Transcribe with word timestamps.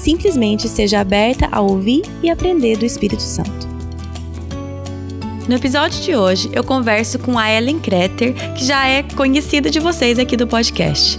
Simplesmente 0.00 0.66
seja 0.66 0.98
aberta 1.00 1.46
a 1.52 1.60
ouvir 1.60 2.02
e 2.22 2.30
aprender 2.30 2.78
do 2.78 2.86
Espírito 2.86 3.20
Santo. 3.20 3.68
No 5.46 5.54
episódio 5.54 6.00
de 6.00 6.16
hoje, 6.16 6.48
eu 6.54 6.64
converso 6.64 7.18
com 7.18 7.38
a 7.38 7.50
Ellen 7.52 7.78
Kreter, 7.78 8.32
que 8.54 8.64
já 8.64 8.88
é 8.88 9.02
conhecida 9.02 9.68
de 9.68 9.78
vocês 9.78 10.18
aqui 10.18 10.38
do 10.38 10.46
podcast. 10.46 11.18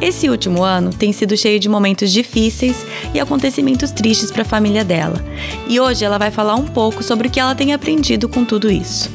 Esse 0.00 0.28
último 0.28 0.64
ano 0.64 0.92
tem 0.92 1.12
sido 1.12 1.36
cheio 1.36 1.60
de 1.60 1.68
momentos 1.68 2.10
difíceis 2.10 2.84
e 3.14 3.20
acontecimentos 3.20 3.92
tristes 3.92 4.32
para 4.32 4.42
a 4.42 4.46
família 4.46 4.84
dela. 4.84 5.24
E 5.68 5.78
hoje 5.78 6.04
ela 6.04 6.18
vai 6.18 6.32
falar 6.32 6.56
um 6.56 6.66
pouco 6.66 7.00
sobre 7.00 7.28
o 7.28 7.30
que 7.30 7.38
ela 7.38 7.54
tem 7.54 7.72
aprendido 7.72 8.28
com 8.28 8.44
tudo 8.44 8.72
isso. 8.72 9.08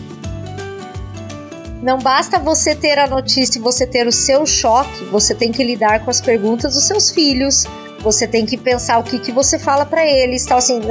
Não 1.84 2.00
basta 2.00 2.40
você 2.40 2.74
ter 2.74 2.98
a 2.98 3.08
notícia 3.08 3.60
e 3.60 3.62
você 3.62 3.86
ter 3.86 4.08
o 4.08 4.12
seu 4.12 4.46
choque, 4.46 5.04
você 5.12 5.36
tem 5.36 5.52
que 5.52 5.66
lidar 5.66 6.06
com 6.06 6.10
as 6.10 6.22
perguntas 6.22 6.76
dos 6.76 6.86
seus 6.86 7.12
filhos. 7.12 7.66
Você 8.02 8.28
tem 8.28 8.46
que 8.46 8.58
pensar 8.58 8.98
o 8.98 9.04
que, 9.04 9.20
que 9.20 9.32
você 9.32 9.60
fala 9.60 9.86
para 9.86 10.06
eles. 10.06 10.46
Então, 10.46 10.58
assim, 10.58 10.82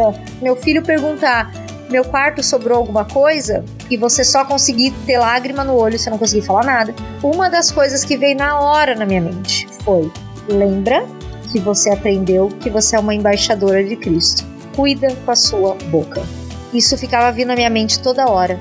meu 0.43 0.57
filho 0.57 0.83
perguntar: 0.83 1.51
meu 1.89 2.05
quarto 2.05 2.43
sobrou 2.43 2.79
alguma 2.79 3.05
coisa? 3.05 3.65
E 3.91 3.97
você 3.97 4.23
só 4.23 4.45
conseguir 4.45 4.93
ter 5.07 5.19
lágrima 5.19 5.65
no 5.65 5.75
olho, 5.75 5.99
você 5.99 6.11
não 6.11 6.19
conseguir 6.19 6.45
falar 6.47 6.65
nada. 6.65 6.95
Uma 7.23 7.49
das 7.49 7.71
coisas 7.71 8.05
que 8.05 8.17
veio 8.17 8.37
na 8.37 8.61
hora 8.61 8.95
na 8.95 9.07
minha 9.07 9.23
mente 9.23 9.67
foi: 9.85 10.11
lembra 10.49 11.07
que 11.51 11.59
você 11.59 11.91
aprendeu 11.91 12.49
que 12.61 12.69
você 12.69 12.97
é 12.97 12.99
uma 12.99 13.15
embaixadora 13.15 13.83
de 13.83 13.97
Cristo. 13.97 14.45
Cuida 14.77 15.09
com 15.25 15.31
a 15.31 15.37
sua 15.37 15.75
boca. 15.91 16.23
Isso 16.75 16.97
ficava 16.99 17.33
vindo 17.33 17.49
na 17.49 17.57
minha 17.57 17.71
mente 17.71 17.99
toda 18.01 18.29
hora. 18.29 18.59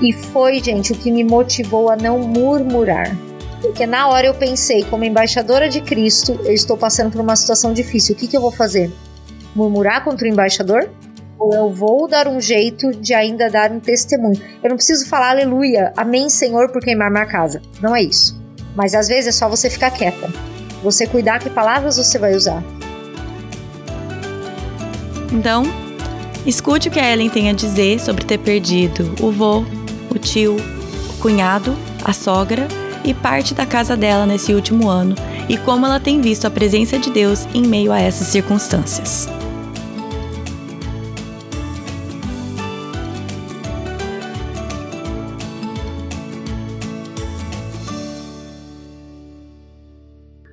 E 0.00 0.12
foi, 0.12 0.62
gente, 0.62 0.92
o 0.92 0.96
que 0.96 1.10
me 1.10 1.24
motivou 1.24 1.90
a 1.90 1.96
não 1.96 2.20
murmurar. 2.20 3.16
Porque 3.60 3.86
na 3.86 4.08
hora 4.08 4.26
eu 4.26 4.34
pensei, 4.34 4.84
como 4.84 5.04
embaixadora 5.04 5.68
de 5.68 5.80
Cristo, 5.80 6.38
eu 6.44 6.52
estou 6.52 6.76
passando 6.76 7.10
por 7.10 7.20
uma 7.20 7.34
situação 7.34 7.72
difícil. 7.72 8.14
O 8.14 8.18
que, 8.18 8.28
que 8.28 8.36
eu 8.36 8.40
vou 8.40 8.52
fazer? 8.52 8.90
Murmurar 9.54 10.04
contra 10.04 10.26
o 10.26 10.30
embaixador? 10.30 10.88
Ou 11.38 11.54
eu 11.54 11.70
vou 11.70 12.08
dar 12.08 12.28
um 12.28 12.40
jeito 12.40 12.90
de 12.92 13.14
ainda 13.14 13.50
dar 13.50 13.70
um 13.70 13.80
testemunho? 13.80 14.40
Eu 14.62 14.70
não 14.70 14.76
preciso 14.76 15.08
falar 15.08 15.30
aleluia, 15.30 15.92
amém, 15.96 16.28
Senhor, 16.28 16.70
por 16.70 16.82
queimar 16.82 17.10
minha 17.10 17.26
casa. 17.26 17.60
Não 17.80 17.94
é 17.94 18.02
isso. 18.02 18.40
Mas 18.76 18.94
às 18.94 19.08
vezes 19.08 19.28
é 19.28 19.32
só 19.32 19.48
você 19.48 19.68
ficar 19.68 19.90
quieta. 19.90 20.28
Você 20.82 21.06
cuidar 21.06 21.40
que 21.40 21.50
palavras 21.50 21.96
você 21.96 22.18
vai 22.18 22.34
usar. 22.34 22.62
Então, 25.32 25.64
escute 26.46 26.88
o 26.88 26.90
que 26.90 27.00
a 27.00 27.12
Ellen 27.12 27.28
tem 27.28 27.50
a 27.50 27.52
dizer 27.52 28.00
sobre 28.00 28.24
ter 28.24 28.38
perdido 28.38 29.14
o 29.20 29.32
vô, 29.32 29.64
o 30.10 30.18
tio, 30.18 30.56
o 30.56 31.20
cunhado, 31.20 31.76
a 32.04 32.12
sogra 32.12 32.66
e 33.04 33.14
parte 33.14 33.54
da 33.54 33.66
casa 33.66 33.96
dela 33.96 34.26
nesse 34.26 34.54
último 34.54 34.88
ano 34.88 35.14
e 35.48 35.56
como 35.56 35.86
ela 35.86 35.98
tem 35.98 36.20
visto 36.20 36.46
a 36.46 36.50
presença 36.50 36.98
de 36.98 37.10
Deus 37.10 37.46
em 37.54 37.62
meio 37.62 37.92
a 37.92 38.00
essas 38.00 38.28
circunstâncias. 38.28 39.28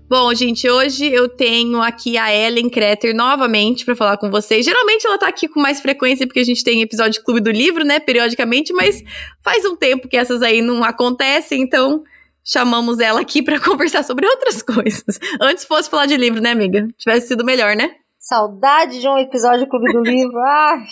Bom, 0.08 0.34
gente, 0.34 0.70
hoje 0.70 1.12
eu 1.12 1.28
tenho 1.28 1.82
aqui 1.82 2.18
a 2.18 2.34
Ellen 2.34 2.70
Kreter 2.70 3.14
novamente 3.14 3.84
para 3.84 3.98
falar 3.98 4.16
com 4.16 4.32
vocês. 4.32 4.64
Geralmente 4.64 5.06
ela 5.06 5.18
tá 5.18 5.28
aqui 5.28 5.46
com 5.46 5.60
mais 5.60 5.82
frequência 5.82 6.26
porque 6.26 6.40
a 6.40 6.44
gente 6.46 6.64
tem 6.64 6.82
episódio 6.82 7.22
Clube 7.22 7.42
do 7.42 7.52
Livro, 7.52 7.84
né, 7.84 8.00
periodicamente, 8.00 8.72
mas 8.72 9.04
faz 9.44 9.66
um 9.66 9.76
tempo 9.76 10.08
que 10.08 10.16
essas 10.16 10.42
aí 10.42 10.62
não 10.62 10.86
acontecem, 10.86 11.62
então 11.62 12.04
chamamos 12.46 13.00
ela 13.00 13.20
aqui 13.20 13.42
para 13.42 13.60
conversar 13.64 14.04
sobre 14.04 14.28
outras 14.28 14.62
coisas. 14.62 15.20
Antes 15.42 15.66
fosse 15.66 15.90
falar 15.90 16.06
de 16.06 16.16
livro, 16.16 16.40
né, 16.40 16.52
amiga? 16.52 16.88
Tivesse 16.98 17.30
sido 17.30 17.44
melhor, 17.44 17.76
né? 17.76 17.92
Saudade 18.20 19.00
de 19.00 19.08
um 19.08 19.18
episódio 19.18 19.62
do 19.62 19.70
Clube 19.70 19.92
do 19.92 20.02
Livro. 20.02 20.40
Ai. 20.40 20.84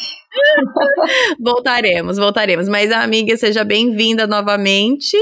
voltaremos, 1.40 2.18
voltaremos. 2.18 2.68
Mas, 2.68 2.92
amiga, 2.92 3.36
seja 3.38 3.64
bem-vinda 3.64 4.28
novamente. 4.28 5.18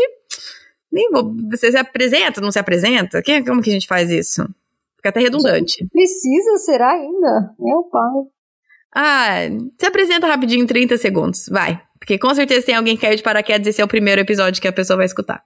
Nem 0.91 1.09
vou. 1.09 1.33
Você 1.51 1.71
se 1.71 1.77
apresenta, 1.77 2.41
não 2.41 2.51
se 2.51 2.59
apresenta? 2.59 3.21
Que, 3.21 3.41
como 3.43 3.61
que 3.61 3.69
a 3.69 3.73
gente 3.73 3.87
faz 3.87 4.11
isso? 4.11 4.43
Fica 4.97 5.09
até 5.09 5.21
redundante. 5.21 5.87
Precisa, 5.89 6.57
será 6.57 6.91
ainda? 6.91 7.55
Meu 7.57 7.83
pai. 7.83 8.23
Ah, 8.93 9.47
se 9.79 9.85
apresenta 9.85 10.27
rapidinho, 10.27 10.67
30 10.67 10.97
segundos. 10.97 11.47
Vai. 11.49 11.81
Porque 11.97 12.19
com 12.19 12.35
certeza 12.35 12.65
tem 12.65 12.75
alguém 12.75 12.95
que 12.95 13.01
quer 13.01 13.15
de 13.15 13.23
paraquedas 13.23 13.67
esse 13.67 13.81
é 13.81 13.85
o 13.85 13.87
primeiro 13.87 14.19
episódio 14.19 14.61
que 14.61 14.67
a 14.67 14.73
pessoa 14.73 14.97
vai 14.97 15.05
escutar. 15.05 15.41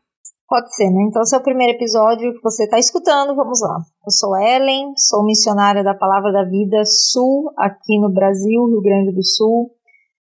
Pode 0.48 0.76
ser, 0.76 0.92
né? 0.92 1.02
Então, 1.10 1.24
esse 1.24 1.36
é 1.36 1.40
o 1.40 1.44
primeiro 1.44 1.74
episódio 1.74 2.34
que 2.34 2.42
você 2.44 2.66
está 2.66 2.78
escutando, 2.78 3.36
vamos 3.36 3.62
lá. 3.62 3.80
Eu 4.06 4.12
sou 4.12 4.38
Ellen, 4.38 4.94
sou 4.96 5.26
missionária 5.26 5.84
da 5.84 5.96
Palavra 5.96 6.32
da 6.32 6.44
Vida 6.44 6.84
Sul, 6.86 7.52
aqui 7.58 8.00
no 8.00 8.14
Brasil, 8.14 8.68
Rio 8.68 8.82
Grande 8.82 9.12
do 9.12 9.26
Sul. 9.26 9.72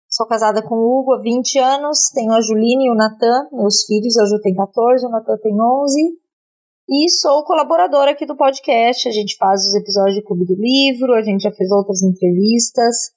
Sou 0.08 0.26
casada 0.26 0.62
com 0.62 0.74
o 0.74 1.00
Hugo 1.00 1.12
há 1.12 1.20
20 1.20 1.58
anos, 1.58 2.08
tenho 2.14 2.32
a 2.32 2.40
Juline 2.40 2.86
e 2.86 2.90
o 2.90 2.94
Natan, 2.94 3.48
meus 3.52 3.84
filhos, 3.84 4.16
a 4.16 4.24
Ju 4.24 4.40
tem 4.40 4.54
14, 4.54 5.06
o 5.06 5.10
Natan 5.10 5.36
tem 5.42 5.52
11. 5.60 6.00
E 6.88 7.10
sou 7.10 7.44
colaboradora 7.44 8.12
aqui 8.12 8.24
do 8.24 8.36
podcast, 8.36 9.08
a 9.08 9.12
gente 9.12 9.36
faz 9.36 9.60
os 9.66 9.74
episódios 9.74 10.14
de 10.14 10.22
Clube 10.22 10.46
do 10.46 10.54
Livro, 10.54 11.12
a 11.12 11.22
gente 11.22 11.42
já 11.42 11.52
fez 11.52 11.70
outras 11.70 12.02
entrevistas. 12.02 13.10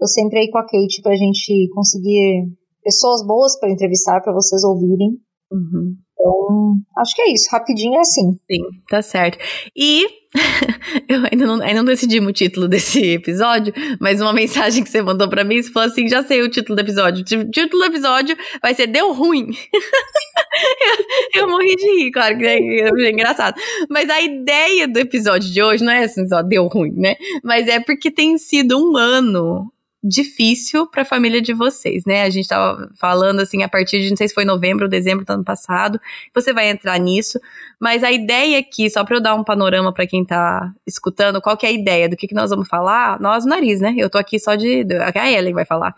Eu 0.00 0.08
sempre 0.08 0.40
aí 0.40 0.50
com 0.50 0.58
a 0.58 0.62
Kate 0.62 1.02
para 1.02 1.12
a 1.12 1.16
gente 1.16 1.68
conseguir 1.74 2.48
pessoas 2.82 3.24
boas 3.24 3.56
para 3.60 3.70
entrevistar, 3.70 4.20
para 4.20 4.32
vocês 4.32 4.64
ouvirem. 4.64 5.20
Uhum. 5.52 5.94
Então, 6.20 6.76
acho 6.98 7.16
que 7.16 7.22
é 7.22 7.32
isso. 7.32 7.48
Rapidinho 7.50 7.94
é 7.96 8.00
assim. 8.00 8.38
Sim, 8.50 8.62
tá 8.88 9.00
certo. 9.00 9.38
E 9.74 10.06
eu 11.08 11.22
ainda 11.30 11.46
não, 11.46 11.60
ainda 11.62 11.74
não 11.76 11.84
decidi 11.84 12.20
o 12.20 12.32
título 12.32 12.68
desse 12.68 13.14
episódio, 13.14 13.72
mas 13.98 14.20
uma 14.20 14.32
mensagem 14.32 14.84
que 14.84 14.90
você 14.90 15.02
mandou 15.02 15.28
para 15.28 15.42
mim, 15.42 15.62
você 15.62 15.72
falou 15.72 15.88
assim: 15.88 16.08
já 16.08 16.22
sei 16.22 16.42
o 16.42 16.50
título 16.50 16.76
do 16.76 16.80
episódio. 16.80 17.22
O 17.22 17.50
título 17.50 17.82
do 17.82 17.84
episódio 17.86 18.36
vai 18.62 18.74
ser 18.74 18.86
Deu 18.86 19.12
Ruim. 19.12 19.48
eu, 21.34 21.42
eu, 21.42 21.48
morri 21.48 21.74
de 21.74 21.86
rir, 21.86 22.10
claro 22.10 22.36
que 22.36 22.44
é, 22.44 22.58
é 22.58 23.10
engraçado. 23.10 23.58
Mas 23.88 24.08
a 24.10 24.20
ideia 24.20 24.86
do 24.86 24.98
episódio 24.98 25.50
de 25.50 25.62
hoje 25.62 25.82
não 25.82 25.92
é 25.92 26.04
assim 26.04 26.28
só 26.28 26.42
deu 26.42 26.66
ruim, 26.66 26.92
né? 26.92 27.16
Mas 27.42 27.66
é 27.66 27.80
porque 27.80 28.10
tem 28.10 28.36
sido 28.36 28.78
um 28.78 28.96
ano 28.96 29.72
difícil 30.02 30.86
para 30.86 31.02
a 31.02 31.04
família 31.04 31.42
de 31.42 31.52
vocês, 31.52 32.04
né? 32.06 32.22
A 32.22 32.30
gente 32.30 32.44
estava 32.44 32.90
falando 32.98 33.40
assim 33.40 33.62
a 33.62 33.68
partir 33.68 34.00
de 34.00 34.08
não 34.08 34.16
sei 34.16 34.28
se 34.28 34.34
foi 34.34 34.44
novembro 34.44 34.84
ou 34.84 34.90
dezembro 34.90 35.24
do 35.24 35.30
ano 35.30 35.44
passado. 35.44 36.00
Você 36.34 36.52
vai 36.52 36.70
entrar 36.70 36.98
nisso, 36.98 37.38
mas 37.78 38.02
a 38.02 38.10
ideia 38.10 38.58
aqui, 38.58 38.88
só 38.88 39.04
para 39.04 39.16
eu 39.16 39.20
dar 39.20 39.34
um 39.34 39.44
panorama 39.44 39.92
para 39.92 40.06
quem 40.06 40.22
está 40.22 40.72
escutando, 40.86 41.40
qual 41.40 41.56
que 41.56 41.66
é 41.66 41.68
a 41.68 41.72
ideia 41.72 42.08
do 42.08 42.16
que, 42.16 42.26
que 42.26 42.34
nós 42.34 42.50
vamos 42.50 42.68
falar? 42.68 43.20
Nós, 43.20 43.44
nariz, 43.44 43.80
né? 43.80 43.94
Eu 43.96 44.08
tô 44.08 44.16
aqui 44.16 44.38
só 44.38 44.54
de 44.54 44.86
a 45.14 45.30
Ellen 45.30 45.52
vai 45.52 45.66
falar. 45.66 45.94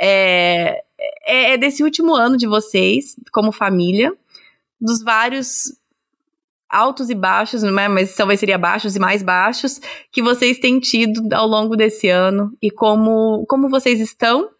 É, 0.00 0.82
é, 1.24 1.52
é 1.52 1.56
desse 1.56 1.84
último 1.84 2.14
ano 2.14 2.36
de 2.36 2.46
vocês 2.46 3.14
como 3.32 3.52
família, 3.52 4.12
dos 4.80 5.02
vários 5.02 5.72
altos 6.74 7.10
e 7.10 7.14
baixos, 7.14 7.62
não 7.62 7.78
é? 7.78 7.88
mas 7.88 8.14
talvez 8.14 8.40
seria 8.40 8.58
baixos 8.58 8.96
e 8.96 8.98
mais 8.98 9.22
baixos, 9.22 9.80
que 10.10 10.22
vocês 10.22 10.58
têm 10.58 10.80
tido 10.80 11.32
ao 11.32 11.46
longo 11.46 11.76
desse 11.76 12.08
ano 12.08 12.52
e 12.60 12.70
como, 12.70 13.44
como 13.48 13.68
vocês 13.68 14.00
estão 14.00 14.50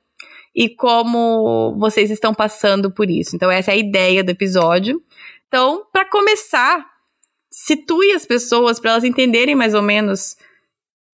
e 0.54 0.68
como 0.68 1.76
vocês 1.78 2.10
estão 2.10 2.32
passando 2.32 2.90
por 2.90 3.10
isso. 3.10 3.34
Então, 3.34 3.50
essa 3.50 3.72
é 3.72 3.74
a 3.74 3.78
ideia 3.78 4.22
do 4.22 4.30
episódio. 4.30 5.02
Então, 5.48 5.84
para 5.92 6.04
começar, 6.08 6.86
situe 7.50 8.12
as 8.12 8.24
pessoas 8.24 8.78
para 8.78 8.92
elas 8.92 9.04
entenderem 9.04 9.54
mais 9.54 9.74
ou 9.74 9.82
menos 9.82 10.36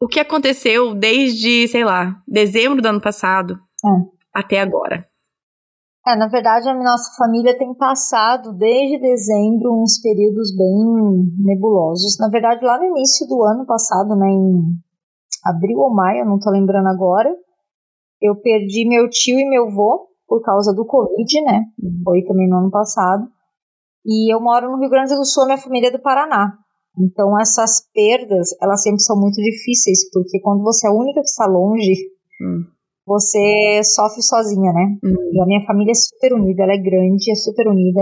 o 0.01 0.07
que 0.07 0.21
aconteceu 0.21 0.95
desde, 0.95 1.69
sei 1.69 1.85
lá, 1.85 2.23
dezembro 2.27 2.81
do 2.81 2.89
ano 2.89 3.01
passado 3.01 3.59
é. 3.85 3.89
até 4.33 4.61
agora. 4.61 5.10
É, 6.07 6.17
na 6.17 6.29
verdade, 6.29 6.69
a 6.69 6.75
nossa 6.75 7.15
família 7.17 7.57
tem 7.59 7.75
passado 7.75 8.55
desde 8.55 8.99
dezembro 8.99 9.83
uns 9.83 10.01
períodos 10.01 10.57
bem 10.57 10.75
nebulosos. 11.39 12.19
Na 12.19 12.29
verdade, 12.29 12.65
lá 12.65 12.79
no 12.79 12.85
início 12.85 13.27
do 13.29 13.43
ano 13.45 13.67
passado, 13.67 14.17
né, 14.17 14.29
em 14.29 14.63
abril 15.45 15.79
ou 15.79 15.95
maio, 15.95 16.25
não 16.25 16.39
tô 16.39 16.51
lembrando 16.51 16.89
agora, 16.89 17.31
eu 18.21 18.35
perdi 18.37 18.89
meu 18.89 19.09
tio 19.11 19.39
e 19.39 19.49
meu 19.49 19.69
avô 19.69 20.09
por 20.27 20.43
causa 20.43 20.73
do 20.73 20.87
Covid, 20.87 21.43
né? 21.43 21.65
Foi 22.05 22.23
também 22.23 22.49
no 22.49 22.59
ano 22.59 22.71
passado. 22.71 23.27
E 24.07 24.33
eu 24.33 24.41
moro 24.41 24.71
no 24.71 24.79
Rio 24.79 24.89
Grande 24.89 25.15
do 25.15 25.25
Sul, 25.25 25.45
minha 25.45 25.59
família 25.59 25.89
é 25.89 25.93
do 25.93 26.01
Paraná. 26.01 26.55
Então 26.99 27.39
essas 27.39 27.83
perdas, 27.93 28.51
elas 28.61 28.83
sempre 28.83 29.03
são 29.03 29.19
muito 29.19 29.37
difíceis, 29.37 30.11
porque 30.11 30.41
quando 30.41 30.63
você 30.63 30.87
é 30.87 30.91
a 30.91 30.95
única 30.95 31.21
que 31.21 31.29
está 31.29 31.47
longe, 31.47 31.95
hum. 32.43 32.65
Você 33.11 33.83
sofre 33.83 34.23
sozinha, 34.23 34.73
né? 34.73 34.87
Hum. 35.03 35.17
E 35.33 35.43
a 35.43 35.47
minha 35.47 35.67
família 35.67 35.91
é 35.91 35.95
super 35.95 36.33
unida, 36.35 36.63
ela 36.63 36.75
é 36.75 36.79
grande, 36.79 37.31
é 37.31 37.35
super 37.35 37.67
unida. 37.67 38.01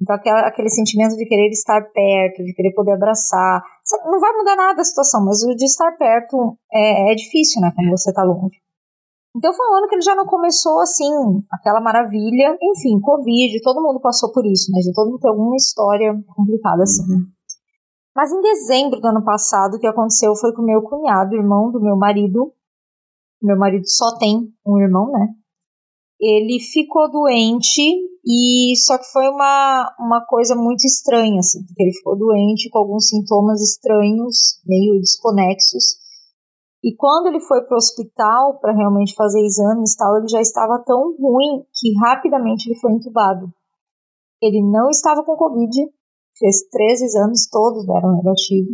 Então 0.00 0.14
aquele, 0.14 0.36
aquele 0.40 0.68
sentimento 0.68 1.16
de 1.16 1.24
querer 1.24 1.48
estar 1.48 1.80
perto, 1.80 2.44
de 2.44 2.52
querer 2.52 2.74
poder 2.74 2.92
abraçar, 2.92 3.62
não 4.04 4.20
vai 4.20 4.32
mudar 4.36 4.54
nada 4.54 4.82
a 4.82 4.84
situação, 4.84 5.24
mas 5.24 5.42
o 5.42 5.54
de 5.54 5.64
estar 5.64 5.92
perto 5.96 6.58
é, 6.70 7.12
é 7.12 7.14
difícil, 7.14 7.62
né? 7.62 7.72
Quando 7.74 7.90
você 7.90 8.10
está 8.10 8.22
longe. 8.22 8.60
Então 9.34 9.52
foi 9.52 9.66
um 9.66 9.76
ano 9.78 9.88
que 9.88 9.94
ele 9.94 10.02
já 10.02 10.14
não 10.14 10.26
começou 10.26 10.78
assim, 10.80 11.10
aquela 11.50 11.80
maravilha. 11.80 12.56
Enfim, 12.62 13.00
Covid, 13.00 13.62
todo 13.62 13.82
mundo 13.82 13.98
passou 14.00 14.30
por 14.30 14.44
isso, 14.44 14.70
né? 14.72 14.80
De 14.80 14.92
todo 14.92 15.10
mundo 15.10 15.20
tem 15.20 15.30
alguma 15.30 15.56
história 15.56 16.14
complicada 16.36 16.82
assim. 16.82 17.02
Uhum. 17.10 17.24
Mas 18.14 18.30
em 18.30 18.40
dezembro 18.42 19.00
do 19.00 19.08
ano 19.08 19.24
passado, 19.24 19.74
o 19.74 19.80
que 19.80 19.86
aconteceu 19.86 20.36
foi 20.36 20.52
com 20.52 20.62
o 20.62 20.66
meu 20.66 20.82
cunhado, 20.82 21.34
irmão 21.34 21.72
do 21.72 21.80
meu 21.80 21.96
marido. 21.96 22.52
Meu 23.44 23.58
marido 23.58 23.86
só 23.86 24.16
tem 24.18 24.48
um 24.66 24.78
irmão, 24.80 25.10
né? 25.12 25.28
Ele 26.20 26.58
ficou 26.60 27.10
doente 27.10 27.82
e 28.24 28.74
só 28.76 28.96
que 28.96 29.04
foi 29.12 29.28
uma, 29.28 29.94
uma 30.00 30.24
coisa 30.26 30.56
muito 30.56 30.84
estranha, 30.84 31.40
assim, 31.40 31.64
porque 31.66 31.82
ele 31.82 31.92
ficou 31.92 32.16
doente 32.16 32.70
com 32.70 32.78
alguns 32.78 33.08
sintomas 33.08 33.60
estranhos, 33.60 34.60
meio 34.66 34.98
desconexos 34.98 36.02
e 36.84 36.94
quando 36.94 37.28
ele 37.28 37.40
foi 37.40 37.62
para 37.62 37.76
o 37.76 37.78
hospital 37.78 38.58
para 38.60 38.74
realmente 38.74 39.14
fazer 39.14 39.40
exames 39.40 39.96
tal, 39.96 40.18
ele 40.18 40.28
já 40.28 40.42
estava 40.42 40.84
tão 40.84 41.16
ruim 41.16 41.64
que 41.72 41.94
rapidamente 42.04 42.68
ele 42.68 42.78
foi 42.78 42.92
entubado. 42.92 43.50
Ele 44.42 44.60
não 44.62 44.90
estava 44.90 45.24
com 45.24 45.34
Covid, 45.34 45.72
fez 46.38 46.68
três 46.70 47.00
exames, 47.00 47.48
todos 47.48 47.86
deram 47.86 48.14
negativo. 48.16 48.68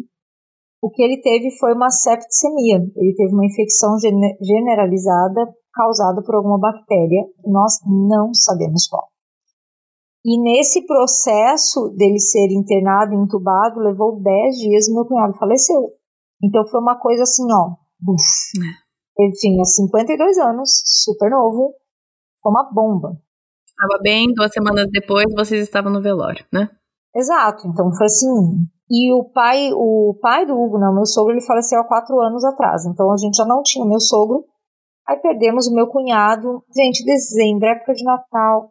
O 0.82 0.90
que 0.90 1.02
ele 1.02 1.20
teve 1.20 1.50
foi 1.58 1.74
uma 1.74 1.90
septicemia. 1.90 2.78
Ele 2.96 3.14
teve 3.14 3.32
uma 3.34 3.44
infecção 3.44 3.96
generalizada 4.40 5.52
causada 5.72 6.22
por 6.22 6.34
alguma 6.34 6.58
bactéria, 6.58 7.24
nós 7.46 7.78
não 7.86 8.34
sabemos 8.34 8.88
qual. 8.88 9.08
E 10.24 10.38
nesse 10.42 10.84
processo 10.84 11.88
dele 11.96 12.18
ser 12.18 12.48
internado 12.52 13.14
e 13.14 13.16
entubado, 13.16 13.80
levou 13.80 14.20
10 14.20 14.56
dias 14.56 14.88
e 14.88 14.92
meu 14.92 15.06
cunhado 15.06 15.36
faleceu. 15.38 15.92
Então 16.42 16.64
foi 16.66 16.80
uma 16.80 16.98
coisa 16.98 17.22
assim, 17.22 17.44
ó, 17.52 17.76
Buf. 18.00 18.22
É. 18.58 19.22
Ele 19.22 19.32
tinha 19.32 19.64
52 19.64 20.38
anos, 20.38 20.70
super 20.84 21.30
novo, 21.30 21.74
foi 22.42 22.50
uma 22.50 22.70
bomba. 22.72 23.18
Estava 23.66 24.00
bem, 24.02 24.32
duas 24.34 24.52
semanas 24.52 24.86
depois 24.90 25.26
vocês 25.34 25.62
estavam 25.62 25.92
no 25.92 26.02
velório, 26.02 26.44
né? 26.52 26.68
Exato, 27.14 27.66
então 27.66 27.90
foi 27.92 28.06
assim. 28.06 28.26
E 28.90 29.12
o 29.12 29.24
pai, 29.24 29.70
o 29.72 30.18
pai 30.20 30.44
do 30.44 30.60
Hugo, 30.60 30.78
não, 30.78 30.92
meu 30.92 31.06
sogro, 31.06 31.32
ele 31.32 31.46
faleceu 31.46 31.78
há 31.80 31.84
quatro 31.84 32.18
anos 32.20 32.44
atrás, 32.44 32.84
então 32.86 33.12
a 33.12 33.16
gente 33.16 33.36
já 33.36 33.46
não 33.46 33.62
tinha 33.62 33.86
meu 33.86 34.00
sogro. 34.00 34.44
Aí 35.06 35.16
perdemos 35.18 35.68
o 35.68 35.74
meu 35.74 35.86
cunhado. 35.86 36.64
Gente, 36.74 37.04
dezembro, 37.04 37.68
época 37.68 37.94
de 37.94 38.04
Natal, 38.04 38.70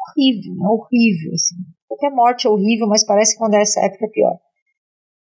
horrível, 0.00 0.54
né? 0.54 0.68
horrível, 0.68 1.32
assim. 1.34 1.54
Qualquer 1.86 2.10
morte 2.10 2.46
é 2.46 2.50
horrível, 2.50 2.88
mas 2.88 3.06
parece 3.06 3.34
que 3.34 3.38
quando 3.38 3.54
é 3.54 3.62
essa 3.62 3.80
época 3.80 4.06
é 4.06 4.08
pior. 4.08 4.38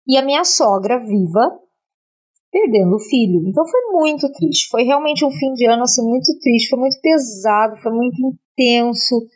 E 0.06 0.16
a 0.16 0.22
minha 0.22 0.44
sogra, 0.44 0.98
viva, 0.98 1.58
perdendo 2.50 2.96
o 2.96 3.00
filho. 3.00 3.48
Então 3.48 3.64
foi 3.66 3.80
muito 3.92 4.30
triste. 4.32 4.68
Foi 4.70 4.82
realmente 4.82 5.24
um 5.24 5.30
fim 5.30 5.52
de 5.54 5.66
ano 5.66 5.82
assim 5.82 6.02
muito 6.02 6.36
triste, 6.38 6.68
foi 6.68 6.78
muito 6.78 7.00
pesado, 7.00 7.76
foi 7.76 7.92
muito 7.92 8.16
intenso, 8.20 9.26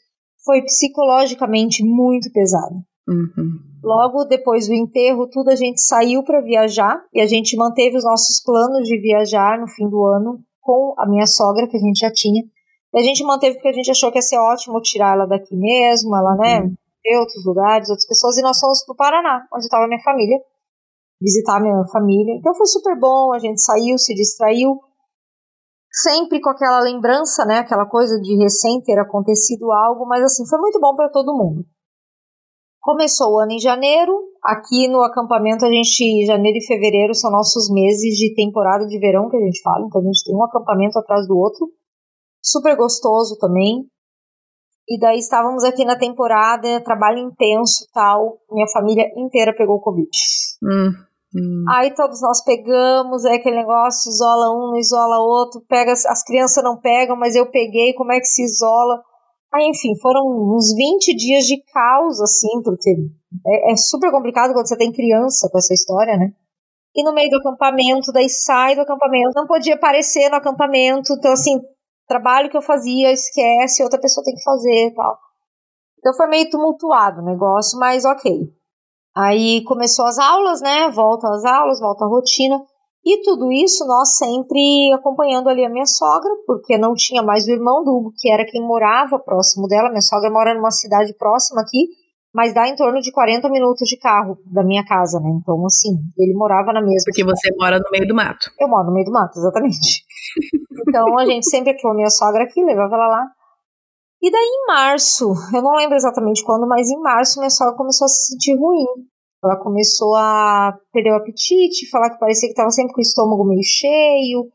foi 0.45 0.63
psicologicamente 0.63 1.85
muito 1.85 2.31
pesado. 2.33 2.77
Uhum. 3.09 3.74
Logo 3.85 4.25
depois 4.25 4.67
do 4.67 4.75
enterro, 4.75 5.29
tudo 5.29 5.51
a 5.51 5.57
gente 5.57 5.81
saiu 5.81 6.23
para 6.25 6.41
viajar 6.41 7.05
e 7.13 7.21
a 7.21 7.27
gente 7.27 7.57
manteve 7.57 7.97
os 7.97 8.05
nossos 8.05 8.43
planos 8.43 8.89
de 8.89 8.99
viajar 8.99 9.61
no 9.61 9.69
fim 9.69 9.89
do 9.89 10.05
ano 10.05 10.41
com 10.61 10.95
a 10.99 11.07
minha 11.07 11.27
sogra 11.27 11.69
que 11.69 11.77
a 11.77 11.81
gente 11.81 11.99
já 11.99 12.11
tinha. 12.11 12.43
E 12.95 12.99
a 12.99 13.03
gente 13.03 13.23
manteve 13.25 13.55
porque 13.57 13.69
a 13.69 13.73
gente 13.73 13.91
achou 13.91 14.11
que 14.11 14.19
ia 14.19 14.23
ser 14.23 14.39
ótimo 14.39 14.81
tirar 14.81 15.15
ela 15.15 15.27
daqui 15.27 15.55
mesmo, 15.55 16.17
ela, 16.17 16.35
né, 16.37 16.61
uhum. 16.61 17.21
outros 17.21 17.45
lugares, 17.45 17.91
outras 17.91 18.07
pessoas, 18.07 18.39
e 18.39 18.43
nós 18.43 18.59
fomos 18.59 18.85
pro 18.87 18.97
Paraná, 18.97 19.47
onde 19.53 19.65
estava 19.65 19.87
minha 19.87 20.03
família 20.03 20.39
visitar 21.21 21.61
minha 21.61 21.85
família. 21.91 22.35
Então 22.35 22.55
foi 22.55 22.67
super 22.67 22.99
bom, 22.99 23.33
a 23.33 23.39
gente 23.39 23.63
saiu, 23.63 23.99
se 23.99 24.15
distraiu, 24.15 24.79
sempre 25.91 26.41
com 26.41 26.51
aquela 26.51 26.81
lembrança, 26.81 27.45
né, 27.45 27.59
aquela 27.59 27.87
coisa 27.87 28.21
de 28.21 28.37
recém 28.37 28.81
ter 28.83 28.99
acontecido 28.99 29.71
algo, 29.73 30.07
mas 30.07 30.23
assim, 30.23 30.47
foi 30.47 30.59
muito 30.59 30.79
bom 30.81 30.95
para 30.95 31.09
todo 31.09 31.37
mundo. 31.37 31.65
Começou 32.85 33.33
o 33.33 33.39
ano 33.41 33.53
em 33.53 33.59
janeiro, 33.59 34.13
aqui 34.43 34.87
no 34.89 35.01
acampamento 35.01 35.65
a 35.65 35.71
gente, 35.71 36.27
janeiro 36.27 36.59
e 36.59 36.67
fevereiro 36.67 37.15
são 37.15 37.31
nossos 37.31 37.71
meses 37.73 38.15
de 38.15 38.35
temporada 38.35 38.87
de 38.87 38.99
verão 38.99 39.31
que 39.31 39.37
a 39.39 39.41
gente 39.41 39.63
fala, 39.63 39.87
então 39.87 40.03
a 40.03 40.05
gente 40.05 40.23
tem 40.23 40.37
um 40.37 40.45
acampamento 40.45 40.99
atrás 40.99 41.27
do 41.27 41.35
outro, 41.35 41.67
super 42.43 42.77
gostoso 42.77 43.39
também, 43.39 43.87
e 44.87 44.99
daí 44.99 45.19
estávamos 45.19 45.65
aqui 45.65 45.85
na 45.85 45.97
temporada, 45.97 46.81
trabalho 46.83 47.19
intenso 47.19 47.87
tal. 47.93 48.39
Minha 48.51 48.67
família 48.69 49.11
inteira 49.17 49.55
pegou 49.57 49.81
Covid. 49.81 50.11
Hum. 50.63 50.93
Hum. 51.35 51.65
Aí 51.71 51.93
todos 51.95 52.21
nós 52.21 52.45
pegamos, 52.45 53.25
é 53.25 53.37
aquele 53.37 53.57
negócio, 53.57 54.11
isola 54.11 54.51
um, 54.51 54.71
não 54.71 54.77
isola 54.77 55.19
outro, 55.19 55.61
pega, 55.67 55.93
as 55.93 56.23
crianças 56.23 56.63
não 56.63 56.79
pegam, 56.79 57.17
mas 57.17 57.35
eu 57.35 57.51
peguei, 57.51 57.93
como 57.95 58.13
é 58.13 58.21
que 58.21 58.27
se 58.27 58.45
isola? 58.45 59.03
Aí, 59.55 59.69
enfim, 59.69 59.95
foram 60.01 60.27
uns 60.27 60.75
20 60.75 61.15
dias 61.15 61.45
de 61.45 61.63
caos, 61.73 62.21
assim, 62.21 62.61
porque 62.63 62.91
é, 63.47 63.73
é 63.73 63.77
super 63.77 64.11
complicado 64.11 64.53
quando 64.53 64.67
você 64.67 64.77
tem 64.77 64.91
criança 64.91 65.49
com 65.49 65.59
essa 65.59 65.73
história, 65.73 66.17
né? 66.17 66.33
E 66.93 67.05
no 67.05 67.15
meio 67.15 67.31
do 67.31 67.37
acampamento, 67.37 68.13
daí 68.13 68.29
sai 68.29 68.75
do 68.75 68.81
acampamento, 68.81 69.31
não 69.35 69.47
podia 69.47 69.75
aparecer 69.75 70.29
no 70.29 70.37
acampamento, 70.37 71.13
então 71.13 71.33
assim, 71.33 71.61
trabalho 72.09 72.51
que 72.51 72.57
eu 72.57 72.63
fazia, 72.63 73.13
esquece, 73.13 73.83
outra 73.83 74.01
pessoa 74.01 74.25
tem 74.25 74.35
que 74.35 74.43
fazer 74.43 74.89
e 74.89 74.95
tal. 74.95 75.19
Então 75.99 76.15
foi 76.15 76.27
meio 76.27 76.51
tumultuado 76.51 77.21
o 77.21 77.25
negócio, 77.25 77.79
mas 77.79 78.05
ok. 78.05 78.53
Aí 79.17 79.63
começou 79.65 80.05
as 80.07 80.19
aulas, 80.19 80.61
né? 80.61 80.91
Voltam 80.91 81.33
as 81.33 81.45
aulas, 81.45 81.79
volta 81.79 82.05
a 82.05 82.09
rotina. 82.09 82.61
E 83.05 83.21
tudo 83.23 83.53
isso 83.53 83.87
nós 83.87 84.17
sempre 84.17 84.91
acompanhando 84.95 85.49
ali 85.49 85.65
a 85.65 85.69
minha 85.69 85.85
sogra, 85.85 86.31
porque 86.47 86.79
não 86.79 86.95
tinha 86.95 87.23
mais 87.23 87.47
o 87.47 87.51
irmão 87.51 87.85
do 87.85 87.91
Hugo, 87.91 88.13
que 88.17 88.31
era 88.31 88.47
quem 88.47 88.63
morava 88.63 89.19
próximo 89.19 89.69
dela. 89.69 89.91
Minha 89.91 90.01
sogra 90.01 90.31
mora 90.31 90.55
numa 90.55 90.71
cidade 90.71 91.15
próxima 91.19 91.61
aqui, 91.61 91.87
mas 92.35 92.55
dá 92.55 92.67
em 92.67 92.75
torno 92.75 93.01
de 93.01 93.13
40 93.13 93.49
minutos 93.51 93.87
de 93.87 93.99
carro 93.99 94.39
da 94.47 94.65
minha 94.65 94.83
casa, 94.87 95.21
né? 95.21 95.29
Então, 95.39 95.65
assim, 95.67 95.91
ele 96.19 96.33
morava 96.33 96.73
na 96.73 96.81
mesma. 96.81 97.05
Porque 97.05 97.21
cidade. 97.21 97.39
você 97.39 97.49
mora 97.59 97.79
no 97.79 97.91
meio 97.93 98.09
do 98.09 98.15
mato. 98.15 98.51
Eu 98.59 98.69
moro 98.69 98.87
no 98.87 98.95
meio 98.95 99.05
do 99.05 99.13
mato, 99.13 99.39
exatamente. 99.39 100.03
então, 100.89 101.19
a 101.19 101.27
gente 101.27 101.49
sempre 101.49 101.77
a 101.79 101.95
minha 101.95 102.11
sogra 102.11 102.45
aqui, 102.45 102.65
levava 102.65 102.95
ela 102.95 103.07
lá. 103.07 103.27
E 104.23 104.31
daí 104.31 104.41
em 104.41 104.67
março, 104.67 105.35
eu 105.55 105.61
não 105.61 105.77
lembro 105.77 105.95
exatamente 105.95 106.43
quando, 106.43 106.67
mas 106.67 106.89
em 106.89 106.99
março 107.03 107.39
minha 107.39 107.51
sogra 107.51 107.77
começou 107.77 108.07
a 108.07 108.09
se 108.09 108.33
sentir 108.33 108.59
ruim. 108.59 108.87
Ela 109.45 109.63
começou 109.63 110.15
a 110.15 110.77
perder 110.93 111.13
o 111.13 111.17
apetite, 111.17 111.91
falar 111.91 112.11
que 112.11 112.19
parecia 112.19 112.49
que 112.49 112.53
estava 112.53 112.71
sempre 112.71 112.95
com 112.95 113.01
o 113.01 113.03
estômago 113.03 113.45
meio 113.45 113.63
cheio. 113.63 114.51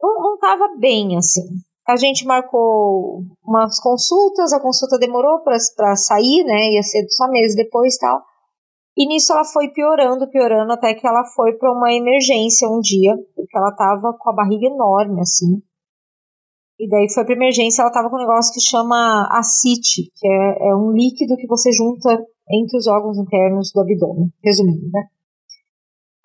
Não, 0.00 0.14
não 0.20 0.38
tava 0.38 0.76
bem, 0.78 1.16
assim. 1.16 1.42
A 1.86 1.96
gente 1.96 2.24
marcou 2.24 3.22
umas 3.44 3.80
consultas, 3.80 4.52
a 4.52 4.60
consulta 4.60 4.98
demorou 4.98 5.40
para 5.40 5.96
sair, 5.96 6.44
né? 6.44 6.72
Ia 6.72 6.82
ser 6.82 7.06
só 7.10 7.28
meses 7.28 7.56
depois 7.56 7.96
tal. 7.96 8.22
E 8.96 9.06
nisso 9.06 9.32
ela 9.32 9.44
foi 9.44 9.68
piorando, 9.68 10.28
piorando, 10.28 10.72
até 10.72 10.94
que 10.94 11.06
ela 11.06 11.24
foi 11.24 11.54
para 11.54 11.72
uma 11.72 11.92
emergência 11.92 12.68
um 12.68 12.80
dia, 12.80 13.16
porque 13.34 13.56
ela 13.56 13.74
tava 13.74 14.12
com 14.18 14.30
a 14.30 14.34
barriga 14.34 14.66
enorme, 14.66 15.20
assim. 15.20 15.62
E 16.78 16.88
daí 16.88 17.12
foi 17.12 17.24
pra 17.24 17.34
emergência, 17.34 17.82
ela 17.82 17.92
tava 17.92 18.08
com 18.08 18.16
um 18.16 18.20
negócio 18.20 18.54
que 18.54 18.60
chama 18.60 19.28
acite, 19.30 20.10
que 20.14 20.26
é, 20.26 20.70
é 20.70 20.74
um 20.74 20.92
líquido 20.92 21.36
que 21.36 21.46
você 21.46 21.70
junta 21.72 22.08
entre 22.50 22.76
os 22.76 22.86
órgãos 22.86 23.18
internos 23.18 23.70
do 23.72 23.80
abdômen, 23.80 24.32
resumindo, 24.42 24.90
né? 24.90 25.08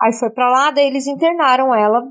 Aí 0.01 0.13
foi 0.13 0.29
para 0.29 0.50
lá, 0.50 0.72
daí 0.72 0.88
eles 0.88 1.08
internaram 1.08 1.74
ela, 1.74 2.03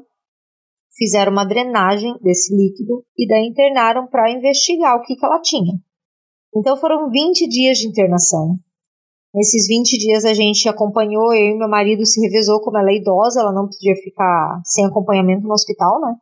fizeram 0.97 1.33
uma 1.33 1.45
drenagem 1.45 2.17
desse 2.23 2.55
líquido 2.55 3.05
e 3.19 3.27
daí 3.27 3.47
internaram 3.47 4.07
para 4.07 4.31
investigar 4.31 4.97
o 4.97 5.03
que, 5.03 5.17
que 5.17 5.25
ela 5.25 5.41
tinha. 5.41 5.75
Então 6.57 6.77
foram 6.77 7.11
20 7.11 7.49
dias 7.49 7.79
de 7.79 7.89
internação. 7.89 8.57
Nesses 9.35 9.67
20 9.67 9.99
dias 9.99 10.25
a 10.25 10.33
gente 10.33 10.69
acompanhou, 10.69 11.35
eu 11.35 11.57
e 11.57 11.59
meu 11.59 11.69
marido 11.69 12.07
se 12.07 12.21
revezou, 12.21 12.61
como 12.61 12.79
ela 12.79 12.91
é 12.91 12.97
idosa, 12.97 13.41
ela 13.41 13.53
não 13.53 13.67
podia 13.67 13.97
ficar 13.97 14.63
sem 14.65 14.87
acompanhamento 14.87 15.43
no 15.43 15.53
hospital, 15.53 16.01
né? 16.01 16.15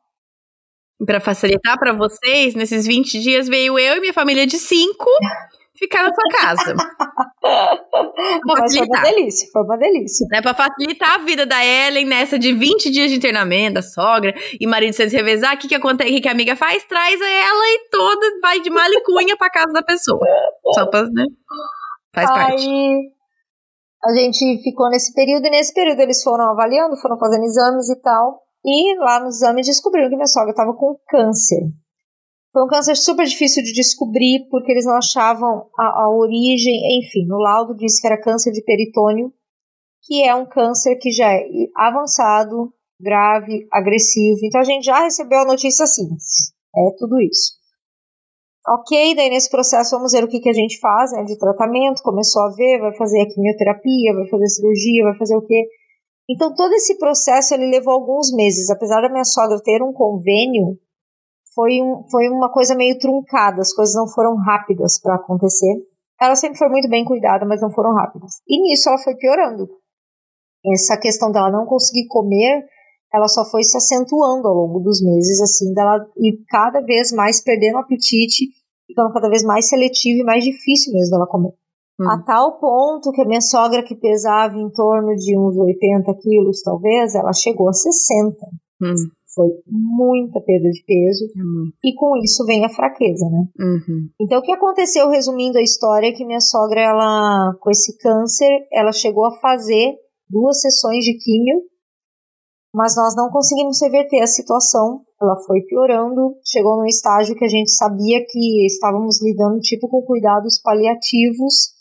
Para 1.05 1.21
facilitar 1.21 1.79
para 1.79 1.93
vocês, 1.93 2.55
nesses 2.55 2.87
20 2.87 3.21
dias 3.21 3.49
veio 3.49 3.79
eu 3.79 3.97
e 3.97 4.01
minha 4.01 4.15
família 4.15 4.47
de 4.47 4.59
cinco 4.59 5.11
ficar 5.77 6.03
na 6.03 6.15
sua 6.15 6.41
casa. 6.41 6.75
Não, 7.43 8.55
mas 8.57 8.77
foi 8.77 8.87
uma 8.87 9.03
delícia, 9.03 9.49
foi 9.53 9.63
uma 9.63 9.77
delícia. 9.77 10.27
Né, 10.31 10.41
pra 10.41 10.55
facilitar 10.55 11.15
a 11.17 11.19
vida 11.19 11.45
da 11.45 11.65
Ellen 11.65 12.07
nessa 12.07 12.39
de 12.39 12.53
20 12.53 12.91
dias 12.91 13.11
de 13.11 13.17
internamento, 13.17 13.75
da 13.75 13.83
sogra 13.83 14.33
e 14.61 14.67
marido 14.67 14.93
se 14.93 15.07
revezar, 15.07 15.55
o 15.55 15.59
que 15.59 15.69
que 15.69 15.75
acontece, 15.75 16.17
o 16.17 16.23
que, 16.23 16.29
a 16.29 16.33
amiga 16.33 16.55
faz? 16.55 16.85
Traz 16.85 17.21
ela 17.21 17.65
e 17.67 17.89
toda, 17.91 18.41
vai 18.41 18.61
de 18.61 18.71
malicunha 18.71 19.37
pra 19.37 19.51
casa 19.51 19.73
da 19.73 19.83
pessoa. 19.83 20.25
Só 20.75 20.87
pra, 20.87 21.03
né? 21.05 21.27
Faz 22.15 22.31
Aí, 22.31 22.37
parte. 22.37 22.69
A 24.05 24.13
gente 24.15 24.63
ficou 24.63 24.89
nesse 24.91 25.13
período 25.15 25.47
e 25.47 25.51
nesse 25.51 25.73
período 25.73 26.01
eles 26.01 26.23
foram 26.23 26.51
avaliando, 26.51 26.97
foram 27.01 27.19
fazendo 27.19 27.45
exames 27.45 27.89
e 27.89 28.01
tal. 28.01 28.43
E 28.65 28.99
lá 28.99 29.21
no 29.21 29.29
exame 29.29 29.63
descobriram 29.63 30.09
que 30.09 30.15
minha 30.15 30.27
sogra 30.27 30.51
estava 30.51 30.73
com 30.75 30.97
câncer. 31.09 31.63
Foi 32.53 32.65
um 32.65 32.69
câncer 32.69 32.97
super 32.97 33.25
difícil 33.25 33.63
de 33.63 33.73
descobrir 33.73 34.47
porque 34.51 34.71
eles 34.71 34.85
não 34.85 34.97
achavam 34.97 35.71
a, 35.79 36.03
a 36.03 36.11
origem, 36.11 36.99
enfim, 36.99 37.27
no 37.27 37.39
laudo 37.39 37.75
disse 37.75 38.01
que 38.01 38.07
era 38.07 38.21
câncer 38.21 38.53
de 38.53 38.63
peritônio, 38.63 39.33
que 40.03 40.23
é 40.23 40.35
um 40.35 40.47
câncer 40.47 40.97
que 40.97 41.11
já 41.11 41.33
é 41.33 41.47
avançado, 41.75 42.73
grave, 43.01 43.67
agressivo. 43.73 44.39
Então 44.45 44.61
a 44.61 44.65
gente 44.65 44.85
já 44.85 45.03
recebeu 45.03 45.41
a 45.41 45.47
notícia 45.47 45.85
assim, 45.85 46.09
é 46.77 46.91
tudo 46.99 47.19
isso. 47.21 47.63
Ok, 48.69 49.15
daí 49.17 49.31
nesse 49.31 49.51
processo 49.51 49.97
vamos 49.97 50.13
ver 50.13 50.23
o 50.23 50.29
que, 50.29 50.39
que 50.39 50.49
a 50.49 50.53
gente 50.53 50.79
faz 50.79 51.11
né, 51.13 51.25
de 51.25 51.37
tratamento. 51.37 52.03
Começou 52.03 52.43
a 52.43 52.51
ver, 52.51 52.79
vai 52.81 52.95
fazer 52.95 53.21
a 53.21 53.27
quimioterapia, 53.27 54.15
vai 54.15 54.29
fazer 54.29 54.47
cirurgia, 54.49 55.05
vai 55.05 55.19
fazer 55.19 55.37
o 55.37 55.43
quê? 55.43 55.67
Então 56.31 56.55
todo 56.55 56.73
esse 56.75 56.97
processo 56.99 57.55
ele 57.55 57.67
levou 57.67 57.95
alguns 57.95 58.33
meses. 58.33 58.71
Apesar 58.71 59.01
da 59.01 59.09
minha 59.09 59.25
sogra 59.25 59.61
ter 59.61 59.83
um 59.83 59.93
convênio, 59.93 60.79
foi, 61.55 61.83
um, 61.83 62.05
foi 62.11 62.29
uma 62.29 62.51
coisa 62.51 62.75
meio 62.75 62.99
truncada, 62.99 63.61
as 63.61 63.73
coisas 63.73 63.95
não 63.95 64.09
foram 64.09 64.37
rápidas 64.37 65.01
para 65.01 65.17
acontecer. 65.17 65.75
Ela 66.21 66.35
sempre 66.35 66.59
foi 66.59 66.69
muito 66.69 66.89
bem 66.89 67.05
cuidada, 67.05 67.45
mas 67.45 67.61
não 67.61 67.71
foram 67.71 67.95
rápidas. 67.95 68.41
E 68.47 68.61
nisso 68.63 68.89
ela 68.89 68.99
foi 68.99 69.15
piorando. 69.17 69.69
Essa 70.65 70.97
questão 70.97 71.33
dela 71.33 71.51
não 71.51 71.67
conseguir 71.67 72.07
comer, 72.07 72.65
ela 73.13 73.27
só 73.29 73.45
foi 73.45 73.63
se 73.65 73.77
acentuando 73.77 74.47
ao 74.47 74.55
longo 74.55 74.81
dos 74.81 75.03
meses, 75.03 75.41
assim, 75.41 75.75
dela 75.75 76.07
ir 76.19 76.39
cada 76.49 76.81
vez 76.81 77.13
mais 77.13 77.43
perdendo 77.43 77.75
o 77.77 77.81
apetite, 77.81 78.47
ficando 78.87 79.13
cada 79.13 79.29
vez 79.29 79.43
mais 79.43 79.69
seletiva 79.69 80.21
e 80.21 80.25
mais 80.25 80.45
difícil 80.45 80.93
mesmo 80.93 81.11
dela 81.11 81.27
comer. 81.27 81.53
Hum. 82.01 82.09
A 82.09 82.23
tal 82.23 82.59
ponto 82.59 83.11
que 83.11 83.21
a 83.21 83.25
minha 83.25 83.41
sogra, 83.41 83.83
que 83.83 83.97
pesava 83.97 84.57
em 84.57 84.71
torno 84.71 85.15
de 85.17 85.37
uns 85.37 85.57
80 85.57 86.15
quilos, 86.15 86.63
talvez, 86.63 87.15
ela 87.15 87.33
chegou 87.33 87.69
a 87.69 87.73
60. 87.73 88.37
Hum 88.81 89.22
foi 89.35 89.49
muita 89.67 90.41
perda 90.41 90.69
de 90.71 90.85
peso 90.85 91.25
uhum. 91.37 91.71
e 91.83 91.95
com 91.95 92.17
isso 92.19 92.45
vem 92.45 92.65
a 92.65 92.69
fraqueza, 92.69 93.27
né? 93.29 93.45
Uhum. 93.59 94.09
Então 94.21 94.39
o 94.39 94.43
que 94.43 94.53
aconteceu, 94.53 95.09
resumindo 95.09 95.59
a 95.59 95.63
história, 95.63 96.09
é 96.09 96.13
que 96.13 96.25
minha 96.25 96.41
sogra, 96.41 96.81
ela 96.81 97.55
com 97.61 97.71
esse 97.71 97.97
câncer, 97.99 98.67
ela 98.73 98.93
chegou 98.93 99.25
a 99.27 99.39
fazer 99.41 99.95
duas 100.29 100.61
sessões 100.61 101.05
de 101.05 101.17
químio, 101.19 101.63
mas 102.75 102.97
nós 102.97 103.15
não 103.15 103.31
conseguimos 103.31 103.81
reverter 103.83 104.23
a 104.23 104.27
situação. 104.27 105.03
Ela 105.21 105.37
foi 105.47 105.61
piorando, 105.63 106.37
chegou 106.45 106.77
num 106.77 106.87
estágio 106.87 107.37
que 107.37 107.45
a 107.45 107.49
gente 107.49 107.71
sabia 107.71 108.25
que 108.27 108.67
estávamos 108.67 109.23
lidando 109.23 109.61
tipo 109.61 109.89
com 109.89 110.03
cuidados 110.03 110.61
paliativos 110.63 111.73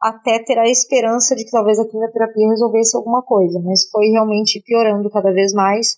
até 0.00 0.38
ter 0.44 0.58
a 0.58 0.68
esperança 0.68 1.34
de 1.34 1.44
que 1.44 1.50
talvez 1.50 1.78
a 1.78 1.88
quimioterapia 1.88 2.48
resolvesse 2.50 2.94
alguma 2.94 3.22
coisa, 3.22 3.58
mas 3.64 3.88
foi 3.90 4.08
realmente 4.08 4.62
piorando 4.62 5.08
cada 5.10 5.32
vez 5.32 5.54
mais 5.54 5.96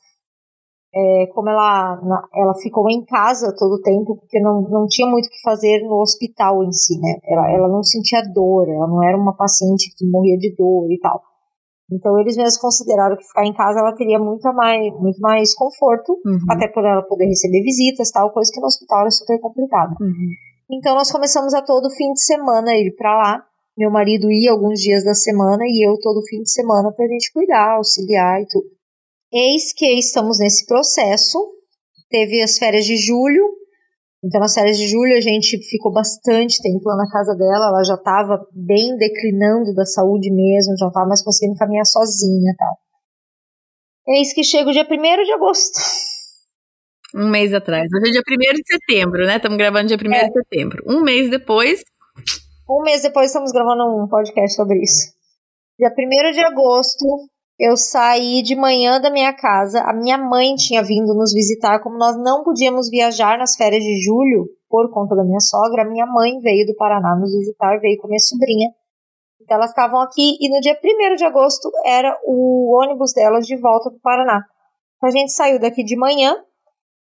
é, 0.96 1.26
como 1.34 1.50
ela, 1.50 2.00
ela 2.34 2.54
ficou 2.54 2.88
em 2.88 3.04
casa 3.04 3.54
todo 3.54 3.74
o 3.74 3.82
tempo, 3.82 4.16
porque 4.16 4.40
não, 4.40 4.62
não 4.62 4.86
tinha 4.88 5.06
muito 5.06 5.26
o 5.26 5.28
que 5.28 5.42
fazer 5.42 5.82
no 5.82 6.00
hospital 6.00 6.64
em 6.64 6.72
si, 6.72 6.98
né? 6.98 7.18
Ela, 7.22 7.50
ela 7.52 7.68
não 7.68 7.82
sentia 7.82 8.22
dor, 8.32 8.66
ela 8.66 8.86
não 8.86 9.02
era 9.02 9.16
uma 9.16 9.36
paciente 9.36 9.94
que 9.94 10.08
morria 10.08 10.38
de 10.38 10.54
dor 10.56 10.90
e 10.90 10.98
tal. 10.98 11.20
Então 11.92 12.18
eles 12.18 12.36
mesmos 12.36 12.56
consideraram 12.56 13.16
que 13.16 13.26
ficar 13.26 13.44
em 13.44 13.52
casa 13.52 13.78
ela 13.78 13.94
teria 13.94 14.18
muito 14.18 14.50
mais, 14.54 14.92
muito 14.98 15.20
mais 15.20 15.54
conforto, 15.54 16.12
uhum. 16.24 16.38
até 16.50 16.66
por 16.66 16.82
ela 16.82 17.02
poder 17.02 17.26
receber 17.26 17.62
visitas, 17.62 18.10
tal, 18.10 18.32
coisa 18.32 18.50
que 18.52 18.60
no 18.60 18.66
hospital 18.66 19.02
era 19.02 19.10
super 19.10 19.38
complicada. 19.38 19.94
Uhum. 20.00 20.30
Então 20.70 20.94
nós 20.94 21.12
começamos 21.12 21.52
a 21.52 21.62
todo 21.62 21.90
fim 21.90 22.12
de 22.12 22.24
semana 22.24 22.72
ir 22.72 22.96
para 22.96 23.14
lá. 23.14 23.44
Meu 23.76 23.90
marido 23.90 24.32
ia 24.32 24.52
alguns 24.52 24.80
dias 24.80 25.04
da 25.04 25.12
semana 25.12 25.62
e 25.66 25.86
eu 25.86 25.98
todo 26.00 26.24
fim 26.26 26.40
de 26.40 26.50
semana 26.50 26.90
pra 26.90 27.06
gente 27.06 27.30
cuidar, 27.32 27.76
auxiliar 27.76 28.40
e 28.40 28.46
tudo. 28.48 28.75
Eis 29.38 29.74
que 29.74 29.84
estamos 29.98 30.38
nesse 30.38 30.64
processo. 30.64 31.38
Teve 32.08 32.42
as 32.42 32.56
férias 32.56 32.86
de 32.86 32.96
julho. 32.96 33.44
Então, 34.24 34.40
nas 34.40 34.54
férias 34.54 34.78
de 34.78 34.88
julho, 34.88 35.14
a 35.14 35.20
gente 35.20 35.58
ficou 35.68 35.92
bastante 35.92 36.62
tempo 36.62 36.88
lá 36.88 36.96
na 36.96 37.10
casa 37.10 37.34
dela. 37.34 37.68
Ela 37.68 37.84
já 37.84 37.96
estava 37.96 38.42
bem 38.50 38.96
declinando 38.96 39.74
da 39.74 39.84
saúde 39.84 40.32
mesmo, 40.32 40.74
já 40.78 40.86
não 40.86 40.88
estava 40.88 41.06
mais 41.06 41.22
conseguindo 41.22 41.58
caminhar 41.58 41.84
sozinha 41.84 42.50
e 42.50 42.56
tal. 42.56 42.76
Eis 44.08 44.32
que 44.32 44.42
chega 44.42 44.70
o 44.70 44.72
dia 44.72 44.88
1 44.90 45.24
de 45.24 45.32
agosto. 45.32 45.80
Um 47.14 47.28
mês 47.28 47.52
atrás. 47.52 47.88
Hoje 47.92 48.08
é 48.08 48.12
dia 48.12 48.22
1 48.26 48.54
de 48.54 48.62
setembro, 48.66 49.26
né? 49.26 49.36
Estamos 49.36 49.58
gravando 49.58 49.88
dia 49.88 49.98
1 50.02 50.14
é. 50.14 50.28
de 50.28 50.32
setembro. 50.32 50.82
Um 50.88 51.02
mês 51.02 51.28
depois. 51.28 51.82
Um 52.70 52.82
mês 52.82 53.02
depois 53.02 53.26
estamos 53.26 53.52
gravando 53.52 53.84
um 53.84 54.08
podcast 54.08 54.56
sobre 54.56 54.82
isso. 54.82 55.12
Dia 55.78 55.90
1 55.90 56.32
de 56.32 56.40
agosto, 56.40 57.28
eu 57.58 57.76
saí 57.76 58.42
de 58.42 58.54
manhã 58.54 59.00
da 59.00 59.10
minha 59.10 59.32
casa, 59.32 59.80
a 59.80 59.92
minha 59.92 60.18
mãe 60.18 60.54
tinha 60.56 60.82
vindo 60.82 61.14
nos 61.14 61.32
visitar, 61.32 61.80
como 61.80 61.96
nós 61.96 62.16
não 62.16 62.44
podíamos 62.44 62.90
viajar 62.90 63.38
nas 63.38 63.56
férias 63.56 63.82
de 63.82 63.98
julho 64.02 64.46
por 64.68 64.90
conta 64.92 65.16
da 65.16 65.24
minha 65.24 65.40
sogra, 65.40 65.82
a 65.82 65.88
minha 65.88 66.06
mãe 66.06 66.38
veio 66.40 66.66
do 66.66 66.76
Paraná 66.76 67.16
nos 67.16 67.32
visitar, 67.32 67.78
veio 67.78 67.98
com 67.98 68.08
minha 68.08 68.20
sobrinha. 68.20 68.68
Então 69.40 69.56
elas 69.56 69.70
estavam 69.70 70.00
aqui 70.00 70.36
e 70.40 70.54
no 70.54 70.60
dia 70.60 70.78
1 70.82 71.14
de 71.14 71.24
agosto 71.24 71.70
era 71.84 72.18
o 72.24 72.76
ônibus 72.82 73.12
delas 73.14 73.46
de 73.46 73.56
volta 73.56 73.90
para 73.90 73.96
o 73.96 74.00
Paraná. 74.02 74.44
Então 74.96 75.08
a 75.08 75.12
gente 75.12 75.32
saiu 75.32 75.58
daqui 75.58 75.82
de 75.82 75.96
manhã 75.96 76.36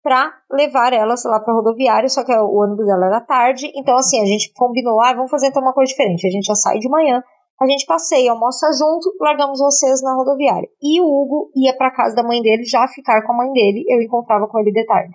para 0.02 0.32
levar 0.52 0.92
elas 0.92 1.24
lá 1.24 1.40
para 1.40 1.54
rodoviária, 1.54 2.08
só 2.08 2.24
que 2.24 2.32
o 2.32 2.54
ônibus 2.54 2.86
dela 2.86 3.06
era 3.06 3.20
tarde, 3.20 3.72
então 3.74 3.96
assim, 3.96 4.22
a 4.22 4.26
gente 4.26 4.52
combinou, 4.54 5.00
ah, 5.00 5.12
vamos 5.14 5.30
fazer 5.30 5.48
então 5.48 5.60
uma 5.60 5.72
coisa 5.72 5.90
diferente, 5.90 6.26
a 6.26 6.30
gente 6.30 6.46
já 6.46 6.54
sai 6.54 6.78
de 6.78 6.88
manhã, 6.88 7.22
a 7.60 7.66
gente 7.66 7.86
passeia, 7.86 8.30
almoça 8.30 8.66
junto, 8.72 9.12
largamos 9.20 9.58
vocês 9.58 10.00
na 10.02 10.14
rodoviária. 10.14 10.68
E 10.80 11.00
o 11.00 11.04
Hugo 11.04 11.50
ia 11.56 11.76
para 11.76 11.90
casa 11.90 12.14
da 12.14 12.22
mãe 12.22 12.40
dele, 12.40 12.64
já 12.64 12.86
ficar 12.86 13.22
com 13.26 13.32
a 13.32 13.36
mãe 13.36 13.52
dele, 13.52 13.84
eu 13.88 14.00
encontrava 14.00 14.46
com 14.46 14.58
ele 14.60 14.70
de 14.70 14.84
tarde. 14.86 15.14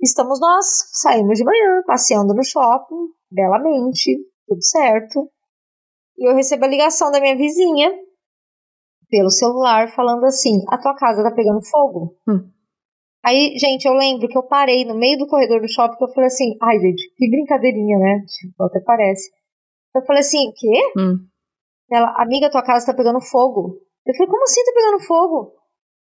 Estamos 0.00 0.40
nós, 0.40 0.66
saímos 0.92 1.38
de 1.38 1.44
manhã, 1.44 1.82
passeando 1.86 2.34
no 2.34 2.44
shopping, 2.44 3.08
belamente, 3.30 4.18
tudo 4.46 4.62
certo. 4.62 5.30
E 6.18 6.28
eu 6.28 6.34
recebo 6.34 6.64
a 6.64 6.68
ligação 6.68 7.10
da 7.10 7.20
minha 7.20 7.36
vizinha 7.36 7.90
pelo 9.08 9.30
celular 9.30 9.88
falando 9.94 10.24
assim: 10.24 10.62
a 10.68 10.76
tua 10.76 10.94
casa 10.94 11.22
tá 11.22 11.30
pegando 11.30 11.64
fogo? 11.64 12.16
Hum. 12.28 12.50
Aí, 13.24 13.56
gente, 13.56 13.86
eu 13.86 13.94
lembro 13.94 14.26
que 14.26 14.36
eu 14.36 14.42
parei 14.42 14.84
no 14.84 14.98
meio 14.98 15.16
do 15.16 15.28
corredor 15.28 15.60
do 15.60 15.68
shopping 15.68 15.96
que 15.96 16.04
eu 16.04 16.12
falei 16.12 16.26
assim: 16.26 16.56
ai, 16.60 16.78
gente, 16.78 17.14
que 17.16 17.30
brincadeirinha, 17.30 17.98
né? 17.98 18.24
Tipo, 18.26 18.64
até 18.64 18.80
parece. 18.80 19.30
Eu 19.94 20.02
falei 20.02 20.20
assim, 20.20 20.48
o 20.48 20.52
quê? 20.52 20.92
Hum. 20.96 21.26
Ela, 21.90 22.14
amiga, 22.22 22.50
tua 22.50 22.62
casa 22.62 22.86
tá 22.86 22.94
pegando 22.94 23.20
fogo. 23.20 23.78
Eu 24.06 24.14
falei, 24.14 24.30
como 24.30 24.42
assim 24.44 24.64
tá 24.64 24.72
pegando 24.74 25.00
fogo? 25.00 25.52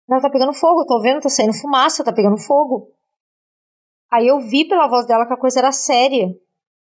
Ela 0.09 0.20
tá 0.20 0.30
pegando 0.30 0.52
fogo, 0.52 0.87
tô 0.87 1.00
vendo, 1.00 1.20
tá 1.20 1.28
saindo 1.28 1.52
fumaça, 1.52 2.04
tá 2.04 2.12
pegando 2.12 2.37
fogo. 2.38 2.88
Aí 4.12 4.26
eu 4.26 4.40
vi 4.40 4.66
pela 4.66 4.88
voz 4.88 5.06
dela 5.06 5.26
que 5.26 5.32
a 5.32 5.37
coisa 5.37 5.61
era 5.61 5.73
séria. 5.73 6.28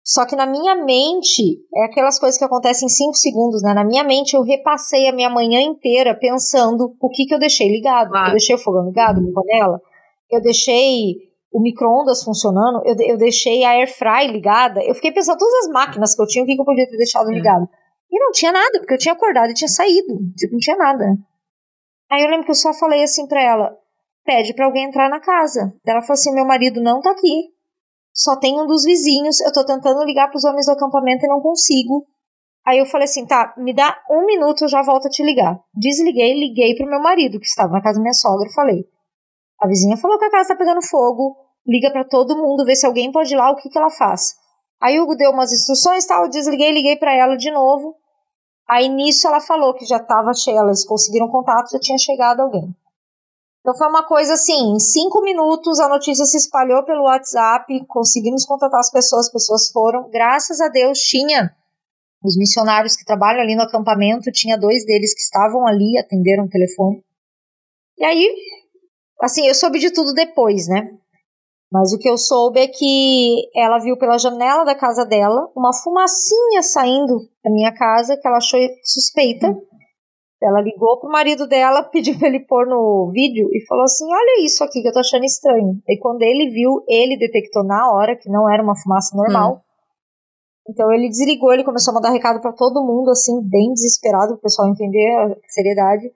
Só 0.02 0.26
que 0.26 0.35
na 0.35 0.47
minha 0.47 0.75
mente, 0.75 1.62
é 1.75 1.85
aquelas 1.85 2.19
coisas 2.19 2.38
que 2.38 2.45
acontecem 2.45 2.87
em 2.87 2.88
5 2.88 3.14
segundos, 3.14 3.62
né? 3.62 3.75
Na 3.75 3.85
minha 3.85 4.02
mente, 4.02 4.35
eu 4.35 4.42
repassei 4.42 5.07
a 5.07 5.12
minha 5.12 5.28
manhã 5.28 5.61
inteira 5.61 6.19
pensando 6.19 6.97
o 6.99 7.09
que 7.11 7.26
que 7.26 7.35
eu 7.35 7.38
deixei 7.38 7.69
ligado. 7.69 8.16
Eu 8.16 8.30
deixei 8.33 8.57
o 8.57 8.59
fogão 8.59 8.87
ligado, 8.87 9.21
na 9.21 9.33
panela. 9.33 9.80
Eu 10.30 10.40
deixei 10.40 11.30
o 11.52 11.61
micro-ondas 11.61 12.23
funcionando, 12.23 12.83
eu, 12.85 12.95
eu 13.00 13.16
deixei 13.16 13.64
a 13.64 13.71
air 13.71 13.88
fry 13.92 14.28
ligada, 14.28 14.83
eu 14.83 14.95
fiquei 14.95 15.12
pensando 15.12 15.38
todas 15.38 15.66
as 15.66 15.73
máquinas 15.73 16.14
que 16.14 16.23
eu 16.23 16.26
tinha, 16.26 16.45
o 16.45 16.47
que, 16.47 16.59
eu 16.59 16.64
podia 16.64 16.88
ter 16.88 16.97
deixado 16.97 17.30
é. 17.30 17.35
ligado. 17.35 17.69
E 18.11 18.19
não 18.19 18.30
tinha 18.33 18.52
nada, 18.52 18.78
porque 18.78 18.95
eu 18.95 18.99
tinha 18.99 19.14
acordado 19.14 19.50
e 19.50 19.54
tinha 19.54 19.69
saído, 19.69 20.19
tipo, 20.37 20.52
não 20.52 20.59
tinha 20.59 20.76
nada. 20.76 21.04
Aí 22.11 22.23
eu 22.23 22.28
lembro 22.28 22.45
que 22.45 22.50
eu 22.50 22.57
só 22.57 22.73
falei 22.75 23.02
assim 23.02 23.26
pra 23.26 23.42
ela, 23.42 23.76
pede 24.25 24.54
para 24.54 24.66
alguém 24.66 24.87
entrar 24.87 25.09
na 25.09 25.21
casa. 25.21 25.73
Ela 25.87 26.02
falou 26.02 26.14
assim, 26.14 26.35
meu 26.35 26.45
marido 26.45 26.80
não 26.80 27.00
tá 27.00 27.11
aqui, 27.11 27.50
só 28.12 28.37
tem 28.37 28.61
um 28.61 28.66
dos 28.66 28.85
vizinhos, 28.85 29.40
eu 29.40 29.52
tô 29.52 29.64
tentando 29.64 30.04
ligar 30.04 30.28
pros 30.30 30.45
homens 30.45 30.66
do 30.66 30.73
acampamento 30.73 31.25
e 31.25 31.28
não 31.28 31.40
consigo. 31.40 32.07
Aí 32.66 32.78
eu 32.78 32.87
falei 32.87 33.07
assim, 33.07 33.26
tá, 33.26 33.54
me 33.57 33.75
dá 33.75 33.97
um 34.11 34.26
minuto, 34.26 34.64
eu 34.64 34.69
já 34.69 34.83
volto 34.83 35.07
a 35.07 35.11
te 35.11 35.23
ligar. 35.23 35.59
Desliguei, 35.75 36.35
liguei 36.35 36.75
pro 36.76 36.88
meu 36.88 37.00
marido, 37.00 37.40
que 37.40 37.47
estava 37.47 37.73
na 37.73 37.83
casa 37.83 37.97
da 37.97 38.02
minha 38.02 38.12
sogra, 38.12 38.49
e 38.49 38.54
falei, 38.54 38.85
a 39.61 39.67
vizinha 39.67 39.97
falou 39.97 40.19
que 40.19 40.25
a 40.25 40.31
casa 40.31 40.49
tá 40.49 40.57
pegando 40.57 40.83
fogo, 40.83 41.37
liga 41.67 41.90
para 41.90 42.05
todo 42.05 42.37
mundo, 42.37 42.64
vê 42.64 42.75
se 42.75 42.87
alguém 42.87 43.12
pode 43.12 43.35
ir 43.35 43.37
lá, 43.37 43.50
o 43.50 43.57
que, 43.57 43.69
que 43.69 43.79
ela 43.79 43.90
faz. 43.90 44.35
Aí 44.81 44.99
o 44.99 45.02
Hugo 45.02 45.14
deu 45.14 45.31
umas 45.31 45.52
instruções, 45.52 46.07
tal, 46.07 46.25
eu 46.25 46.31
desliguei, 46.31 46.73
liguei 46.73 46.97
para 46.97 47.14
ela 47.14 47.37
de 47.37 47.50
novo. 47.50 47.95
Aí 48.67 48.88
nisso 48.88 49.26
ela 49.26 49.40
falou 49.40 49.75
que 49.75 49.85
já 49.85 49.99
estava 49.99 50.33
cheia, 50.33 50.61
elas 50.61 50.85
conseguiram 50.85 51.29
contato, 51.29 51.71
já 51.73 51.79
tinha 51.79 51.99
chegado 51.99 52.40
alguém. 52.40 52.75
Então 53.61 53.76
foi 53.76 53.88
uma 53.88 54.07
coisa 54.07 54.33
assim, 54.33 54.73
em 54.75 54.79
cinco 54.79 55.21
minutos 55.21 55.79
a 55.81 55.88
notícia 55.88 56.25
se 56.25 56.38
espalhou 56.38 56.83
pelo 56.85 57.02
WhatsApp, 57.02 57.85
conseguimos 57.87 58.47
contatar 58.47 58.81
as 58.81 58.90
pessoas, 58.90 59.26
as 59.26 59.33
pessoas 59.33 59.71
foram. 59.71 60.09
Graças 60.09 60.62
a 60.62 60.69
Deus 60.69 60.99
tinha 61.00 61.55
os 62.25 62.38
missionários 62.38 62.97
que 62.97 63.05
trabalham 63.05 63.43
ali 63.43 63.55
no 63.55 63.62
acampamento, 63.62 64.33
tinha 64.33 64.57
dois 64.57 64.87
deles 64.87 65.12
que 65.12 65.21
estavam 65.21 65.67
ali, 65.67 65.99
atenderam 65.99 66.45
o 66.45 66.49
telefone. 66.49 67.05
E 67.99 68.05
aí 68.05 68.35
Assim, 69.21 69.47
eu 69.47 69.55
soube 69.55 69.79
de 69.79 69.93
tudo 69.93 70.15
depois, 70.15 70.67
né? 70.69 70.91
Mas 71.73 71.93
o 71.93 71.99
que 71.99 72.09
eu 72.09 72.19
soube 72.19 72.59
é 72.59 72.67
que 72.67 73.49
ela 73.55 73.79
viu 73.79 73.97
pela 73.97 74.19
janela 74.19 74.65
da 74.65 74.75
casa 74.75 75.05
dela 75.05 75.49
uma 75.55 75.73
fumacinha 75.73 76.62
saindo 76.62 77.21
da 77.45 77.50
minha 77.50 77.73
casa 77.73 78.17
que 78.17 78.27
ela 78.27 78.39
achou 78.39 78.59
suspeita. 78.83 79.49
Hum. 79.49 79.61
Ela 80.43 80.62
ligou 80.62 80.99
pro 80.99 81.11
marido 81.11 81.47
dela, 81.47 81.83
pediu 81.93 82.19
pra 82.19 82.27
ele 82.27 82.41
pôr 82.41 82.67
no 82.67 83.11
vídeo 83.12 83.49
e 83.53 83.65
falou 83.67 83.85
assim: 83.85 84.05
Olha 84.07 84.45
isso 84.45 84.65
aqui 84.65 84.83
que 84.83 84.89
eu 84.89 84.93
tô 84.93 84.99
achando 84.99 85.25
estranho. 85.25 85.81
E 85.89 85.99
quando 85.99 86.23
ele 86.23 86.50
viu, 86.50 86.83
ele 86.89 87.17
detectou 87.17 87.62
na 87.62 87.93
hora 87.93 88.17
que 88.17 88.29
não 88.29 88.50
era 88.50 88.62
uma 88.62 88.77
fumaça 88.77 89.17
normal. 89.17 89.57
Hum. 89.57 89.61
Então 90.69 90.93
ele 90.93 91.09
desligou, 91.09 91.53
ele 91.53 91.65
começou 91.65 91.93
a 91.93 91.95
mandar 91.95 92.11
recado 92.11 92.41
para 92.41 92.53
todo 92.53 92.85
mundo, 92.85 93.11
assim, 93.11 93.41
bem 93.43 93.73
desesperado, 93.73 94.35
o 94.35 94.39
pessoal 94.39 94.69
entender 94.69 95.07
a 95.19 95.37
seriedade. 95.49 96.11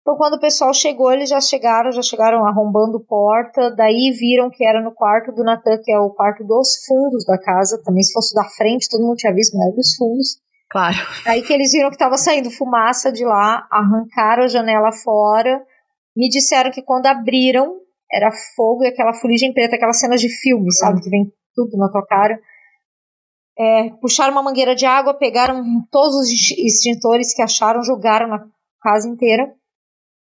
Então, 0.00 0.16
quando 0.16 0.34
o 0.34 0.40
pessoal 0.40 0.72
chegou, 0.72 1.12
eles 1.12 1.28
já 1.28 1.40
chegaram, 1.40 1.92
já 1.92 2.02
chegaram 2.02 2.46
arrombando 2.46 3.00
porta, 3.00 3.70
daí 3.70 4.10
viram 4.18 4.48
que 4.50 4.64
era 4.64 4.82
no 4.82 4.92
quarto 4.92 5.30
do 5.30 5.44
Natan, 5.44 5.78
que 5.82 5.92
é 5.92 5.98
o 5.98 6.10
quarto 6.10 6.42
dos 6.42 6.84
fundos 6.86 7.24
da 7.26 7.38
casa, 7.38 7.80
também 7.84 8.02
se 8.02 8.12
fosse 8.12 8.34
da 8.34 8.44
frente, 8.44 8.88
todo 8.88 9.04
mundo 9.04 9.16
tinha 9.16 9.34
visto, 9.34 9.56
mas 9.56 9.66
era 9.66 9.76
dos 9.76 9.96
fundos. 9.96 10.26
Claro. 10.70 10.96
Aí 11.26 11.42
que 11.42 11.52
eles 11.52 11.72
viram 11.72 11.90
que 11.90 11.96
estava 11.96 12.16
saindo 12.16 12.50
fumaça 12.50 13.12
de 13.12 13.24
lá, 13.24 13.66
arrancaram 13.70 14.44
a 14.44 14.48
janela 14.48 14.90
fora, 14.92 15.62
me 16.16 16.28
disseram 16.28 16.70
que 16.70 16.82
quando 16.82 17.06
abriram, 17.06 17.76
era 18.10 18.30
fogo 18.56 18.84
e 18.84 18.88
aquela 18.88 19.12
fuligem 19.12 19.52
preta, 19.52 19.76
aquelas 19.76 20.00
cenas 20.00 20.20
de 20.20 20.28
filme, 20.28 20.72
sabe, 20.72 21.00
que 21.02 21.10
vem 21.10 21.30
tudo 21.54 21.76
na 21.76 21.90
tua 21.90 22.06
cara. 22.06 22.40
É, 23.58 23.90
puxaram 24.00 24.32
uma 24.32 24.42
mangueira 24.42 24.74
de 24.74 24.86
água, 24.86 25.12
pegaram 25.12 25.62
todos 25.90 26.16
os 26.16 26.30
extintores 26.30 27.34
que 27.34 27.42
acharam, 27.42 27.82
jogaram 27.82 28.28
na 28.28 28.44
casa 28.80 29.08
inteira. 29.08 29.52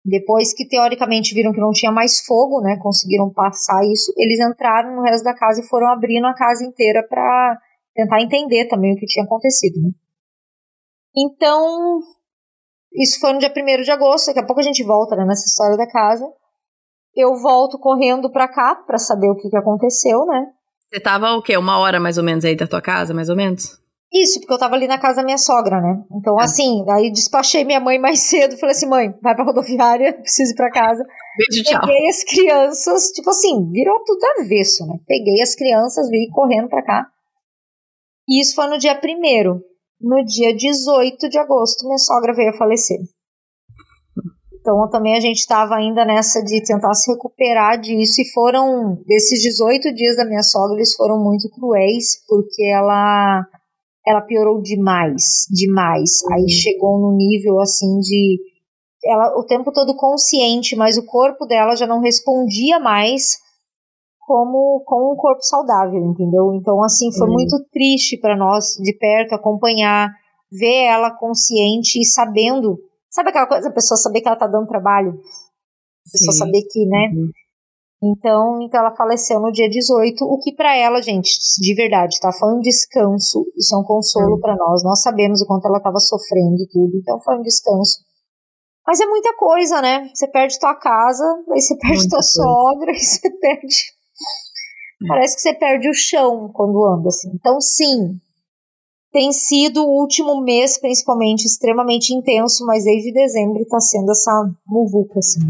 Depois 0.05 0.53
que 0.53 0.69
teoricamente 0.69 1.35
viram 1.35 1.53
que 1.53 1.61
não 1.61 1.71
tinha 1.71 1.91
mais 1.91 2.21
fogo, 2.27 2.61
né, 2.61 2.77
conseguiram 2.83 3.33
passar 3.33 3.83
isso, 3.85 4.13
eles 4.19 4.39
entraram 4.39 4.95
no 4.95 5.03
resto 5.03 5.25
da 5.25 5.35
casa 5.35 5.63
e 5.63 5.67
foram 5.67 5.89
abrindo 5.89 6.27
a 6.27 6.35
casa 6.35 6.63
inteira 6.63 7.03
para 7.09 7.59
tentar 7.95 8.21
entender 8.21 8.67
também 8.69 8.93
o 8.93 8.97
que 8.97 9.07
tinha 9.07 9.25
acontecido. 9.25 9.81
Né? 9.81 9.91
Então, 11.17 12.01
isso 12.93 13.19
foi 13.19 13.33
no 13.33 13.39
dia 13.39 13.51
1 13.51 13.83
de 13.83 13.91
agosto, 13.91 14.27
daqui 14.27 14.41
a 14.41 14.47
pouco 14.47 14.61
a 14.61 14.65
gente 14.65 14.85
volta 14.85 15.17
né, 15.17 15.25
nessa 15.25 15.47
história 15.47 15.77
da 15.77 15.87
casa. 15.87 16.27
Eu 17.17 17.37
volto 17.41 17.79
correndo 17.79 18.31
para 18.31 18.49
cá 18.49 18.75
para 18.75 18.99
saber 18.99 19.31
o 19.31 19.37
que, 19.37 19.49
que 19.49 19.57
aconteceu, 19.57 20.27
né? 20.27 20.49
Você 20.91 21.01
tava 21.01 21.33
o 21.33 21.43
quê? 21.43 21.57
Uma 21.57 21.79
hora 21.79 21.99
mais 21.99 22.19
ou 22.19 22.25
menos 22.25 22.45
aí 22.45 22.57
da 22.57 22.67
tua 22.67 22.83
casa, 22.83 23.15
mais 23.15 23.29
ou 23.29 23.37
menos? 23.37 23.81
Isso, 24.15 24.39
porque 24.39 24.55
eu 24.55 24.59
tava 24.59 24.77
ali 24.77 24.87
na 24.87 24.97
casa 24.97 25.17
da 25.17 25.25
minha 25.25 25.37
sogra, 25.37 25.81
né? 25.81 26.05
Então, 26.13 26.39
ah. 26.39 26.45
assim, 26.45 26.85
aí 26.89 27.11
despachei 27.11 27.65
minha 27.65 27.81
mãe 27.81 27.99
mais 27.99 28.21
cedo. 28.31 28.57
Falei 28.57 28.77
assim, 28.77 28.87
mãe, 28.87 29.13
vai 29.21 29.35
pra 29.35 29.45
rodoviária, 29.45 30.13
preciso 30.23 30.53
ir 30.53 30.57
pra 30.57 30.71
casa. 30.71 31.05
Beijo, 31.37 31.65
tchau. 31.65 31.81
Peguei 31.81 32.09
as 32.09 32.23
crianças, 32.23 33.09
tipo 33.09 33.29
assim, 33.29 33.69
virou 33.73 34.05
tudo 34.05 34.25
avesso, 34.39 34.87
né? 34.87 34.95
Peguei 35.05 35.43
as 35.43 35.57
crianças, 35.57 36.09
vim 36.09 36.29
correndo 36.31 36.69
pra 36.69 36.85
cá. 36.85 37.07
E 38.29 38.41
isso 38.41 38.55
foi 38.55 38.69
no 38.69 38.79
dia 38.79 38.95
primeiro. 38.95 39.61
No 40.01 40.25
dia 40.25 40.55
18 40.55 41.29
de 41.29 41.39
agosto, 41.39 41.85
minha 41.85 41.99
sogra 41.99 42.33
veio 42.33 42.51
a 42.51 42.57
falecer. 42.57 42.99
Então 44.61 44.89
também 44.89 45.15
a 45.17 45.21
gente 45.21 45.39
estava 45.39 45.75
ainda 45.75 46.05
nessa 46.05 46.43
de 46.43 46.65
tentar 46.65 46.95
se 46.95 47.11
recuperar 47.13 47.79
disso 47.79 48.23
e 48.23 48.33
foram 48.33 48.95
desses 49.07 49.43
18 49.43 49.93
dias 49.93 50.17
da 50.17 50.25
minha 50.25 50.43
sogra, 50.43 50.77
eles 50.77 50.95
foram 50.95 51.23
muito 51.23 51.51
cruéis 51.51 52.25
porque 52.27 52.65
ela 52.65 53.47
ela 54.07 54.21
piorou 54.21 54.61
demais, 54.61 55.47
demais. 55.51 56.23
Uhum. 56.25 56.35
Aí 56.35 56.51
chegou 56.51 56.99
no 57.01 57.17
nível 57.17 57.61
assim 57.61 57.99
de 58.01 58.39
ela 59.05 59.39
o 59.39 59.45
tempo 59.45 59.73
todo 59.73 59.97
consciente, 59.97 60.77
mas 60.77 60.97
o 60.97 61.05
corpo 61.05 61.47
dela 61.47 61.75
já 61.75 61.87
não 61.87 62.01
respondia 62.01 62.79
mais 62.79 63.39
como 64.21 64.83
com 64.87 65.13
um 65.13 65.17
corpo 65.17 65.43
saudável, 65.43 66.03
entendeu? 66.03 66.55
Então 66.55 66.83
assim 66.83 67.13
foi 67.13 67.29
uhum. 67.29 67.35
muito 67.35 67.63
triste 67.71 68.19
para 68.19 68.37
nós 68.37 68.75
de 68.81 68.97
perto 68.97 69.35
acompanhar, 69.35 70.11
ver 70.51 70.85
ela 70.85 71.11
consciente 71.11 72.01
e 72.01 72.07
sabendo, 72.07 72.79
sabe 73.11 73.31
aquela 73.31 73.47
coisa, 73.47 73.69
a 73.69 73.73
pessoa 73.73 73.99
saber 73.99 74.23
que 74.23 74.29
ela 74.29 74.39
tá 74.39 74.47
dando 74.47 74.67
trabalho, 74.67 75.11
a 75.11 76.11
pessoa 76.11 76.33
Sim. 76.33 76.39
saber 76.39 76.63
que, 76.71 76.87
né? 76.87 77.11
Uhum. 77.15 77.31
Então, 78.07 78.61
então 78.61 78.81
ela 78.81 78.95
faleceu 78.95 79.41
no 79.41 79.51
dia 79.51 79.67
18, 79.67 80.23
o 80.25 80.39
que 80.39 80.55
para 80.55 80.77
ela, 80.77 81.01
gente, 81.01 81.31
de 81.59 81.75
verdade, 81.75 82.21
tá? 82.21 82.31
Foi 82.33 82.53
um 82.53 82.61
descanso, 82.61 83.47
isso 83.57 83.75
é 83.75 83.79
um 83.79 83.83
consolo 83.83 84.39
para 84.41 84.55
nós. 84.55 84.85
Nós 84.85 85.01
sabemos 85.01 85.41
o 85.41 85.47
quanto 85.47 85.67
ela 85.67 85.79
estava 85.79 85.99
sofrendo 85.99 86.61
e 86.61 86.69
tudo, 86.69 86.99
então 86.99 87.19
foi 87.23 87.39
um 87.39 87.43
descanso. 87.43 88.05
Mas 88.87 89.01
é 89.01 89.07
muita 89.07 89.35
coisa, 89.37 89.81
né? 89.81 90.11
Você 90.13 90.29
perde 90.29 90.59
tua 90.59 90.75
casa, 90.75 91.25
aí 91.51 91.63
você 91.63 91.75
perde 91.79 91.97
muita 91.97 92.11
tua 92.11 92.19
coisa. 92.19 92.33
sogra, 92.33 92.93
aí 92.93 93.01
você 93.01 93.31
perde. 93.31 93.77
Hum. 95.03 95.07
Parece 95.09 95.37
que 95.37 95.41
você 95.41 95.55
perde 95.55 95.89
o 95.89 95.95
chão 95.95 96.51
quando 96.53 96.85
anda 96.85 97.09
assim. 97.09 97.31
Então, 97.33 97.59
sim, 97.59 98.21
tem 99.11 99.33
sido 99.33 99.83
o 99.83 100.01
último 100.03 100.43
mês, 100.43 100.77
principalmente, 100.79 101.47
extremamente 101.47 102.13
intenso, 102.13 102.67
mas 102.67 102.85
desde 102.85 103.13
dezembro 103.15 103.65
tá 103.67 103.81
sendo 103.81 104.11
essa 104.11 104.51
muvuca, 104.67 105.21
assim. 105.21 105.41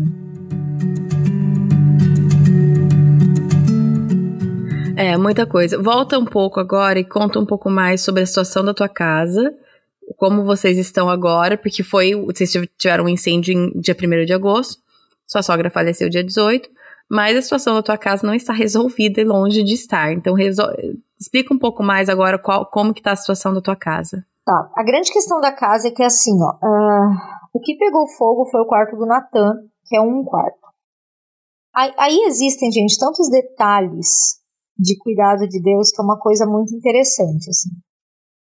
É, 4.96 5.16
muita 5.16 5.46
coisa. 5.46 5.80
Volta 5.80 6.18
um 6.18 6.24
pouco 6.24 6.60
agora 6.60 6.98
e 6.98 7.04
conta 7.04 7.38
um 7.38 7.46
pouco 7.46 7.68
mais 7.68 8.02
sobre 8.02 8.22
a 8.22 8.26
situação 8.26 8.64
da 8.64 8.72
tua 8.72 8.88
casa, 8.88 9.52
como 10.16 10.44
vocês 10.44 10.78
estão 10.78 11.08
agora, 11.08 11.58
porque 11.58 11.82
foi. 11.82 12.14
Vocês 12.14 12.52
tiveram 12.78 13.04
um 13.04 13.08
incêndio 13.08 13.52
em 13.52 13.80
dia 13.80 13.94
1 13.94 14.24
de 14.24 14.32
agosto, 14.32 14.82
sua 15.26 15.42
sogra 15.42 15.68
faleceu 15.70 16.08
dia 16.08 16.22
18, 16.22 16.68
mas 17.10 17.36
a 17.36 17.42
situação 17.42 17.74
da 17.74 17.82
tua 17.82 17.98
casa 17.98 18.26
não 18.26 18.34
está 18.34 18.52
resolvida 18.52 19.20
e 19.20 19.24
longe 19.24 19.62
de 19.64 19.74
estar. 19.74 20.12
Então, 20.12 20.36
explica 21.18 21.52
um 21.52 21.58
pouco 21.58 21.82
mais 21.82 22.08
agora 22.08 22.38
qual, 22.38 22.66
como 22.66 22.94
que 22.94 23.00
está 23.00 23.12
a 23.12 23.16
situação 23.16 23.52
da 23.52 23.60
tua 23.60 23.76
casa. 23.76 24.24
Tá. 24.44 24.70
A 24.76 24.84
grande 24.84 25.12
questão 25.12 25.40
da 25.40 25.50
casa 25.50 25.88
é 25.88 25.90
que 25.90 26.02
assim, 26.02 26.36
ó. 26.40 26.54
Uh, 26.62 27.16
o 27.52 27.60
que 27.60 27.76
pegou 27.76 28.06
fogo 28.16 28.46
foi 28.50 28.60
o 28.60 28.66
quarto 28.66 28.96
do 28.96 29.06
Natan, 29.06 29.54
que 29.86 29.96
é 29.96 30.00
um 30.00 30.22
quarto. 30.24 30.58
Aí, 31.74 31.92
aí 31.96 32.18
existem, 32.26 32.70
gente, 32.70 32.98
tantos 32.98 33.28
detalhes 33.28 34.43
de 34.78 34.98
cuidado 34.98 35.46
de 35.48 35.60
Deus, 35.60 35.90
que 35.90 36.00
é 36.00 36.04
uma 36.04 36.18
coisa 36.18 36.46
muito 36.46 36.74
interessante, 36.74 37.48
assim. 37.48 37.70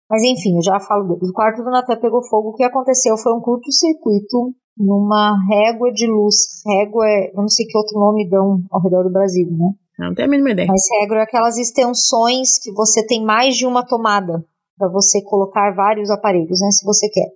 Mas 0.09 0.23
enfim, 0.23 0.57
eu 0.57 0.63
já 0.63 0.79
falo 0.79 1.07
dele. 1.07 1.29
O 1.29 1.33
quarto 1.33 1.63
do 1.63 1.71
Natan 1.71 1.97
pegou 1.97 2.21
fogo. 2.23 2.49
O 2.49 2.53
que 2.53 2.63
aconteceu 2.63 3.17
foi 3.17 3.33
um 3.33 3.39
curto-circuito 3.39 4.53
numa 4.77 5.37
régua 5.49 5.91
de 5.91 6.05
luz. 6.05 6.61
Régua 6.65 7.07
é, 7.07 7.29
eu 7.29 7.41
não 7.41 7.47
sei 7.47 7.65
que 7.65 7.77
outro 7.77 7.97
nome 7.97 8.27
dão 8.29 8.61
ao 8.69 8.81
redor 8.81 9.03
do 9.03 9.11
Brasil, 9.11 9.47
né? 9.49 9.71
Não 9.97 10.13
tenho 10.13 10.27
a 10.27 10.31
mínima 10.31 10.51
ideia. 10.51 10.67
Mas 10.67 10.81
régua 10.99 11.17
é 11.17 11.21
aquelas 11.21 11.57
extensões 11.57 12.59
que 12.61 12.73
você 12.73 13.05
tem 13.05 13.23
mais 13.23 13.55
de 13.55 13.65
uma 13.65 13.85
tomada 13.85 14.43
para 14.77 14.89
você 14.89 15.21
colocar 15.21 15.73
vários 15.73 16.09
aparelhos, 16.09 16.59
né? 16.59 16.71
Se 16.71 16.85
você 16.85 17.07
quer. 17.07 17.29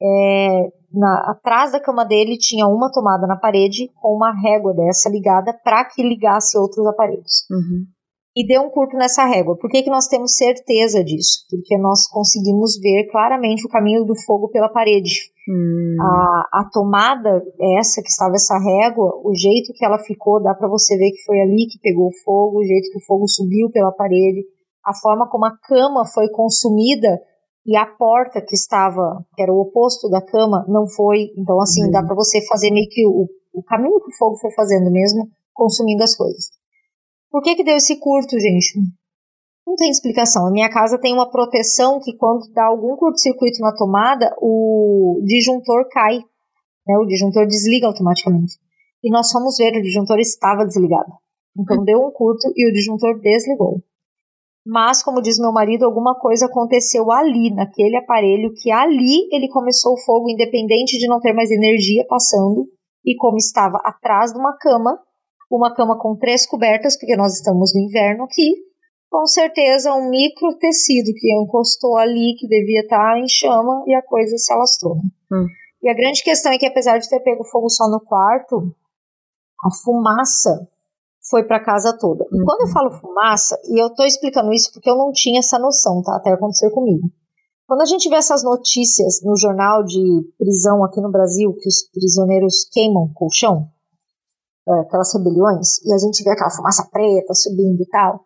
É, 0.00 0.72
na, 0.92 1.32
atrás 1.32 1.72
da 1.72 1.80
cama 1.80 2.04
dele 2.04 2.38
tinha 2.38 2.66
uma 2.66 2.90
tomada 2.90 3.26
na 3.26 3.36
parede 3.36 3.90
com 4.00 4.14
uma 4.14 4.32
régua 4.32 4.72
dessa 4.72 5.10
ligada 5.10 5.52
para 5.52 5.84
que 5.84 6.02
ligasse 6.02 6.56
outros 6.56 6.86
aparelhos. 6.86 7.46
Uhum 7.50 7.86
e 8.36 8.46
deu 8.46 8.60
um 8.60 8.70
curto 8.70 8.98
nessa 8.98 9.24
régua. 9.24 9.56
Por 9.56 9.70
que, 9.70 9.82
que 9.82 9.88
nós 9.88 10.08
temos 10.08 10.36
certeza 10.36 11.02
disso? 11.02 11.46
Porque 11.48 11.78
nós 11.78 12.06
conseguimos 12.06 12.78
ver 12.78 13.08
claramente 13.10 13.66
o 13.66 13.70
caminho 13.70 14.04
do 14.04 14.14
fogo 14.14 14.50
pela 14.50 14.68
parede. 14.68 15.32
Hum. 15.48 15.96
A, 15.98 16.60
a 16.60 16.70
tomada, 16.70 17.42
essa 17.78 18.02
que 18.02 18.08
estava 18.08 18.34
essa 18.34 18.58
régua, 18.58 19.22
o 19.24 19.34
jeito 19.34 19.72
que 19.72 19.82
ela 19.82 19.98
ficou, 19.98 20.42
dá 20.42 20.54
para 20.54 20.68
você 20.68 20.98
ver 20.98 21.12
que 21.12 21.24
foi 21.24 21.40
ali 21.40 21.66
que 21.66 21.80
pegou 21.80 22.10
fogo, 22.22 22.58
o 22.58 22.64
jeito 22.64 22.90
que 22.90 22.98
o 22.98 23.06
fogo 23.06 23.26
subiu 23.26 23.70
pela 23.70 23.90
parede, 23.90 24.44
a 24.84 24.92
forma 24.94 25.26
como 25.30 25.46
a 25.46 25.56
cama 25.56 26.04
foi 26.12 26.28
consumida 26.28 27.18
e 27.64 27.74
a 27.74 27.86
porta 27.86 28.42
que 28.42 28.54
estava, 28.54 29.24
que 29.34 29.42
era 29.42 29.52
o 29.52 29.60
oposto 29.60 30.10
da 30.10 30.20
cama, 30.20 30.62
não 30.68 30.86
foi. 30.86 31.30
Então, 31.38 31.58
assim, 31.58 31.88
hum. 31.88 31.90
dá 31.90 32.02
para 32.02 32.14
você 32.14 32.44
fazer 32.46 32.70
meio 32.70 32.86
que 32.90 33.06
o, 33.06 33.26
o 33.54 33.62
caminho 33.62 33.98
que 34.00 34.10
o 34.10 34.16
fogo 34.18 34.36
foi 34.36 34.52
fazendo 34.52 34.90
mesmo, 34.90 35.26
consumindo 35.54 36.02
as 36.02 36.14
coisas. 36.14 36.55
Por 37.30 37.42
que, 37.42 37.54
que 37.54 37.64
deu 37.64 37.76
esse 37.76 37.98
curto, 37.98 38.38
gente? 38.38 38.78
Não 39.66 39.74
tem 39.74 39.90
explicação. 39.90 40.46
A 40.46 40.50
minha 40.50 40.70
casa 40.70 40.98
tem 40.98 41.12
uma 41.12 41.28
proteção 41.28 41.98
que 42.00 42.16
quando 42.16 42.50
dá 42.52 42.66
algum 42.66 42.96
curto-circuito 42.96 43.60
na 43.60 43.74
tomada, 43.74 44.34
o 44.40 45.20
disjuntor 45.24 45.88
cai. 45.90 46.18
Né? 46.86 46.96
O 46.98 47.06
disjuntor 47.06 47.46
desliga 47.46 47.88
automaticamente. 47.88 48.54
E 49.02 49.10
nós 49.10 49.30
fomos 49.30 49.56
ver, 49.56 49.76
o 49.76 49.82
disjuntor 49.82 50.18
estava 50.20 50.64
desligado. 50.64 51.12
Então 51.58 51.84
deu 51.84 51.98
um 51.98 52.12
curto 52.12 52.52
e 52.54 52.68
o 52.68 52.72
disjuntor 52.72 53.18
desligou. 53.20 53.82
Mas, 54.64 55.02
como 55.02 55.22
diz 55.22 55.38
meu 55.38 55.52
marido, 55.52 55.84
alguma 55.84 56.18
coisa 56.18 56.46
aconteceu 56.46 57.10
ali, 57.12 57.54
naquele 57.54 57.96
aparelho, 57.96 58.52
que 58.52 58.70
ali 58.70 59.28
ele 59.30 59.48
começou 59.48 59.94
o 59.94 60.00
fogo, 60.04 60.28
independente 60.28 60.98
de 60.98 61.06
não 61.06 61.20
ter 61.20 61.32
mais 61.32 61.50
energia 61.52 62.04
passando, 62.08 62.66
e 63.04 63.14
como 63.16 63.36
estava 63.36 63.78
atrás 63.84 64.32
de 64.32 64.38
uma 64.38 64.56
cama, 64.58 64.98
uma 65.50 65.74
cama 65.74 65.98
com 65.98 66.16
três 66.16 66.46
cobertas, 66.46 66.98
porque 66.98 67.16
nós 67.16 67.34
estamos 67.34 67.72
no 67.74 67.80
inverno 67.80 68.24
aqui, 68.24 68.54
com 69.10 69.26
certeza 69.26 69.94
um 69.94 70.10
micro 70.10 70.56
tecido 70.58 71.12
que 71.14 71.32
encostou 71.32 71.96
ali, 71.96 72.34
que 72.38 72.48
devia 72.48 72.80
estar 72.80 73.18
em 73.18 73.28
chama, 73.28 73.84
e 73.86 73.94
a 73.94 74.02
coisa 74.02 74.36
se 74.36 74.52
alastrou. 74.52 74.96
Hum. 75.32 75.46
E 75.82 75.88
a 75.88 75.94
grande 75.94 76.22
questão 76.22 76.52
é 76.52 76.58
que, 76.58 76.66
apesar 76.66 76.98
de 76.98 77.08
ter 77.08 77.20
pego 77.20 77.44
fogo 77.44 77.68
só 77.68 77.88
no 77.88 78.00
quarto, 78.00 78.74
a 79.64 79.70
fumaça 79.84 80.68
foi 81.30 81.44
para 81.44 81.62
casa 81.62 81.96
toda. 81.98 82.24
E 82.24 82.44
quando 82.44 82.62
eu 82.62 82.72
falo 82.72 82.90
fumaça, 82.90 83.58
e 83.64 83.82
eu 83.82 83.90
tô 83.94 84.04
explicando 84.04 84.52
isso 84.52 84.72
porque 84.72 84.90
eu 84.90 84.96
não 84.96 85.12
tinha 85.12 85.38
essa 85.38 85.58
noção, 85.58 86.02
tá? 86.02 86.16
Até 86.16 86.32
acontecer 86.32 86.70
comigo. 86.70 87.08
Quando 87.66 87.82
a 87.82 87.86
gente 87.86 88.08
vê 88.08 88.16
essas 88.16 88.44
notícias 88.44 89.20
no 89.24 89.36
jornal 89.36 89.82
de 89.82 90.00
prisão 90.38 90.84
aqui 90.84 91.00
no 91.00 91.10
Brasil, 91.10 91.52
que 91.54 91.68
os 91.68 91.88
prisioneiros 91.92 92.68
queimam 92.70 93.10
colchão, 93.12 93.68
é, 94.68 94.80
aquelas 94.80 95.14
rebeliões, 95.14 95.82
e 95.84 95.92
a 95.92 95.98
gente 95.98 96.22
vê 96.24 96.30
aquela 96.30 96.50
fumaça 96.50 96.88
preta 96.90 97.34
subindo 97.34 97.80
e 97.80 97.88
tal, 97.88 98.24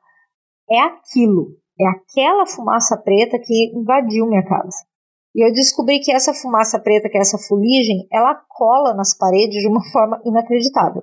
é 0.71 0.81
aquilo, 0.81 1.57
é 1.79 1.87
aquela 1.89 2.47
fumaça 2.47 2.97
preta 2.97 3.39
que 3.39 3.73
invadiu 3.75 4.27
minha 4.27 4.45
casa. 4.45 4.91
E 5.35 5.47
eu 5.47 5.53
descobri 5.53 6.01
que 6.01 6.13
essa 6.13 6.35
fumaça 6.35 6.79
preta, 6.79 7.09
que 7.09 7.17
é 7.17 7.21
essa 7.21 7.39
fuligem, 7.39 8.07
ela 8.13 8.35
cola 8.49 8.95
nas 8.95 9.17
paredes 9.17 9.61
de 9.61 9.69
uma 9.69 9.83
forma 9.93 10.21
inacreditável. 10.25 11.03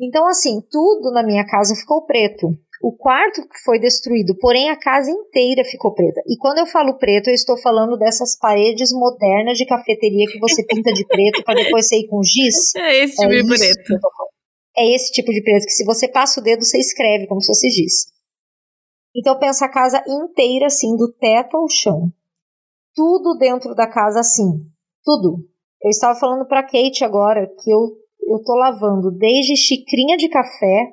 Então, 0.00 0.26
assim, 0.26 0.60
tudo 0.70 1.12
na 1.12 1.22
minha 1.22 1.46
casa 1.46 1.74
ficou 1.74 2.04
preto. 2.04 2.48
O 2.82 2.92
quarto 2.92 3.40
foi 3.64 3.78
destruído, 3.78 4.36
porém 4.38 4.68
a 4.68 4.78
casa 4.78 5.10
inteira 5.10 5.64
ficou 5.64 5.94
preta. 5.94 6.20
E 6.26 6.36
quando 6.36 6.58
eu 6.58 6.66
falo 6.66 6.98
preto, 6.98 7.30
eu 7.30 7.34
estou 7.34 7.56
falando 7.56 7.96
dessas 7.96 8.36
paredes 8.38 8.90
modernas 8.92 9.56
de 9.56 9.64
cafeteria 9.64 10.26
que 10.30 10.38
você 10.38 10.64
pinta 10.66 10.92
de 10.92 11.06
preto 11.06 11.42
para 11.44 11.54
depois 11.54 11.88
sair 11.88 12.06
com 12.08 12.22
giz. 12.22 12.74
É 12.76 13.04
esse 13.04 13.16
tipo 13.16 13.32
é 13.32 13.42
de 13.42 13.48
preto. 13.48 14.00
É 14.76 14.94
esse 14.94 15.12
tipo 15.12 15.30
de 15.32 15.42
preto 15.42 15.66
que 15.66 15.72
se 15.72 15.84
você 15.84 16.08
passa 16.08 16.40
o 16.40 16.42
dedo, 16.42 16.64
você 16.64 16.78
escreve 16.78 17.26
como 17.26 17.40
se 17.40 17.46
fosse 17.46 17.70
giz. 17.70 18.12
Então 19.16 19.38
pensa 19.38 19.66
a 19.66 19.70
casa 19.70 20.02
inteira 20.08 20.66
assim, 20.66 20.96
do 20.96 21.12
teto 21.12 21.56
ao 21.56 21.68
chão. 21.68 22.12
Tudo 22.94 23.36
dentro 23.38 23.74
da 23.74 23.86
casa 23.86 24.20
assim. 24.20 24.64
Tudo. 25.04 25.46
Eu 25.82 25.90
estava 25.90 26.18
falando 26.18 26.46
para 26.46 26.62
Kate 26.62 27.04
agora 27.04 27.46
que 27.46 27.70
eu 27.70 28.04
eu 28.26 28.42
tô 28.42 28.54
lavando 28.54 29.10
desde 29.10 29.56
xicrinha 29.56 30.16
de 30.16 30.28
café 30.28 30.92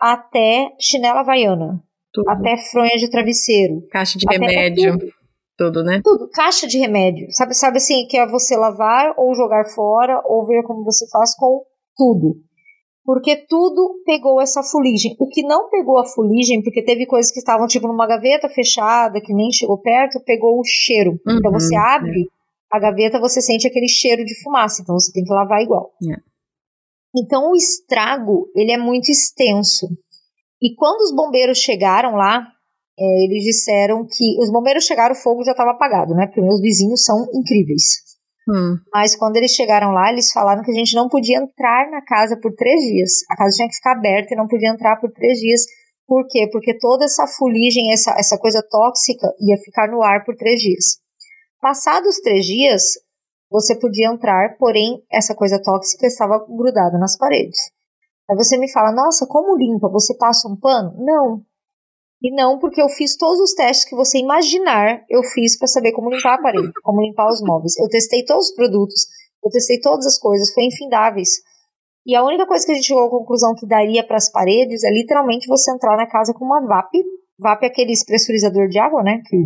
até 0.00 0.74
chinela 0.80 1.20
havaiana. 1.20 1.82
Tudo. 2.12 2.28
Até 2.28 2.56
fronha 2.56 2.96
de 2.96 3.10
travesseiro. 3.10 3.86
Caixa 3.90 4.18
de 4.18 4.24
remédio. 4.30 4.98
Tudo. 4.98 5.12
tudo. 5.58 5.84
né? 5.84 6.00
Tudo. 6.04 6.28
Caixa 6.30 6.66
de 6.66 6.78
remédio. 6.78 7.26
Sabe, 7.30 7.54
sabe 7.54 7.78
assim, 7.78 8.06
que 8.06 8.16
é 8.16 8.26
você 8.26 8.56
lavar 8.56 9.14
ou 9.16 9.34
jogar 9.34 9.64
fora 9.74 10.22
ou 10.24 10.46
ver 10.46 10.62
como 10.62 10.84
você 10.84 11.08
faz 11.10 11.34
com 11.36 11.64
tudo. 11.96 12.36
Porque 13.04 13.36
tudo 13.36 14.02
pegou 14.06 14.40
essa 14.40 14.62
fuligem. 14.62 15.14
O 15.18 15.28
que 15.28 15.42
não 15.42 15.68
pegou 15.68 15.98
a 15.98 16.06
fuligem, 16.06 16.62
porque 16.62 16.82
teve 16.82 17.04
coisas 17.04 17.30
que 17.30 17.38
estavam 17.38 17.66
tipo 17.66 17.86
numa 17.86 18.06
gaveta 18.06 18.48
fechada, 18.48 19.20
que 19.20 19.34
nem 19.34 19.52
chegou 19.52 19.78
perto, 19.78 20.24
pegou 20.24 20.58
o 20.58 20.64
cheiro. 20.64 21.12
Então, 21.20 21.32
uhum, 21.32 21.38
então 21.38 21.52
você 21.52 21.76
abre 21.76 22.22
é. 22.22 22.26
a 22.72 22.80
gaveta, 22.80 23.20
você 23.20 23.42
sente 23.42 23.68
aquele 23.68 23.88
cheiro 23.88 24.24
de 24.24 24.42
fumaça. 24.42 24.80
Então 24.80 24.98
você 24.98 25.12
tem 25.12 25.22
que 25.22 25.32
lavar 25.32 25.60
igual. 25.60 25.92
É. 26.10 26.16
Então 27.14 27.50
o 27.50 27.56
estrago 27.56 28.48
ele 28.56 28.72
é 28.72 28.78
muito 28.78 29.10
extenso. 29.10 29.86
E 30.62 30.74
quando 30.74 31.02
os 31.02 31.14
bombeiros 31.14 31.58
chegaram 31.58 32.14
lá, 32.14 32.42
é, 32.98 33.24
eles 33.24 33.44
disseram 33.44 34.06
que 34.06 34.40
os 34.40 34.50
bombeiros 34.50 34.84
chegaram, 34.84 35.14
o 35.14 35.18
fogo 35.18 35.44
já 35.44 35.50
estava 35.50 35.72
apagado, 35.72 36.14
né? 36.14 36.26
Porque 36.26 36.40
meus 36.40 36.60
vizinhos 36.60 37.04
são 37.04 37.26
incríveis. 37.34 38.03
Hum. 38.48 38.76
Mas 38.92 39.16
quando 39.16 39.36
eles 39.36 39.52
chegaram 39.52 39.90
lá, 39.90 40.12
eles 40.12 40.30
falaram 40.32 40.62
que 40.62 40.70
a 40.70 40.74
gente 40.74 40.94
não 40.94 41.08
podia 41.08 41.38
entrar 41.38 41.90
na 41.90 42.02
casa 42.04 42.38
por 42.40 42.52
três 42.54 42.80
dias. 42.82 43.10
A 43.30 43.36
casa 43.36 43.56
tinha 43.56 43.68
que 43.68 43.76
ficar 43.76 43.92
aberta 43.92 44.34
e 44.34 44.36
não 44.36 44.46
podia 44.46 44.70
entrar 44.70 44.96
por 45.00 45.10
três 45.12 45.38
dias. 45.38 45.62
Por 46.06 46.26
quê? 46.28 46.48
Porque 46.52 46.78
toda 46.78 47.04
essa 47.06 47.26
fuligem, 47.26 47.92
essa, 47.92 48.14
essa 48.18 48.38
coisa 48.38 48.62
tóxica, 48.70 49.26
ia 49.40 49.56
ficar 49.64 49.88
no 49.90 50.02
ar 50.02 50.24
por 50.24 50.36
três 50.36 50.60
dias. 50.60 50.98
Passados 51.60 52.20
três 52.20 52.44
dias, 52.44 52.82
você 53.50 53.74
podia 53.74 54.08
entrar, 54.08 54.58
porém 54.58 55.02
essa 55.10 55.34
coisa 55.34 55.60
tóxica 55.62 56.06
estava 56.06 56.44
grudada 56.46 56.98
nas 56.98 57.16
paredes. 57.16 57.58
Aí 58.28 58.36
você 58.36 58.58
me 58.58 58.70
fala, 58.70 58.92
nossa, 58.92 59.26
como 59.26 59.56
limpa? 59.56 59.88
Você 59.88 60.14
passa 60.16 60.48
um 60.48 60.56
pano? 60.56 60.94
Não. 60.98 61.42
E 62.24 62.34
não 62.34 62.58
porque 62.58 62.80
eu 62.80 62.88
fiz 62.88 63.18
todos 63.18 63.38
os 63.38 63.52
testes 63.52 63.86
que 63.86 63.94
você 63.94 64.16
imaginar, 64.16 65.04
eu 65.10 65.22
fiz 65.22 65.58
para 65.58 65.68
saber 65.68 65.92
como 65.92 66.08
limpar 66.08 66.38
a 66.38 66.42
parede, 66.42 66.72
como 66.82 67.02
limpar 67.02 67.28
os 67.28 67.42
móveis. 67.42 67.78
Eu 67.78 67.86
testei 67.86 68.24
todos 68.24 68.48
os 68.48 68.54
produtos, 68.54 69.04
eu 69.44 69.50
testei 69.50 69.78
todas 69.78 70.06
as 70.06 70.18
coisas, 70.18 70.50
foi 70.54 70.64
infindáveis. 70.64 71.28
E 72.06 72.16
a 72.16 72.24
única 72.24 72.46
coisa 72.46 72.64
que 72.64 72.72
a 72.72 72.74
gente 72.76 72.86
chegou 72.86 73.04
à 73.04 73.10
conclusão 73.10 73.54
que 73.54 73.66
daria 73.66 74.02
para 74.02 74.16
as 74.16 74.32
paredes 74.32 74.82
é 74.84 74.90
literalmente 74.90 75.46
você 75.46 75.70
entrar 75.70 75.98
na 75.98 76.06
casa 76.06 76.32
com 76.32 76.46
uma 76.46 76.66
VAP. 76.66 76.92
VAP 77.38 77.62
é 77.62 77.66
aquele 77.66 77.92
pressurizador 78.06 78.68
de 78.68 78.78
água, 78.78 79.02
né? 79.02 79.20
Que 79.26 79.36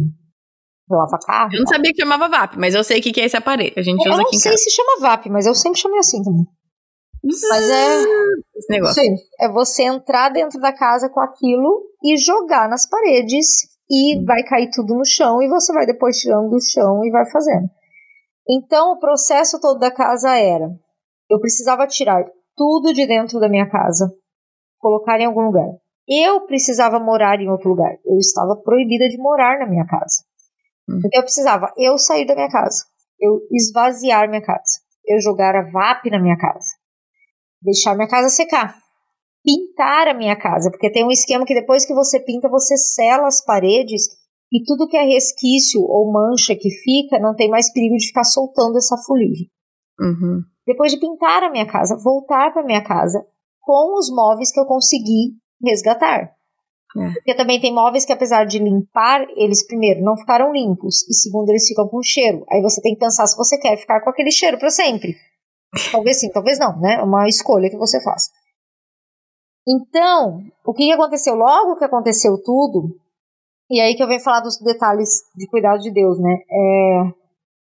lava 0.89 1.19
carro. 1.27 1.51
Eu 1.55 1.61
não 1.61 1.67
sabia 1.67 1.93
que 1.93 2.01
chamava 2.01 2.29
VAP, 2.29 2.59
mas 2.59 2.77
eu 2.77 2.85
sei 2.85 3.01
o 3.01 3.03
que 3.03 3.21
é 3.21 3.25
esse 3.25 3.37
aparelho. 3.37 3.75
A 3.77 3.83
gente 3.83 4.07
eu 4.07 4.13
usa 4.13 4.23
aqui 4.23 4.37
em 4.37 4.39
casa. 4.39 4.49
Eu 4.49 4.53
não 4.53 4.59
sei 4.59 4.71
se 4.71 4.77
chama 4.77 5.01
VAP, 5.01 5.27
mas 5.31 5.47
eu 5.47 5.55
sempre 5.55 5.81
chamei 5.81 5.99
assim 5.99 6.23
também. 6.23 6.47
Mas 7.23 7.71
é. 7.71 8.03
Esse 8.57 8.71
negócio. 8.71 9.03
Sim, 9.03 9.15
é 9.41 9.49
você 9.49 9.85
entrar 9.85 10.31
dentro 10.31 10.61
da 10.61 10.73
casa 10.73 11.09
com 11.09 11.21
aquilo 11.21 11.85
e 12.05 12.17
jogar 12.17 12.69
nas 12.69 12.89
paredes 12.89 13.47
e 13.91 14.25
vai 14.25 14.43
cair 14.45 14.71
tudo 14.71 14.95
no 14.95 15.05
chão 15.05 15.43
e 15.43 15.49
você 15.49 15.73
vai 15.73 15.87
depois 15.87 16.19
tirando 16.19 16.51
do 16.51 16.61
chão 16.61 17.05
e 17.05 17.11
vai 17.11 17.29
fazendo. 17.31 17.69
Então 18.49 18.93
o 18.93 18.99
processo 18.99 19.61
todo 19.61 19.79
da 19.79 19.91
casa 19.91 20.37
era: 20.37 20.71
eu 21.31 21.41
precisava 21.41 21.87
tirar 21.87 22.25
tudo 22.57 22.93
de 22.93 23.07
dentro 23.07 23.39
da 23.39 23.49
minha 23.49 23.69
casa, 23.69 24.11
colocar 24.79 25.21
em 25.21 25.27
algum 25.27 25.43
lugar. 25.43 25.69
Eu 26.09 26.41
precisava 26.47 26.99
morar 26.99 27.39
em 27.41 27.51
outro 27.51 27.69
lugar. 27.69 27.93
Eu 28.05 28.17
estava 28.17 28.57
proibida 28.57 29.09
de 29.09 29.19
morar 29.19 29.59
na 29.59 29.67
minha 29.67 29.87
casa. 29.87 30.25
Hum. 30.89 31.01
Eu 31.13 31.23
precisava 31.23 31.71
eu 31.77 31.99
sair 31.99 32.27
da 32.27 32.35
minha 32.35 32.49
casa, 32.49 32.85
eu 33.21 33.41
esvaziar 33.53 34.29
minha 34.29 34.43
casa, 34.43 34.81
eu 35.07 35.21
jogar 35.21 35.55
a 35.55 35.71
VAP 35.71 36.11
na 36.11 36.19
minha 36.19 36.39
casa, 36.39 36.78
deixar 37.63 37.95
minha 37.95 38.09
casa 38.09 38.29
secar, 38.29 38.77
pintar 39.45 40.09
a 40.09 40.15
minha 40.15 40.37
casa, 40.37 40.71
porque 40.71 40.91
tem 40.91 41.05
um 41.05 41.11
esquema 41.11 41.45
que 41.45 41.55
depois 41.55 41.87
que 41.87 41.95
você 41.95 42.21
pinta, 42.21 42.49
você 42.49 42.77
sela 42.77 43.27
as 43.27 43.45
paredes 43.45 44.03
e 44.53 44.63
tudo 44.65 44.89
que 44.89 44.97
é 44.97 45.03
resquício 45.03 45.81
ou 45.83 46.13
mancha 46.13 46.55
que 46.55 46.71
fica, 46.71 47.19
não 47.19 47.35
tem 47.35 47.49
mais 47.49 47.73
perigo 47.73 47.97
de 47.97 48.07
ficar 48.07 48.25
soltando 48.25 48.79
essa 48.79 48.97
fuligem. 49.07 49.49
Uhum. 50.01 50.43
Depois 50.67 50.93
de 50.93 51.01
pintar 51.01 51.43
a 51.43 51.51
minha 51.51 51.67
casa, 51.67 51.97
voltar 51.97 52.53
para 52.53 52.65
minha 52.65 52.83
casa 52.83 53.25
com 53.61 53.99
os 53.99 54.11
móveis 54.11 54.53
que 54.53 54.61
eu 54.61 54.67
consegui 54.67 55.35
resgatar. 55.63 56.33
É. 56.97 57.13
Porque 57.13 57.35
também 57.35 57.61
tem 57.61 57.75
móveis 57.75 58.07
que, 58.07 58.13
apesar 58.13 58.45
de 58.45 58.59
limpar, 58.59 59.27
eles, 59.37 59.67
primeiro, 59.67 60.03
não 60.03 60.17
ficaram 60.17 60.53
limpos, 60.53 61.07
e 61.09 61.15
segundo, 61.15 61.51
eles 61.51 61.67
ficam 61.67 61.87
com 61.87 62.03
cheiro. 62.03 62.45
Aí 62.51 62.63
você 62.63 62.81
tem 62.81 62.95
que 62.95 63.01
pensar 63.01 63.27
se 63.27 63.37
você 63.37 63.59
quer 63.59 63.77
ficar 63.77 64.01
com 64.01 64.09
aquele 64.09 64.31
cheiro 64.31 64.59
para 64.59 64.71
sempre. 64.71 65.15
Talvez 65.93 66.21
sim, 66.21 66.31
talvez 66.31 66.59
não, 66.59 66.79
né? 66.81 66.95
É 66.95 67.03
uma 67.03 67.29
escolha 67.29 67.69
que 67.71 67.77
você 67.77 68.03
faz. 68.03 68.31
Então, 69.69 70.41
o 70.65 70.73
que 70.73 70.91
aconteceu? 70.93 71.35
Logo 71.35 71.77
que 71.77 71.85
aconteceu 71.85 72.43
tudo, 72.43 72.97
e 73.71 73.81
aí 73.81 73.95
que 73.95 74.03
eu 74.03 74.09
venho 74.09 74.21
falar 74.21 74.41
dos 74.41 74.59
detalhes 74.59 75.11
de 75.37 75.47
cuidado 75.47 75.81
de 75.81 75.91
Deus, 75.91 76.19
né? 76.19 76.39
É, 76.51 77.13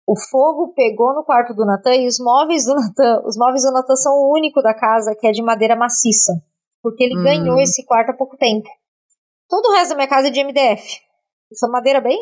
o 0.07 0.19
fogo 0.31 0.73
pegou 0.75 1.15
no 1.15 1.23
quarto 1.23 1.55
do 1.55 1.67
Natan 1.67 1.95
e 1.97 2.07
os 2.07 2.19
móveis 2.19 2.65
do 2.65 2.75
Natan, 2.75 3.23
os 3.27 3.37
móveis 3.37 3.63
do 3.63 3.73
Natan 3.73 3.97
são 3.97 4.13
o 4.15 4.33
único 4.35 4.63
da 4.63 4.75
casa 4.75 5.15
que 5.15 5.27
é 5.27 5.33
de 5.33 5.43
madeira 5.43 5.77
maciça, 5.77 6.33
porque 6.83 7.05
ele 7.05 7.19
hum. 7.19 7.25
ganhou 7.25 7.61
esse 7.61 7.85
quarto 7.85 8.11
há 8.11 8.15
pouco 8.15 8.37
tempo. 8.39 8.69
Todo 9.49 9.67
o 9.67 9.73
resto 9.75 9.91
da 9.91 9.97
minha 9.97 10.09
casa 10.09 10.29
é 10.29 10.31
de 10.31 10.43
MDF. 10.43 10.99
Essa 11.53 11.69
madeira 11.69 12.01
bem. 12.01 12.19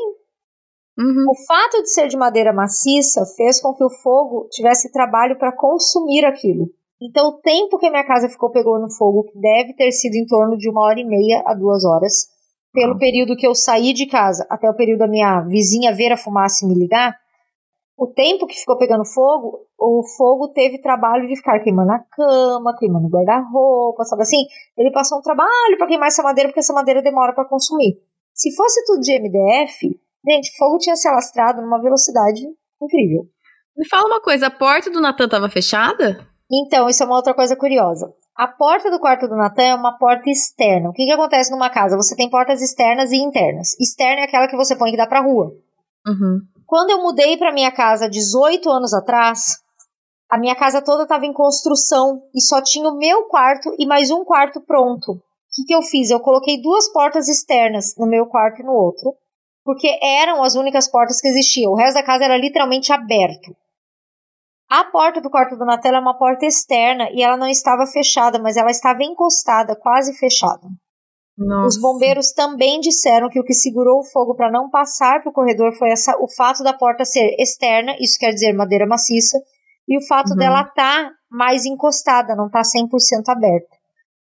Uhum. 1.00 1.24
O 1.30 1.46
fato 1.46 1.82
de 1.82 1.90
ser 1.90 2.08
de 2.08 2.16
madeira 2.16 2.52
maciça 2.52 3.24
fez 3.34 3.60
com 3.60 3.74
que 3.74 3.82
o 3.82 3.88
fogo 3.88 4.46
tivesse 4.50 4.92
trabalho 4.92 5.38
para 5.38 5.56
consumir 5.56 6.26
aquilo. 6.26 6.68
Então, 7.00 7.28
o 7.28 7.40
tempo 7.40 7.78
que 7.78 7.86
a 7.86 7.90
minha 7.90 8.06
casa 8.06 8.28
ficou 8.28 8.50
pegou 8.50 8.78
no 8.78 8.90
fogo, 8.90 9.24
que 9.24 9.40
deve 9.40 9.72
ter 9.72 9.90
sido 9.92 10.14
em 10.16 10.26
torno 10.26 10.58
de 10.58 10.68
uma 10.68 10.82
hora 10.82 11.00
e 11.00 11.04
meia 11.04 11.42
a 11.46 11.54
duas 11.54 11.82
horas, 11.86 12.28
pelo 12.72 12.92
uhum. 12.92 12.98
período 12.98 13.34
que 13.34 13.46
eu 13.46 13.54
saí 13.54 13.94
de 13.94 14.06
casa 14.06 14.46
até 14.50 14.68
o 14.68 14.76
período 14.76 14.98
da 14.98 15.08
minha 15.08 15.40
vizinha 15.40 15.94
ver 15.94 16.12
a 16.12 16.18
fumaça 16.18 16.64
e 16.64 16.68
me 16.68 16.74
ligar, 16.74 17.16
o 17.96 18.06
tempo 18.06 18.46
que 18.46 18.58
ficou 18.58 18.78
pegando 18.78 19.04
fogo, 19.04 19.66
o 19.78 20.02
fogo 20.16 20.48
teve 20.48 20.80
trabalho 20.80 21.26
de 21.28 21.36
ficar 21.36 21.60
queimando 21.60 21.92
a 21.92 21.98
cama, 21.98 22.76
queimando 22.78 23.06
o 23.06 23.10
guarda-roupa, 23.10 24.04
sabe 24.04 24.22
assim? 24.22 24.46
Ele 24.76 24.90
passou 24.90 25.18
um 25.18 25.22
trabalho 25.22 25.76
para 25.76 25.86
queimar 25.86 26.08
essa 26.08 26.22
madeira, 26.22 26.48
porque 26.48 26.60
essa 26.60 26.72
madeira 26.72 27.02
demora 27.02 27.34
para 27.34 27.44
consumir. 27.46 27.98
Se 28.32 28.54
fosse 28.54 28.84
tudo 28.86 29.00
de 29.00 29.18
MDF, 29.18 30.00
gente, 30.28 30.56
fogo 30.56 30.78
tinha 30.78 30.96
se 30.96 31.08
alastrado 31.08 31.60
numa 31.60 31.80
velocidade 31.80 32.40
incrível. 32.82 33.24
Me 33.76 33.88
fala 33.88 34.06
uma 34.06 34.20
coisa, 34.20 34.48
a 34.48 34.50
porta 34.50 34.90
do 34.90 35.00
Natan 35.00 35.24
estava 35.24 35.48
fechada? 35.48 36.26
Então, 36.50 36.88
isso 36.88 37.02
é 37.02 37.06
uma 37.06 37.16
outra 37.16 37.32
coisa 37.32 37.56
curiosa. 37.56 38.12
A 38.36 38.48
porta 38.48 38.90
do 38.90 38.98
quarto 38.98 39.28
do 39.28 39.36
Natan 39.36 39.62
é 39.62 39.74
uma 39.74 39.98
porta 39.98 40.30
externa. 40.30 40.90
O 40.90 40.92
que, 40.92 41.04
que 41.04 41.12
acontece 41.12 41.50
numa 41.50 41.70
casa? 41.70 41.96
Você 41.96 42.16
tem 42.16 42.28
portas 42.28 42.62
externas 42.62 43.12
e 43.12 43.16
internas. 43.16 43.78
Externa 43.78 44.22
é 44.22 44.24
aquela 44.24 44.48
que 44.48 44.56
você 44.56 44.76
põe 44.76 44.90
que 44.90 44.96
dá 44.96 45.06
pra 45.06 45.20
rua. 45.20 45.52
Uhum. 46.06 46.40
Quando 46.66 46.90
eu 46.90 47.02
mudei 47.02 47.36
para 47.36 47.52
minha 47.52 47.70
casa 47.70 48.08
18 48.08 48.70
anos 48.70 48.94
atrás, 48.94 49.58
a 50.30 50.38
minha 50.38 50.54
casa 50.54 50.80
toda 50.80 51.02
estava 51.02 51.26
em 51.26 51.32
construção 51.32 52.22
e 52.34 52.40
só 52.40 52.62
tinha 52.62 52.88
o 52.88 52.96
meu 52.96 53.24
quarto 53.24 53.74
e 53.78 53.86
mais 53.86 54.10
um 54.10 54.24
quarto 54.24 54.60
pronto. 54.60 55.12
O 55.12 55.20
que, 55.52 55.64
que 55.66 55.74
eu 55.74 55.82
fiz? 55.82 56.10
Eu 56.10 56.20
coloquei 56.20 56.62
duas 56.62 56.90
portas 56.92 57.28
externas 57.28 57.94
no 57.98 58.06
meu 58.06 58.24
quarto 58.26 58.62
e 58.62 58.64
no 58.64 58.72
outro, 58.72 59.14
porque 59.64 59.98
eram 60.02 60.42
as 60.42 60.54
únicas 60.54 60.90
portas 60.90 61.20
que 61.20 61.28
existiam. 61.28 61.72
O 61.72 61.76
resto 61.76 61.94
da 61.94 62.02
casa 62.02 62.24
era 62.24 62.36
literalmente 62.36 62.92
aberto. 62.92 63.54
A 64.70 64.84
porta 64.84 65.20
do 65.20 65.30
quarto 65.30 65.56
do 65.56 65.64
Natal 65.64 65.94
é 65.94 65.98
uma 65.98 66.16
porta 66.16 66.46
externa 66.46 67.08
e 67.12 67.22
ela 67.22 67.36
não 67.36 67.48
estava 67.48 67.86
fechada, 67.86 68.38
mas 68.38 68.56
ela 68.56 68.70
estava 68.70 69.02
encostada, 69.02 69.74
quase 69.74 70.16
fechada. 70.16 70.68
Nossa. 71.36 71.68
Os 71.68 71.80
bombeiros 71.80 72.32
também 72.32 72.78
disseram 72.80 73.28
que 73.28 73.40
o 73.40 73.44
que 73.44 73.54
segurou 73.54 74.00
o 74.00 74.04
fogo 74.04 74.34
para 74.36 74.50
não 74.50 74.68
passar 74.70 75.22
para 75.22 75.30
o 75.30 75.32
corredor 75.32 75.72
foi 75.76 75.90
essa, 75.90 76.16
o 76.20 76.28
fato 76.28 76.62
da 76.62 76.72
porta 76.72 77.04
ser 77.04 77.34
externa, 77.38 77.96
isso 77.98 78.18
quer 78.18 78.30
dizer 78.32 78.52
madeira 78.52 78.86
maciça, 78.86 79.38
e 79.88 79.96
o 79.98 80.06
fato 80.06 80.30
Uhum. 80.32 80.36
dela 80.36 80.60
estar 80.60 80.74
tá 81.08 81.10
mais 81.30 81.64
encostada, 81.64 82.36
não 82.36 82.48
tá 82.50 82.62
100% 82.62 83.28
aberta. 83.28 83.74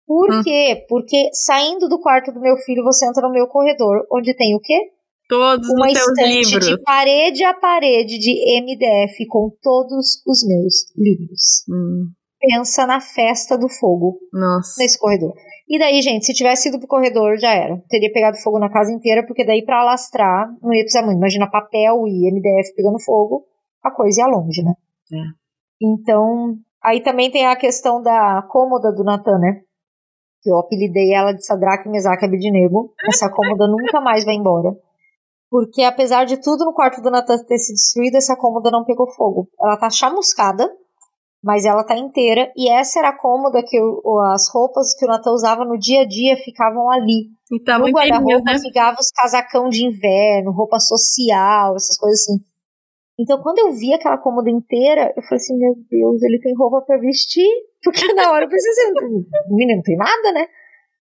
Por 0.07 0.31
Hum. 0.33 0.41
quê? 0.43 0.85
Porque 0.89 1.29
saindo 1.33 1.87
do 1.87 1.99
quarto 1.99 2.31
do 2.31 2.39
meu 2.39 2.55
filho, 2.57 2.83
você 2.83 3.05
entra 3.07 3.21
no 3.27 3.33
meu 3.33 3.47
corredor, 3.47 4.07
onde 4.11 4.33
tem 4.33 4.55
o 4.55 4.59
quê? 4.59 4.77
Todos 5.29 5.69
Uma 5.69 5.85
os 5.87 5.93
teus 5.93 6.07
estante 6.07 6.27
livros. 6.33 6.67
de 6.67 6.81
parede 6.81 7.43
a 7.43 7.53
parede 7.53 8.17
de 8.17 8.31
MDF 8.61 9.27
com 9.27 9.51
todos 9.61 10.23
os 10.25 10.47
meus 10.47 10.91
livros. 10.97 11.63
Hum, 11.69 12.09
Pensa 12.41 12.87
na 12.87 12.99
festa 12.99 13.55
do 13.57 13.69
fogo 13.69 14.17
nossa. 14.33 14.81
nesse 14.81 14.97
corredor. 14.97 15.33
E 15.67 15.77
daí, 15.77 16.01
gente, 16.01 16.25
se 16.25 16.33
tivesse 16.33 16.69
ido 16.69 16.79
pro 16.79 16.87
corredor, 16.87 17.37
já 17.37 17.53
era. 17.53 17.77
Teria 17.89 18.11
pegado 18.11 18.37
fogo 18.37 18.57
na 18.57 18.71
casa 18.71 18.91
inteira, 18.91 19.23
porque 19.27 19.45
daí 19.45 19.63
pra 19.63 19.81
alastrar 19.81 20.47
não 20.63 20.73
ia 20.73 20.81
precisar 20.81 21.05
muito. 21.05 21.17
Imagina 21.19 21.51
papel 21.51 22.07
e 22.07 22.31
MDF 22.31 22.73
pegando 22.75 22.99
fogo, 22.99 23.45
a 23.83 23.91
coisa 23.91 24.21
ia 24.21 24.27
longe, 24.27 24.63
né? 24.63 24.73
É. 25.13 25.17
Então, 25.81 26.55
aí 26.83 27.01
também 27.03 27.29
tem 27.29 27.45
a 27.45 27.55
questão 27.55 28.01
da 28.01 28.41
cômoda 28.49 28.91
do 28.91 29.03
Natan, 29.03 29.37
né? 29.37 29.61
Que 30.41 30.49
eu 30.49 30.57
apelidei 30.57 31.13
ela 31.13 31.33
de 31.33 31.45
Sadraque, 31.45 31.87
Mesaque 31.87 32.25
e 32.25 32.27
Abednego. 32.27 32.93
Essa 33.07 33.29
cômoda 33.29 33.67
nunca 33.67 34.01
mais 34.01 34.25
vai 34.25 34.33
embora. 34.35 34.69
Porque 35.49 35.81
apesar 35.81 36.25
de 36.25 36.37
tudo 36.37 36.63
no 36.63 36.73
quarto 36.73 37.01
do 37.01 37.09
Natan 37.09 37.37
ter 37.43 37.57
se 37.57 37.73
destruído, 37.73 38.15
essa 38.15 38.35
cômoda 38.35 38.69
não 38.69 38.85
pegou 38.85 39.07
fogo. 39.13 39.49
Ela 39.59 39.77
tá 39.77 39.89
chamuscada, 39.89 40.69
mas 41.43 41.65
ela 41.65 41.83
tá 41.83 41.97
inteira. 41.97 42.51
E 42.55 42.69
essa 42.69 42.99
era 42.99 43.09
a 43.09 43.17
cômoda 43.17 43.63
que 43.65 43.77
as 44.33 44.49
roupas 44.53 44.95
que 44.95 45.05
o 45.05 45.07
Natan 45.07 45.31
usava 45.31 45.65
no 45.65 45.77
dia 45.77 46.01
a 46.01 46.07
dia 46.07 46.37
ficavam 46.37 46.91
ali. 46.91 47.29
E 47.51 47.59
tá 47.63 47.79
no 47.79 47.89
guarda-roupa 47.89 48.53
né? 48.53 48.59
ficava 48.59 48.97
os 48.99 49.09
casacão 49.09 49.69
de 49.69 49.85
inverno, 49.85 50.51
roupa 50.51 50.79
social, 50.79 51.75
essas 51.75 51.97
coisas 51.97 52.21
assim. 52.21 52.39
Então, 53.19 53.41
quando 53.41 53.59
eu 53.59 53.73
vi 53.73 53.93
aquela 53.93 54.17
cômoda 54.17 54.49
inteira, 54.49 55.11
eu 55.17 55.23
falei 55.23 55.37
assim: 55.37 55.57
Meu 55.57 55.75
Deus, 55.89 56.21
ele 56.21 56.39
tem 56.39 56.55
roupa 56.55 56.81
pra 56.81 56.97
vestir. 56.97 57.49
Porque 57.83 58.13
na 58.13 58.31
hora 58.31 58.45
eu 58.45 58.49
pensei 58.49 58.71
assim: 58.71 58.93
menino, 59.49 59.77
não 59.77 59.83
tem 59.83 59.97
nada, 59.97 60.31
né? 60.31 60.45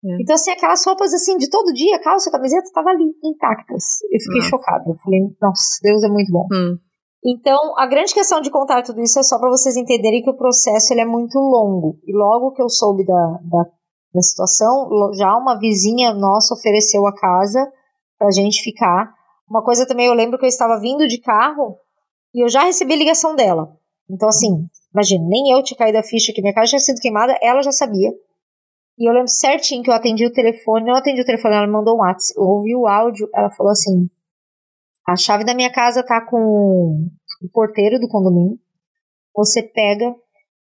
É. 0.04 0.22
Então, 0.22 0.34
assim, 0.34 0.50
aquelas 0.50 0.84
roupas 0.84 1.12
assim 1.12 1.36
de 1.36 1.50
todo 1.50 1.72
dia, 1.72 1.98
calça, 2.00 2.30
camiseta, 2.30 2.64
estavam 2.64 2.92
ali, 2.92 3.04
intactas. 3.22 3.84
Eu 4.10 4.20
fiquei 4.20 4.38
Nossa. 4.38 4.50
chocada. 4.50 4.84
Eu 4.88 4.96
falei: 4.96 5.20
Nossa, 5.40 5.78
Deus 5.82 6.02
é 6.02 6.08
muito 6.08 6.32
bom. 6.32 6.46
Hum, 6.52 6.78
Então, 7.24 7.58
a 7.76 7.86
grande 7.86 8.14
questão 8.14 8.40
de 8.40 8.50
contar 8.50 8.82
tudo 8.82 9.00
isso 9.00 9.18
é 9.18 9.22
só 9.22 9.38
para 9.38 9.50
vocês 9.50 9.76
entenderem 9.76 10.22
que 10.22 10.30
o 10.30 10.36
processo 10.36 10.92
ele 10.92 11.00
é 11.00 11.06
muito 11.06 11.38
longo. 11.38 11.98
E 12.06 12.16
logo 12.16 12.52
que 12.52 12.62
eu 12.62 12.68
soube 12.68 13.04
da, 13.04 13.38
da, 13.42 13.64
da 14.14 14.22
situação, 14.22 14.88
já 15.16 15.36
uma 15.36 15.58
vizinha 15.58 16.14
nossa 16.14 16.54
ofereceu 16.54 17.04
a 17.06 17.14
casa 17.14 17.70
pra 18.16 18.30
gente 18.30 18.62
ficar. 18.62 19.12
Uma 19.50 19.64
coisa 19.64 19.86
também, 19.86 20.06
eu 20.06 20.14
lembro 20.14 20.38
que 20.38 20.44
eu 20.44 20.48
estava 20.48 20.78
vindo 20.78 21.08
de 21.08 21.18
carro 21.20 21.76
e 22.34 22.44
eu 22.44 22.48
já 22.48 22.62
recebi 22.62 22.94
ligação 22.94 23.34
dela. 23.34 23.76
Então, 24.08 24.28
assim, 24.28 24.66
imagina, 24.94 25.24
nem 25.26 25.50
eu 25.52 25.62
tinha 25.62 25.76
caído 25.76 25.98
a 25.98 26.02
ficha 26.02 26.32
que 26.32 26.40
minha 26.40 26.54
casa 26.54 26.68
tinha 26.68 26.80
sido 26.80 27.00
queimada, 27.00 27.36
ela 27.42 27.62
já 27.62 27.72
sabia. 27.72 28.10
E 28.98 29.08
eu 29.08 29.12
lembro 29.12 29.28
certinho 29.28 29.82
que 29.82 29.90
eu 29.90 29.94
atendi 29.94 30.26
o 30.26 30.32
telefone, 30.32 30.86
não 30.86 30.96
atendi 30.96 31.20
o 31.20 31.24
telefone, 31.24 31.54
ela 31.54 31.66
mandou 31.66 31.94
um 31.96 32.00
WhatsApp. 32.00 32.38
Eu 32.38 32.44
ouvi 32.44 32.74
o 32.74 32.86
áudio, 32.86 33.28
ela 33.34 33.50
falou 33.50 33.70
assim: 33.70 34.08
a 35.06 35.16
chave 35.16 35.44
da 35.44 35.54
minha 35.54 35.72
casa 35.72 36.02
tá 36.04 36.20
com 36.20 37.06
o 37.42 37.48
porteiro 37.52 37.98
do 38.00 38.08
condomínio. 38.08 38.58
Você 39.36 39.62
pega, 39.62 40.14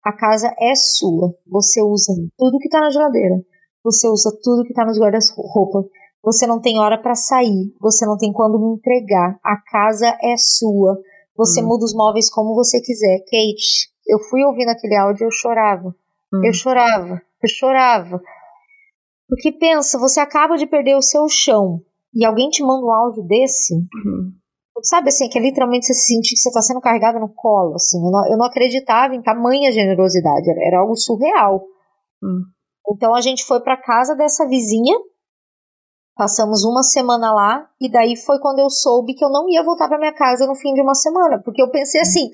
a 0.04 0.12
casa 0.12 0.54
é 0.60 0.74
sua. 0.74 1.34
Você 1.46 1.82
usa 1.82 2.12
tudo 2.36 2.58
que 2.58 2.68
tá 2.68 2.80
na 2.80 2.90
geladeira. 2.90 3.36
Você 3.82 4.06
usa 4.08 4.30
tudo 4.42 4.64
que 4.64 4.74
tá 4.74 4.84
nos 4.84 4.98
guarda-roupa. 4.98 5.88
Você 6.22 6.46
não 6.46 6.60
tem 6.60 6.78
hora 6.78 7.00
para 7.00 7.14
sair. 7.14 7.72
Você 7.80 8.04
não 8.04 8.18
tem 8.18 8.32
quando 8.32 8.58
me 8.58 8.74
entregar. 8.76 9.38
A 9.42 9.56
casa 9.56 10.08
é 10.22 10.34
sua. 10.36 11.00
Você 11.36 11.62
Hum. 11.62 11.68
muda 11.68 11.84
os 11.84 11.94
móveis 11.94 12.28
como 12.28 12.54
você 12.54 12.80
quiser. 12.80 13.20
Kate, 13.20 13.88
eu 14.06 14.18
fui 14.28 14.44
ouvindo 14.44 14.68
aquele 14.70 14.96
áudio, 14.96 15.24
eu 15.26 15.30
chorava. 15.30 15.94
hum. 16.34 16.44
Eu 16.44 16.52
chorava, 16.52 17.22
eu 17.46 17.50
chorava. 17.50 18.20
Porque 19.28 19.50
pensa, 19.52 19.98
você 19.98 20.20
acaba 20.20 20.56
de 20.56 20.66
perder 20.66 20.96
o 20.96 21.02
seu 21.02 21.28
chão 21.28 21.80
e 22.14 22.24
alguém 22.24 22.48
te 22.48 22.62
manda 22.62 22.84
um 22.86 22.92
áudio 22.92 23.22
desse, 23.24 23.74
Uhum. 23.74 24.32
sabe 24.82 25.08
assim, 25.08 25.28
que 25.28 25.38
é 25.38 25.42
literalmente 25.42 25.86
você 25.86 25.94
se 25.94 26.14
sentir 26.14 26.34
que 26.34 26.40
você 26.40 26.48
está 26.48 26.62
sendo 26.62 26.80
carregado 26.80 27.18
no 27.18 27.28
colo, 27.28 27.74
assim. 27.74 27.98
Eu 27.98 28.10
não, 28.10 28.30
eu 28.30 28.36
não 28.38 28.46
acreditava 28.46 29.14
em 29.14 29.22
tamanha 29.22 29.72
generosidade, 29.72 30.48
era, 30.50 30.60
era 30.64 30.80
algo 30.80 30.94
surreal. 30.96 31.64
Hum. 32.22 32.42
Então 32.92 33.14
a 33.14 33.20
gente 33.20 33.44
foi 33.44 33.60
para 33.60 33.76
casa 33.76 34.14
dessa 34.14 34.46
vizinha, 34.46 34.96
passamos 36.14 36.64
uma 36.64 36.82
semana 36.82 37.32
lá 37.32 37.68
e 37.80 37.90
daí 37.90 38.16
foi 38.16 38.38
quando 38.38 38.60
eu 38.60 38.70
soube 38.70 39.14
que 39.14 39.24
eu 39.24 39.30
não 39.30 39.48
ia 39.50 39.62
voltar 39.64 39.88
para 39.88 39.98
minha 39.98 40.14
casa 40.14 40.46
no 40.46 40.54
fim 40.54 40.72
de 40.72 40.80
uma 40.80 40.94
semana, 40.94 41.42
porque 41.44 41.60
eu 41.60 41.70
pensei 41.70 42.00
assim, 42.00 42.30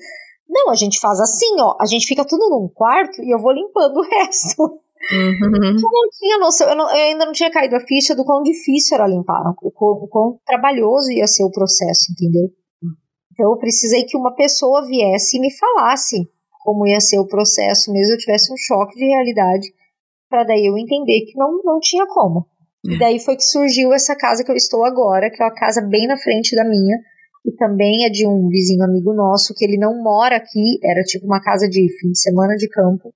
não, 0.47 0.69
a 0.69 0.75
gente 0.75 0.99
faz 0.99 1.19
assim, 1.19 1.59
ó, 1.59 1.75
a 1.81 1.85
gente 1.85 2.05
fica 2.05 2.23
tudo 2.23 2.49
num 2.49 2.69
quarto 2.69 3.21
e 3.23 3.33
eu 3.33 3.39
vou 3.39 3.51
limpando 3.51 3.97
o 3.97 4.03
resto. 4.03 4.79
Uhum. 5.11 5.65
Eu 5.67 5.73
não 5.73 6.09
tinha 6.17 6.37
noção, 6.39 6.69
eu, 6.69 6.75
não- 6.75 6.89
eu 6.89 6.95
ainda 6.95 7.25
não 7.25 7.33
tinha 7.33 7.51
caído 7.51 7.75
a 7.75 7.79
ficha 7.81 8.15
do 8.15 8.23
quão 8.23 8.41
difícil 8.41 8.95
era 8.95 9.07
limpar, 9.07 9.53
o 9.61 9.71
quão, 9.71 9.89
o 10.03 10.07
quão 10.07 10.39
trabalhoso 10.45 11.11
ia 11.11 11.27
ser 11.27 11.43
o 11.43 11.51
processo, 11.51 12.11
entendeu? 12.11 12.49
Então 13.33 13.51
eu 13.51 13.57
precisei 13.57 14.03
que 14.03 14.15
uma 14.15 14.33
pessoa 14.35 14.85
viesse 14.85 15.37
e 15.37 15.41
me 15.41 15.49
falasse 15.57 16.27
como 16.63 16.87
ia 16.87 17.01
ser 17.01 17.19
o 17.19 17.27
processo, 17.27 17.91
mesmo 17.91 18.13
eu 18.13 18.17
tivesse 18.17 18.53
um 18.53 18.55
choque 18.57 18.95
de 18.95 19.05
realidade, 19.05 19.67
para 20.29 20.45
daí 20.45 20.65
eu 20.65 20.77
entender 20.77 21.25
que 21.25 21.37
não, 21.37 21.59
não 21.63 21.79
tinha 21.81 22.05
como. 22.07 22.45
E 22.85 22.97
daí 22.97 23.19
foi 23.19 23.35
que 23.35 23.43
surgiu 23.43 23.91
essa 23.93 24.15
casa 24.15 24.43
que 24.43 24.51
eu 24.51 24.55
estou 24.55 24.85
agora, 24.85 25.29
que 25.29 25.41
é 25.41 25.45
uma 25.45 25.53
casa 25.53 25.81
bem 25.81 26.07
na 26.07 26.15
frente 26.17 26.55
da 26.55 26.63
minha, 26.63 26.97
e 27.45 27.51
também 27.53 28.05
é 28.05 28.09
de 28.09 28.25
um 28.25 28.47
vizinho 28.47 28.83
amigo 28.83 29.13
nosso, 29.13 29.53
que 29.53 29.65
ele 29.65 29.77
não 29.77 30.01
mora 30.01 30.37
aqui, 30.37 30.79
era 30.83 31.03
tipo 31.03 31.25
uma 31.25 31.41
casa 31.41 31.67
de 31.67 31.87
fim 31.99 32.11
de 32.11 32.19
semana 32.21 32.55
de 32.55 32.69
campo, 32.69 33.13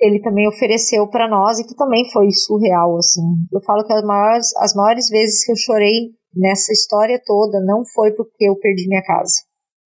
ele 0.00 0.20
também 0.20 0.48
ofereceu 0.48 1.08
para 1.08 1.28
nós 1.28 1.58
e 1.58 1.66
que 1.66 1.74
também 1.74 2.08
foi 2.10 2.30
surreal, 2.30 2.96
assim. 2.96 3.22
Eu 3.52 3.60
falo 3.62 3.84
que 3.84 3.92
as 3.92 4.04
maiores, 4.04 4.56
as 4.58 4.74
maiores 4.74 5.08
vezes 5.08 5.44
que 5.44 5.52
eu 5.52 5.56
chorei 5.56 6.10
nessa 6.34 6.72
história 6.72 7.20
toda 7.24 7.60
não 7.60 7.84
foi 7.94 8.12
porque 8.12 8.48
eu 8.48 8.56
perdi 8.56 8.86
minha 8.88 9.02
casa. 9.02 9.34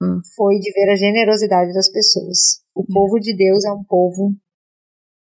Hum. 0.03 0.21
Foi 0.37 0.59
de 0.59 0.73
ver 0.73 0.91
a 0.91 0.97
generosidade 0.97 1.73
das 1.73 1.91
pessoas. 1.91 2.63
O 2.75 2.85
povo 2.85 3.19
de 3.19 3.35
Deus 3.35 3.65
é 3.65 3.73
um 3.73 3.85
povo 3.85 4.35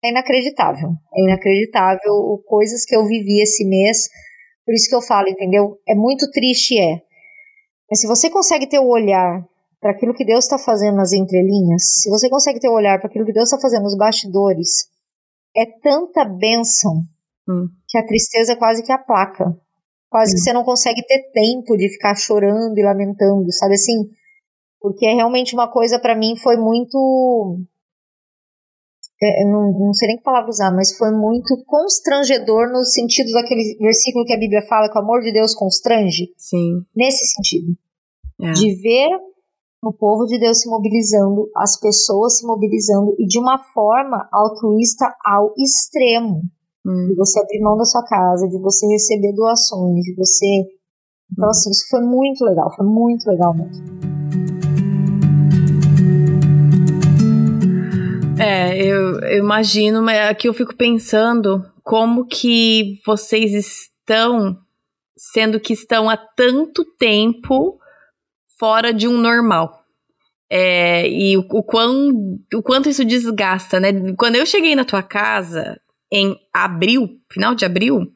é 0.04 0.10
inacreditável. 0.10 0.89
É 1.15 1.23
inacreditável 1.23 2.41
coisas 2.45 2.86
que 2.86 2.95
eu 2.95 3.06
vivi 3.06 3.41
esse 3.41 3.65
mês. 3.65 4.08
Por 4.65 4.73
isso 4.73 4.89
que 4.89 4.95
eu 4.95 5.02
falo, 5.02 5.28
entendeu? 5.28 5.78
É 5.88 5.95
muito 5.95 6.30
triste, 6.32 6.80
é. 6.80 7.02
Mas 7.89 8.02
se 8.02 8.08
você 8.08 8.30
consegue 8.30 8.67
ter 8.67 8.80
o 8.80 8.88
olhar 8.88 9.43
para 9.80 9.92
aquilo 9.92 10.13
que 10.13 10.26
Deus 10.26 10.44
está 10.46 10.58
fazendo 10.58 10.96
nas 10.96 11.13
entrelinhas, 11.13 11.84
se 12.02 12.10
você 12.10 12.30
consegue 12.30 12.60
ter 12.60 12.68
o 12.70 12.74
olhar 12.74 12.98
para 13.00 13.08
aquilo 13.10 13.26
que 13.26 13.34
Deus 13.34 13.46
está 13.50 13.60
fazendo 13.62 13.84
nos 13.84 13.96
bastidores, 13.98 14.90
é 15.56 15.66
tanta 15.82 16.26
bênção 16.26 17.04
Hum. 17.50 17.68
que 17.88 17.98
a 17.98 18.06
tristeza 18.06 18.56
quase 18.58 18.84
que 18.84 18.92
aplaca. 18.92 19.56
Quase 20.10 20.34
que 20.34 20.42
Hum. 20.42 20.44
você 20.44 20.54
não 20.54 20.63
consegue 20.63 21.02
ter 21.06 21.32
tempo 21.32 21.78
de 21.78 21.90
ficar 21.90 22.16
chorando 22.16 22.78
e 22.78 22.84
lamentando, 22.84 23.52
sabe 23.54 23.76
assim? 23.76 24.10
Porque 24.82 25.06
é 25.06 25.13
realmente 25.13 25.54
uma 25.54 25.70
coisa 25.72 25.98
para 26.00 26.16
mim 26.16 26.36
foi 26.38 26.58
muito 26.58 27.60
é, 29.22 29.46
não, 29.46 29.72
não 29.72 29.94
sei 29.94 30.10
nem 30.10 30.18
que 30.18 30.24
palavra 30.24 30.50
usar, 30.50 30.72
mas 30.72 30.96
foi 30.96 31.10
muito 31.12 31.58
constrangedor 31.66 32.70
no 32.72 32.84
sentido 32.84 33.32
daquele 33.32 33.76
versículo 33.80 34.24
que 34.26 34.34
a 34.34 34.38
Bíblia 34.38 34.62
fala 34.68 34.92
que 34.92 34.98
o 34.98 35.02
amor 35.02 35.22
de 35.22 35.32
Deus 35.34 35.56
constrange, 35.56 36.32
Sim. 36.38 36.86
nesse 36.96 37.26
sentido 37.26 37.76
É. 38.40 38.52
de 38.54 38.76
ver 38.76 39.10
o 39.84 39.94
povo 39.94 40.26
de 40.26 40.40
Deus 40.40 40.60
se 40.60 40.70
mobilizando, 40.70 41.50
as 41.56 41.80
pessoas 41.80 42.40
se 42.40 42.48
mobilizando 42.48 43.16
e 43.20 43.28
de 43.28 43.40
uma 43.40 43.60
forma 43.74 44.28
altruísta 44.32 45.06
ao 45.24 45.54
extremo. 45.58 46.42
Hum. 46.86 47.08
De 47.10 47.16
você 47.16 47.40
abrir 47.40 47.62
mão 47.62 47.78
da 47.78 47.86
sua 47.86 48.04
casa, 48.04 48.48
de 48.48 48.60
você 48.60 48.88
receber 48.88 49.34
doações, 49.34 50.04
de 50.04 50.16
você. 50.16 50.66
Então, 51.32 51.50
assim, 51.50 51.70
isso 51.70 51.88
foi 51.90 52.02
muito 52.02 52.44
legal, 52.44 52.74
foi 52.76 52.86
muito 52.86 53.30
legal 53.30 53.54
mesmo. 53.54 53.86
É, 58.40 58.78
eu, 58.78 59.20
eu 59.22 59.40
imagino, 59.40 60.02
mas 60.02 60.30
aqui 60.30 60.48
eu 60.48 60.54
fico 60.54 60.76
pensando 60.76 61.63
como 61.84 62.26
que 62.26 63.00
vocês 63.06 63.54
estão, 63.54 64.58
sendo 65.16 65.60
que 65.60 65.74
estão 65.74 66.10
há 66.10 66.16
tanto 66.18 66.86
tempo 66.98 67.78
fora 68.60 68.93
de 68.93 69.08
um 69.08 69.17
normal. 69.17 69.84
É, 70.50 71.08
e 71.10 71.36
o, 71.38 71.41
o, 71.52 71.63
quão, 71.63 72.39
o 72.54 72.63
quanto 72.63 72.89
isso 72.89 73.04
desgasta, 73.04 73.80
né? 73.80 73.89
Quando 74.17 74.38
eu 74.38 74.46
cheguei 74.46 74.76
na 74.76 74.86
tua 74.86 75.04
casa 75.04 75.80
em 76.12 76.38
abril, 76.54 77.20
final 77.30 77.54
de 77.54 77.65
abril, 77.65 78.13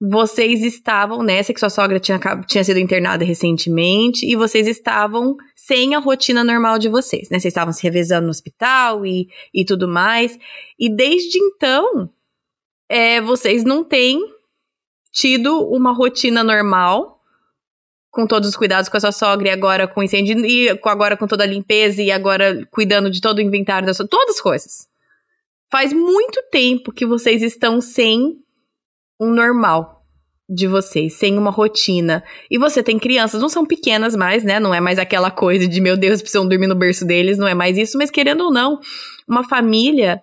vocês 0.00 0.62
estavam 0.62 1.24
nessa 1.24 1.52
que 1.52 1.58
sua 1.58 1.70
sogra 1.70 1.98
tinha, 1.98 2.20
tinha 2.46 2.62
sido 2.62 2.78
internada 2.78 3.24
recentemente 3.24 4.24
e 4.24 4.36
vocês 4.36 4.68
estavam 4.68 5.36
sem 5.56 5.96
a 5.96 5.98
rotina 5.98 6.44
normal 6.44 6.78
de 6.78 6.88
vocês, 6.88 7.28
né? 7.30 7.40
Vocês 7.40 7.52
estavam 7.52 7.72
se 7.72 7.82
revezando 7.82 8.26
no 8.26 8.30
hospital 8.30 9.04
e, 9.04 9.28
e 9.52 9.64
tudo 9.64 9.88
mais. 9.88 10.38
E 10.78 10.88
desde 10.88 11.36
então, 11.38 12.08
é, 12.88 13.20
vocês 13.20 13.64
não 13.64 13.82
têm 13.82 14.20
tido 15.12 15.66
uma 15.68 15.92
rotina 15.92 16.44
normal 16.44 17.17
com 18.18 18.26
todos 18.26 18.48
os 18.48 18.56
cuidados 18.56 18.88
com 18.88 18.96
a 18.96 19.00
sua 19.00 19.12
sogra 19.12 19.46
e 19.46 19.50
agora 19.52 19.86
com 19.86 20.02
incêndio 20.02 20.44
e 20.44 20.68
agora 20.82 21.16
com 21.16 21.28
toda 21.28 21.44
a 21.44 21.46
limpeza 21.46 22.02
e 22.02 22.10
agora 22.10 22.66
cuidando 22.68 23.12
de 23.12 23.20
todo 23.20 23.38
o 23.38 23.40
inventário 23.40 23.86
da 23.86 23.94
sua, 23.94 24.08
todas 24.08 24.34
as 24.34 24.40
coisas. 24.40 24.88
Faz 25.70 25.92
muito 25.92 26.42
tempo 26.50 26.90
que 26.90 27.06
vocês 27.06 27.42
estão 27.42 27.80
sem 27.80 28.34
um 29.20 29.30
normal 29.30 30.04
de 30.50 30.66
vocês, 30.66 31.14
sem 31.14 31.38
uma 31.38 31.52
rotina. 31.52 32.24
E 32.50 32.58
você 32.58 32.82
tem 32.82 32.98
crianças, 32.98 33.40
não 33.40 33.48
são 33.48 33.64
pequenas 33.64 34.16
mais, 34.16 34.42
né? 34.42 34.58
Não 34.58 34.74
é 34.74 34.80
mais 34.80 34.98
aquela 34.98 35.30
coisa 35.30 35.68
de, 35.68 35.80
meu 35.80 35.96
Deus, 35.96 36.20
precisam 36.20 36.48
dormir 36.48 36.66
no 36.66 36.74
berço 36.74 37.04
deles, 37.04 37.38
não 37.38 37.46
é 37.46 37.54
mais 37.54 37.78
isso, 37.78 37.96
mas 37.96 38.10
querendo 38.10 38.40
ou 38.40 38.52
não, 38.52 38.80
uma 39.28 39.44
família, 39.44 40.20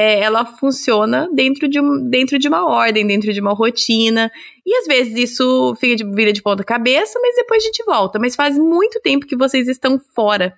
é, 0.00 0.20
ela 0.20 0.46
funciona 0.46 1.28
dentro 1.34 1.68
de, 1.68 1.80
dentro 2.08 2.38
de 2.38 2.46
uma 2.46 2.64
ordem, 2.64 3.04
dentro 3.04 3.32
de 3.32 3.40
uma 3.40 3.52
rotina. 3.52 4.30
E 4.64 4.72
às 4.76 4.86
vezes 4.86 5.18
isso 5.18 5.74
fica 5.74 5.96
de, 5.96 6.08
vira 6.14 6.32
de 6.32 6.40
ponta 6.40 6.62
cabeça, 6.62 7.18
mas 7.20 7.34
depois 7.34 7.60
a 7.60 7.66
gente 7.66 7.84
volta. 7.84 8.16
Mas 8.16 8.36
faz 8.36 8.56
muito 8.56 9.00
tempo 9.00 9.26
que 9.26 9.36
vocês 9.36 9.66
estão 9.66 9.98
fora, 9.98 10.54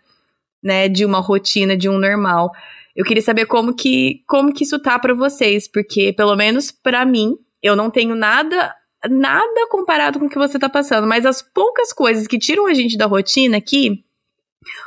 né, 0.62 0.90
de 0.90 1.06
uma 1.06 1.20
rotina, 1.20 1.74
de 1.74 1.88
um 1.88 1.98
normal. 1.98 2.50
Eu 2.94 3.02
queria 3.02 3.22
saber 3.22 3.46
como 3.46 3.74
que, 3.74 4.22
como 4.28 4.52
que 4.52 4.62
isso 4.62 4.78
tá 4.78 4.98
para 4.98 5.14
vocês, 5.14 5.66
porque 5.66 6.12
pelo 6.12 6.36
menos 6.36 6.70
para 6.70 7.06
mim, 7.06 7.38
eu 7.62 7.74
não 7.74 7.88
tenho 7.88 8.14
nada 8.14 8.74
nada 9.08 9.66
comparado 9.70 10.18
com 10.18 10.26
o 10.26 10.28
que 10.28 10.36
você 10.36 10.58
tá 10.58 10.68
passando, 10.68 11.06
mas 11.06 11.24
as 11.24 11.40
poucas 11.40 11.90
coisas 11.90 12.26
que 12.26 12.38
tiram 12.38 12.66
a 12.66 12.74
gente 12.74 12.98
da 12.98 13.06
rotina 13.06 13.56
aqui, 13.56 14.04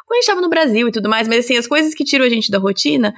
quando 0.05 0.17
a 0.17 0.21
gente 0.21 0.27
tava 0.27 0.41
no 0.41 0.49
Brasil 0.49 0.87
e 0.87 0.91
tudo 0.91 1.09
mais, 1.09 1.27
mas 1.27 1.45
assim, 1.45 1.57
as 1.57 1.65
coisas 1.65 1.95
que 1.95 2.03
tiram 2.03 2.23
a 2.23 2.29
gente 2.29 2.51
da 2.51 2.59
rotina, 2.59 3.15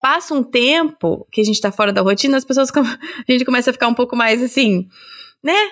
passa 0.00 0.34
um 0.34 0.42
tempo 0.42 1.26
que 1.30 1.40
a 1.40 1.44
gente 1.44 1.60
tá 1.60 1.72
fora 1.72 1.92
da 1.92 2.00
rotina, 2.00 2.36
as 2.36 2.44
pessoas, 2.44 2.70
a 2.76 3.32
gente 3.32 3.44
começa 3.44 3.70
a 3.70 3.72
ficar 3.72 3.88
um 3.88 3.94
pouco 3.94 4.16
mais 4.16 4.42
assim, 4.42 4.88
né? 5.42 5.70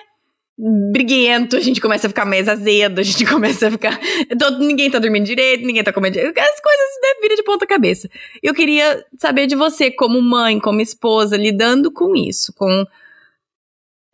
briguento, 0.91 1.55
a 1.55 1.59
gente 1.59 1.79
começa 1.79 2.07
a 2.07 2.09
ficar 2.09 2.25
mais 2.25 2.49
azedo, 2.49 2.99
a 2.99 3.03
gente 3.03 3.23
começa 3.29 3.67
a 3.67 3.71
ficar. 3.71 3.99
Todo, 4.39 4.59
ninguém 4.59 4.89
tá 4.89 4.97
dormindo 4.97 5.25
direito, 5.25 5.65
ninguém 5.65 5.83
tá 5.83 5.93
comendo 5.93 6.13
direito. 6.13 6.37
As 6.37 6.59
coisas 6.59 6.85
né, 7.01 7.21
viram 7.21 7.35
de 7.35 7.43
ponta 7.43 7.67
cabeça. 7.67 8.09
Eu 8.41 8.53
queria 8.53 9.05
saber 9.19 9.45
de 9.45 9.55
você, 9.55 9.91
como 9.91 10.21
mãe, 10.21 10.59
como 10.59 10.81
esposa, 10.81 11.37
lidando 11.37 11.91
com 11.91 12.15
isso, 12.15 12.51
com 12.55 12.85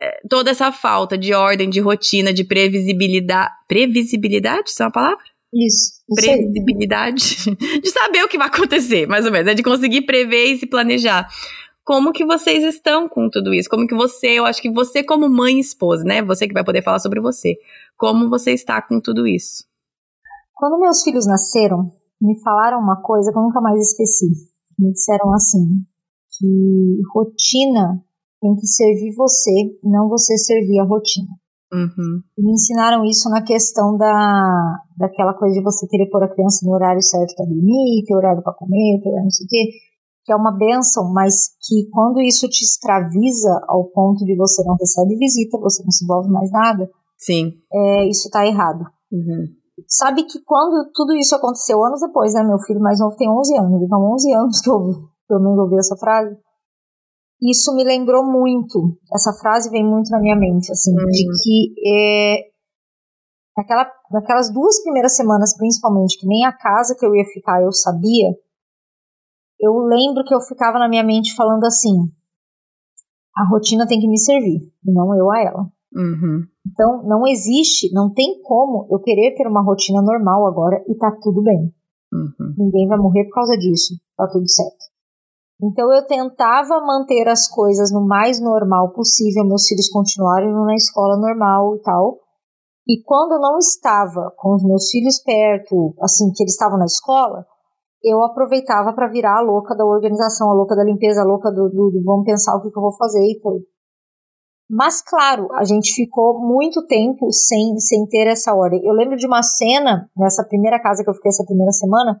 é, 0.00 0.20
toda 0.28 0.50
essa 0.50 0.70
falta 0.70 1.16
de 1.16 1.32
ordem, 1.32 1.70
de 1.70 1.80
rotina, 1.80 2.32
de 2.32 2.44
previsibilidade. 2.44 3.50
Previsibilidade? 3.66 4.68
Isso 4.68 4.82
é 4.82 4.86
uma 4.86 4.92
palavra? 4.92 5.24
Isso. 5.54 5.92
Previsibilidade. 6.14 7.36
de 7.80 7.90
saber 7.90 8.24
o 8.24 8.28
que 8.28 8.36
vai 8.36 8.48
acontecer, 8.48 9.06
mais 9.06 9.24
ou 9.24 9.32
menos. 9.32 9.46
É 9.46 9.54
de 9.54 9.62
conseguir 9.62 10.02
prever 10.02 10.46
e 10.46 10.58
se 10.58 10.66
planejar 10.66 11.28
como 11.84 12.12
que 12.12 12.24
vocês 12.24 12.64
estão 12.64 13.08
com 13.08 13.28
tudo 13.28 13.52
isso? 13.52 13.68
Como 13.68 13.86
que 13.86 13.94
você, 13.94 14.38
eu 14.38 14.46
acho 14.46 14.60
que 14.62 14.72
você 14.72 15.04
como 15.04 15.28
mãe 15.28 15.56
e 15.56 15.60
esposa, 15.60 16.02
né? 16.02 16.22
Você 16.22 16.48
que 16.48 16.54
vai 16.54 16.64
poder 16.64 16.82
falar 16.82 16.98
sobre 16.98 17.20
você. 17.20 17.56
Como 17.96 18.30
você 18.30 18.52
está 18.52 18.80
com 18.80 19.00
tudo 19.00 19.26
isso? 19.26 19.64
Quando 20.54 20.80
meus 20.80 21.02
filhos 21.02 21.26
nasceram, 21.26 21.92
me 22.20 22.40
falaram 22.40 22.78
uma 22.78 23.02
coisa 23.02 23.30
que 23.30 23.36
eu 23.36 23.42
nunca 23.42 23.60
mais 23.60 23.78
esqueci. 23.78 24.26
Me 24.78 24.92
disseram 24.92 25.32
assim, 25.34 25.84
que 26.38 27.02
rotina 27.14 28.02
tem 28.40 28.54
que 28.56 28.66
servir 28.66 29.14
você, 29.14 29.78
não 29.82 30.08
você 30.08 30.38
servir 30.38 30.80
a 30.80 30.84
rotina. 30.84 31.28
Uhum. 31.74 32.22
E 32.38 32.42
me 32.42 32.52
ensinaram 32.52 33.04
isso 33.04 33.28
na 33.28 33.42
questão 33.42 33.96
da, 33.96 34.78
daquela 34.96 35.34
coisa 35.34 35.54
de 35.54 35.62
você 35.62 35.86
querer 35.88 36.08
pôr 36.08 36.22
a 36.22 36.32
criança 36.32 36.64
no 36.64 36.72
horário 36.72 37.02
certo 37.02 37.34
para 37.34 37.46
dormir, 37.46 38.04
ter 38.06 38.14
horário 38.14 38.42
para 38.42 38.54
comer, 38.54 39.00
ter 39.02 39.08
horário 39.08 39.24
não 39.24 39.30
sei 39.30 39.44
o 39.44 39.48
quê 39.48 39.70
que 40.24 40.32
é 40.32 40.36
uma 40.36 40.56
benção, 40.56 41.12
mas 41.12 41.50
que 41.60 41.86
quando 41.90 42.20
isso 42.20 42.48
te 42.48 42.62
escraviza 42.62 43.60
ao 43.68 43.84
ponto 43.84 44.24
de 44.24 44.34
você 44.34 44.64
não 44.64 44.74
recebe 44.74 45.16
visita, 45.18 45.58
você 45.58 45.82
não 45.84 45.90
se 45.90 46.04
envolve 46.04 46.30
mais 46.30 46.50
nada, 46.50 46.90
sim, 47.18 47.52
é, 47.70 48.08
isso 48.08 48.26
está 48.26 48.46
errado. 48.46 48.84
Uhum. 49.12 49.44
Sabe 49.86 50.24
que 50.24 50.40
quando 50.44 50.90
tudo 50.94 51.14
isso 51.14 51.34
aconteceu 51.34 51.84
anos 51.84 52.00
depois, 52.00 52.32
né? 52.32 52.42
Meu 52.42 52.58
filho 52.60 52.80
mais 52.80 53.00
novo 53.00 53.16
tem 53.16 53.28
11 53.28 53.58
anos, 53.58 53.82
então 53.82 54.00
11 54.12 54.32
anos 54.32 54.60
que 54.60 54.70
eu 54.70 54.78
pelo 55.28 55.42
menos 55.42 55.58
ouvi 55.58 55.76
essa 55.78 55.96
frase. 55.96 56.34
Isso 57.44 57.74
me 57.74 57.84
lembrou 57.84 58.24
muito, 58.24 58.96
essa 59.12 59.32
frase 59.34 59.68
vem 59.68 59.84
muito 59.84 60.08
na 60.10 60.18
minha 60.18 60.34
mente, 60.34 60.72
assim, 60.72 60.92
uhum. 60.92 61.06
de 61.10 61.24
que 61.42 61.74
é, 61.86 62.36
naquela, 63.54 63.86
naquelas 64.10 64.50
duas 64.50 64.82
primeiras 64.82 65.14
semanas, 65.14 65.54
principalmente, 65.54 66.18
que 66.18 66.26
nem 66.26 66.46
a 66.46 66.52
casa 66.52 66.96
que 66.98 67.04
eu 67.04 67.14
ia 67.14 67.24
ficar 67.26 67.62
eu 67.62 67.70
sabia, 67.70 68.34
eu 69.60 69.76
lembro 69.76 70.24
que 70.24 70.34
eu 70.34 70.40
ficava 70.40 70.78
na 70.78 70.88
minha 70.88 71.04
mente 71.04 71.34
falando 71.34 71.64
assim: 71.64 72.10
a 73.36 73.46
rotina 73.46 73.86
tem 73.86 74.00
que 74.00 74.08
me 74.08 74.18
servir, 74.18 74.72
e 74.82 74.90
não 74.90 75.14
eu 75.14 75.30
a 75.30 75.40
ela. 75.42 75.72
Uhum. 75.94 76.46
Então, 76.66 77.02
não 77.04 77.26
existe, 77.26 77.92
não 77.92 78.12
tem 78.12 78.40
como 78.42 78.88
eu 78.90 78.98
querer 79.00 79.34
ter 79.36 79.46
uma 79.46 79.62
rotina 79.62 80.00
normal 80.00 80.46
agora 80.46 80.82
e 80.88 80.94
tá 80.94 81.12
tudo 81.22 81.42
bem. 81.42 81.72
Uhum. 82.10 82.54
Ninguém 82.56 82.88
vai 82.88 82.96
morrer 82.96 83.24
por 83.24 83.34
causa 83.34 83.56
disso, 83.58 83.94
tá 84.16 84.26
tudo 84.28 84.48
certo. 84.48 84.93
Então, 85.62 85.92
eu 85.92 86.06
tentava 86.06 86.80
manter 86.80 87.28
as 87.28 87.48
coisas 87.48 87.92
no 87.92 88.06
mais 88.06 88.40
normal 88.40 88.92
possível, 88.92 89.46
meus 89.46 89.66
filhos 89.66 89.88
continuarem 89.88 90.52
na 90.52 90.74
escola 90.74 91.16
normal 91.16 91.76
e 91.76 91.82
tal. 91.82 92.18
E 92.86 93.02
quando 93.02 93.32
eu 93.32 93.40
não 93.40 93.56
estava 93.58 94.32
com 94.36 94.54
os 94.54 94.62
meus 94.62 94.90
filhos 94.90 95.22
perto, 95.22 95.94
assim, 96.02 96.30
que 96.32 96.42
eles 96.42 96.52
estavam 96.52 96.78
na 96.78 96.84
escola, 96.84 97.46
eu 98.02 98.22
aproveitava 98.22 98.92
para 98.92 99.08
virar 99.08 99.38
a 99.38 99.42
louca 99.42 99.74
da 99.74 99.86
organização, 99.86 100.50
a 100.50 100.54
louca 100.54 100.76
da 100.76 100.84
limpeza, 100.84 101.22
a 101.22 101.24
louca 101.24 101.50
do, 101.50 101.70
do, 101.70 101.90
do 101.90 102.04
vamos 102.04 102.26
pensar 102.26 102.54
o 102.54 102.60
que, 102.60 102.70
que, 102.70 102.78
eu 102.78 102.82
vou 102.82 102.94
fazer 102.94 103.20
e 103.20 103.40
tudo. 103.40 103.64
Mas, 104.68 105.00
claro, 105.00 105.48
a 105.54 105.64
gente 105.64 105.94
ficou 105.94 106.38
muito 106.40 106.86
tempo 106.86 107.30
sem, 107.32 107.78
sem 107.78 108.06
ter 108.06 108.26
essa 108.26 108.54
ordem. 108.54 108.84
Eu 108.84 108.92
lembro 108.92 109.16
de 109.16 109.26
uma 109.26 109.42
cena, 109.42 110.10
nessa 110.16 110.44
primeira 110.44 110.80
casa 110.80 111.02
que 111.02 111.08
eu 111.08 111.14
fiquei 111.14 111.30
essa 111.30 111.44
primeira 111.44 111.72
semana, 111.72 112.20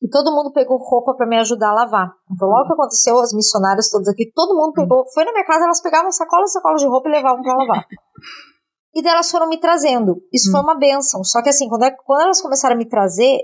que 0.00 0.08
todo 0.08 0.34
mundo 0.34 0.52
pegou 0.52 0.76
roupa 0.78 1.14
para 1.14 1.26
me 1.26 1.38
ajudar 1.38 1.70
a 1.70 1.74
lavar. 1.74 2.12
Então, 2.30 2.48
logo 2.48 2.66
que 2.66 2.72
aconteceu, 2.72 3.18
as 3.20 3.32
missionárias 3.32 3.90
todas 3.90 4.08
aqui, 4.08 4.30
todo 4.34 4.54
mundo 4.54 4.72
pegou. 4.72 5.04
Foi 5.12 5.24
na 5.24 5.32
minha 5.32 5.46
casa, 5.46 5.64
elas 5.64 5.82
pegavam 5.82 6.12
sacolas 6.12 6.50
e 6.50 6.52
sacolas 6.52 6.80
de 6.80 6.88
roupa 6.88 7.08
e 7.08 7.12
levavam 7.12 7.42
para 7.42 7.56
lavar. 7.56 7.86
E 8.96 9.02
delas 9.02 9.28
foram 9.28 9.48
me 9.48 9.58
trazendo. 9.58 10.22
Isso 10.32 10.50
hum. 10.50 10.52
foi 10.52 10.60
uma 10.60 10.78
benção. 10.78 11.24
Só 11.24 11.42
que 11.42 11.48
assim, 11.48 11.68
quando, 11.68 11.82
é, 11.82 11.90
quando 11.90 12.20
elas 12.20 12.40
começaram 12.40 12.76
a 12.76 12.78
me 12.78 12.88
trazer, 12.88 13.40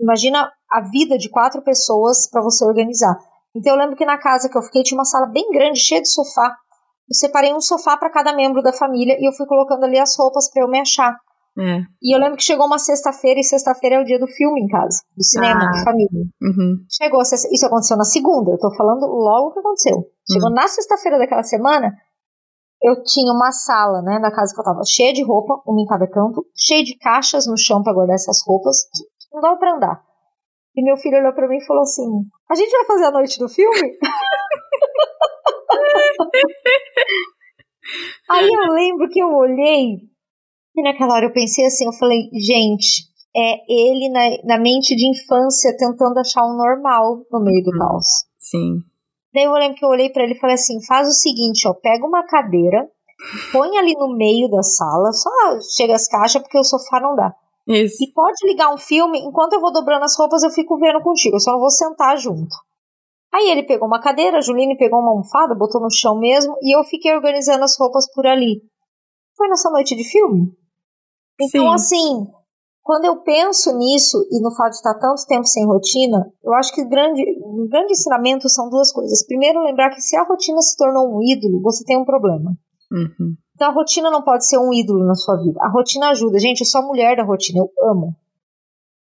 Imagina 0.00 0.50
a 0.70 0.80
vida 0.80 1.16
de 1.16 1.30
quatro 1.30 1.62
pessoas 1.62 2.28
para 2.28 2.42
você 2.42 2.64
organizar. 2.64 3.16
Então 3.54 3.72
eu 3.72 3.78
lembro 3.78 3.96
que 3.96 4.04
na 4.04 4.18
casa 4.18 4.48
que 4.48 4.58
eu 4.58 4.62
fiquei 4.62 4.82
tinha 4.82 4.98
uma 4.98 5.04
sala 5.04 5.26
bem 5.26 5.48
grande, 5.50 5.78
cheia 5.78 6.02
de 6.02 6.08
sofá. 6.08 6.54
Eu 7.08 7.14
separei 7.14 7.54
um 7.54 7.60
sofá 7.60 7.96
para 7.96 8.10
cada 8.10 8.32
membro 8.32 8.62
da 8.62 8.72
família 8.72 9.16
e 9.18 9.28
eu 9.28 9.32
fui 9.32 9.46
colocando 9.46 9.84
ali 9.84 9.98
as 9.98 10.16
roupas 10.18 10.50
para 10.50 10.62
eu 10.62 10.68
me 10.68 10.80
achar. 10.80 11.16
É. 11.56 11.82
E 12.02 12.14
eu 12.14 12.18
lembro 12.18 12.36
que 12.36 12.42
chegou 12.42 12.66
uma 12.66 12.78
sexta-feira 12.78 13.38
e 13.38 13.44
sexta-feira 13.44 13.96
é 13.96 14.00
o 14.00 14.04
dia 14.04 14.18
do 14.18 14.26
filme 14.26 14.60
em 14.60 14.66
casa, 14.66 15.02
do 15.16 15.22
cinema, 15.22 15.60
ah. 15.62 15.70
de 15.70 15.84
família. 15.84 16.26
Uhum. 16.42 16.84
Chegou 16.90 17.22
isso 17.22 17.66
aconteceu 17.66 17.96
na 17.96 18.04
segunda, 18.04 18.50
eu 18.50 18.58
tô 18.58 18.74
falando 18.74 19.06
logo 19.06 19.52
que 19.52 19.60
aconteceu. 19.60 20.10
Chegou 20.30 20.48
uhum. 20.48 20.54
na 20.54 20.66
sexta-feira 20.66 21.16
daquela 21.16 21.44
semana, 21.44 21.92
eu 22.82 23.02
tinha 23.04 23.32
uma 23.32 23.52
sala, 23.52 24.02
né, 24.02 24.18
na 24.18 24.32
casa 24.32 24.52
que 24.52 24.60
eu 24.60 24.64
tava, 24.64 24.80
cheia 24.84 25.12
de 25.12 25.22
roupa, 25.22 25.62
uma 25.66 25.80
em 25.80 25.86
cada 25.86 26.10
canto, 26.10 26.44
cheia 26.56 26.82
de 26.82 26.98
caixas 26.98 27.46
no 27.46 27.56
chão 27.56 27.82
para 27.82 27.94
guardar 27.94 28.16
essas 28.16 28.42
roupas, 28.44 28.76
não 29.32 29.40
dava 29.40 29.56
pra 29.56 29.76
andar. 29.76 30.02
E 30.76 30.82
meu 30.82 30.96
filho 30.96 31.18
olhou 31.18 31.32
pra 31.32 31.46
mim 31.46 31.58
e 31.58 31.64
falou 31.64 31.82
assim: 31.82 32.02
A 32.50 32.56
gente 32.56 32.72
vai 32.72 32.84
fazer 32.84 33.04
a 33.04 33.12
noite 33.12 33.38
do 33.38 33.48
filme? 33.48 33.96
Aí 38.28 38.48
eu 38.48 38.72
lembro 38.72 39.08
que 39.08 39.22
eu 39.22 39.28
olhei 39.28 40.00
e 40.76 40.82
naquela 40.82 41.14
hora 41.14 41.26
eu 41.26 41.32
pensei 41.32 41.64
assim: 41.66 41.86
eu 41.86 41.92
falei, 41.92 42.28
gente, 42.32 43.04
é 43.36 43.56
ele 43.68 44.08
na, 44.10 44.56
na 44.56 44.58
mente 44.58 44.94
de 44.94 45.08
infância 45.08 45.76
tentando 45.76 46.18
achar 46.18 46.44
um 46.44 46.56
normal 46.56 47.24
no 47.30 47.40
meio 47.40 47.62
do 47.64 47.70
uhum. 47.72 47.78
caos. 47.78 48.06
Sim. 48.38 48.78
Daí 49.32 49.44
eu 49.44 49.52
lembro 49.52 49.76
que 49.76 49.84
eu 49.84 49.88
olhei 49.88 50.10
para 50.10 50.22
ele 50.22 50.34
e 50.34 50.38
falei 50.38 50.54
assim: 50.54 50.84
faz 50.86 51.08
o 51.08 51.12
seguinte, 51.12 51.66
ó, 51.66 51.74
pega 51.74 52.06
uma 52.06 52.24
cadeira, 52.24 52.88
põe 53.52 53.76
ali 53.78 53.94
no 53.94 54.16
meio 54.16 54.48
da 54.48 54.62
sala, 54.62 55.12
só 55.12 55.30
chega 55.76 55.94
as 55.94 56.06
caixas 56.06 56.42
porque 56.42 56.58
o 56.58 56.64
sofá 56.64 57.00
não 57.00 57.16
dá. 57.16 57.34
Isso. 57.66 58.04
E 58.04 58.12
pode 58.12 58.46
ligar 58.46 58.72
um 58.72 58.78
filme, 58.78 59.18
enquanto 59.18 59.54
eu 59.54 59.60
vou 59.60 59.72
dobrando 59.72 60.04
as 60.04 60.16
roupas, 60.18 60.42
eu 60.42 60.50
fico 60.50 60.78
vendo 60.78 61.02
contigo, 61.02 61.36
eu 61.36 61.40
só 61.40 61.52
não 61.52 61.60
vou 61.60 61.70
sentar 61.70 62.16
junto. 62.18 62.54
Aí 63.32 63.50
ele 63.50 63.64
pegou 63.64 63.88
uma 63.88 64.00
cadeira, 64.00 64.38
a 64.38 64.40
Juline 64.40 64.76
pegou 64.76 65.00
uma 65.00 65.10
almofada, 65.10 65.54
botou 65.56 65.80
no 65.80 65.90
chão 65.90 66.18
mesmo, 66.18 66.56
e 66.62 66.76
eu 66.76 66.84
fiquei 66.84 67.12
organizando 67.12 67.64
as 67.64 67.76
roupas 67.78 68.06
por 68.12 68.26
ali. 68.26 68.62
Foi 69.36 69.48
nessa 69.48 69.70
noite 69.70 69.96
de 69.96 70.04
filme? 70.04 70.52
Então, 71.40 71.66
Sim. 71.66 71.74
assim, 71.74 72.26
quando 72.82 73.06
eu 73.06 73.22
penso 73.22 73.76
nisso 73.76 74.26
e 74.30 74.40
no 74.40 74.54
fato 74.54 74.70
de 74.70 74.76
estar 74.76 74.94
tanto 74.94 75.26
tempo 75.26 75.46
sem 75.46 75.66
rotina, 75.66 76.30
eu 76.42 76.52
acho 76.54 76.72
que 76.74 76.82
o 76.82 76.88
grande, 76.88 77.22
o 77.42 77.66
grande 77.68 77.92
ensinamento 77.92 78.48
são 78.48 78.68
duas 78.68 78.92
coisas. 78.92 79.26
Primeiro, 79.26 79.62
lembrar 79.62 79.90
que 79.90 80.00
se 80.00 80.16
a 80.16 80.24
rotina 80.24 80.60
se 80.60 80.76
tornou 80.76 81.16
um 81.16 81.22
ídolo, 81.22 81.62
você 81.62 81.84
tem 81.84 81.98
um 81.98 82.04
problema. 82.04 82.54
Uhum. 82.92 83.34
Então 83.54 83.68
a 83.68 83.72
rotina 83.72 84.10
não 84.10 84.22
pode 84.22 84.46
ser 84.46 84.58
um 84.58 84.72
ídolo 84.72 85.04
na 85.06 85.14
sua 85.14 85.36
vida. 85.36 85.58
A 85.62 85.70
rotina 85.70 86.10
ajuda. 86.10 86.38
Gente, 86.38 86.60
eu 86.60 86.66
sou 86.66 86.82
a 86.82 86.86
mulher 86.86 87.16
da 87.16 87.24
rotina, 87.24 87.60
eu 87.60 87.88
amo. 87.88 88.14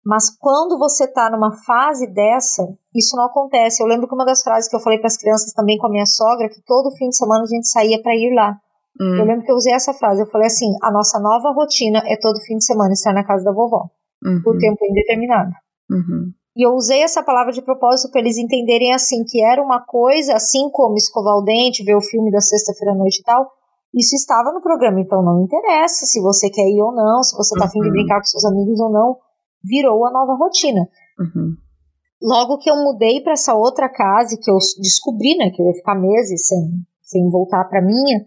Mas 0.05 0.35
quando 0.37 0.77
você 0.77 1.07
tá 1.07 1.29
numa 1.29 1.53
fase 1.65 2.07
dessa, 2.07 2.63
isso 2.93 3.15
não 3.15 3.25
acontece. 3.25 3.81
Eu 3.81 3.87
lembro 3.87 4.07
que 4.07 4.13
uma 4.13 4.25
das 4.25 4.43
frases 4.43 4.69
que 4.69 4.75
eu 4.75 4.79
falei 4.79 4.99
para 4.99 5.07
as 5.07 5.17
crianças 5.17 5.53
também 5.53 5.77
com 5.77 5.87
a 5.87 5.89
minha 5.89 6.05
sogra, 6.05 6.49
que 6.49 6.61
todo 6.65 6.95
fim 6.95 7.09
de 7.09 7.17
semana 7.17 7.43
a 7.43 7.47
gente 7.47 7.67
saía 7.69 8.01
para 8.01 8.13
ir 8.13 8.33
lá. 8.35 8.57
Hum. 8.99 9.17
Eu 9.19 9.25
lembro 9.25 9.43
que 9.45 9.51
eu 9.51 9.55
usei 9.55 9.73
essa 9.73 9.93
frase. 9.93 10.21
Eu 10.21 10.27
falei 10.27 10.47
assim: 10.47 10.71
a 10.81 10.91
nossa 10.91 11.19
nova 11.19 11.51
rotina 11.51 12.01
é 12.05 12.15
todo 12.19 12.39
fim 12.41 12.57
de 12.57 12.65
semana 12.65 12.93
estar 12.93 13.13
na 13.13 13.23
casa 13.25 13.43
da 13.43 13.51
vovó, 13.51 13.89
Uhum. 14.23 14.41
por 14.43 14.57
tempo 14.57 14.77
indeterminado. 14.85 15.51
Uhum. 15.91 16.31
E 16.55 16.65
eu 16.67 16.73
usei 16.73 17.01
essa 17.01 17.23
palavra 17.23 17.51
de 17.51 17.63
propósito 17.63 18.11
para 18.11 18.21
eles 18.21 18.37
entenderem 18.37 18.93
assim 18.93 19.23
que 19.27 19.43
era 19.43 19.61
uma 19.61 19.83
coisa, 19.83 20.35
assim 20.35 20.69
como 20.71 20.95
escovar 20.95 21.35
o 21.37 21.43
dente, 21.43 21.83
ver 21.83 21.95
o 21.95 22.01
filme 22.01 22.29
da 22.31 22.39
sexta-feira 22.39 22.93
à 22.93 22.95
noite 22.95 23.19
e 23.21 23.23
tal. 23.23 23.49
Isso 23.95 24.15
estava 24.15 24.51
no 24.51 24.61
programa, 24.61 24.99
então 25.01 25.21
não 25.23 25.43
interessa 25.43 26.05
se 26.05 26.21
você 26.21 26.49
quer 26.49 26.67
ir 26.67 26.81
ou 26.81 26.93
não, 26.93 27.23
se 27.23 27.35
você 27.35 27.55
tá 27.57 27.65
afim 27.65 27.79
de 27.79 27.87
Uhum. 27.87 27.91
brincar 27.93 28.19
com 28.19 28.25
seus 28.25 28.45
amigos 28.45 28.79
ou 28.79 28.91
não, 28.91 29.17
virou 29.63 30.05
a 30.05 30.11
nova 30.11 30.33
rotina. 30.35 30.81
Uhum. 31.19 31.55
Logo 32.21 32.57
que 32.59 32.69
eu 32.69 32.75
mudei 32.75 33.21
para 33.21 33.33
essa 33.33 33.53
outra 33.53 33.89
casa, 33.89 34.33
e 34.35 34.37
que 34.37 34.49
eu 34.49 34.57
descobri, 34.79 35.35
né, 35.37 35.49
que 35.49 35.61
eu 35.61 35.65
ia 35.67 35.73
ficar 35.73 35.95
meses 35.95 36.47
sem, 36.47 36.59
sem 37.01 37.29
voltar 37.29 37.65
para 37.65 37.81
minha, 37.81 38.25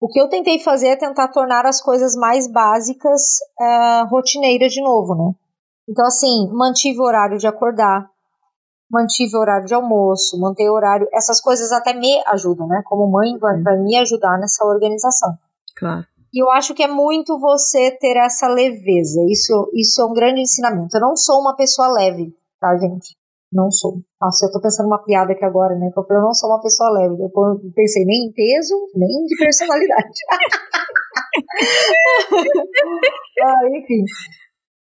o 0.00 0.08
que 0.08 0.20
eu 0.20 0.28
tentei 0.28 0.58
fazer 0.58 0.88
é 0.88 0.96
tentar 0.96 1.28
tornar 1.28 1.66
as 1.66 1.82
coisas 1.82 2.14
mais 2.14 2.50
básicas 2.50 3.38
ah, 3.60 4.06
rotineiras 4.08 4.72
de 4.72 4.82
novo, 4.82 5.14
né? 5.14 5.34
Então, 5.88 6.06
assim, 6.06 6.48
mantive 6.52 7.00
o 7.00 7.04
horário 7.04 7.38
de 7.38 7.46
acordar, 7.46 8.08
mantive 8.90 9.36
o 9.36 9.40
horário 9.40 9.66
de 9.66 9.74
almoço, 9.74 10.38
manter 10.38 10.68
o 10.68 10.74
horário. 10.74 11.08
Essas 11.12 11.40
coisas 11.40 11.72
até 11.72 11.92
me 11.94 12.22
ajudam, 12.28 12.66
né? 12.66 12.82
Como 12.84 13.10
mãe, 13.10 13.36
vai, 13.38 13.60
vai 13.62 13.78
me 13.78 13.96
ajudar 13.98 14.38
nessa 14.38 14.64
organização. 14.64 15.36
Claro. 15.76 16.06
E 16.32 16.42
eu 16.42 16.50
acho 16.50 16.74
que 16.74 16.82
é 16.82 16.88
muito 16.88 17.38
você 17.38 17.90
ter 17.90 18.16
essa 18.18 18.46
leveza. 18.48 19.24
Isso, 19.28 19.70
isso 19.74 20.02
é 20.02 20.04
um 20.04 20.12
grande 20.12 20.42
ensinamento. 20.42 20.96
Eu 20.96 21.00
não 21.00 21.16
sou 21.16 21.40
uma 21.40 21.56
pessoa 21.56 21.88
leve, 21.88 22.36
tá, 22.60 22.76
gente? 22.76 23.16
Não 23.50 23.70
sou. 23.70 24.02
Nossa, 24.20 24.46
eu 24.46 24.50
tô 24.52 24.60
pensando 24.60 24.86
uma 24.86 25.02
piada 25.04 25.32
aqui 25.32 25.44
agora, 25.44 25.74
né? 25.76 25.90
Que 25.92 26.00
eu 26.00 26.20
não 26.20 26.34
sou 26.34 26.50
uma 26.50 26.60
pessoa 26.60 26.90
leve. 26.90 27.22
Eu 27.22 27.30
pensei 27.74 28.04
nem 28.04 28.26
em 28.26 28.32
peso, 28.32 28.74
nem 28.94 29.24
de 29.26 29.36
personalidade. 29.36 30.18
ah, 33.42 33.68
enfim. 33.76 34.04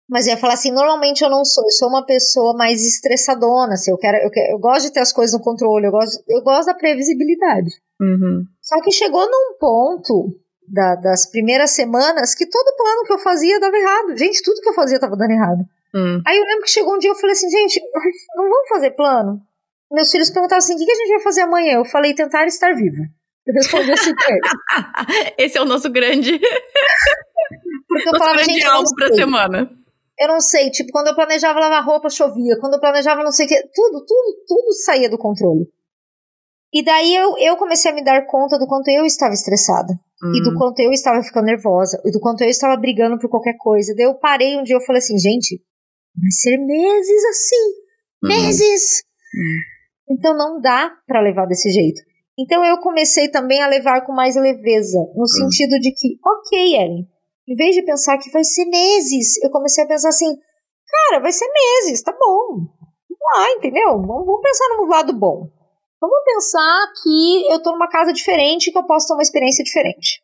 Mas 0.08 0.26
eu 0.26 0.32
ia 0.32 0.38
falar 0.38 0.54
assim, 0.54 0.72
normalmente 0.72 1.22
eu 1.22 1.28
não 1.28 1.44
sou, 1.44 1.64
eu 1.64 1.70
sou 1.70 1.88
uma 1.88 2.04
pessoa 2.06 2.56
mais 2.56 2.82
estressadona, 2.86 3.74
assim, 3.74 3.90
eu 3.90 3.98
quero, 3.98 4.16
eu, 4.18 4.30
quero, 4.30 4.52
eu 4.52 4.58
gosto 4.58 4.86
de 4.86 4.92
ter 4.92 5.00
as 5.00 5.12
coisas 5.12 5.38
no 5.38 5.44
controle, 5.44 5.86
eu 5.86 5.90
gosto, 5.90 6.22
eu 6.26 6.42
gosto 6.42 6.66
da 6.66 6.74
previsibilidade. 6.74 7.70
Uhum. 8.00 8.44
Só 8.62 8.80
que 8.80 8.90
chegou 8.90 9.26
num 9.30 9.58
ponto 9.60 10.34
da- 10.66 10.94
das 10.94 11.30
primeiras 11.30 11.72
semanas 11.72 12.34
que 12.34 12.48
todo 12.48 12.76
plano 12.76 13.04
que 13.04 13.12
eu 13.12 13.18
fazia 13.18 13.60
dava 13.60 13.76
errado. 13.76 14.16
Gente, 14.16 14.42
tudo 14.42 14.60
que 14.62 14.68
eu 14.70 14.74
fazia 14.74 14.98
tava 14.98 15.14
dando 15.16 15.32
errado. 15.32 15.60
Hum. 15.98 16.22
Aí 16.26 16.36
eu 16.38 16.44
lembro 16.44 16.62
que 16.64 16.70
chegou 16.70 16.94
um 16.94 16.98
dia 16.98 17.10
eu 17.10 17.14
falei 17.16 17.32
assim, 17.32 17.50
gente, 17.50 17.80
não 18.36 18.44
vamos 18.48 18.68
fazer 18.68 18.90
plano? 18.92 19.40
Meus 19.90 20.10
filhos 20.10 20.30
perguntavam 20.30 20.58
assim, 20.58 20.74
o 20.74 20.78
que 20.78 20.84
que 20.84 20.92
a 20.92 20.94
gente 20.96 21.08
vai 21.10 21.20
fazer 21.20 21.40
amanhã? 21.42 21.74
Eu 21.78 21.84
falei, 21.84 22.14
tentar 22.14 22.46
estar 22.46 22.74
viva. 22.74 23.02
Eu 23.46 23.54
respondi 23.54 23.90
assim 23.90 24.14
pra 24.14 24.30
eles. 24.30 24.50
Esse 25.38 25.56
é 25.58 25.62
o 25.62 25.64
nosso 25.64 25.90
grande, 25.90 26.38
Porque 27.88 28.08
eu 28.08 28.12
nosso 28.12 28.24
falava, 28.24 28.44
grande 28.44 28.62
alvo 28.64 28.94
pra 28.94 29.12
semana. 29.14 29.70
eu 30.20 30.28
não 30.28 30.40
sei. 30.40 30.70
Tipo, 30.70 30.92
quando 30.92 31.08
eu 31.08 31.14
planejava 31.14 31.58
lavar 31.58 31.82
roupa, 31.84 32.10
chovia. 32.10 32.58
Quando 32.60 32.74
eu 32.74 32.80
planejava 32.80 33.22
não 33.24 33.32
sei 33.32 33.46
o 33.46 33.48
que, 33.48 33.62
tudo, 33.74 34.04
tudo, 34.04 34.44
tudo 34.46 34.72
saía 34.84 35.08
do 35.08 35.16
controle. 35.16 35.66
E 36.74 36.84
daí 36.84 37.14
eu, 37.16 37.34
eu 37.38 37.56
comecei 37.56 37.90
a 37.90 37.94
me 37.94 38.04
dar 38.04 38.26
conta 38.26 38.58
do 38.58 38.66
quanto 38.66 38.88
eu 38.90 39.06
estava 39.06 39.32
estressada. 39.32 39.94
E 40.34 40.42
do 40.42 40.50
Hum. 40.50 40.54
quanto 40.58 40.80
eu 40.80 40.90
estava 40.92 41.22
ficando 41.22 41.46
nervosa. 41.46 41.98
E 42.04 42.10
do 42.10 42.20
quanto 42.20 42.42
eu 42.42 42.48
estava 42.50 42.76
brigando 42.76 43.18
por 43.18 43.30
qualquer 43.30 43.56
coisa. 43.56 43.94
Daí 43.96 44.04
eu 44.04 44.14
parei 44.18 44.58
um 44.58 44.62
dia 44.64 44.76
e 44.76 44.84
falei 44.84 44.98
assim, 44.98 45.16
gente, 45.18 45.62
vai 46.20 46.30
ser 46.30 46.56
meses 46.58 47.24
assim. 47.24 47.88
Hum. 48.22 48.28
Meses! 48.28 49.02
Então 50.10 50.36
não 50.36 50.60
dá 50.60 50.90
pra 51.06 51.20
levar 51.20 51.46
desse 51.46 51.70
jeito. 51.70 52.00
Então 52.38 52.64
eu 52.64 52.78
comecei 52.78 53.28
também 53.28 53.60
a 53.62 53.68
levar 53.68 54.06
com 54.06 54.12
mais 54.12 54.36
leveza. 54.36 54.98
No 55.14 55.26
sentido 55.26 55.78
de 55.80 55.92
que, 55.92 56.18
ok, 56.24 56.76
Ellen, 56.76 57.08
em 57.48 57.54
vez 57.54 57.74
de 57.74 57.82
pensar 57.82 58.16
que 58.18 58.30
vai 58.30 58.44
ser 58.44 58.64
meses, 58.66 59.42
eu 59.42 59.50
comecei 59.50 59.82
a 59.82 59.88
pensar 59.88 60.10
assim, 60.10 60.36
cara, 60.86 61.20
vai 61.20 61.32
ser 61.32 61.46
meses, 61.48 62.02
tá 62.02 62.12
bom. 62.12 62.58
Vamos 63.08 63.26
lá, 63.34 63.52
entendeu? 63.52 63.90
Vamos 63.90 64.26
vamos 64.26 64.40
pensar 64.40 64.68
no 64.76 64.86
lado 64.86 65.12
bom. 65.18 65.50
Vamos 66.00 66.18
pensar 66.24 66.92
que 67.02 67.52
eu 67.52 67.60
tô 67.60 67.72
numa 67.72 67.88
casa 67.88 68.12
diferente, 68.12 68.70
que 68.70 68.78
eu 68.78 68.86
posso 68.86 69.08
ter 69.08 69.14
uma 69.14 69.22
experiência 69.22 69.64
diferente. 69.64 70.17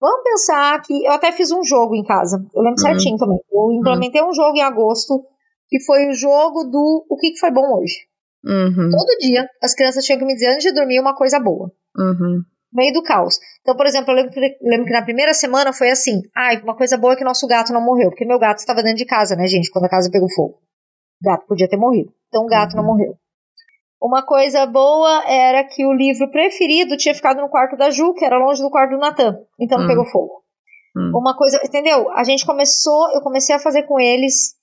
Vamos 0.00 0.22
pensar 0.24 0.80
que. 0.82 1.04
Eu 1.04 1.12
até 1.12 1.30
fiz 1.32 1.50
um 1.50 1.62
jogo 1.62 1.94
em 1.94 2.02
casa. 2.04 2.36
Eu 2.54 2.62
lembro 2.62 2.82
Uhum. 2.82 2.90
certinho 2.90 3.16
também. 3.18 3.38
Eu 3.52 3.72
implementei 3.72 4.22
um 4.22 4.32
jogo 4.32 4.56
em 4.56 4.62
agosto, 4.62 5.22
que 5.68 5.78
foi 5.84 6.08
o 6.08 6.12
jogo 6.14 6.64
do 6.64 7.04
O 7.08 7.16
que, 7.16 7.32
que 7.32 7.38
foi 7.38 7.50
bom 7.50 7.78
hoje. 7.78 7.96
Uhum. 8.44 8.90
Todo 8.90 9.18
dia, 9.20 9.46
as 9.62 9.74
crianças 9.74 10.04
tinham 10.04 10.18
que 10.18 10.24
me 10.24 10.32
dizer 10.34 10.48
antes 10.54 10.64
de 10.64 10.72
dormir 10.72 10.98
uma 11.00 11.14
coisa 11.14 11.38
boa. 11.38 11.70
Uhum. 11.96 12.40
Meio 12.72 12.92
do 12.94 13.02
caos. 13.02 13.34
Então, 13.60 13.76
por 13.76 13.84
exemplo, 13.84 14.12
eu 14.12 14.16
lembro 14.16 14.32
que, 14.32 14.40
lembro 14.62 14.86
que 14.86 14.92
na 14.92 15.02
primeira 15.02 15.34
semana 15.34 15.72
foi 15.72 15.90
assim: 15.90 16.22
ai, 16.34 16.60
uma 16.62 16.76
coisa 16.76 16.96
boa 16.96 17.12
é 17.12 17.16
que 17.16 17.24
nosso 17.24 17.46
gato 17.46 17.72
não 17.72 17.84
morreu, 17.84 18.08
porque 18.10 18.24
meu 18.24 18.38
gato 18.38 18.58
estava 18.58 18.82
dentro 18.82 18.98
de 18.98 19.04
casa, 19.04 19.34
né, 19.36 19.46
gente, 19.46 19.70
quando 19.70 19.84
a 19.84 19.88
casa 19.88 20.08
pegou 20.10 20.28
fogo. 20.34 20.58
O 21.22 21.28
gato 21.28 21.46
podia 21.46 21.68
ter 21.68 21.76
morrido. 21.76 22.10
Então, 22.28 22.44
o 22.44 22.46
gato 22.46 22.74
não 22.76 22.84
morreu. 22.84 23.14
Uma 24.00 24.24
coisa 24.24 24.64
boa 24.64 25.22
era 25.26 25.62
que 25.64 25.84
o 25.84 25.92
livro 25.92 26.30
preferido 26.30 26.96
tinha 26.96 27.14
ficado 27.14 27.40
no 27.40 27.48
quarto 27.50 27.76
da 27.76 27.90
Ju, 27.90 28.14
que 28.14 28.24
era 28.24 28.38
longe 28.38 28.62
do 28.62 28.70
quarto 28.70 28.92
do 28.92 28.98
Natan. 28.98 29.36
Então, 29.60 29.78
não 29.78 29.84
Hum. 29.84 29.88
pegou 29.88 30.04
fogo. 30.06 30.42
Hum. 30.96 31.12
Uma 31.14 31.36
coisa, 31.36 31.60
entendeu? 31.64 32.10
A 32.12 32.24
gente 32.24 32.46
começou, 32.46 33.10
eu 33.12 33.20
comecei 33.20 33.54
a 33.54 33.58
fazer 33.58 33.82
com 33.82 34.00
eles 34.00 34.54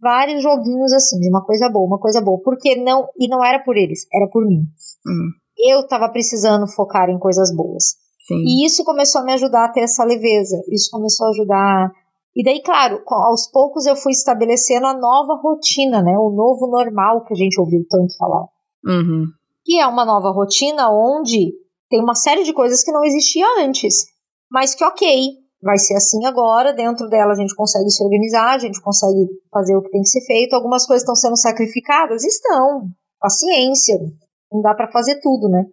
vários 0.00 0.42
joguinhos 0.42 0.92
assim, 0.92 1.18
de 1.18 1.28
uma 1.28 1.44
coisa 1.44 1.68
boa, 1.70 1.86
uma 1.86 1.98
coisa 1.98 2.20
boa. 2.20 2.38
Porque 2.44 2.76
não, 2.76 3.08
e 3.18 3.28
não 3.28 3.42
era 3.42 3.58
por 3.60 3.76
eles, 3.76 4.06
era 4.12 4.28
por 4.28 4.46
mim. 4.46 4.60
Hum. 5.06 5.30
Eu 5.58 5.86
tava 5.86 6.08
precisando 6.10 6.66
focar 6.68 7.08
em 7.08 7.18
coisas 7.18 7.54
boas. 7.54 7.96
Sim. 8.26 8.44
E 8.46 8.66
isso 8.66 8.84
começou 8.84 9.22
a 9.22 9.24
me 9.24 9.32
ajudar 9.32 9.64
a 9.64 9.68
ter 9.72 9.80
essa 9.80 10.04
leveza. 10.04 10.62
Isso 10.70 10.90
começou 10.90 11.26
a 11.26 11.30
ajudar. 11.30 11.92
E 12.36 12.44
daí, 12.44 12.62
claro, 12.62 13.02
aos 13.06 13.50
poucos 13.50 13.86
eu 13.86 13.96
fui 13.96 14.12
estabelecendo 14.12 14.86
a 14.86 14.94
nova 14.94 15.34
rotina, 15.42 16.02
né? 16.02 16.16
O 16.18 16.30
novo 16.30 16.66
normal 16.66 17.24
que 17.24 17.32
a 17.32 17.36
gente 17.36 17.58
ouviu 17.60 17.84
tanto 17.90 18.16
falar. 18.16 18.46
Uhum. 18.84 19.26
Que 19.64 19.78
é 19.78 19.86
uma 19.86 20.04
nova 20.04 20.30
rotina 20.30 20.90
onde 20.90 21.52
tem 21.88 22.00
uma 22.00 22.14
série 22.14 22.42
de 22.42 22.52
coisas 22.52 22.82
que 22.82 22.92
não 22.92 23.04
existia 23.04 23.46
antes. 23.60 24.06
Mas 24.50 24.74
que, 24.74 24.84
ok, 24.84 25.30
vai 25.62 25.78
ser 25.78 25.94
assim 25.94 26.24
agora. 26.26 26.72
Dentro 26.72 27.08
dela 27.08 27.32
a 27.32 27.36
gente 27.36 27.54
consegue 27.54 27.90
se 27.90 28.02
organizar, 28.02 28.54
a 28.54 28.58
gente 28.58 28.80
consegue 28.80 29.28
fazer 29.50 29.76
o 29.76 29.82
que 29.82 29.90
tem 29.90 30.02
que 30.02 30.08
ser 30.08 30.22
feito. 30.22 30.54
Algumas 30.54 30.86
coisas 30.86 31.02
estão 31.02 31.14
sendo 31.14 31.36
sacrificadas? 31.36 32.24
Estão. 32.24 32.88
Paciência. 33.20 33.98
Não 34.50 34.60
dá 34.60 34.74
pra 34.74 34.90
fazer 34.90 35.20
tudo, 35.20 35.48
né? 35.48 35.64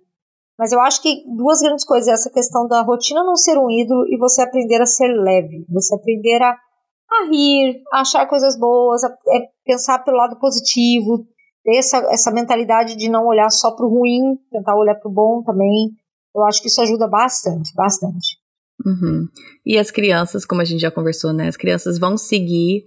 Mas 0.57 0.71
eu 0.71 0.81
acho 0.81 1.01
que 1.01 1.23
duas 1.35 1.61
grandes 1.61 1.85
coisas. 1.85 2.07
Essa 2.07 2.29
questão 2.29 2.67
da 2.67 2.81
rotina 2.81 3.23
não 3.23 3.35
ser 3.35 3.57
um 3.57 3.69
ídolo 3.69 4.05
e 4.07 4.17
você 4.17 4.41
aprender 4.41 4.81
a 4.81 4.85
ser 4.85 5.07
leve. 5.07 5.65
Você 5.69 5.95
aprender 5.95 6.41
a, 6.41 6.51
a 6.51 7.25
rir, 7.29 7.81
a 7.93 8.01
achar 8.01 8.27
coisas 8.27 8.59
boas, 8.59 9.03
a, 9.03 9.07
é 9.29 9.47
pensar 9.65 9.99
pelo 9.99 10.17
lado 10.17 10.37
positivo. 10.37 11.25
Ter 11.69 11.77
essa, 11.77 11.97
essa 12.09 12.31
mentalidade 12.31 12.95
de 12.95 13.07
não 13.07 13.27
olhar 13.27 13.51
só 13.51 13.69
pro 13.69 13.87
ruim, 13.87 14.39
tentar 14.51 14.75
olhar 14.75 14.95
pro 14.95 15.11
bom 15.11 15.43
também. 15.43 15.91
Eu 16.35 16.43
acho 16.45 16.63
que 16.63 16.67
isso 16.67 16.81
ajuda 16.81 17.07
bastante, 17.07 17.71
bastante. 17.75 18.39
Uhum. 18.83 19.27
E 19.63 19.77
as 19.77 19.91
crianças, 19.91 20.45
como 20.45 20.61
a 20.61 20.65
gente 20.65 20.81
já 20.81 20.89
conversou, 20.89 21.31
né? 21.31 21.47
As 21.47 21.55
crianças 21.55 21.99
vão 21.99 22.17
seguir 22.17 22.85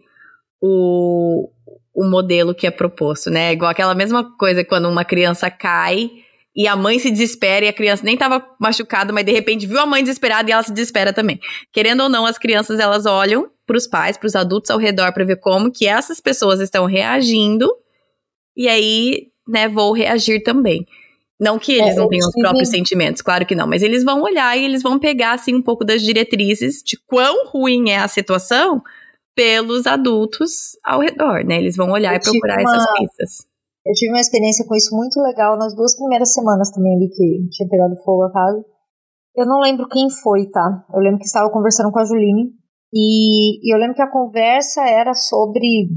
o, 0.61 1.49
o 1.95 2.05
modelo 2.11 2.53
que 2.53 2.67
é 2.67 2.73
proposto, 2.73 3.31
né? 3.31 3.53
Igual 3.53 3.71
aquela 3.71 3.95
mesma 3.95 4.37
coisa 4.37 4.65
quando 4.65 4.89
uma 4.89 5.05
criança 5.05 5.49
cai 5.49 6.11
e 6.55 6.67
a 6.67 6.75
mãe 6.75 6.99
se 6.99 7.09
desespera 7.09 7.67
e 7.67 7.69
a 7.69 7.73
criança 7.73 8.03
nem 8.05 8.15
estava 8.15 8.45
machucada, 8.61 9.13
mas 9.13 9.25
de 9.25 9.31
repente 9.31 9.65
viu 9.65 9.79
a 9.79 9.87
mãe 9.87 10.03
desesperada 10.03 10.51
e 10.51 10.53
ela 10.53 10.63
se 10.65 10.73
desespera 10.73 11.13
também. 11.13 11.39
Querendo 11.73 12.03
ou 12.03 12.09
não, 12.09 12.27
as 12.27 12.37
crianças 12.37 12.81
elas 12.81 13.07
olham 13.07 13.49
para 13.65 13.77
os 13.77 13.87
pais, 13.87 14.17
para 14.17 14.27
os 14.27 14.35
adultos 14.35 14.73
ao 14.73 14.79
redor 14.79 15.13
para 15.13 15.25
ver 15.25 15.37
como 15.37 15.71
que 15.71 15.87
essas 15.87 16.21
pessoas 16.21 16.59
estão 16.59 16.85
reagindo 16.85 17.71
e 18.57 18.69
aí, 18.69 19.29
né, 19.49 19.69
vou 19.69 19.93
reagir 19.93 20.43
também. 20.43 20.87
Não 21.41 21.59
que 21.59 21.73
eles 21.73 21.97
É, 21.97 21.99
não 21.99 22.09
tenham 22.09 22.29
os 22.29 22.35
próprios 22.35 22.69
sentimentos, 22.69 23.21
claro 23.21 23.45
que 23.45 23.55
não, 23.55 23.67
mas 23.67 23.83
eles 23.83 24.05
vão 24.05 24.23
olhar 24.23 24.57
e 24.57 24.65
eles 24.65 24.83
vão 24.83 24.99
pegar 24.99 25.33
assim 25.33 25.55
um 25.55 25.63
pouco 25.63 25.85
das 25.85 26.01
diretrizes 26.01 26.83
de 26.85 26.97
quão 27.07 27.49
ruim 27.49 27.91
é 27.91 27.99
a 27.99 28.07
situação 28.07 28.81
pelos 29.35 29.87
adultos 29.87 30.79
ao 30.85 31.01
redor, 31.01 31.45
né? 31.45 31.57
Eles 31.57 31.75
vão 31.75 31.91
olhar 31.91 32.13
Eu 32.13 32.19
e 32.19 32.21
procurar 32.21 32.61
uma- 32.61 32.63
essas 32.77 32.85
pistas. 32.99 33.47
Eu 33.85 33.93
tive 33.95 34.13
uma 34.13 34.21
experiência 34.21 34.65
com 34.65 34.77
isso 34.77 34.95
muito 34.95 35.21
legal 35.21 35.59
nas 35.59 35.75
duas 35.75 35.97
primeiras 35.97 36.33
semanas 36.33 36.71
também 36.71 36.95
ali 36.95 37.09
que 37.09 37.49
tinha 37.51 37.69
pegado 37.69 37.97
fogo 38.05 38.23
a 38.25 38.33
casa. 38.33 38.65
Eu 39.35 39.47
não 39.47 39.61
lembro 39.61 39.89
quem 39.89 40.09
foi, 40.11 40.47
tá? 40.47 40.85
Eu 40.95 41.01
lembro 41.01 41.19
que 41.19 41.25
estava 41.25 41.51
conversando 41.51 41.91
com 41.91 41.99
a 41.99 42.05
Juline 42.05 42.53
e, 42.95 43.59
e 43.67 43.75
eu 43.75 43.79
lembro 43.81 43.97
que 43.97 44.03
a 44.03 44.11
conversa 44.11 44.83
era 44.87 45.15
sobre 45.15 45.89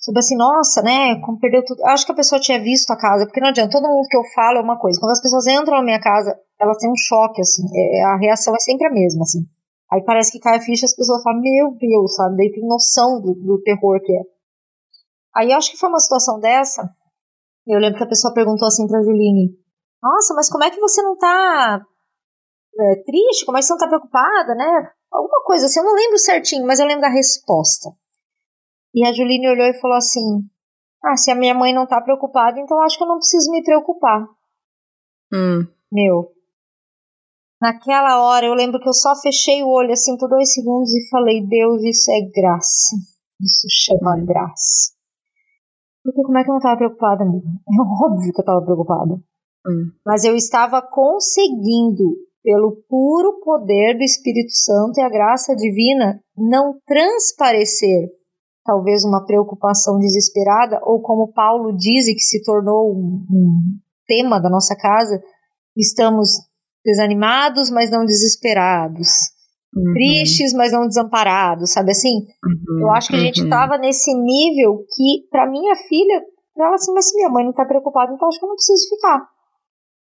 sobre 0.00 0.20
assim, 0.20 0.36
nossa, 0.36 0.80
né, 0.82 1.20
como 1.20 1.38
perdeu 1.38 1.62
tudo. 1.62 1.84
Acho 1.84 2.06
que 2.06 2.12
a 2.12 2.14
pessoa 2.14 2.40
tinha 2.40 2.58
visto 2.58 2.90
a 2.90 2.96
casa, 2.96 3.26
porque 3.26 3.40
não 3.40 3.48
adianta, 3.48 3.70
todo 3.70 3.86
mundo 3.86 4.08
que 4.08 4.16
eu 4.16 4.24
falo 4.34 4.58
é 4.58 4.62
uma 4.62 4.78
coisa. 4.78 4.98
Quando 4.98 5.12
as 5.12 5.20
pessoas 5.20 5.46
entram 5.46 5.76
na 5.76 5.84
minha 5.84 6.00
casa, 6.00 6.34
elas 6.58 6.78
têm 6.78 6.90
um 6.90 6.96
choque, 6.96 7.40
assim, 7.40 7.62
é, 7.74 8.02
a 8.04 8.16
reação 8.16 8.54
é 8.54 8.58
sempre 8.58 8.86
a 8.86 8.90
mesma, 8.90 9.22
assim. 9.22 9.44
Aí 9.92 10.02
parece 10.04 10.32
que 10.32 10.40
cai 10.40 10.56
a 10.56 10.60
ficha, 10.60 10.86
as 10.86 10.96
pessoas 10.96 11.22
falam, 11.22 11.40
meu 11.40 11.76
Deus, 11.76 12.14
sabe? 12.14 12.36
Daí 12.36 12.52
tem 12.52 12.66
noção 12.66 13.20
do, 13.20 13.34
do 13.34 13.60
terror 13.62 14.00
que 14.00 14.12
é. 14.12 14.22
Aí 15.36 15.52
acho 15.52 15.70
que 15.70 15.76
foi 15.76 15.88
uma 15.88 16.00
situação 16.00 16.40
dessa. 16.40 16.88
Eu 17.66 17.78
lembro 17.78 17.98
que 17.98 18.04
a 18.04 18.08
pessoa 18.08 18.32
perguntou 18.32 18.66
assim 18.66 18.86
pra 18.86 19.02
Juline: 19.02 19.50
Nossa, 20.02 20.34
mas 20.34 20.48
como 20.50 20.64
é 20.64 20.70
que 20.70 20.80
você 20.80 21.02
não 21.02 21.16
tá 21.16 21.84
é, 22.78 23.02
triste? 23.04 23.44
Como 23.44 23.58
é 23.58 23.60
que 23.60 23.66
você 23.66 23.72
não 23.72 23.78
tá 23.78 23.88
preocupada, 23.88 24.54
né? 24.54 24.90
Alguma 25.10 25.42
coisa 25.44 25.66
assim, 25.66 25.80
eu 25.80 25.84
não 25.84 25.94
lembro 25.94 26.18
certinho, 26.18 26.66
mas 26.66 26.78
eu 26.78 26.86
lembro 26.86 27.02
da 27.02 27.08
resposta. 27.08 27.90
E 28.94 29.06
a 29.06 29.12
Juline 29.12 29.48
olhou 29.48 29.66
e 29.66 29.80
falou 29.80 29.96
assim: 29.96 30.42
Ah, 31.04 31.16
se 31.16 31.30
a 31.30 31.34
minha 31.34 31.54
mãe 31.54 31.72
não 31.72 31.86
tá 31.86 32.00
preocupada, 32.00 32.58
então 32.58 32.80
acho 32.82 32.96
que 32.98 33.04
eu 33.04 33.08
não 33.08 33.16
preciso 33.16 33.50
me 33.50 33.62
preocupar. 33.62 34.26
Hum. 35.32 35.66
Meu. 35.90 36.32
Naquela 37.60 38.22
hora 38.22 38.46
eu 38.46 38.54
lembro 38.54 38.80
que 38.80 38.88
eu 38.88 38.92
só 38.92 39.14
fechei 39.14 39.62
o 39.62 39.68
olho 39.68 39.92
assim 39.92 40.16
por 40.16 40.28
dois 40.28 40.52
segundos 40.52 40.92
e 40.94 41.08
falei: 41.08 41.46
Deus, 41.46 41.82
isso 41.84 42.10
é 42.10 42.20
graça. 42.30 42.96
Isso 43.40 43.66
chama 43.70 44.16
hum. 44.16 44.26
graça. 44.26 44.92
Porque 46.02 46.22
como 46.22 46.38
é 46.38 46.42
que 46.42 46.48
eu 46.48 46.54
não 46.54 46.58
estava 46.58 46.76
preocupada? 46.76 47.24
É 47.24 48.06
óbvio 48.06 48.32
que 48.32 48.40
eu 48.40 48.42
estava 48.42 48.62
preocupada. 48.62 49.14
Hum. 49.66 49.92
Mas 50.04 50.24
eu 50.24 50.34
estava 50.34 50.80
conseguindo, 50.80 52.16
pelo 52.42 52.82
puro 52.88 53.40
poder 53.44 53.98
do 53.98 54.02
Espírito 54.02 54.52
Santo 54.52 54.98
e 54.98 55.02
a 55.02 55.10
graça 55.10 55.54
divina, 55.54 56.18
não 56.36 56.80
transparecer 56.86 58.08
talvez 58.64 59.04
uma 59.04 59.24
preocupação 59.24 59.98
desesperada, 59.98 60.80
ou 60.82 61.00
como 61.00 61.32
Paulo 61.32 61.76
diz 61.76 62.08
e 62.08 62.14
que 62.14 62.20
se 62.20 62.42
tornou 62.42 62.92
um, 62.92 63.26
um 63.30 63.78
tema 64.06 64.40
da 64.40 64.50
nossa 64.50 64.76
casa, 64.76 65.20
estamos 65.76 66.28
desanimados, 66.84 67.70
mas 67.70 67.90
não 67.90 68.04
desesperados. 68.04 69.08
Uhum. 69.74 69.92
Tristes, 69.92 70.52
mas 70.52 70.72
não 70.72 70.86
desamparados, 70.86 71.72
sabe 71.72 71.92
assim? 71.92 72.26
Uhum, 72.44 72.80
eu 72.80 72.90
acho 72.90 73.08
que 73.08 73.14
a 73.14 73.20
gente 73.20 73.42
uhum. 73.42 73.48
tava 73.48 73.78
nesse 73.78 74.12
nível 74.12 74.84
que, 74.96 75.28
para 75.30 75.48
minha 75.48 75.76
filha, 75.76 76.24
ela 76.58 76.74
assim, 76.74 76.92
mas 76.92 77.08
se 77.08 77.14
minha 77.14 77.28
mãe 77.28 77.44
não 77.44 77.52
tá 77.52 77.64
preocupada, 77.64 78.12
então 78.12 78.26
acho 78.26 78.38
que 78.38 78.44
eu 78.44 78.48
não 78.48 78.56
preciso 78.56 78.88
ficar. 78.88 79.28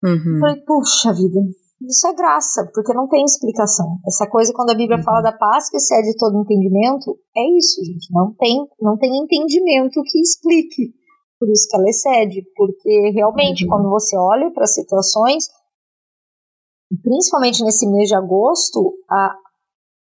Uhum. 0.03 0.35
Eu 0.35 0.39
falei, 0.39 0.63
puxa 0.65 1.13
vida, 1.13 1.39
isso 1.81 2.07
é 2.07 2.13
graça, 2.13 2.69
porque 2.73 2.93
não 2.93 3.07
tem 3.07 3.23
explicação. 3.23 3.99
Essa 4.05 4.29
coisa, 4.29 4.51
quando 4.53 4.71
a 4.71 4.75
Bíblia 4.75 4.97
uhum. 4.97 5.03
fala 5.03 5.21
da 5.21 5.31
paz 5.31 5.69
que 5.69 5.77
excede 5.77 6.17
todo 6.17 6.41
entendimento, 6.41 7.17
é 7.35 7.57
isso, 7.57 7.83
gente. 7.85 8.11
Não 8.11 8.33
tem, 8.33 8.67
não 8.81 8.97
tem 8.97 9.09
entendimento 9.17 10.01
que 10.03 10.19
explique. 10.19 10.93
Por 11.39 11.49
isso 11.49 11.67
que 11.69 11.77
ela 11.77 11.89
excede. 11.89 12.43
Porque 12.55 13.11
realmente, 13.15 13.63
uhum. 13.63 13.69
quando 13.69 13.89
você 13.89 14.17
olha 14.17 14.51
para 14.51 14.65
situações, 14.65 15.47
principalmente 17.01 17.63
nesse 17.63 17.87
mês 17.89 18.09
de 18.09 18.15
agosto, 18.15 18.95
a, 19.09 19.35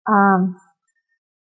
a, 0.08 0.38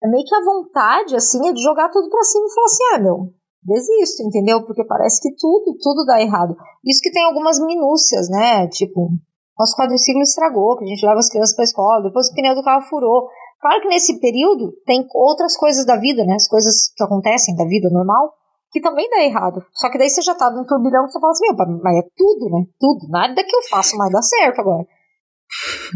é 0.02 0.08
meio 0.08 0.24
que 0.24 0.36
a 0.36 0.46
vontade, 0.46 1.16
assim, 1.16 1.46
é 1.48 1.52
de 1.52 1.62
jogar 1.62 1.90
tudo 1.90 2.10
pra 2.10 2.24
cima 2.24 2.46
e 2.46 2.54
falar 2.54 2.66
assim, 2.66 2.84
ah, 2.94 3.00
meu, 3.00 3.34
desisto, 3.64 4.24
entendeu? 4.24 4.66
Porque 4.66 4.86
parece 4.86 5.20
que 5.20 5.36
tudo, 5.36 5.76
tudo 5.82 6.06
dá 6.06 6.22
errado. 6.22 6.56
Isso 6.86 7.02
que 7.02 7.12
tem 7.12 7.26
algumas 7.26 7.60
minúcias, 7.60 8.30
né? 8.30 8.68
Tipo, 8.70 9.10
nosso 9.58 9.76
quadriciclo 9.76 10.22
estragou, 10.22 10.78
que 10.78 10.84
a 10.84 10.88
gente 10.88 11.06
leva 11.06 11.20
as 11.20 11.30
crianças 11.30 11.56
pra 11.56 11.64
escola, 11.64 12.04
depois 12.04 12.30
o 12.30 12.34
pneu 12.34 12.56
do 12.56 12.64
carro 12.64 12.82
furou. 12.84 13.30
Claro 13.62 13.82
que 13.82 13.88
nesse 13.88 14.20
período 14.20 14.74
tem 14.86 15.08
outras 15.14 15.58
coisas 15.58 15.86
da 15.86 15.96
vida, 15.96 16.24
né? 16.26 16.36
As 16.36 16.48
coisas 16.48 16.94
que 16.96 17.04
acontecem 17.04 17.56
da 17.56 17.66
vida 17.66 17.90
normal, 17.90 18.34
que 18.72 18.82
também 18.82 19.10
dá 19.10 19.24
errado. 19.24 19.66
Só 19.74 19.90
que 19.90 19.98
daí 19.98 20.10
você 20.10 20.22
já 20.22 20.36
tá 20.36 20.52
num 20.52 20.66
turbilhão 20.66 21.06
que 21.06 21.12
você 21.12 21.20
fala 21.20 21.32
assim, 21.32 21.48
meu, 21.48 21.82
mas 21.82 21.98
é 21.98 22.08
tudo, 22.16 22.50
né? 22.52 22.66
Tudo. 22.78 23.08
Nada 23.10 23.44
que 23.44 23.56
eu 23.56 23.62
faço 23.70 23.98
mais 23.98 24.12
dá 24.12 24.22
certo 24.22 24.60
agora. 24.60 24.86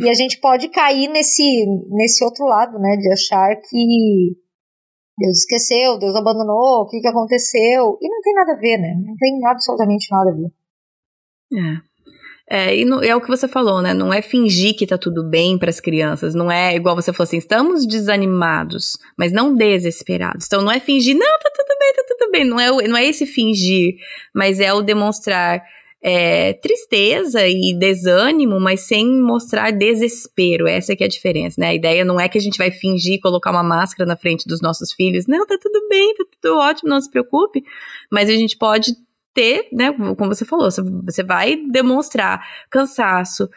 E 0.01 0.10
a 0.10 0.14
gente 0.14 0.39
pode 0.39 0.70
cair 0.70 1.10
nesse, 1.10 1.66
nesse 1.89 2.24
outro 2.24 2.45
lado, 2.45 2.80
né? 2.80 2.95
De 2.95 3.12
achar 3.12 3.55
que 3.57 4.38
Deus 5.18 5.39
esqueceu, 5.39 5.99
Deus 5.99 6.16
abandonou, 6.16 6.84
o 6.84 6.88
que, 6.88 7.01
que 7.01 7.07
aconteceu. 7.07 7.97
E 8.01 8.10
não 8.10 8.22
tem 8.22 8.34
nada 8.34 8.53
a 8.53 8.57
ver, 8.57 8.78
né? 8.78 8.95
Não 9.05 9.16
tem 9.18 9.45
absolutamente 9.45 10.07
nada 10.10 10.32
a 10.32 10.34
ver. 10.34 10.51
É. 11.51 11.89
É, 12.52 12.76
e 12.76 12.84
é 13.04 13.16
o 13.16 13.22
que 13.22 13.28
você 13.28 13.47
falou, 13.47 13.80
né? 13.80 13.93
Não 13.93 14.12
é 14.12 14.24
fingir 14.24 14.76
que 14.76 14.88
tá 14.88 14.97
tudo 14.97 15.24
bem 15.24 15.56
para 15.56 15.70
as 15.70 15.80
crianças. 15.80 16.34
Não 16.34 16.52
é 16.52 16.76
igual 16.76 16.95
você 16.95 17.14
falou 17.14 17.26
assim, 17.26 17.38
estamos 17.38 17.86
desanimados, 17.86 18.97
mas 19.16 19.32
não 19.32 19.56
desesperados. 19.56 20.47
Então 20.47 20.64
não 20.64 20.72
é 20.72 20.80
fingir, 20.80 21.16
não, 21.16 21.39
tá 21.39 21.52
tudo 21.56 21.78
bem, 21.80 21.93
tá 21.93 22.04
tudo 22.08 22.32
bem. 22.32 22.45
Não 22.45 22.60
é, 22.60 22.88
não 22.88 22.97
é 22.97 23.06
esse 23.06 23.28
fingir, 23.28 23.93
mas 24.34 24.60
é 24.60 24.74
o 24.74 24.82
demonstrar 24.82 25.62
é, 26.02 26.54
tristeza 26.54 27.47
e 27.47 27.78
desânimo, 27.78 28.60
mas 28.60 28.82
sem 28.82 29.06
mostrar 29.22 29.72
desespero. 29.72 30.68
Essa 30.68 30.95
que 30.95 31.04
é 31.04 31.06
a 31.06 31.10
diferença, 31.10 31.62
né? 31.62 31.68
A 31.68 31.76
ideia 31.76 32.04
não 32.04 32.20
é 32.20 32.28
que 32.28 32.39
a 32.39 32.41
gente 32.41 32.58
vai 32.58 32.72
fingir 32.72 33.20
colocar 33.22 33.52
uma 33.52 33.64
máscara 33.64 34.08
na 34.08 34.18
frente 34.18 34.47
dos 34.47 34.60
nossos 34.60 34.91
filhos. 34.91 35.28
Não, 35.28 35.45
tá 35.45 35.56
tudo 35.62 35.88
bem, 35.88 36.16
tá 36.16 36.24
tudo 36.41 36.58
ótimo, 36.58 36.89
não 36.89 37.00
se 37.00 37.12
preocupe. 37.12 37.64
Mas 38.12 38.28
a 38.28 38.34
gente 38.34 38.58
pode 38.58 38.93
ter, 39.40 39.70
né, 39.72 39.94
como 39.94 40.36
você 40.36 40.44
falou, 40.44 40.68
você 41.06 41.24
vai 41.24 41.56
demonstrar 41.72 42.46
cansaço, 42.70 43.50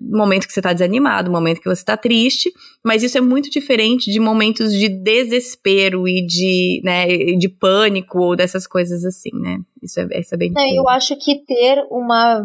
momento 0.00 0.46
que 0.46 0.52
você 0.54 0.60
está 0.60 0.72
desanimado, 0.72 1.30
momento 1.30 1.60
que 1.60 1.68
você 1.68 1.82
está 1.82 1.94
triste, 1.94 2.50
mas 2.82 3.02
isso 3.02 3.18
é 3.18 3.20
muito 3.20 3.50
diferente 3.50 4.10
de 4.10 4.18
momentos 4.18 4.72
de 4.72 4.88
desespero 4.88 6.08
e 6.08 6.24
de, 6.24 6.80
né, 6.82 7.06
de 7.36 7.48
pânico 7.50 8.18
ou 8.18 8.34
dessas 8.34 8.66
coisas 8.66 9.04
assim, 9.04 9.30
né? 9.34 9.58
Isso 9.82 10.00
é, 10.00 10.20
isso 10.20 10.34
é 10.34 10.38
bem. 10.38 10.52
É, 10.56 10.78
eu 10.78 10.88
acho 10.88 11.14
que 11.18 11.44
ter 11.44 11.86
uma 11.90 12.40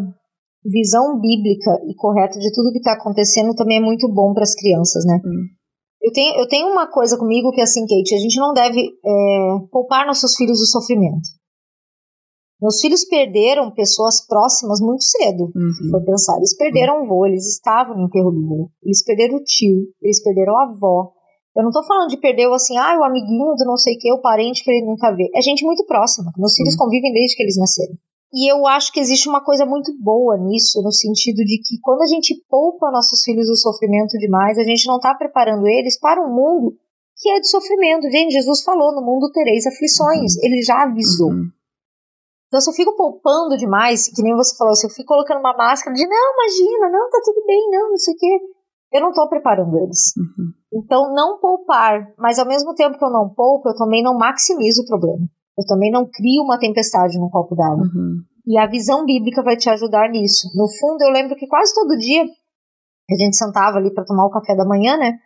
visão 0.66 1.18
bíblica 1.18 1.80
e 1.88 1.95
correta 1.95 2.38
de 2.38 2.51
tudo 2.53 2.74
que 2.74 2.80
está 2.80 2.91
acontecendo 2.91 3.55
também 3.55 3.78
é 3.78 3.82
muito 3.82 4.12
bom 4.14 4.34
para 4.34 4.43
as 4.43 4.53
crianças, 4.53 5.05
né? 5.05 5.22
Hum. 5.26 5.45
Eu 6.01 6.12
tenho, 6.12 6.36
eu 6.38 6.47
tenho 6.49 6.68
uma 6.68 6.88
coisa 6.91 7.18
comigo 7.18 7.51
que 7.51 7.62
é 7.62 7.64
assim, 7.64 7.82
Kate, 7.82 8.16
a 8.16 8.20
gente 8.20 8.38
não 8.38 8.53
deve 8.53 8.82
é, 8.82 9.68
poupar 9.72 10.05
nossos 10.05 10.36
filhos 10.36 10.60
do 10.60 10.66
sofrimento. 10.66 11.38
Meus 12.62 12.82
filhos 12.82 13.05
perderam 13.05 13.72
pessoas 13.72 14.26
próximas 14.28 14.82
muito 14.82 15.03
cedo, 15.03 15.51
uhum. 15.55 15.72
se 15.72 15.89
for 15.89 16.03
pensar. 16.03 16.38
Eles 16.38 16.55
perderam 16.57 17.01
o 17.01 17.07
vô, 17.07 17.26
eles 17.26 17.47
estavam 17.47 17.95
no 17.95 18.07
enterro 18.07 18.32
do 18.32 18.45
vô. 18.45 18.70
Eles 18.84 19.03
perderam 19.03 19.38
o 19.38 19.43
tio, 19.43 19.88
eles 20.01 20.22
perderam 20.22 20.57
a 20.57 20.64
avó. 20.64 21.14
Eu 21.55 21.64
não 21.64 21.72
tô 21.72 21.82
falando 21.84 22.10
de 22.10 22.18
perder 22.18 22.51
assim, 22.53 22.78
ah, 22.78 22.99
o 22.99 23.03
amiguinho 23.03 23.55
do 23.55 23.66
não 23.66 23.78
sei 23.78 23.95
o 23.95 23.97
que, 23.97 24.12
o 24.12 24.22
parente 24.22 24.64
que 24.64 24.72
ele 24.72 24.86
nunca 24.86 25.16
vê. 25.16 25.30
É 25.34 25.41
gente 25.41 25.66
muito 25.66 25.86
próxima. 25.86 26.32
Meus 26.38 26.53
filhos 26.53 26.74
uhum. 26.74 26.86
convivem 26.86 27.14
desde 27.14 27.36
que 27.36 27.43
eles 27.43 27.57
nasceram. 27.57 27.95
E 28.32 28.51
eu 28.51 28.68
acho 28.68 28.93
que 28.93 28.99
existe 28.99 29.28
uma 29.28 29.43
coisa 29.43 29.66
muito 29.66 29.91
boa 29.99 30.38
nisso, 30.38 30.82
no 30.84 30.91
sentido 30.91 31.38
de 31.38 31.57
que 31.64 31.80
quando 31.82 32.03
a 32.03 32.07
gente 32.07 32.36
poupa 32.47 32.91
nossos 32.91 33.24
filhos 33.24 33.47
do 33.47 33.57
sofrimento 33.57 34.18
demais, 34.20 34.57
a 34.60 34.64
gente 34.64 34.86
não 34.88 34.97
está 34.97 35.16
preparando 35.16 35.68
eles 35.68 35.99
para 35.99 36.22
um 36.22 36.30
mundo 36.30 36.76
que 37.18 37.30
é 37.30 37.39
de 37.39 37.49
sofrimento. 37.49 38.10
Gente, 38.12 38.34
Jesus 38.34 38.64
falou: 38.64 38.93
no 38.93 39.01
mundo 39.01 39.32
tereis 39.32 39.66
aflições. 39.66 40.36
Uhum. 40.36 40.41
Ele 40.43 40.62
já 40.62 40.84
avisou. 40.84 41.32
Uhum. 41.32 41.49
Então, 42.50 42.60
se 42.60 42.70
eu 42.70 42.74
fico 42.74 42.97
poupando 42.97 43.56
demais, 43.56 44.10
que 44.10 44.24
nem 44.24 44.36
você 44.36 44.58
falou, 44.58 44.74
se 44.76 44.86
eu 44.86 44.89
fico 44.89 45.08
colocando 45.08 45.39
uma 45.39 45.56
máscara 45.56 45.95
de 45.95 46.06
não, 46.06 46.34
imagina, 46.34 46.89
não, 46.89 47.10
tá 47.10 47.22
tudo 47.24 47.45
bem, 47.45 47.70
não, 47.70 47.91
não 47.91 47.97
sei 47.97 48.14
o 48.16 48.18
quê, 48.18 48.39
eu 48.91 49.02
não 49.02 49.14
tô 49.14 49.30
preparando 49.30 49.78
eles. 49.78 50.18
Uhum. 50.18 50.52
Então, 50.74 51.14
não 51.14 51.39
poupar, 51.39 52.12
mas 52.18 52.39
ao 52.39 52.47
mesmo 52.47 52.74
tempo 52.74 52.97
que 52.97 53.06
eu 53.06 53.12
não 53.12 53.30
poupo, 53.30 53.70
eu 53.70 53.76
também 53.76 54.02
não 54.02 54.18
maximizo 54.18 54.82
o 54.82 54.88
problema. 54.88 55.28
Eu 55.56 55.66
também 55.68 55.91
não 55.91 56.10
crio 56.10 56.41
uma 56.43 56.58
tempestade 56.58 57.20
no 57.20 57.30
copo 57.30 57.56
d'água. 57.56 57.84
Uhum. 57.84 58.24
E 58.47 58.58
a 58.58 58.66
visão 58.66 59.06
bíblica 59.06 59.43
vai 59.43 59.56
te 59.56 59.70
ajudar 59.70 60.10
nisso. 60.10 60.50
No 60.56 60.68
fundo, 60.68 61.04
eu 61.04 61.12
lembro 61.12 61.36
que 61.36 61.45
quase 61.45 61.72
todo 61.76 61.97
dia 61.97 62.24
a 62.24 63.16
gente 63.16 63.36
sentava 63.36 63.78
ali 63.78 63.93
para 63.93 64.06
tomar 64.06 64.26
o 64.26 64.32
café 64.32 64.56
da 64.56 64.66
manhã, 64.66 64.97
né? 64.97 65.20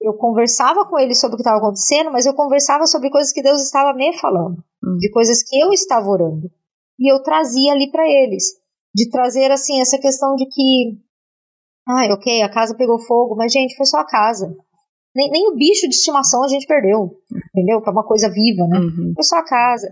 eu 0.00 0.14
conversava 0.14 0.86
com 0.86 0.98
ele 0.98 1.14
sobre 1.14 1.34
o 1.34 1.36
que 1.36 1.42
estava 1.42 1.58
acontecendo, 1.58 2.10
mas 2.10 2.24
eu 2.24 2.34
conversava 2.34 2.86
sobre 2.86 3.10
coisas 3.10 3.32
que 3.32 3.42
Deus 3.42 3.60
estava 3.60 3.92
me 3.94 4.16
falando, 4.18 4.62
hum. 4.84 4.96
de 4.98 5.10
coisas 5.10 5.42
que 5.42 5.58
eu 5.58 5.72
estava 5.72 6.08
orando. 6.08 6.50
E 6.98 7.12
eu 7.12 7.22
trazia 7.22 7.72
ali 7.72 7.90
para 7.90 8.04
eles, 8.06 8.44
de 8.94 9.08
trazer 9.10 9.50
assim 9.50 9.80
essa 9.80 9.98
questão 9.98 10.34
de 10.34 10.46
que, 10.46 10.98
ah, 11.88 12.12
ok, 12.14 12.42
a 12.42 12.50
casa 12.50 12.76
pegou 12.76 12.98
fogo, 13.00 13.36
mas 13.36 13.52
gente, 13.52 13.76
foi 13.76 13.86
só 13.86 13.98
a 13.98 14.06
casa. 14.06 14.54
Nem, 15.14 15.30
nem 15.30 15.48
o 15.48 15.56
bicho 15.56 15.88
de 15.88 15.94
estimação 15.94 16.42
a 16.44 16.48
gente 16.48 16.66
perdeu, 16.66 17.10
entendeu? 17.50 17.80
Que 17.80 17.88
é 17.88 17.92
uma 17.92 18.06
coisa 18.06 18.28
viva, 18.28 18.66
né? 18.66 18.78
Uhum. 18.78 19.12
Foi 19.14 19.24
só 19.24 19.36
a 19.36 19.44
casa. 19.44 19.88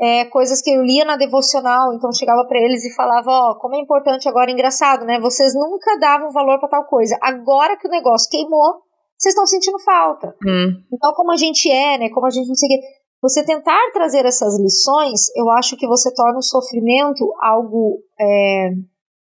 É, 0.00 0.24
coisas 0.24 0.62
que 0.62 0.70
eu 0.70 0.82
lia 0.82 1.04
na 1.04 1.16
devocional, 1.16 1.92
então 1.92 2.10
chegava 2.12 2.46
para 2.48 2.58
eles 2.58 2.84
e 2.84 2.94
falava, 2.94 3.30
ó, 3.30 3.50
oh, 3.50 3.58
como 3.58 3.74
é 3.74 3.80
importante 3.80 4.28
agora, 4.28 4.50
engraçado, 4.50 5.04
né? 5.04 5.20
Vocês 5.20 5.52
nunca 5.54 5.98
davam 5.98 6.30
valor 6.30 6.58
para 6.58 6.70
tal 6.70 6.84
coisa. 6.86 7.18
Agora 7.20 7.76
que 7.76 7.86
o 7.86 7.90
negócio 7.90 8.30
queimou, 8.30 8.80
vocês 9.18 9.34
estão 9.34 9.46
sentindo 9.46 9.78
falta. 9.78 10.34
Hum. 10.42 10.82
Então, 10.90 11.12
como 11.12 11.30
a 11.32 11.36
gente 11.36 11.70
é, 11.70 11.98
né? 11.98 12.08
Como 12.08 12.26
a 12.26 12.30
gente 12.30 12.48
não 12.48 12.54
sei 12.54 12.78
Você 13.22 13.44
tentar 13.44 13.90
trazer 13.92 14.24
essas 14.24 14.58
lições, 14.58 15.28
eu 15.36 15.50
acho 15.50 15.76
que 15.76 15.86
você 15.86 16.12
torna 16.14 16.38
o 16.38 16.42
sofrimento 16.42 17.30
algo 17.42 18.02
é, 18.18 18.70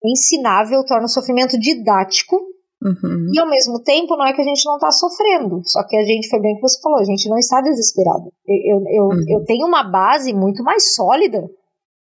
ensinável, 0.04 0.84
torna 0.84 1.06
o 1.06 1.08
sofrimento 1.08 1.58
didático. 1.58 2.36
Uhum. 2.82 3.30
E 3.32 3.38
ao 3.38 3.48
mesmo 3.48 3.82
tempo, 3.82 4.16
não 4.16 4.26
é 4.26 4.32
que 4.32 4.40
a 4.40 4.44
gente 4.44 4.64
não 4.66 4.74
está 4.74 4.90
sofrendo, 4.90 5.62
só 5.64 5.82
que 5.86 5.96
a 5.96 6.04
gente, 6.04 6.28
foi 6.28 6.40
bem 6.40 6.54
que 6.56 6.60
você 6.60 6.80
falou, 6.82 6.98
a 6.98 7.04
gente 7.04 7.28
não 7.28 7.38
está 7.38 7.60
desesperado. 7.60 8.30
Eu, 8.46 8.82
eu, 8.88 9.04
uhum. 9.04 9.24
eu 9.28 9.44
tenho 9.44 9.66
uma 9.66 9.82
base 9.90 10.34
muito 10.34 10.62
mais 10.62 10.94
sólida 10.94 11.48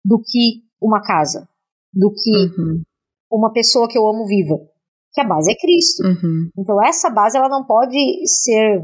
do 0.03 0.19
que 0.19 0.63
uma 0.81 1.01
casa, 1.01 1.47
do 1.93 2.11
que 2.11 2.31
uhum. 2.31 2.81
uma 3.31 3.51
pessoa 3.51 3.87
que 3.87 3.97
eu 3.97 4.07
amo 4.07 4.25
viva, 4.25 4.59
que 5.13 5.21
a 5.21 5.27
base 5.27 5.51
é 5.51 5.55
Cristo. 5.55 6.03
Uhum. 6.03 6.49
Então 6.57 6.83
essa 6.83 7.09
base 7.09 7.37
ela 7.37 7.49
não 7.49 7.65
pode 7.65 7.97
ser 8.27 8.81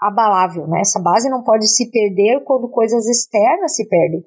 abalável, 0.00 0.66
né? 0.66 0.80
Essa 0.80 1.00
base 1.00 1.28
não 1.28 1.42
pode 1.42 1.68
se 1.68 1.90
perder 1.90 2.42
quando 2.44 2.68
coisas 2.68 3.06
externas 3.06 3.76
se 3.76 3.88
perdem. 3.88 4.24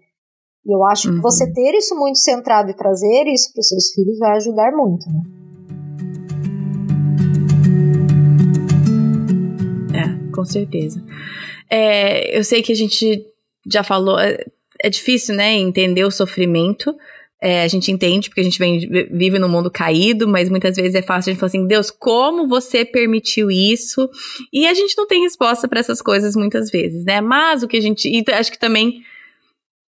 E 0.65 0.73
eu 0.73 0.83
acho 0.85 1.11
que 1.13 1.19
você 1.19 1.45
uhum. 1.45 1.53
ter 1.53 1.75
isso 1.75 1.95
muito 1.95 2.17
centrado 2.19 2.69
e 2.69 2.75
trazer 2.75 3.27
isso 3.27 3.51
para 3.51 3.59
os 3.59 3.67
seus 3.67 3.91
filhos 3.93 4.17
vai 4.19 4.37
ajudar 4.37 4.71
muito. 4.71 5.05
Né? 5.09 5.21
com 10.33 10.43
certeza. 10.43 11.01
É, 11.69 12.37
eu 12.37 12.43
sei 12.43 12.61
que 12.61 12.73
a 12.73 12.75
gente 12.75 13.25
já 13.71 13.83
falou, 13.83 14.19
é, 14.19 14.37
é 14.81 14.89
difícil, 14.89 15.35
né, 15.35 15.53
entender 15.53 16.03
o 16.03 16.11
sofrimento. 16.11 16.93
É, 17.45 17.61
a 17.63 17.67
gente 17.67 17.91
entende 17.91 18.29
porque 18.29 18.39
a 18.39 18.43
gente 18.43 18.57
vem, 18.57 18.79
vive 19.11 19.37
num 19.37 19.49
mundo 19.49 19.69
caído, 19.69 20.29
mas 20.29 20.49
muitas 20.49 20.77
vezes 20.77 20.95
é 20.95 21.01
fácil 21.01 21.29
a 21.29 21.33
gente 21.33 21.39
falar 21.41 21.47
assim: 21.47 21.67
Deus, 21.67 21.91
como 21.91 22.47
você 22.47 22.85
permitiu 22.85 23.51
isso? 23.51 24.09
E 24.51 24.65
a 24.65 24.73
gente 24.73 24.97
não 24.97 25.05
tem 25.05 25.23
resposta 25.23 25.67
para 25.67 25.81
essas 25.81 26.01
coisas 26.01 26.37
muitas 26.37 26.71
vezes, 26.71 27.03
né? 27.03 27.19
Mas 27.19 27.61
o 27.61 27.67
que 27.67 27.75
a 27.75 27.81
gente. 27.81 28.07
E 28.07 28.23
acho 28.31 28.49
que 28.49 28.57
também 28.57 29.03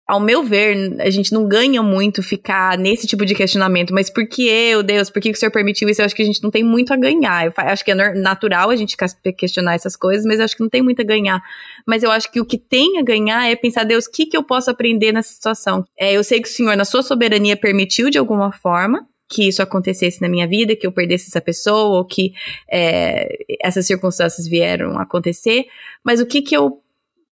ao 0.07 0.19
meu 0.19 0.43
ver, 0.43 0.95
a 1.01 1.09
gente 1.09 1.33
não 1.33 1.47
ganha 1.47 1.81
muito 1.81 2.21
ficar 2.21 2.77
nesse 2.77 3.07
tipo 3.07 3.25
de 3.25 3.33
questionamento, 3.33 3.91
mas 3.91 4.07
por 4.07 4.27
que 4.27 4.47
eu, 4.47 4.83
Deus, 4.83 5.09
por 5.09 5.19
que 5.19 5.31
o 5.31 5.35
Senhor 5.35 5.51
permitiu 5.51 5.89
isso? 5.89 5.99
Eu 5.99 6.05
acho 6.05 6.15
que 6.15 6.21
a 6.21 6.25
gente 6.25 6.43
não 6.43 6.51
tem 6.51 6.63
muito 6.63 6.93
a 6.93 6.95
ganhar. 6.95 7.45
Eu 7.45 7.53
acho 7.57 7.83
que 7.83 7.91
é 7.91 8.13
natural 8.13 8.69
a 8.69 8.75
gente 8.75 8.95
questionar 9.35 9.73
essas 9.73 9.95
coisas, 9.95 10.23
mas 10.23 10.37
eu 10.37 10.45
acho 10.45 10.55
que 10.55 10.61
não 10.61 10.69
tem 10.69 10.83
muito 10.83 11.01
a 11.01 11.05
ganhar. 11.05 11.41
Mas 11.87 12.03
eu 12.03 12.11
acho 12.11 12.31
que 12.31 12.39
o 12.39 12.45
que 12.45 12.57
tem 12.57 12.99
a 12.99 13.03
ganhar 13.03 13.49
é 13.49 13.55
pensar, 13.55 13.83
Deus, 13.83 14.05
o 14.05 14.11
que, 14.11 14.27
que 14.27 14.37
eu 14.37 14.43
posso 14.43 14.69
aprender 14.69 15.11
nessa 15.11 15.33
situação? 15.33 15.83
É, 15.97 16.13
eu 16.13 16.23
sei 16.23 16.39
que 16.39 16.47
o 16.47 16.51
Senhor, 16.51 16.77
na 16.77 16.85
sua 16.85 17.01
soberania, 17.01 17.57
permitiu 17.57 18.11
de 18.11 18.19
alguma 18.19 18.51
forma, 18.51 19.07
que 19.27 19.47
isso 19.47 19.63
acontecesse 19.63 20.21
na 20.21 20.29
minha 20.29 20.47
vida, 20.47 20.75
que 20.75 20.85
eu 20.85 20.91
perdesse 20.91 21.29
essa 21.29 21.41
pessoa, 21.41 21.97
ou 21.97 22.05
que 22.05 22.31
é, 22.71 23.27
essas 23.59 23.87
circunstâncias 23.87 24.47
vieram 24.47 24.99
acontecer, 24.99 25.65
mas 26.03 26.21
o 26.21 26.27
que, 26.27 26.43
que 26.43 26.55
eu 26.55 26.79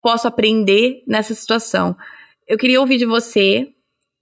posso 0.02 0.26
aprender 0.26 1.04
nessa 1.06 1.32
situação? 1.32 1.96
Eu 2.46 2.56
queria 2.56 2.80
ouvir 2.80 2.98
de 2.98 3.06
você. 3.06 3.68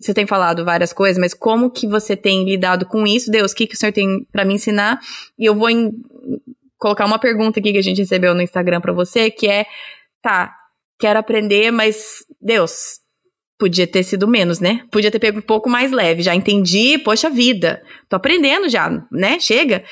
Você 0.01 0.13
tem 0.13 0.27
falado 0.27 0.65
várias 0.65 0.93
coisas, 0.93 1.19
mas 1.19 1.33
como 1.33 1.71
que 1.71 1.87
você 1.87 2.17
tem 2.17 2.45
lidado 2.45 2.85
com 2.87 3.07
isso? 3.07 3.31
Deus, 3.31 3.53
o 3.53 3.55
que, 3.55 3.67
que 3.67 3.75
o 3.75 3.79
senhor 3.79 3.93
tem 3.93 4.27
para 4.33 4.45
me 4.45 4.55
ensinar? 4.55 5.01
E 5.39 5.45
eu 5.45 5.55
vou 5.55 5.71
em, 5.71 5.93
colocar 6.79 7.07
uma 7.07 7.19
pergunta 7.19 7.61
aqui 7.61 7.73
que 7.73 7.79
a 7.79 7.83
gente 7.83 8.03
recebeu 8.03 8.35
no 8.35 8.43
Instagram 8.43 8.81
para 8.81 8.93
você, 8.93 9.31
que 9.31 9.49
é: 9.49 9.67
tá, 10.21 10.55
quero 10.99 11.19
aprender, 11.19 11.71
mas 11.71 12.25
Deus, 12.41 13.01
podia 13.59 13.87
ter 13.87 14.03
sido 14.03 14.29
menos, 14.29 14.61
né? 14.61 14.85
Podia 14.91 15.11
ter 15.11 15.19
pego 15.19 15.39
um 15.39 15.43
pouco 15.43 15.71
mais 15.71 15.93
leve. 15.93 16.23
Já 16.23 16.35
entendi, 16.35 16.99
poxa 16.99 17.31
vida, 17.31 17.83
tô 18.09 18.17
aprendendo 18.17 18.69
já, 18.69 18.91
né? 19.11 19.39
Chega. 19.41 19.85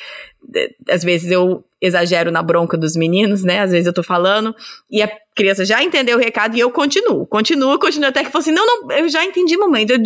Às 0.89 1.03
vezes 1.03 1.31
eu 1.31 1.65
exagero 1.83 2.31
na 2.31 2.41
bronca 2.43 2.79
dos 2.79 2.95
meninos, 2.95 3.43
né? 3.43 3.59
Às 3.59 3.73
vezes 3.73 3.87
eu 3.89 3.93
tô 3.93 4.05
falando 4.05 4.55
e 4.89 5.03
a 5.03 5.11
criança 5.35 5.65
já 5.65 5.83
entendeu 5.83 6.17
o 6.17 6.21
recado 6.21 6.57
e 6.57 6.61
eu 6.61 6.71
continuo, 6.71 7.27
continuo, 7.27 7.77
continuo 7.79 8.09
até 8.09 8.23
que 8.23 8.31
fala 8.31 8.43
assim: 8.43 8.53
não, 8.53 8.65
não, 8.65 8.93
eu 8.93 9.09
já 9.09 9.25
entendi, 9.25 9.57
mamãe, 9.57 9.85
já, 9.89 9.97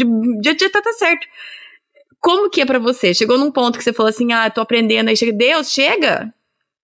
já 0.58 0.70
tá, 0.70 0.80
tá 0.80 0.92
certo. 0.94 1.26
Como 2.18 2.48
que 2.48 2.62
é 2.62 2.66
para 2.66 2.78
você? 2.78 3.12
Chegou 3.12 3.38
num 3.38 3.52
ponto 3.52 3.76
que 3.76 3.84
você 3.84 3.92
falou 3.92 4.08
assim: 4.08 4.32
ah, 4.32 4.48
tô 4.48 4.62
aprendendo, 4.62 5.10
aí 5.10 5.16
chega, 5.16 5.32
Deus, 5.32 5.70
chega, 5.70 6.32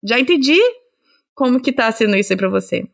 já 0.05 0.21
entendi. 0.21 0.61
Como 1.35 1.61
que 1.61 1.73
tá 1.73 1.91
sendo 1.91 2.15
isso 2.15 2.33
aí 2.33 2.37
pra 2.37 2.51
você? 2.51 2.85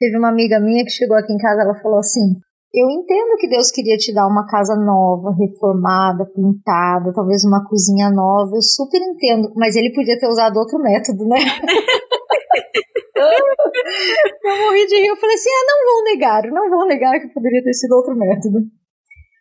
Teve 0.00 0.18
uma 0.18 0.30
amiga 0.30 0.58
minha 0.58 0.84
que 0.84 0.90
chegou 0.90 1.16
aqui 1.16 1.32
em 1.32 1.38
casa, 1.38 1.62
ela 1.62 1.80
falou 1.80 2.00
assim: 2.00 2.40
eu 2.74 2.88
entendo 2.88 3.36
que 3.38 3.48
Deus 3.48 3.70
queria 3.70 3.98
te 3.98 4.14
dar 4.14 4.26
uma 4.26 4.46
casa 4.46 4.74
nova, 4.74 5.30
reformada, 5.38 6.24
pintada, 6.24 7.12
talvez 7.12 7.44
uma 7.44 7.62
cozinha 7.68 8.10
nova, 8.10 8.56
eu 8.56 8.62
super 8.62 8.98
entendo, 9.00 9.52
mas 9.54 9.76
ele 9.76 9.92
podia 9.92 10.18
ter 10.18 10.26
usado 10.26 10.56
outro 10.56 10.78
método, 10.78 11.26
né? 11.26 11.36
eu 14.42 14.56
morri 14.66 14.86
de 14.86 14.96
rir, 14.96 15.08
eu 15.08 15.16
falei 15.16 15.34
assim, 15.34 15.50
ah, 15.50 15.66
não 15.68 15.94
vou 15.94 16.04
negar, 16.04 16.42
não 16.50 16.70
vou 16.70 16.86
negar 16.86 17.20
que 17.20 17.28
poderia 17.34 17.62
ter 17.62 17.74
sido 17.74 17.92
outro 17.92 18.16
método. 18.16 18.60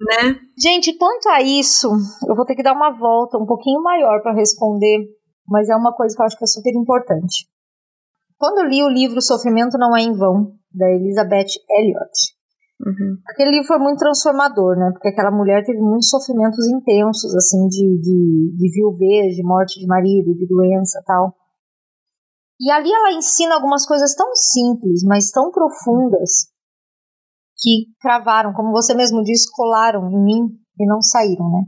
Né? 0.02 0.36
Gente, 0.62 0.98
quanto 0.98 1.30
a 1.30 1.42
isso, 1.42 1.88
eu 2.28 2.36
vou 2.36 2.46
ter 2.46 2.56
que 2.56 2.64
dar 2.64 2.74
uma 2.74 2.92
volta 2.92 3.38
um 3.38 3.46
pouquinho 3.46 3.82
maior 3.82 4.22
para 4.22 4.36
responder, 4.36 5.06
mas 5.48 5.70
é 5.70 5.76
uma 5.76 5.94
coisa 5.94 6.14
que 6.14 6.22
eu 6.22 6.26
acho 6.26 6.38
que 6.38 6.44
é 6.44 6.48
super 6.48 6.74
importante. 6.76 7.48
Quando 8.38 8.60
eu 8.60 8.68
li 8.68 8.84
o 8.84 8.90
livro 8.90 9.22
Sofrimento 9.22 9.78
Não 9.78 9.96
É 9.96 10.02
Em 10.02 10.18
Vão, 10.18 10.52
da 10.74 10.90
Elizabeth 10.90 11.48
Elliot, 11.70 12.41
Uhum. 12.86 13.18
Aquele 13.28 13.52
livro 13.52 13.68
foi 13.68 13.78
muito 13.78 14.00
transformador, 14.00 14.76
né? 14.76 14.90
Porque 14.92 15.10
aquela 15.10 15.32
mulher 15.32 15.64
teve 15.64 15.80
muitos 15.80 16.10
sofrimentos 16.10 16.66
intensos, 16.68 17.36
assim, 17.36 17.68
de, 17.68 18.00
de, 18.02 18.58
de 18.58 18.72
viuvez, 18.74 19.36
de 19.36 19.44
morte 19.44 19.80
de 19.80 19.86
marido, 19.86 20.34
de 20.34 20.48
doença 20.48 21.02
tal. 21.06 21.36
E 22.60 22.72
ali 22.72 22.92
ela 22.92 23.14
ensina 23.14 23.56
algumas 23.56 23.86
coisas 23.86 24.16
tão 24.16 24.36
simples, 24.36 25.04
mas 25.04 25.32
tão 25.32 25.52
profundas, 25.52 26.52
que 27.62 27.86
cravaram, 28.00 28.54
como 28.54 28.72
você 28.72 28.94
mesmo 28.94 29.24
disse, 29.24 29.52
colaram 29.52 30.10
em 30.10 30.24
mim 30.24 30.42
e 30.80 30.86
não 30.86 31.02
saíram, 31.02 31.50
né? 31.50 31.64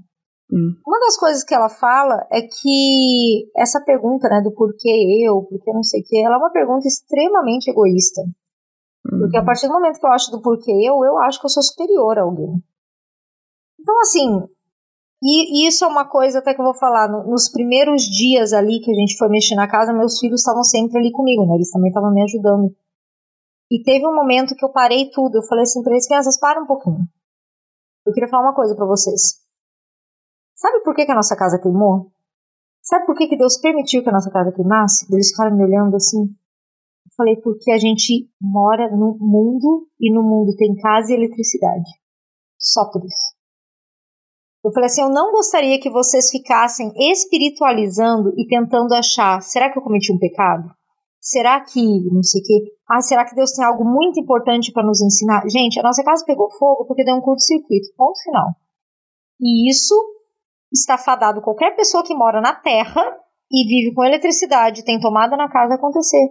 Hum. 0.52 0.74
Uma 0.86 1.00
das 1.00 1.18
coisas 1.18 1.44
que 1.44 1.54
ela 1.54 1.70
fala 1.70 2.28
é 2.32 2.42
que 2.42 3.50
essa 3.56 3.80
pergunta, 3.82 4.28
né, 4.28 4.42
do 4.42 4.52
porquê 4.54 5.24
eu, 5.26 5.42
porquê 5.44 5.72
não 5.72 5.84
sei 5.84 6.02
o 6.02 6.04
quê, 6.04 6.18
ela 6.26 6.36
é 6.36 6.38
uma 6.38 6.52
pergunta 6.52 6.88
extremamente 6.88 7.70
egoísta. 7.70 8.22
Porque 9.04 9.38
a 9.38 9.42
uhum. 9.42 9.46
partir 9.46 9.68
do 9.68 9.74
momento 9.74 10.00
que 10.00 10.06
eu 10.06 10.12
acho 10.12 10.32
do 10.32 10.42
porquê 10.42 10.72
eu, 10.72 11.04
eu 11.04 11.18
acho 11.24 11.40
que 11.40 11.46
eu 11.46 11.50
sou 11.50 11.62
superior 11.62 12.18
a 12.18 12.24
alguém. 12.24 12.64
Então, 13.80 14.00
assim, 14.02 14.48
e, 15.22 15.64
e 15.64 15.68
isso 15.68 15.86
é 15.86 15.88
uma 15.88 16.08
coisa 16.08 16.40
até 16.40 16.54
que 16.54 16.60
eu 16.60 16.66
vou 16.66 16.74
falar. 16.74 17.10
No, 17.10 17.30
nos 17.30 17.50
primeiros 17.50 18.04
dias 18.04 18.52
ali 18.52 18.80
que 18.80 18.92
a 18.92 18.94
gente 18.94 19.18
foi 19.18 19.30
mexer 19.30 19.56
na 19.56 19.68
casa, 19.68 19.94
meus 19.94 20.20
filhos 20.20 20.42
estavam 20.42 20.64
sempre 20.64 21.00
ali 21.00 21.12
comigo, 21.12 21.46
né? 21.46 21.56
Eles 21.56 21.72
também 21.72 21.90
estavam 21.90 22.14
me 22.14 22.22
ajudando. 22.24 22.76
E 23.72 23.82
teve 23.82 24.06
um 24.06 24.16
momento 24.16 24.56
que 24.56 24.64
eu 24.64 24.70
parei 24.70 25.10
tudo. 25.10 25.38
Eu 25.38 25.44
falei 25.44 25.64
assim 25.64 25.82
para 25.82 25.94
eles, 25.94 26.08
crianças, 26.08 26.38
para 26.38 26.62
um 26.62 26.66
pouquinho. 26.66 27.00
Eu 28.06 28.12
queria 28.14 28.30
falar 28.30 28.44
uma 28.44 28.56
coisa 28.56 28.76
para 28.76 28.86
vocês. 28.86 29.42
Sabe 30.56 30.84
por 30.84 30.94
que, 30.94 31.06
que 31.06 31.12
a 31.12 31.16
nossa 31.16 31.36
casa 31.38 31.58
queimou? 31.58 32.12
Sabe 32.82 33.06
por 33.06 33.16
que, 33.16 33.28
que 33.28 33.38
Deus 33.38 33.58
permitiu 33.58 34.04
que 34.04 34.10
a 34.10 34.12
nossa 34.14 34.30
casa 34.30 34.52
queimasse? 34.52 35.08
Eles 35.12 35.30
ficaram 35.30 35.56
me 35.56 35.64
olhando 35.64 35.96
assim. 35.96 36.36
Falei, 37.16 37.36
porque 37.38 37.72
a 37.72 37.78
gente 37.78 38.28
mora 38.42 38.90
no 38.90 39.18
mundo 39.20 39.88
e 40.00 40.12
no 40.12 40.24
mundo 40.24 40.56
tem 40.56 40.74
casa 40.76 41.12
e 41.12 41.16
eletricidade. 41.16 41.90
Só 42.58 42.90
por 42.92 43.04
isso. 43.06 43.34
Eu 44.64 44.72
falei 44.72 44.88
assim: 44.88 45.02
eu 45.02 45.10
não 45.10 45.32
gostaria 45.32 45.80
que 45.80 45.90
vocês 45.90 46.32
ficassem 46.32 46.92
espiritualizando 47.12 48.34
e 48.38 48.48
tentando 48.48 48.94
achar: 48.94 49.42
será 49.42 49.72
que 49.72 49.78
eu 49.78 49.84
cometi 49.84 50.12
um 50.12 50.18
pecado? 50.18 50.70
Será 51.20 51.62
que 51.62 51.82
não 52.12 52.24
sei 52.24 52.42
o 52.42 52.44
quê? 52.44 52.72
Ah, 52.90 53.02
será 53.02 53.26
que 53.26 53.36
Deus 53.36 53.52
tem 53.52 53.64
algo 53.64 53.86
muito 53.86 54.20
importante 54.20 54.72
para 54.72 54.86
nos 54.86 55.02
ensinar? 55.02 55.48
Gente, 55.50 55.80
a 55.80 55.84
nossa 55.84 56.04
casa 56.04 56.26
pegou 56.26 56.50
fogo 56.52 56.86
porque 56.86 57.04
deu 57.04 57.16
um 57.16 57.22
curto-circuito. 57.22 57.88
Ponto 57.96 58.20
final. 58.24 58.50
E 59.40 59.70
isso 59.70 59.96
está 60.72 60.98
fadado 60.98 61.42
qualquer 61.42 61.76
pessoa 61.76 62.04
que 62.04 62.16
mora 62.16 62.42
na 62.42 62.54
Terra 62.54 63.02
e 63.52 63.68
vive 63.68 63.94
com 63.94 64.04
eletricidade, 64.04 64.84
tem 64.84 65.00
tomada 65.00 65.38
na 65.38 65.50
casa 65.50 65.76
acontecer. 65.76 66.28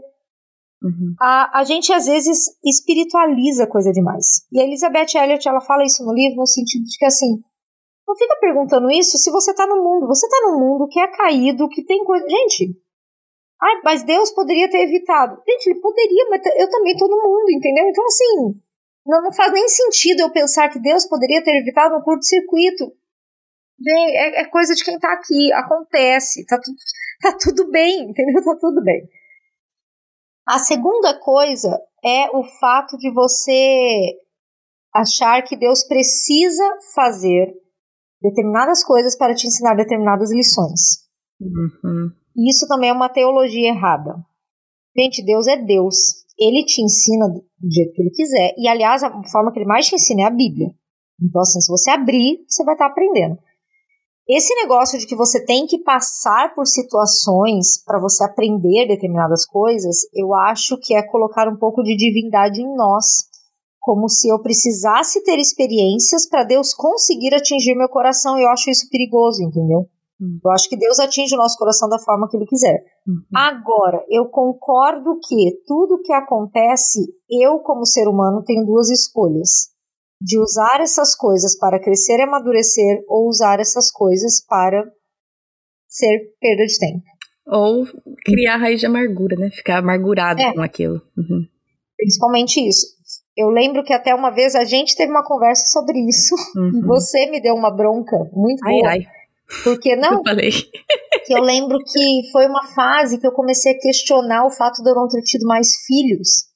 Uhum. 0.83 1.15
A, 1.21 1.61
a 1.61 1.65
gente 1.65 1.93
às 1.93 2.07
vezes 2.07 2.47
espiritualiza 2.65 3.67
coisa 3.67 3.93
demais. 3.93 4.47
E 4.51 4.61
a 4.61 4.65
Elizabeth 4.65 5.17
Elliot 5.17 5.49
ela 5.49 5.61
fala 5.61 5.85
isso 5.85 6.05
no 6.05 6.13
livro 6.13 6.37
no 6.37 6.47
sentido 6.47 6.85
de 6.85 6.99
que 6.99 7.05
assim, 7.05 7.41
não 8.07 8.17
fica 8.17 8.37
perguntando 8.41 8.91
isso 8.91 9.17
se 9.17 9.31
você 9.31 9.55
tá 9.55 9.67
no 9.67 9.83
mundo. 9.83 10.07
Você 10.07 10.29
tá 10.29 10.37
no 10.45 10.59
mundo 10.59 10.89
que 10.89 11.01
é 11.01 11.09
caído, 11.09 11.69
que 11.69 11.85
tem 11.85 12.05
coisa. 12.05 12.27
Gente, 12.29 12.77
ai, 13.61 13.81
mas 13.85 14.03
Deus 14.03 14.31
poderia 14.31 14.69
ter 14.71 14.83
evitado. 14.83 15.41
Gente, 15.49 15.71
ele 15.71 15.81
poderia, 15.81 16.29
mas 16.31 16.43
eu 16.57 16.69
também 16.71 16.97
tô 16.97 17.09
no 17.09 17.23
mundo, 17.23 17.51
entendeu? 17.51 17.89
Então, 17.89 18.05
assim, 18.05 18.61
não, 19.07 19.23
não 19.23 19.33
faz 19.33 19.53
nem 19.53 19.69
sentido 19.69 20.21
eu 20.21 20.31
pensar 20.31 20.69
que 20.69 20.81
Deus 20.81 21.07
poderia 21.07 21.43
ter 21.43 21.57
evitado 21.57 21.97
um 21.97 22.03
curto-circuito. 22.03 22.93
Gente, 23.81 24.17
é, 24.17 24.43
é, 24.43 24.45
coisa 24.45 24.75
de 24.75 24.85
quem 24.85 24.99
tá 24.99 25.13
aqui, 25.13 25.53
acontece, 25.53 26.47
tá, 26.47 26.59
tá 27.21 27.37
tudo 27.39 27.71
bem, 27.71 28.11
entendeu? 28.11 28.43
Tá 28.45 28.57
tudo 28.61 28.83
bem. 28.83 29.09
A 30.47 30.59
segunda 30.59 31.19
coisa 31.19 31.81
é 32.05 32.31
o 32.37 32.43
fato 32.45 32.97
de 32.99 33.13
você 33.13 34.19
achar 34.95 35.43
que 35.43 35.57
Deus 35.57 35.85
precisa 35.85 36.65
fazer 36.95 37.55
determinadas 38.21 38.85
coisas 38.85 39.17
para 39.17 39.35
te 39.35 39.47
ensinar 39.47 39.75
determinadas 39.75 40.31
lições. 40.31 41.09
Uhum. 41.41 42.11
Isso 42.49 42.67
também 42.67 42.91
é 42.91 42.93
uma 42.93 43.09
teologia 43.09 43.69
errada. 43.69 44.15
Gente, 44.97 45.25
Deus 45.25 45.47
é 45.47 45.57
Deus. 45.57 46.25
Ele 46.39 46.65
te 46.65 46.83
ensina 46.83 47.29
do 47.29 47.45
jeito 47.71 47.93
que 47.93 48.03
ele 48.03 48.11
quiser. 48.11 48.55
E, 48.59 48.69
aliás, 48.69 49.03
a 49.03 49.11
forma 49.31 49.53
que 49.53 49.59
ele 49.59 49.67
mais 49.67 49.87
te 49.87 49.95
ensina 49.95 50.23
é 50.23 50.25
a 50.25 50.31
Bíblia. 50.31 50.69
Então, 51.21 51.41
assim, 51.41 51.61
se 51.61 51.69
você 51.69 51.91
abrir, 51.91 52.45
você 52.49 52.65
vai 52.65 52.75
estar 52.75 52.87
aprendendo. 52.87 53.39
Esse 54.29 54.55
negócio 54.55 54.99
de 54.99 55.07
que 55.07 55.17
você 55.17 55.45
tem 55.45 55.67
que 55.67 55.83
passar 55.83 56.55
por 56.55 56.67
situações 56.67 57.83
para 57.85 58.01
você 58.01 58.25
aprender 58.25 58.87
determinadas 58.87 59.45
coisas, 59.45 60.03
eu 60.15 60.33
acho 60.33 60.79
que 60.79 60.95
é 60.95 61.03
colocar 61.03 61.49
um 61.49 61.57
pouco 61.57 61.83
de 61.83 61.97
divindade 61.97 62.63
em 62.63 62.77
nós, 62.77 63.27
como 63.81 64.09
se 64.09 64.29
eu 64.29 64.41
precisasse 64.41 65.25
ter 65.25 65.39
experiências 65.39 66.29
para 66.29 66.45
Deus 66.45 66.73
conseguir 66.73 67.35
atingir 67.35 67.75
meu 67.75 67.89
coração. 67.89 68.39
Eu 68.39 68.49
acho 68.51 68.71
isso 68.71 68.89
perigoso, 68.89 69.43
entendeu? 69.43 69.89
Uhum. 70.21 70.39
Eu 70.45 70.51
acho 70.53 70.69
que 70.69 70.77
Deus 70.77 71.01
atinge 71.01 71.35
o 71.35 71.39
nosso 71.39 71.59
coração 71.59 71.89
da 71.89 71.99
forma 71.99 72.29
que 72.29 72.37
Ele 72.37 72.47
quiser. 72.47 72.85
Uhum. 73.05 73.23
Agora, 73.35 74.05
eu 74.09 74.27
concordo 74.27 75.19
que 75.27 75.61
tudo 75.67 76.01
que 76.01 76.13
acontece, 76.13 77.01
eu, 77.29 77.59
como 77.59 77.85
ser 77.85 78.07
humano, 78.07 78.45
tenho 78.45 78.65
duas 78.65 78.89
escolhas 78.89 79.72
de 80.23 80.39
usar 80.39 80.81
essas 80.81 81.17
coisas 81.17 81.59
para 81.59 81.81
crescer 81.81 82.19
e 82.19 82.23
amadurecer 82.23 83.03
ou 83.09 83.29
usar 83.29 83.59
essas 83.61 83.91
coisas 83.91 84.45
para 84.47 84.85
ser 85.89 86.35
perda 86.41 86.65
de 86.65 86.79
tempo. 86.79 87.03
Ou 87.47 87.85
criar 88.25 88.57
raiz 88.57 88.81
de 88.81 88.87
amargura, 88.87 89.37
né? 89.37 89.51
Ficar 89.51 89.79
amargurado 89.79 90.41
é. 90.41 90.53
com 90.55 90.63
aquilo. 90.63 91.03
Uhum. 91.17 91.47
Principalmente 91.97 92.61
isso. 92.61 92.87
Eu 93.37 93.49
lembro 93.49 93.83
que 93.83 93.93
até 93.93 94.15
uma 94.15 94.31
vez 94.31 94.55
a 94.55 94.65
gente 94.65 94.95
teve 94.95 95.11
uma 95.11 95.25
conversa 95.25 95.67
sobre 95.67 95.99
isso 96.09 96.35
uhum. 96.57 96.79
e 96.79 96.81
você 96.87 97.27
me 97.27 97.41
deu 97.41 97.55
uma 97.55 97.71
bronca 97.71 98.17
muito 98.33 98.65
ai, 98.65 98.73
boa. 98.73 98.89
Ai. 98.89 99.07
Porque 99.65 99.97
não? 99.97 100.19
Eu 100.19 100.23
falei. 100.23 100.51
que 101.27 101.35
eu 101.35 101.43
lembro 101.43 101.79
que 101.79 102.31
foi 102.31 102.47
uma 102.47 102.65
fase 102.75 103.19
que 103.19 103.27
eu 103.27 103.33
comecei 103.33 103.73
a 103.73 103.79
questionar 103.79 104.47
o 104.47 104.51
fato 104.51 104.83
de 104.83 104.91
eu 104.91 104.95
não 104.95 105.09
ter 105.09 105.23
tido 105.23 105.47
mais 105.47 105.69
filhos. 105.87 106.52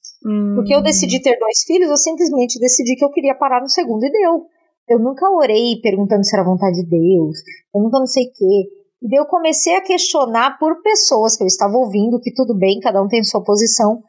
Porque 0.56 0.74
eu 0.74 0.82
decidi 0.82 1.22
ter 1.22 1.38
dois 1.38 1.62
filhos, 1.64 1.88
eu 1.88 1.96
simplesmente 1.96 2.58
decidi 2.58 2.96
que 2.96 3.04
eu 3.04 3.10
queria 3.10 3.34
parar 3.34 3.60
no 3.60 3.68
segundo 3.68 4.04
e 4.04 4.10
deu. 4.10 4.46
Eu 4.88 4.98
nunca 4.98 5.28
orei 5.30 5.80
perguntando 5.82 6.24
se 6.24 6.34
era 6.34 6.44
vontade 6.44 6.82
de 6.82 6.88
Deus, 6.88 7.38
eu 7.74 7.82
nunca 7.82 7.98
não 7.98 8.06
sei 8.06 8.24
o 8.24 8.32
quê. 8.32 8.68
E 9.02 9.08
daí 9.08 9.18
eu 9.18 9.26
comecei 9.26 9.74
a 9.74 9.82
questionar 9.82 10.58
por 10.58 10.80
pessoas 10.82 11.36
que 11.36 11.42
eu 11.42 11.46
estava 11.46 11.76
ouvindo, 11.76 12.20
que 12.20 12.32
tudo 12.32 12.56
bem, 12.56 12.80
cada 12.80 13.02
um 13.02 13.08
tem 13.08 13.22
sua 13.22 13.42
posição, 13.42 14.02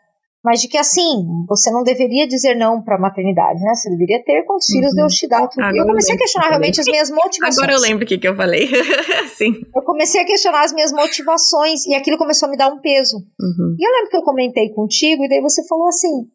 mas 0.47 0.61
de 0.61 0.69
que 0.69 0.77
assim, 0.77 1.25
você 1.45 1.69
não 1.69 1.83
deveria 1.83 2.25
dizer 2.25 2.55
não 2.55 2.81
para 2.81 2.95
a 2.95 2.99
maternidade, 2.99 3.59
né? 3.59 3.75
Você 3.75 3.89
deveria 3.89 4.23
ter 4.23 4.43
quantos 4.45 4.69
uhum. 4.69 4.75
filhos 4.77 4.95
Deus 4.95 5.13
te 5.13 5.27
dá. 5.27 5.41
eu 5.41 5.85
comecei 5.85 6.13
eu 6.13 6.15
a 6.15 6.19
questionar 6.19 6.47
realmente 6.47 6.79
as 6.79 6.87
minhas 6.87 7.11
motivações. 7.11 7.57
Agora 7.57 7.73
eu 7.73 7.81
lembro 7.81 8.05
o 8.05 8.07
que, 8.07 8.17
que 8.17 8.25
eu 8.25 8.33
falei. 8.33 8.65
Sim. 9.35 9.51
Eu 9.75 9.81
comecei 9.81 10.21
a 10.21 10.25
questionar 10.25 10.63
as 10.63 10.71
minhas 10.71 10.93
motivações 10.93 11.85
e 11.85 11.93
aquilo 11.93 12.17
começou 12.17 12.47
a 12.47 12.49
me 12.49 12.55
dar 12.55 12.69
um 12.69 12.79
peso. 12.79 13.17
Uhum. 13.17 13.75
E 13.77 13.85
eu 13.85 13.91
lembro 13.91 14.09
que 14.09 14.15
eu 14.15 14.21
comentei 14.21 14.69
contigo 14.69 15.25
e 15.25 15.27
daí 15.27 15.41
você 15.41 15.67
falou 15.67 15.89
assim: 15.89 16.29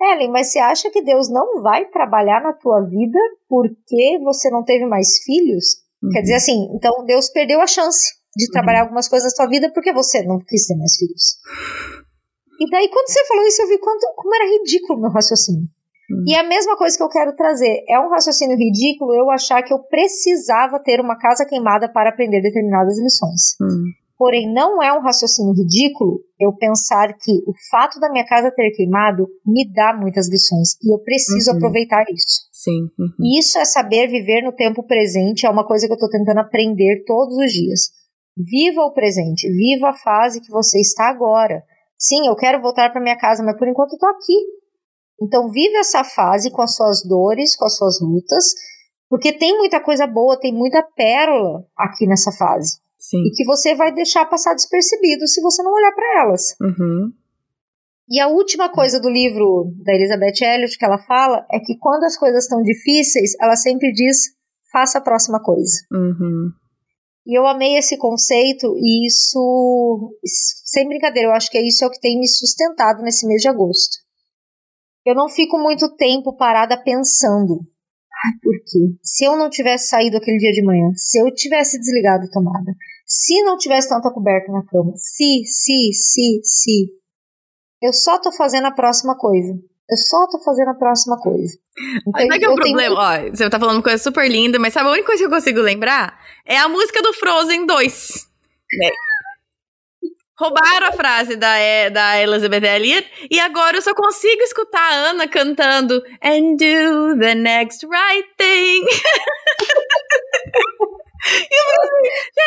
Ellen, 0.00 0.30
mas 0.30 0.52
você 0.52 0.60
acha 0.60 0.88
que 0.88 1.02
Deus 1.02 1.28
não 1.28 1.60
vai 1.60 1.86
trabalhar 1.86 2.40
na 2.40 2.52
tua 2.52 2.82
vida 2.82 3.18
porque 3.48 4.20
você 4.22 4.48
não 4.48 4.62
teve 4.62 4.86
mais 4.86 5.24
filhos? 5.24 5.64
Uhum. 6.00 6.10
Quer 6.10 6.20
dizer 6.20 6.34
assim, 6.34 6.68
então 6.72 7.04
Deus 7.04 7.28
perdeu 7.30 7.60
a 7.60 7.66
chance 7.66 8.14
de 8.36 8.44
uhum. 8.44 8.52
trabalhar 8.52 8.82
algumas 8.82 9.08
coisas 9.08 9.32
na 9.32 9.36
tua 9.36 9.50
vida 9.50 9.72
porque 9.74 9.92
você 9.92 10.22
não 10.22 10.38
quis 10.38 10.68
ter 10.68 10.76
mais 10.76 10.94
filhos. 10.94 11.34
E 12.60 12.70
daí, 12.70 12.88
quando 12.90 13.08
você 13.08 13.26
falou 13.26 13.46
isso, 13.46 13.62
eu 13.62 13.68
vi 13.68 13.78
quanto, 13.78 14.06
como 14.14 14.34
era 14.34 14.44
ridículo 14.44 14.98
o 14.98 15.02
meu 15.02 15.10
raciocínio. 15.10 15.62
Hum. 16.10 16.24
E 16.26 16.34
a 16.36 16.42
mesma 16.42 16.76
coisa 16.76 16.96
que 16.96 17.02
eu 17.02 17.08
quero 17.08 17.34
trazer, 17.34 17.84
é 17.88 17.98
um 17.98 18.10
raciocínio 18.10 18.56
ridículo 18.56 19.14
eu 19.14 19.30
achar 19.30 19.62
que 19.62 19.72
eu 19.72 19.78
precisava 19.78 20.78
ter 20.78 21.00
uma 21.00 21.16
casa 21.16 21.46
queimada 21.46 21.90
para 21.90 22.10
aprender 22.10 22.42
determinadas 22.42 22.98
lições. 22.98 23.56
Hum. 23.62 23.84
Porém, 24.20 24.52
não 24.52 24.82
é 24.82 24.92
um 24.92 25.00
raciocínio 25.00 25.54
ridículo 25.54 26.20
eu 26.38 26.52
pensar 26.52 27.14
que 27.14 27.32
o 27.46 27.54
fato 27.70 27.98
da 27.98 28.10
minha 28.10 28.26
casa 28.26 28.50
ter 28.50 28.70
queimado 28.72 29.26
me 29.46 29.66
dá 29.72 29.96
muitas 29.98 30.28
lições 30.28 30.76
e 30.84 30.92
eu 30.92 30.98
preciso 30.98 31.52
uhum. 31.52 31.56
aproveitar 31.56 32.04
isso. 32.12 32.46
Sim. 32.52 32.90
Uhum. 32.98 33.38
Isso 33.38 33.56
é 33.56 33.64
saber 33.64 34.08
viver 34.08 34.42
no 34.42 34.52
tempo 34.52 34.82
presente, 34.82 35.46
é 35.46 35.50
uma 35.50 35.66
coisa 35.66 35.86
que 35.86 35.92
eu 35.92 35.94
estou 35.94 36.10
tentando 36.10 36.40
aprender 36.40 37.02
todos 37.06 37.34
os 37.34 37.50
dias. 37.50 37.80
Viva 38.36 38.82
o 38.82 38.92
presente, 38.92 39.48
viva 39.48 39.88
a 39.88 39.96
fase 39.96 40.42
que 40.42 40.50
você 40.50 40.78
está 40.80 41.08
agora. 41.08 41.62
Sim, 42.00 42.26
eu 42.26 42.34
quero 42.34 42.62
voltar 42.62 42.90
para 42.90 43.02
minha 43.02 43.18
casa, 43.18 43.42
mas 43.44 43.58
por 43.58 43.68
enquanto 43.68 43.92
eu 43.92 43.98
tô 43.98 44.06
aqui. 44.06 44.34
Então 45.22 45.50
vive 45.50 45.76
essa 45.76 46.02
fase 46.02 46.50
com 46.50 46.62
as 46.62 46.74
suas 46.74 47.02
dores, 47.06 47.54
com 47.54 47.66
as 47.66 47.76
suas 47.76 48.00
lutas, 48.00 48.44
porque 49.06 49.34
tem 49.34 49.58
muita 49.58 49.78
coisa 49.82 50.06
boa, 50.06 50.40
tem 50.40 50.52
muita 50.52 50.82
pérola 50.96 51.62
aqui 51.76 52.06
nessa 52.06 52.32
fase. 52.32 52.80
Sim. 52.98 53.18
E 53.26 53.30
que 53.32 53.44
você 53.44 53.74
vai 53.74 53.92
deixar 53.92 54.24
passar 54.24 54.54
despercebido 54.54 55.26
se 55.26 55.42
você 55.42 55.62
não 55.62 55.72
olhar 55.72 55.92
para 55.92 56.22
elas. 56.22 56.56
Uhum. 56.60 57.12
E 58.08 58.18
a 58.18 58.28
última 58.28 58.70
coisa 58.70 58.98
do 58.98 59.10
livro 59.10 59.72
da 59.84 59.94
Elizabeth 59.94 60.42
Elliot 60.42 60.78
que 60.78 60.84
ela 60.84 60.98
fala 60.98 61.46
é 61.52 61.60
que 61.60 61.78
quando 61.78 62.04
as 62.04 62.16
coisas 62.16 62.44
estão 62.44 62.62
difíceis, 62.62 63.32
ela 63.40 63.56
sempre 63.56 63.92
diz: 63.92 64.34
faça 64.72 64.98
a 64.98 65.02
próxima 65.02 65.40
coisa. 65.40 65.76
Uhum. 65.92 66.50
E 67.26 67.38
eu 67.38 67.46
amei 67.46 67.76
esse 67.76 67.98
conceito 67.98 68.74
e 68.76 69.06
isso, 69.06 70.16
sem 70.64 70.88
brincadeira, 70.88 71.28
eu 71.28 71.32
acho 71.32 71.50
que 71.50 71.58
é 71.58 71.66
isso 71.66 71.84
é 71.84 71.86
o 71.86 71.90
que 71.90 72.00
tem 72.00 72.18
me 72.18 72.26
sustentado 72.26 73.02
nesse 73.02 73.26
mês 73.26 73.42
de 73.42 73.48
agosto. 73.48 73.98
Eu 75.04 75.14
não 75.14 75.28
fico 75.28 75.58
muito 75.58 75.94
tempo 75.96 76.36
parada 76.36 76.82
pensando. 76.82 77.60
Ai, 78.24 78.32
por 78.42 78.54
quê? 78.64 78.98
Se 79.02 79.24
eu 79.24 79.36
não 79.36 79.48
tivesse 79.48 79.88
saído 79.88 80.16
aquele 80.16 80.38
dia 80.38 80.52
de 80.52 80.62
manhã, 80.62 80.90
se 80.94 81.18
eu 81.18 81.32
tivesse 81.34 81.78
desligado 81.78 82.26
a 82.26 82.30
tomada, 82.30 82.74
se 83.06 83.42
não 83.42 83.56
tivesse 83.56 83.88
tanta 83.88 84.12
coberta 84.12 84.52
na 84.52 84.64
cama, 84.66 84.92
se, 84.96 85.44
se, 85.46 85.92
se, 85.92 86.40
se. 86.42 87.00
Eu 87.82 87.92
só 87.92 88.20
tô 88.20 88.30
fazendo 88.30 88.66
a 88.66 88.72
próxima 88.74 89.16
coisa. 89.16 89.54
Eu 89.90 89.96
só 89.96 90.26
tô 90.28 90.38
fazendo 90.38 90.68
a 90.68 90.74
próxima 90.74 91.18
coisa. 91.18 91.58
Então, 92.06 92.26
sabe 92.26 92.38
que 92.38 92.44
é 92.44 92.48
o 92.48 92.54
problema? 92.54 92.78
Tenho... 92.78 93.28
Ó, 93.28 93.30
você 93.34 93.50
tá 93.50 93.58
falando 93.58 93.82
coisa 93.82 93.98
super 94.02 94.30
linda, 94.30 94.58
mas 94.58 94.72
sabe 94.72 94.88
a 94.88 94.92
única 94.92 95.06
coisa 95.06 95.22
que 95.22 95.26
eu 95.26 95.30
consigo 95.30 95.60
lembrar? 95.60 96.16
É 96.46 96.56
a 96.58 96.68
música 96.68 97.02
do 97.02 97.12
Frozen 97.12 97.66
2. 97.66 98.28
Né? 98.78 98.90
Roubaram 100.38 100.86
a 100.86 100.92
frase 100.92 101.34
da, 101.36 101.56
é, 101.56 101.90
da 101.90 102.22
Elizabeth 102.22 102.64
Elliot 102.64 103.06
e 103.30 103.38
agora 103.40 103.76
eu 103.76 103.82
só 103.82 103.92
consigo 103.92 104.40
escutar 104.42 104.80
a 104.80 105.10
Ana 105.10 105.28
cantando 105.28 106.02
And 106.22 106.56
do 106.56 107.18
the 107.18 107.34
next 107.34 107.84
right 107.86 108.28
thing. 108.38 108.84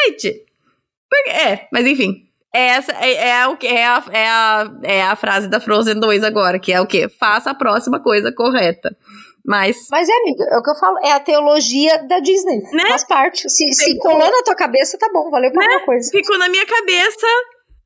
gente, 0.08 0.46
é, 1.28 1.68
mas 1.72 1.86
enfim, 1.86 2.33
essa 2.54 2.92
é, 2.94 3.30
é, 3.30 3.48
o, 3.48 3.58
é, 3.64 3.86
a, 3.86 4.04
é, 4.12 4.28
a, 4.28 4.72
é 4.84 5.04
a 5.04 5.16
frase 5.16 5.48
da 5.48 5.60
Frozen 5.60 6.00
2 6.00 6.24
agora, 6.24 6.60
que 6.60 6.72
é 6.72 6.80
o 6.80 6.86
quê? 6.86 7.10
Faça 7.10 7.50
a 7.50 7.56
próxima 7.56 8.00
coisa 8.00 8.32
correta. 8.32 8.96
Mas. 9.46 9.88
Mas 9.92 10.08
é, 10.08 10.14
amiga, 10.14 10.46
é 10.52 10.58
o 10.58 10.64
que 10.64 10.70
eu 10.70 10.76
falo, 10.76 10.98
é 11.00 11.12
a 11.12 11.20
teologia 11.20 11.98
da 12.08 12.20
Disney. 12.20 12.62
Né? 12.72 12.90
Faz 12.90 13.04
parte. 13.06 13.50
Se, 13.50 13.74
se 13.74 13.98
colou 13.98 14.32
na 14.32 14.44
tua 14.44 14.56
cabeça, 14.56 14.98
tá 14.98 15.10
bom, 15.12 15.30
valeu 15.30 15.52
pra 15.52 15.60
né? 15.60 15.74
alguma 15.74 15.86
coisa. 15.86 16.10
Ficou 16.12 16.38
na 16.38 16.48
minha 16.48 16.66
cabeça 16.66 17.28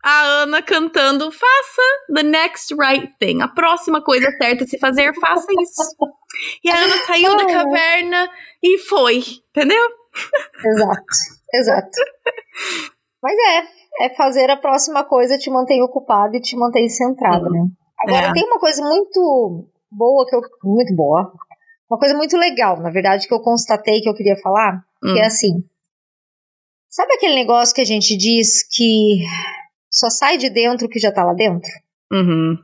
a 0.04 0.22
Ana 0.44 0.62
cantando: 0.62 1.32
faça 1.32 1.82
the 2.14 2.24
next 2.24 2.76
right 2.76 3.12
thing. 3.20 3.42
A 3.42 3.48
próxima 3.48 4.02
coisa 4.02 4.30
certa 4.38 4.66
a 4.66 4.68
se 4.68 4.78
fazer, 4.78 5.14
faça 5.20 5.48
isso. 5.62 6.14
E 6.64 6.70
a 6.70 6.78
Ana 6.78 6.98
saiu 7.08 7.36
da 7.36 7.46
caverna 7.46 8.30
e 8.62 8.78
foi, 8.80 9.24
entendeu? 9.50 9.84
Exato, 10.64 11.06
exato. 11.54 12.00
Mas 13.22 13.34
é, 13.34 13.64
é 14.00 14.10
fazer 14.10 14.50
a 14.50 14.58
próxima 14.58 15.04
coisa 15.04 15.38
te 15.38 15.50
mantém 15.50 15.82
ocupado 15.82 16.36
e 16.36 16.42
te 16.42 16.56
mantém 16.56 16.88
centrado, 16.90 17.50
né? 17.50 17.68
Agora, 18.00 18.28
é. 18.28 18.34
tem 18.34 18.46
uma 18.46 18.60
coisa 18.60 18.82
muito 18.82 19.68
boa, 19.92 20.26
que 20.28 20.36
eu, 20.36 20.42
muito 20.64 20.96
boa, 20.96 21.34
uma 21.90 21.98
coisa 21.98 22.16
muito 22.16 22.38
legal, 22.38 22.80
na 22.80 22.90
verdade, 22.90 23.28
que 23.28 23.34
eu 23.34 23.40
constatei 23.40 24.02
que 24.02 24.10
eu 24.10 24.14
queria 24.14 24.36
falar, 24.38 24.84
hum. 25.04 25.14
que 25.14 25.20
é 25.20 25.26
assim, 25.26 25.64
sabe 26.90 27.14
aquele 27.14 27.36
negócio 27.36 27.74
que 27.74 27.82
a 27.82 27.86
gente 27.86 28.16
diz 28.16 28.64
que 28.70 29.24
só 29.90 30.10
sai 30.10 30.38
de 30.38 30.50
dentro 30.50 30.88
o 30.88 30.90
que 30.90 31.00
já 31.00 31.12
tá 31.12 31.24
lá 31.24 31.34
dentro? 31.34 31.72
Uhum. 32.12 32.58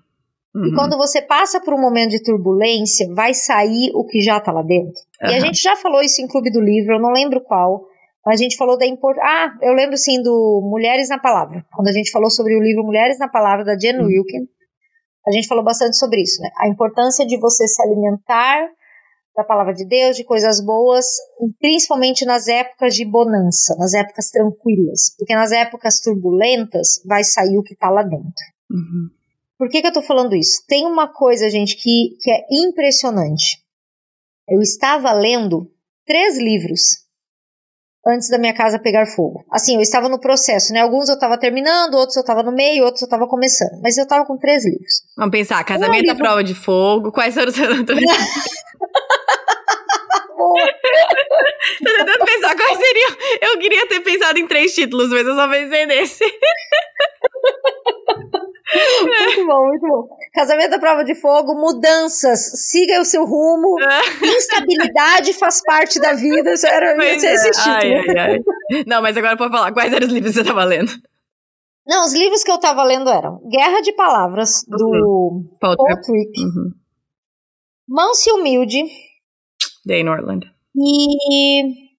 Uhum. 0.56 0.68
E 0.68 0.76
quando 0.76 0.98
você 0.98 1.20
passa 1.20 1.60
por 1.60 1.74
um 1.74 1.82
momento 1.82 2.12
de 2.12 2.24
turbulência, 2.24 3.12
vai 3.14 3.34
sair 3.34 3.92
o 3.96 4.06
que 4.06 4.22
já 4.22 4.40
tá 4.40 4.52
lá 4.52 4.62
dentro. 4.62 5.02
Uhum. 5.22 5.30
E 5.32 5.34
a 5.34 5.40
gente 5.40 5.60
já 5.60 5.76
falou 5.76 6.02
isso 6.02 6.22
em 6.22 6.28
Clube 6.28 6.52
do 6.52 6.62
Livro, 6.62 6.96
eu 6.96 7.02
não 7.02 7.12
lembro 7.12 7.42
qual, 7.42 7.88
a 8.26 8.36
gente 8.36 8.56
falou 8.56 8.78
da 8.78 8.86
importância. 8.86 9.30
Ah, 9.30 9.58
eu 9.62 9.74
lembro 9.74 9.98
sim 9.98 10.22
do 10.22 10.62
Mulheres 10.64 11.10
na 11.10 11.20
Palavra. 11.20 11.66
Quando 11.76 11.90
a 11.90 11.92
gente 11.92 12.12
falou 12.12 12.30
sobre 12.30 12.56
o 12.56 12.62
livro 12.62 12.84
Mulheres 12.84 13.20
na 13.20 13.28
Palavra 13.28 13.66
da 13.66 13.78
Jen 13.78 14.00
uhum. 14.00 14.06
Wilkin, 14.06 14.48
a 15.28 15.32
gente 15.32 15.48
falou 15.48 15.64
bastante 15.64 15.98
sobre 15.98 16.22
isso, 16.22 16.42
né? 16.42 16.50
A 16.58 16.68
importância 16.68 17.26
de 17.26 17.38
você 17.38 17.68
se 17.68 17.82
alimentar 17.82 18.70
da 19.36 19.44
palavra 19.44 19.74
de 19.74 19.86
Deus, 19.86 20.16
de 20.16 20.24
coisas 20.24 20.64
boas, 20.64 21.06
principalmente 21.60 22.24
nas 22.24 22.48
épocas 22.48 22.96
de 22.96 23.04
bonança, 23.04 23.76
nas 23.78 23.94
épocas 23.94 24.30
tranquilas. 24.30 25.16
Porque 25.18 25.34
nas 25.34 25.52
épocas 25.52 26.00
turbulentas 26.00 27.02
vai 27.06 27.24
sair 27.24 27.58
o 27.58 27.64
que 27.64 27.74
está 27.74 27.90
lá 27.90 28.04
dentro. 28.04 28.46
Uhum. 28.70 29.10
Por 29.58 29.70
que, 29.70 29.82
que 29.82 29.88
eu 29.88 29.90
estou 29.90 30.04
falando 30.04 30.36
isso? 30.36 30.64
Tem 30.68 30.86
uma 30.86 31.08
coisa, 31.12 31.50
gente, 31.50 31.76
que, 31.76 32.18
que 32.22 32.32
é 32.32 32.46
impressionante. 32.52 33.64
Eu 34.48 34.62
estava 34.62 35.12
lendo 35.14 35.72
três 36.06 36.38
livros 36.38 37.03
antes 38.06 38.30
da 38.30 38.38
minha 38.38 38.54
casa 38.54 38.80
pegar 38.80 39.06
fogo. 39.06 39.46
Assim, 39.52 39.76
eu 39.76 39.82
estava 39.82 40.10
no 40.10 40.20
processo, 40.20 40.74
né? 40.74 40.82
Alguns 40.82 41.10
eu 41.10 41.16
estava 41.16 41.38
terminando, 41.38 41.96
outros 41.96 42.16
eu 42.18 42.22
estava 42.22 42.44
no 42.44 42.52
meio, 42.52 42.84
outros 42.84 43.02
eu 43.02 43.06
estava 43.06 43.28
comentando. 43.28 43.82
Mas 43.82 43.98
eu 43.98 44.04
estava 44.04 44.26
com 44.26 44.38
três 44.38 44.66
livros. 44.66 45.04
Vamos 45.18 45.32
pensar, 45.32 45.64
casamento 45.64 46.10
à 46.10 46.16
prova 46.16 46.44
de 46.44 46.54
fogo, 46.54 47.12
quais 47.12 47.34
foram 47.34 47.50
os 47.50 47.56
seus... 47.56 47.78
Tô 51.84 51.96
tentando 51.98 52.26
pensar 52.26 52.44
pensar 52.44 52.56
quais 52.56 52.78
seriam. 52.78 53.10
Eu 53.42 53.60
queria 53.60 53.88
ter 53.88 54.00
pensado 54.02 54.38
em 54.40 54.48
três 54.48 54.74
títulos, 54.74 55.10
mas 55.10 55.26
eu 55.26 55.36
só 55.36 55.48
pensei 55.50 55.86
nesse. 55.86 56.24
muito 58.74 59.46
bom, 59.46 59.68
muito 59.68 59.88
bom. 59.88 60.08
Casamento 60.34 60.74
à 60.74 60.80
prova 60.80 61.04
de 61.04 61.16
fogo, 61.16 61.56
mudanças, 61.56 62.40
siga 62.70 63.00
o 63.00 63.06
seu 63.06 63.26
rumo. 63.26 63.80
É. 63.82 64.28
Instabilidade 64.28 65.34
faz 65.34 65.62
parte 65.64 66.00
da 66.00 66.14
vida. 66.14 66.54
Isso 66.54 66.68
era 66.68 66.96
mas, 66.96 67.24
esse 67.24 67.52
título. 67.52 67.76
Ai, 67.76 67.94
ai, 67.94 68.18
ai. 68.18 68.84
Não, 68.88 69.02
mas 69.02 69.16
agora 69.18 69.38
pode 69.38 69.52
falar. 69.52 69.72
Quais 69.72 69.94
eram 69.94 70.08
os 70.08 70.14
livros 70.14 70.32
que 70.32 70.36
você 70.36 70.42
estava 70.42 70.64
lendo? 70.64 70.92
Não, 71.86 72.04
os 72.04 72.14
livros 72.14 72.44
que 72.44 72.52
eu 72.52 72.56
estava 72.56 72.84
lendo 72.84 73.10
eram 73.10 73.42
Guerra 73.50 73.82
de 73.82 73.92
Palavras, 73.94 74.64
do 74.68 74.86
uhum. 74.86 75.58
Paul, 75.60 75.76
Paul 75.76 76.02
Trick. 76.02 76.42
Uhum. 76.42 76.72
Manso 77.88 78.30
e 78.30 78.34
Humilde. 78.34 78.84
Day 79.86 80.04
Norland. 80.04 80.50
E 80.76 81.93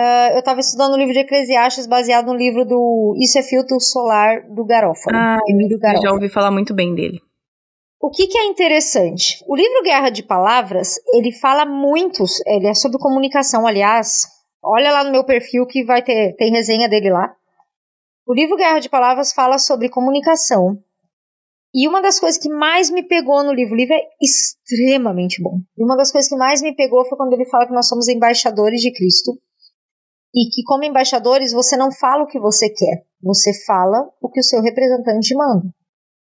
Uh, 0.00 0.32
eu 0.32 0.38
estava 0.38 0.60
estudando 0.60 0.94
o 0.94 0.96
livro 0.96 1.12
de 1.12 1.18
Eclesiastes 1.18 1.86
baseado 1.86 2.28
no 2.28 2.34
livro 2.34 2.64
do 2.64 3.14
Isso 3.20 3.38
é 3.38 3.42
Filtro 3.42 3.78
Solar 3.78 4.48
do 4.48 4.64
Garófalo. 4.64 5.14
Ah, 5.14 5.36
eu 5.46 6.02
já 6.02 6.10
ouvi 6.10 6.30
falar 6.30 6.50
muito 6.50 6.72
bem 6.72 6.94
dele. 6.94 7.20
O 8.00 8.08
que, 8.08 8.26
que, 8.26 8.38
é 8.38 8.46
interessante? 8.46 9.44
O 9.46 9.54
livro 9.54 9.82
Guerra 9.82 10.08
de 10.08 10.22
Palavras, 10.22 10.94
ele 11.12 11.30
fala 11.32 11.66
muito, 11.66 12.24
ele 12.46 12.68
é 12.68 12.72
sobre 12.72 12.98
comunicação, 12.98 13.66
aliás. 13.66 14.26
Olha 14.64 14.90
lá 14.90 15.04
no 15.04 15.12
meu 15.12 15.22
perfil 15.22 15.66
que 15.66 15.84
vai 15.84 16.02
ter, 16.02 16.34
tem 16.36 16.50
resenha 16.50 16.88
dele 16.88 17.10
lá. 17.10 17.34
O 18.26 18.32
livro 18.32 18.56
Guerra 18.56 18.78
de 18.78 18.88
Palavras 18.88 19.34
fala 19.34 19.58
sobre 19.58 19.90
comunicação. 19.90 20.78
E 21.74 21.86
uma 21.86 22.00
das 22.00 22.18
coisas 22.18 22.40
que 22.40 22.48
mais 22.48 22.88
me 22.88 23.02
pegou 23.02 23.44
no 23.44 23.52
livro, 23.52 23.74
o 23.74 23.76
livro 23.76 23.94
é 23.94 24.00
extremamente 24.18 25.42
bom. 25.42 25.58
E 25.76 25.84
uma 25.84 25.94
das 25.94 26.10
coisas 26.10 26.30
que 26.30 26.36
mais 26.36 26.62
me 26.62 26.74
pegou 26.74 27.04
foi 27.04 27.18
quando 27.18 27.34
ele 27.34 27.44
fala 27.44 27.66
que 27.66 27.74
nós 27.74 27.86
somos 27.86 28.08
embaixadores 28.08 28.80
de 28.80 28.90
Cristo 28.94 29.38
e 30.34 30.48
que, 30.50 30.62
como 30.64 30.84
embaixadores, 30.84 31.52
você 31.52 31.76
não 31.76 31.90
fala 31.92 32.22
o 32.22 32.26
que 32.26 32.38
você 32.38 32.68
quer, 32.68 33.04
você 33.22 33.50
fala 33.66 34.08
o 34.20 34.28
que 34.28 34.40
o 34.40 34.44
seu 34.44 34.62
representante 34.62 35.34
manda. 35.34 35.66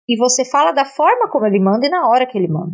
E 0.08 0.16
você 0.16 0.44
fala 0.44 0.72
da 0.72 0.84
forma 0.84 1.30
como 1.30 1.46
ele 1.46 1.60
manda 1.60 1.86
e 1.86 1.90
na 1.90 2.08
hora 2.08 2.26
que 2.26 2.38
ele 2.38 2.48
manda. 2.48 2.72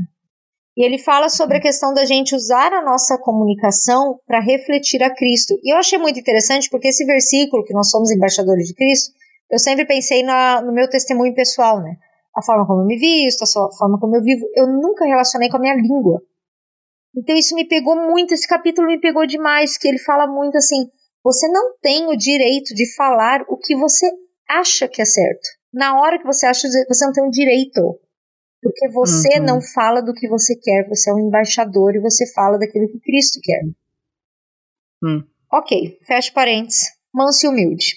E 0.76 0.84
ele 0.84 0.98
fala 0.98 1.28
sobre 1.28 1.56
a 1.56 1.60
questão 1.60 1.92
da 1.92 2.04
gente 2.04 2.34
usar 2.34 2.72
a 2.72 2.82
nossa 2.82 3.18
comunicação 3.18 4.18
para 4.26 4.40
refletir 4.40 5.02
a 5.02 5.14
Cristo. 5.14 5.54
E 5.62 5.72
eu 5.72 5.76
achei 5.76 5.98
muito 5.98 6.18
interessante 6.18 6.68
porque 6.68 6.88
esse 6.88 7.04
versículo, 7.04 7.64
que 7.64 7.72
nós 7.72 7.90
somos 7.90 8.10
embaixadores 8.10 8.68
de 8.68 8.74
Cristo, 8.74 9.12
eu 9.50 9.58
sempre 9.58 9.84
pensei 9.84 10.22
na, 10.22 10.60
no 10.62 10.72
meu 10.72 10.88
testemunho 10.88 11.34
pessoal, 11.34 11.80
né? 11.80 11.96
A 12.36 12.42
forma 12.42 12.66
como 12.66 12.82
eu 12.82 12.86
me 12.86 12.96
visto, 12.96 13.42
a 13.42 13.72
forma 13.78 14.00
como 14.00 14.16
eu 14.16 14.22
vivo. 14.22 14.46
Eu 14.56 14.66
nunca 14.66 15.04
relacionei 15.04 15.48
com 15.48 15.56
a 15.56 15.60
minha 15.60 15.74
língua. 15.74 16.20
Então 17.16 17.36
isso 17.36 17.54
me 17.54 17.64
pegou 17.64 17.94
muito, 17.94 18.34
esse 18.34 18.48
capítulo 18.48 18.88
me 18.88 18.98
pegou 18.98 19.24
demais, 19.24 19.78
que 19.78 19.86
ele 19.86 19.98
fala 19.98 20.26
muito 20.26 20.56
assim, 20.56 20.90
você 21.24 21.48
não 21.48 21.76
tem 21.80 22.06
o 22.08 22.16
direito 22.16 22.74
de 22.74 22.94
falar 22.94 23.44
o 23.48 23.56
que 23.56 23.74
você 23.74 24.06
acha 24.48 24.86
que 24.86 25.00
é 25.00 25.06
certo. 25.06 25.48
Na 25.72 25.98
hora 25.98 26.18
que 26.18 26.26
você 26.26 26.44
acha, 26.46 26.68
você 26.68 27.06
não 27.06 27.12
tem 27.12 27.26
o 27.26 27.30
direito. 27.30 27.98
Porque 28.62 28.88
você 28.90 29.38
uhum. 29.38 29.44
não 29.44 29.60
fala 29.60 30.00
do 30.00 30.14
que 30.14 30.28
você 30.28 30.54
quer, 30.54 30.86
você 30.88 31.10
é 31.10 31.14
um 31.14 31.26
embaixador 31.26 31.94
e 31.94 32.00
você 32.00 32.30
fala 32.32 32.58
daquilo 32.58 32.88
que 32.88 33.00
Cristo 33.00 33.40
quer. 33.42 33.62
Hum. 35.02 35.24
Ok, 35.52 35.98
fecha 36.06 36.32
parênteses. 36.32 36.88
Manso 37.12 37.46
e 37.46 37.48
humilde. 37.48 37.94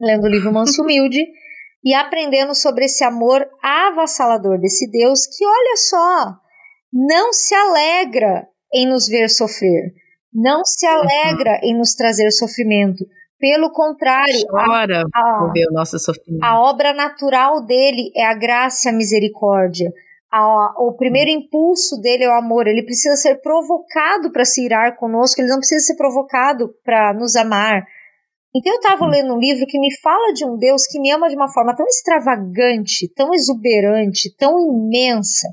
Lendo 0.00 0.24
o 0.24 0.28
livro 0.28 0.52
Manso 0.52 0.80
e 0.80 0.82
Humilde 0.84 1.26
e 1.84 1.94
aprendendo 1.94 2.54
sobre 2.54 2.84
esse 2.84 3.04
amor 3.04 3.48
avassalador 3.62 4.58
desse 4.60 4.90
Deus 4.90 5.26
que, 5.26 5.44
olha 5.44 5.76
só, 5.76 6.36
não 6.92 7.32
se 7.32 7.54
alegra 7.54 8.46
em 8.72 8.86
nos 8.86 9.06
ver 9.06 9.28
sofrer, 9.30 9.94
não 10.32 10.64
se 10.64 10.86
uhum. 10.86 10.92
alegra 10.92 11.60
uhum. 11.62 11.70
em 11.70 11.78
nos 11.78 11.94
trazer 11.94 12.30
sofrimento. 12.30 13.04
Pelo 13.38 13.70
contrário, 13.70 14.34
Chora 14.50 15.04
a, 15.14 15.52
ver 15.52 15.68
o 15.70 15.72
nosso 15.72 15.96
sofrimento. 15.98 16.42
a 16.42 16.60
obra 16.60 16.92
natural 16.92 17.64
dele 17.64 18.10
é 18.16 18.26
a 18.26 18.34
graça 18.34 18.88
e 18.88 18.92
a 18.92 18.94
misericórdia. 18.94 19.92
A, 20.30 20.74
o 20.82 20.94
primeiro 20.96 21.30
impulso 21.30 22.00
dele 22.00 22.24
é 22.24 22.28
o 22.28 22.36
amor. 22.36 22.66
Ele 22.66 22.82
precisa 22.82 23.14
ser 23.14 23.36
provocado 23.36 24.32
para 24.32 24.44
se 24.44 24.64
irar 24.64 24.96
conosco, 24.96 25.40
ele 25.40 25.50
não 25.50 25.58
precisa 25.58 25.86
ser 25.86 25.96
provocado 25.96 26.74
para 26.84 27.14
nos 27.14 27.36
amar. 27.36 27.86
Então 28.54 28.72
eu 28.72 28.78
estava 28.78 29.06
lendo 29.06 29.34
um 29.34 29.38
livro 29.38 29.66
que 29.66 29.78
me 29.78 29.94
fala 30.00 30.32
de 30.32 30.44
um 30.44 30.56
Deus 30.56 30.86
que 30.86 30.98
me 30.98 31.12
ama 31.12 31.28
de 31.28 31.36
uma 31.36 31.52
forma 31.52 31.76
tão 31.76 31.86
extravagante, 31.86 33.08
tão 33.14 33.32
exuberante, 33.32 34.34
tão 34.36 34.58
imensa, 34.58 35.46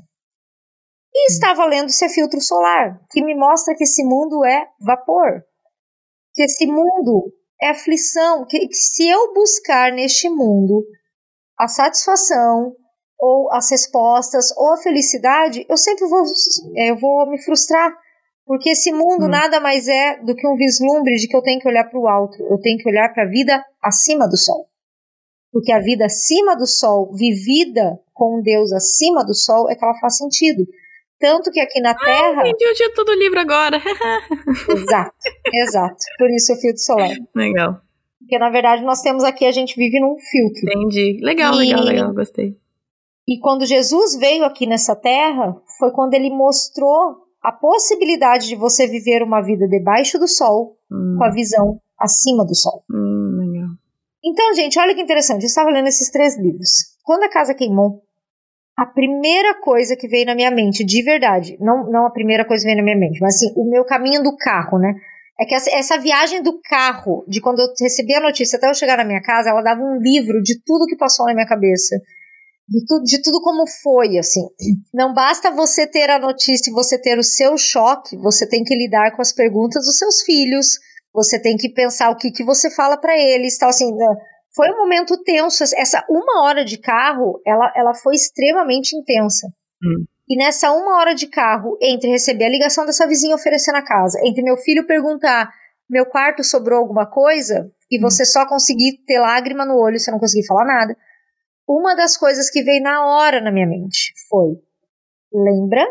e 1.18 1.32
estava 1.32 1.64
lendo 1.64 1.88
esse 1.88 2.06
filtro 2.10 2.40
solar, 2.42 3.00
que 3.10 3.24
me 3.24 3.34
mostra 3.34 3.74
que 3.74 3.84
esse 3.84 4.04
mundo 4.04 4.44
é 4.44 4.66
vapor, 4.78 5.42
que 6.34 6.42
esse 6.42 6.66
mundo 6.66 7.32
é 7.60 7.70
aflição, 7.70 8.44
que, 8.44 8.68
que 8.68 8.76
se 8.76 9.08
eu 9.08 9.32
buscar 9.32 9.90
neste 9.92 10.28
mundo 10.28 10.84
a 11.58 11.66
satisfação 11.68 12.74
ou 13.18 13.50
as 13.50 13.70
respostas 13.70 14.54
ou 14.58 14.74
a 14.74 14.76
felicidade, 14.76 15.64
eu 15.70 15.78
sempre 15.78 16.06
vou, 16.06 16.22
eu 16.76 16.96
vou 16.98 17.30
me 17.30 17.42
frustrar, 17.42 17.90
porque 18.44 18.70
esse 18.70 18.92
mundo 18.92 19.24
hum. 19.24 19.28
nada 19.28 19.58
mais 19.58 19.88
é 19.88 20.22
do 20.22 20.34
que 20.34 20.46
um 20.46 20.54
vislumbre 20.54 21.16
de 21.16 21.26
que 21.26 21.36
eu 21.36 21.42
tenho 21.42 21.58
que 21.58 21.68
olhar 21.68 21.88
para 21.88 21.98
o 21.98 22.06
alto, 22.06 22.36
eu 22.42 22.60
tenho 22.60 22.76
que 22.76 22.88
olhar 22.90 23.10
para 23.14 23.22
a 23.22 23.28
vida 23.28 23.64
acima 23.82 24.28
do 24.28 24.36
sol. 24.36 24.68
Porque 25.50 25.72
a 25.72 25.80
vida 25.80 26.04
acima 26.04 26.54
do 26.54 26.66
sol, 26.66 27.10
vivida 27.14 27.98
com 28.12 28.42
Deus 28.42 28.70
acima 28.72 29.24
do 29.24 29.34
sol, 29.34 29.70
é 29.70 29.74
que 29.74 29.82
ela 29.82 29.98
faz 29.98 30.18
sentido. 30.18 30.62
Tanto 31.18 31.50
que 31.50 31.60
aqui 31.60 31.80
na 31.80 31.94
Terra. 31.94 32.42
Ah, 32.42 32.48
entendi 32.48 32.64
o 32.64 32.74
título 32.74 33.06
do 33.06 33.14
livro 33.14 33.40
agora. 33.40 33.78
exato, 34.68 35.16
exato. 35.52 36.04
Por 36.18 36.30
isso 36.30 36.52
o 36.52 36.56
filtro 36.56 36.78
solar. 36.78 37.16
Legal. 37.34 37.80
Porque 38.18 38.38
na 38.38 38.50
verdade 38.50 38.82
nós 38.82 39.00
temos 39.00 39.24
aqui, 39.24 39.46
a 39.46 39.52
gente 39.52 39.76
vive 39.76 40.00
num 40.00 40.16
filtro. 40.18 40.62
Entendi. 40.64 41.20
Legal, 41.22 41.54
e, 41.54 41.58
legal, 41.58 41.84
legal, 41.84 42.14
gostei. 42.14 42.56
E 43.26 43.38
quando 43.40 43.64
Jesus 43.66 44.16
veio 44.16 44.44
aqui 44.44 44.66
nessa 44.66 44.94
terra, 44.94 45.56
foi 45.78 45.90
quando 45.90 46.14
ele 46.14 46.30
mostrou 46.30 47.26
a 47.42 47.52
possibilidade 47.52 48.48
de 48.48 48.56
você 48.56 48.86
viver 48.86 49.22
uma 49.22 49.40
vida 49.40 49.66
debaixo 49.68 50.18
do 50.18 50.28
sol, 50.28 50.76
hum. 50.90 51.16
com 51.18 51.24
a 51.24 51.30
visão 51.30 51.80
acima 51.98 52.44
do 52.44 52.54
sol. 52.54 52.84
Hum, 52.90 53.38
legal. 53.38 53.68
Então, 54.24 54.54
gente, 54.54 54.78
olha 54.78 54.94
que 54.94 55.00
interessante. 55.00 55.42
Eu 55.42 55.46
estava 55.46 55.70
lendo 55.70 55.86
esses 55.86 56.10
três 56.10 56.36
livros. 56.36 56.96
Quando 57.04 57.22
a 57.22 57.28
casa 57.28 57.54
queimou, 57.54 58.02
a 58.76 58.84
primeira 58.84 59.58
coisa 59.60 59.96
que 59.96 60.06
veio 60.06 60.26
na 60.26 60.34
minha 60.34 60.50
mente, 60.50 60.84
de 60.84 61.02
verdade, 61.02 61.56
não, 61.58 61.90
não 61.90 62.06
a 62.06 62.10
primeira 62.10 62.44
coisa 62.44 62.62
que 62.62 62.66
veio 62.66 62.76
na 62.76 62.84
minha 62.84 62.98
mente, 62.98 63.20
mas 63.20 63.36
assim, 63.36 63.52
o 63.56 63.68
meu 63.70 63.84
caminho 63.84 64.22
do 64.22 64.36
carro, 64.36 64.78
né? 64.78 64.94
É 65.38 65.44
que 65.44 65.54
essa, 65.54 65.70
essa, 65.70 65.98
viagem 65.98 66.42
do 66.42 66.60
carro, 66.62 67.24
de 67.28 67.40
quando 67.40 67.60
eu 67.60 67.66
recebi 67.80 68.14
a 68.14 68.20
notícia 68.20 68.56
até 68.56 68.68
eu 68.68 68.74
chegar 68.74 68.96
na 68.96 69.04
minha 69.04 69.20
casa, 69.20 69.50
ela 69.50 69.62
dava 69.62 69.82
um 69.82 69.98
livro 69.98 70.42
de 70.42 70.62
tudo 70.64 70.86
que 70.86 70.96
passou 70.96 71.26
na 71.26 71.34
minha 71.34 71.46
cabeça. 71.46 71.96
De, 72.68 72.84
tu, 72.86 73.02
de 73.02 73.22
tudo 73.22 73.40
como 73.42 73.66
foi, 73.82 74.18
assim. 74.18 74.40
Não 74.94 75.12
basta 75.12 75.50
você 75.50 75.86
ter 75.86 76.08
a 76.08 76.18
notícia 76.18 76.70
e 76.70 76.74
você 76.74 76.98
ter 76.98 77.18
o 77.18 77.22
seu 77.22 77.56
choque, 77.58 78.16
você 78.16 78.48
tem 78.48 78.64
que 78.64 78.74
lidar 78.74 79.14
com 79.14 79.20
as 79.20 79.32
perguntas 79.32 79.84
dos 79.84 79.98
seus 79.98 80.22
filhos, 80.22 80.78
você 81.12 81.38
tem 81.38 81.56
que 81.56 81.68
pensar 81.68 82.10
o 82.10 82.16
que, 82.16 82.30
que 82.30 82.42
você 82.42 82.70
fala 82.70 82.96
para 82.96 83.16
eles, 83.16 83.58
tal, 83.58 83.68
assim. 83.68 83.94
Né? 83.94 84.16
Foi 84.56 84.70
um 84.70 84.78
momento 84.78 85.22
tenso. 85.22 85.62
Essa 85.62 86.02
uma 86.08 86.42
hora 86.42 86.64
de 86.64 86.78
carro, 86.78 87.38
ela, 87.46 87.70
ela 87.76 87.92
foi 87.92 88.14
extremamente 88.14 88.96
intensa. 88.96 89.46
Hum. 89.84 90.06
E 90.26 90.36
nessa 90.36 90.72
uma 90.72 90.98
hora 90.98 91.14
de 91.14 91.26
carro, 91.26 91.78
entre 91.80 92.08
receber 92.10 92.46
a 92.46 92.50
ligação 92.50 92.86
dessa 92.86 93.06
vizinha 93.06 93.36
oferecendo 93.36 93.76
a 93.76 93.84
casa, 93.84 94.18
entre 94.24 94.42
meu 94.42 94.56
filho 94.56 94.86
perguntar: 94.86 95.52
meu 95.88 96.06
quarto 96.06 96.42
sobrou 96.42 96.78
alguma 96.78 97.04
coisa? 97.04 97.70
E 97.90 98.00
você 98.00 98.22
hum. 98.22 98.26
só 98.26 98.48
conseguir 98.48 99.04
ter 99.06 99.20
lágrima 99.20 99.66
no 99.66 99.76
olho, 99.76 100.00
você 100.00 100.10
não 100.10 100.18
conseguir 100.18 100.46
falar 100.46 100.64
nada. 100.64 100.96
Uma 101.68 101.94
das 101.94 102.16
coisas 102.16 102.50
que 102.50 102.62
veio 102.62 102.82
na 102.82 103.04
hora 103.04 103.42
na 103.42 103.52
minha 103.52 103.66
mente 103.66 104.14
foi: 104.30 104.58
lembra 105.30 105.84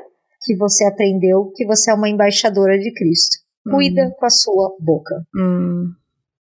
que 0.44 0.56
você 0.58 0.86
aprendeu 0.86 1.52
que 1.56 1.66
você 1.66 1.92
é 1.92 1.94
uma 1.94 2.10
embaixadora 2.10 2.80
de 2.80 2.92
Cristo. 2.94 3.38
Cuida 3.70 4.08
hum. 4.08 4.12
com 4.12 4.26
a 4.26 4.30
sua 4.30 4.76
boca. 4.80 5.24
Hum. 5.36 5.94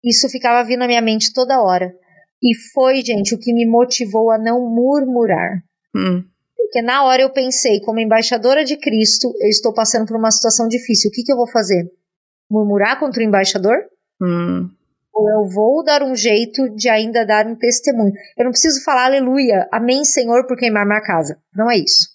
Isso 0.04 0.30
ficava 0.30 0.68
vindo 0.68 0.80
na 0.80 0.88
minha 0.88 1.02
mente 1.02 1.32
toda 1.34 1.62
hora. 1.62 1.94
E 2.42 2.56
foi, 2.74 3.04
gente, 3.04 3.34
o 3.34 3.40
que 3.40 3.54
me 3.54 3.66
motivou 3.66 4.32
a 4.32 4.38
não 4.38 4.62
murmurar. 4.70 5.64
Hum. 5.96 6.24
Porque 6.56 6.82
na 6.82 7.04
hora 7.04 7.22
eu 7.22 7.32
pensei, 7.32 7.80
como 7.82 8.00
embaixadora 8.00 8.64
de 8.64 8.78
Cristo, 8.78 9.34
eu 9.40 9.48
estou 9.48 9.74
passando 9.74 10.06
por 10.06 10.18
uma 10.18 10.32
situação 10.32 10.68
difícil. 10.68 11.10
O 11.10 11.14
que, 11.14 11.24
que 11.24 11.32
eu 11.32 11.38
vou 11.38 11.50
fazer? 11.50 11.90
Murmurar 12.50 13.00
contra 13.00 13.22
o 13.22 13.26
embaixador? 13.26 13.78
Hum. 14.22 14.70
Ou 15.14 15.30
eu 15.32 15.50
vou 15.50 15.84
dar 15.84 16.04
um 16.04 16.16
jeito 16.16 16.70
de 16.76 16.90
ainda 16.90 17.26
dar 17.26 17.48
um 17.48 17.56
testemunho? 17.56 18.14
Eu 18.38 18.46
não 18.46 18.52
preciso 18.52 18.84
falar 18.84 19.06
aleluia, 19.06 19.68
amém, 19.72 20.06
Senhor, 20.06 20.46
por 20.46 20.58
queimar 20.58 20.86
minha 20.86 21.02
casa. 21.02 21.40
Não 21.56 21.72
é 21.72 21.78
isso. 21.78 22.10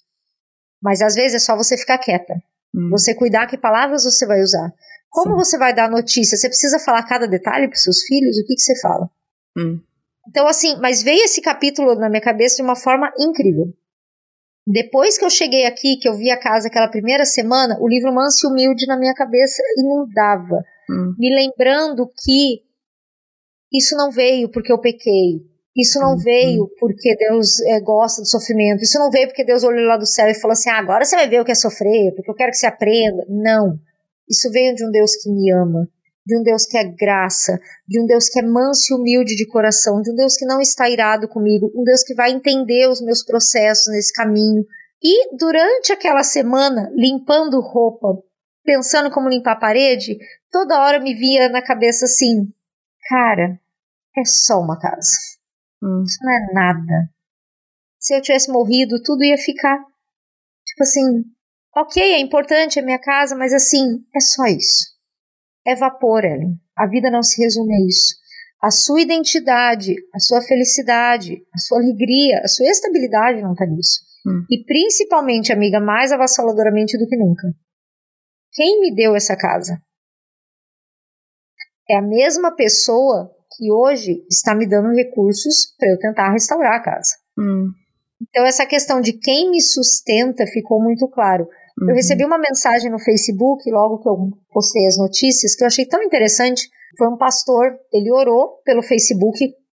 Mas 0.81 1.01
às 1.01 1.15
vezes 1.15 1.35
é 1.35 1.39
só 1.39 1.57
você 1.57 1.77
ficar 1.77 1.97
quieta. 1.97 2.33
Hum. 2.73 2.89
Você 2.91 3.13
cuidar 3.13 3.47
que 3.47 3.57
palavras 3.57 4.03
você 4.03 4.25
vai 4.25 4.41
usar. 4.41 4.71
Como 5.09 5.31
Sim. 5.31 5.37
você 5.37 5.57
vai 5.57 5.73
dar 5.73 5.89
notícia? 5.89 6.37
Você 6.37 6.47
precisa 6.47 6.79
falar 6.79 7.03
cada 7.03 7.27
detalhe 7.27 7.67
para 7.67 7.77
seus 7.77 8.01
filhos? 8.03 8.37
O 8.37 8.45
que, 8.45 8.55
que 8.55 8.61
você 8.61 8.79
fala? 8.79 9.09
Hum. 9.57 9.79
Então, 10.27 10.47
assim, 10.47 10.77
mas 10.79 11.01
veio 11.01 11.23
esse 11.23 11.41
capítulo 11.41 11.95
na 11.95 12.09
minha 12.09 12.21
cabeça 12.21 12.57
de 12.57 12.61
uma 12.61 12.75
forma 12.75 13.11
incrível. 13.19 13.73
Depois 14.65 15.17
que 15.17 15.25
eu 15.25 15.29
cheguei 15.29 15.65
aqui, 15.65 15.97
que 15.97 16.07
eu 16.07 16.15
vi 16.15 16.31
a 16.31 16.39
casa 16.39 16.67
aquela 16.67 16.87
primeira 16.87 17.25
semana, 17.25 17.77
o 17.81 17.87
livro 17.87 18.13
Manso 18.13 18.47
e 18.47 18.49
Humilde 18.49 18.87
na 18.87 18.97
minha 18.97 19.13
cabeça 19.13 19.61
inundava, 19.77 20.63
hum. 20.89 21.13
me 21.19 21.35
lembrando 21.35 22.09
que 22.23 22.61
isso 23.73 23.95
não 23.97 24.09
veio 24.09 24.49
porque 24.49 24.71
eu 24.71 24.79
pequei, 24.79 25.41
isso 25.75 25.99
não 25.99 26.11
uhum. 26.11 26.17
veio 26.17 26.69
porque 26.79 27.15
Deus 27.15 27.59
é, 27.61 27.79
gosta 27.81 28.21
do 28.21 28.27
sofrimento, 28.27 28.83
isso 28.83 28.99
não 28.99 29.09
veio 29.09 29.27
porque 29.27 29.43
Deus 29.43 29.63
olhou 29.63 29.85
lá 29.85 29.97
do 29.97 30.05
céu 30.05 30.27
e 30.27 30.35
falou 30.35 30.53
assim: 30.53 30.69
ah, 30.69 30.77
agora 30.77 31.03
você 31.03 31.15
vai 31.15 31.27
ver 31.27 31.41
o 31.41 31.45
que 31.45 31.51
é 31.51 31.55
sofrer, 31.55 32.13
porque 32.15 32.29
eu 32.29 32.35
quero 32.35 32.51
que 32.51 32.57
você 32.57 32.67
aprenda. 32.67 33.25
Não. 33.27 33.79
Isso 34.29 34.51
veio 34.51 34.75
de 34.75 34.85
um 34.85 34.91
Deus 34.91 35.15
que 35.15 35.29
me 35.31 35.51
ama, 35.51 35.87
de 36.25 36.37
um 36.37 36.43
Deus 36.43 36.65
que 36.65 36.77
é 36.77 36.83
graça, 36.83 37.59
de 37.87 38.01
um 38.01 38.05
Deus 38.05 38.29
que 38.29 38.39
é 38.39 38.43
manso 38.43 38.93
e 38.93 38.95
humilde 38.95 39.35
de 39.35 39.47
coração, 39.47 40.01
de 40.01 40.11
um 40.11 40.15
Deus 40.15 40.35
que 40.35 40.45
não 40.45 40.61
está 40.61 40.89
irado 40.89 41.27
comigo, 41.27 41.71
um 41.75 41.83
Deus 41.83 42.03
que 42.03 42.15
vai 42.15 42.31
entender 42.31 42.87
os 42.87 43.01
meus 43.01 43.23
processos 43.23 43.91
nesse 43.91 44.13
caminho. 44.13 44.65
E 45.01 45.35
durante 45.35 45.91
aquela 45.91 46.23
semana, 46.23 46.89
limpando 46.95 47.59
roupa, 47.59 48.23
pensando 48.63 49.11
como 49.11 49.27
limpar 49.27 49.53
a 49.53 49.59
parede, 49.59 50.17
toda 50.49 50.81
hora 50.81 50.99
me 50.99 51.13
via 51.13 51.49
na 51.49 51.61
cabeça 51.61 52.05
assim: 52.05 52.47
cara, 53.09 53.59
é 54.17 54.23
só 54.23 54.61
uma 54.61 54.79
casa. 54.79 55.11
Hum. 55.83 56.03
Isso 56.05 56.19
não 56.23 56.31
é 56.31 56.53
nada. 56.53 57.09
Se 57.99 58.15
eu 58.15 58.21
tivesse 58.21 58.49
morrido, 58.49 59.01
tudo 59.03 59.23
ia 59.25 59.37
ficar. 59.37 59.77
Tipo 60.65 60.83
assim, 60.83 61.23
ok, 61.75 62.01
é 62.01 62.19
importante, 62.19 62.79
é 62.79 62.81
minha 62.81 62.99
casa, 62.99 63.35
mas 63.35 63.53
assim, 63.53 64.05
é 64.15 64.19
só 64.21 64.45
isso 64.45 64.92
é 65.65 65.75
vapor, 65.75 66.23
Ellen. 66.23 66.59
A 66.75 66.87
vida 66.87 67.09
não 67.09 67.23
se 67.23 67.41
resume 67.41 67.73
a 67.75 67.87
isso. 67.87 68.15
A 68.61 68.71
sua 68.71 69.01
identidade, 69.01 69.95
a 70.13 70.19
sua 70.19 70.41
felicidade, 70.41 71.45
a 71.53 71.57
sua 71.57 71.79
alegria, 71.79 72.39
a 72.43 72.47
sua 72.47 72.65
estabilidade 72.67 73.41
não 73.41 73.51
está 73.51 73.65
nisso. 73.65 74.01
Hum. 74.25 74.45
E 74.49 74.63
principalmente, 74.63 75.51
amiga, 75.51 75.79
mais 75.79 76.11
avassaladoramente 76.11 76.97
do 76.97 77.07
que 77.07 77.17
nunca. 77.17 77.53
Quem 78.53 78.79
me 78.79 78.95
deu 78.95 79.15
essa 79.15 79.35
casa? 79.35 79.81
É 81.89 81.97
a 81.97 82.01
mesma 82.01 82.55
pessoa 82.55 83.29
que 83.57 83.71
hoje 83.71 84.25
está 84.29 84.55
me 84.55 84.67
dando 84.67 84.95
recursos 84.95 85.75
para 85.77 85.89
eu 85.89 85.99
tentar 85.99 86.31
restaurar 86.31 86.75
a 86.75 86.83
casa. 86.83 87.17
Hum. 87.37 87.71
Então, 88.21 88.45
essa 88.45 88.65
questão 88.65 89.01
de 89.01 89.13
quem 89.13 89.51
me 89.51 89.61
sustenta 89.61 90.45
ficou 90.47 90.81
muito 90.81 91.07
claro. 91.09 91.47
Uhum. 91.79 91.89
Eu 91.89 91.95
recebi 91.95 92.25
uma 92.25 92.37
mensagem 92.37 92.91
no 92.91 92.99
Facebook, 92.99 93.69
logo 93.71 93.99
que 93.99 94.07
eu 94.07 94.15
postei 94.51 94.85
as 94.85 94.97
notícias, 94.97 95.55
que 95.55 95.63
eu 95.63 95.67
achei 95.67 95.85
tão 95.85 96.01
interessante. 96.03 96.69
Foi 96.97 97.07
um 97.07 97.17
pastor, 97.17 97.75
ele 97.91 98.11
orou 98.11 98.59
pelo 98.63 98.83
Facebook, 98.83 99.37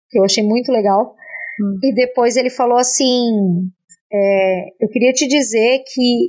que 0.09 0.19
eu 0.19 0.23
achei 0.23 0.43
muito 0.43 0.71
legal. 0.71 1.15
Uhum. 1.59 1.79
E 1.83 1.93
depois 1.93 2.35
ele 2.35 2.49
falou 2.49 2.77
assim: 2.77 3.31
é, 4.11 4.65
Eu 4.79 4.89
queria 4.89 5.13
te 5.13 5.27
dizer 5.27 5.83
que 5.93 6.27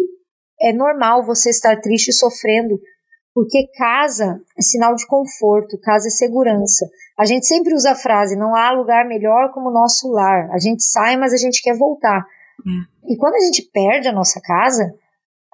é 0.60 0.72
normal 0.72 1.26
você 1.26 1.50
estar 1.50 1.80
triste 1.80 2.08
e 2.08 2.14
sofrendo, 2.14 2.78
porque 3.34 3.68
casa 3.76 4.40
é 4.56 4.62
sinal 4.62 4.94
de 4.94 5.06
conforto, 5.06 5.78
casa 5.80 6.08
é 6.08 6.10
segurança. 6.10 6.86
A 7.18 7.24
gente 7.24 7.46
sempre 7.46 7.74
usa 7.74 7.90
a 7.90 7.96
frase: 7.96 8.36
não 8.36 8.54
há 8.54 8.70
lugar 8.70 9.06
melhor 9.06 9.52
como 9.52 9.68
o 9.68 9.72
nosso 9.72 10.10
lar. 10.12 10.48
A 10.52 10.58
gente 10.58 10.84
sai, 10.84 11.16
mas 11.16 11.32
a 11.32 11.36
gente 11.36 11.60
quer 11.62 11.76
voltar. 11.76 12.24
Uhum. 12.64 13.12
E 13.12 13.16
quando 13.16 13.34
a 13.34 13.40
gente 13.40 13.62
perde 13.72 14.08
a 14.08 14.12
nossa 14.12 14.40
casa, 14.40 14.94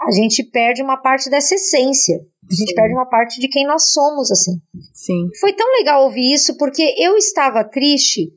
a 0.06 0.10
gente 0.10 0.42
perde 0.44 0.82
uma 0.82 0.96
parte 0.96 1.30
dessa 1.30 1.54
essência. 1.54 2.16
A 2.16 2.54
gente 2.54 2.70
Sim. 2.70 2.74
perde 2.74 2.94
uma 2.94 3.08
parte 3.08 3.40
de 3.40 3.48
quem 3.48 3.66
nós 3.66 3.92
somos, 3.92 4.30
assim. 4.30 4.60
Sim. 4.92 5.28
Foi 5.40 5.52
tão 5.52 5.70
legal 5.78 6.04
ouvir 6.04 6.34
isso, 6.34 6.56
porque 6.56 6.82
eu 6.98 7.16
estava 7.16 7.64
triste. 7.64 8.32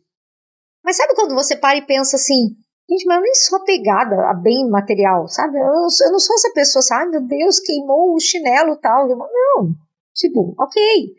Mas 0.84 0.98
sabe 0.98 1.16
quando 1.16 1.34
você 1.34 1.56
para 1.56 1.78
e 1.78 1.86
pensa 1.86 2.16
assim, 2.16 2.56
gente, 2.90 3.06
mas 3.06 3.18
eu 3.18 3.24
nem 3.24 3.36
sou 3.36 3.58
apegada 3.58 4.16
a 4.30 4.34
bem 4.34 4.70
material, 4.70 5.28
sabe? 5.28 5.58
Eu, 5.58 5.66
eu 5.66 6.12
não 6.12 6.20
sou 6.20 6.36
essa 6.36 6.54
pessoa, 6.54 6.80
assim, 6.80 6.94
ai 6.94 7.08
meu 7.08 7.22
Deus, 7.22 7.60
queimou 7.60 8.14
o 8.14 8.20
chinelo 8.20 8.74
e 8.74 8.80
tal. 8.80 9.08
Não, 9.08 9.74
tipo, 10.14 10.56
ok. 10.60 11.16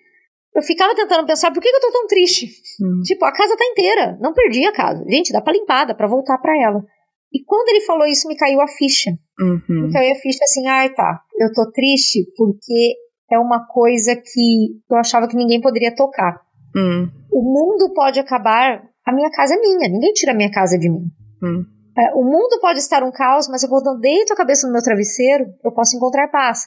Eu 0.55 0.63
ficava 0.63 0.95
tentando 0.95 1.27
pensar, 1.27 1.53
por 1.53 1.61
que, 1.61 1.69
que 1.69 1.77
eu 1.77 1.81
tô 1.81 1.93
tão 1.93 2.07
triste? 2.07 2.47
Hum. 2.81 3.03
Tipo, 3.03 3.27
a 3.27 3.33
casa 3.33 3.57
tá 3.57 3.65
inteira, 3.67 4.17
não 4.21 4.33
perdi 4.33 4.65
a 4.65 4.73
casa. 4.73 5.05
Gente, 5.07 5.33
dá 5.33 5.43
pra 5.43 5.53
limpar, 5.53 5.85
dá 5.85 5.95
pra 5.95 6.07
voltar 6.07 6.39
pra 6.39 6.57
ela. 6.59 6.83
E 7.33 7.45
quando 7.45 7.69
ele 7.69 7.83
falou 7.83 8.07
isso, 8.07 8.29
me 8.29 8.37
caiu 8.37 8.61
a 8.61 8.69
ficha. 8.69 9.11
Uhum. 9.39 9.87
Me 9.87 9.93
caiu 9.93 10.13
a 10.13 10.17
ficha 10.17 10.43
assim, 10.43 10.67
ai 10.67 10.95
tá, 10.95 11.23
eu 11.39 11.53
tô 11.53 11.71
triste 11.71 12.25
porque 12.37 12.95
é 13.31 13.39
uma 13.39 13.67
coisa 13.67 14.17
que 14.17 14.81
eu 14.91 14.97
achava 14.97 15.29
que 15.29 15.37
ninguém 15.37 15.61
poderia 15.61 15.95
tocar. 15.95 16.41
Uhum. 16.75 17.11
O 17.33 17.43
mundo 17.43 17.93
pode 17.93 18.21
acabar, 18.21 18.83
a 19.05 19.13
minha 19.13 19.31
casa 19.31 19.55
é 19.55 19.61
minha, 19.61 19.89
ninguém 19.89 20.13
tira 20.13 20.33
a 20.33 20.35
minha 20.35 20.51
casa 20.51 20.79
de 20.79 20.89
mim. 20.89 21.05
Uhum. 21.43 21.65
É, 21.99 22.15
o 22.15 22.23
mundo 22.23 22.61
pode 22.61 22.79
estar 22.79 23.03
um 23.03 23.11
caos, 23.11 23.49
mas 23.49 23.63
eu 23.63 23.71
quando 23.71 23.99
deito 23.99 24.33
a 24.33 24.37
cabeça 24.37 24.67
no 24.67 24.73
meu 24.73 24.83
travesseiro, 24.83 25.47
eu 25.65 25.73
posso 25.73 25.97
encontrar 25.97 26.29
paz. 26.29 26.67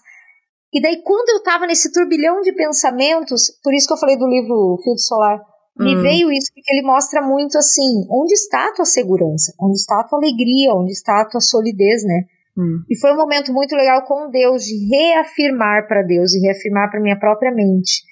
E 0.74 0.82
daí, 0.82 1.02
quando 1.04 1.30
eu 1.30 1.44
tava 1.44 1.66
nesse 1.66 1.92
turbilhão 1.92 2.42
de 2.42 2.52
pensamentos, 2.52 3.52
por 3.64 3.74
isso 3.74 3.88
que 3.88 3.94
eu 3.94 3.98
falei 3.98 4.18
do 4.18 4.28
livro 4.28 4.78
Filtro 4.84 5.02
Solar, 5.02 5.40
me 5.80 5.96
hum. 5.96 6.02
veio 6.02 6.32
isso 6.32 6.52
porque 6.54 6.74
ele 6.74 6.86
mostra 6.86 7.22
muito 7.22 7.58
assim, 7.58 8.06
onde 8.10 8.34
está 8.34 8.68
a 8.68 8.74
tua 8.74 8.86
segurança, 8.86 9.54
onde 9.60 9.78
está 9.78 10.02
a 10.02 10.04
tua 10.04 10.20
alegria, 10.20 10.74
onde 10.74 10.92
está 10.92 11.22
a 11.22 11.26
tua 11.26 11.40
solidez, 11.40 12.04
né? 12.04 12.26
Hum. 12.58 12.84
E 12.90 13.00
foi 13.00 13.14
um 13.14 13.18
momento 13.18 13.54
muito 13.54 13.74
legal 13.76 14.04
com 14.06 14.30
Deus 14.30 14.66
de 14.66 14.76
reafirmar 14.90 15.88
para 15.88 16.04
Deus 16.04 16.34
e 16.34 16.40
reafirmar 16.42 16.92
para 16.92 17.00
minha 17.00 17.18
própria 17.18 17.52
mente 17.52 18.04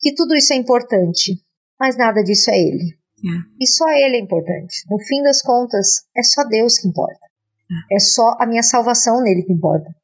que 0.00 0.14
tudo 0.14 0.34
isso 0.34 0.52
é 0.52 0.56
importante, 0.56 1.40
mas 1.78 1.96
nada 1.96 2.22
disso 2.22 2.50
é 2.50 2.58
Ele. 2.58 2.94
É. 3.24 3.62
E 3.62 3.66
só 3.66 3.88
Ele 3.90 4.16
é 4.16 4.20
importante. 4.20 4.84
No 4.90 4.98
fim 4.98 5.22
das 5.22 5.42
contas, 5.42 6.04
é 6.16 6.22
só 6.22 6.44
Deus 6.44 6.78
que 6.78 6.88
importa. 6.88 7.26
É. 7.90 7.96
é 7.96 7.98
só 7.98 8.36
a 8.38 8.46
minha 8.46 8.62
salvação 8.62 9.22
nele 9.22 9.42
que 9.42 9.52
importa. 9.52 9.94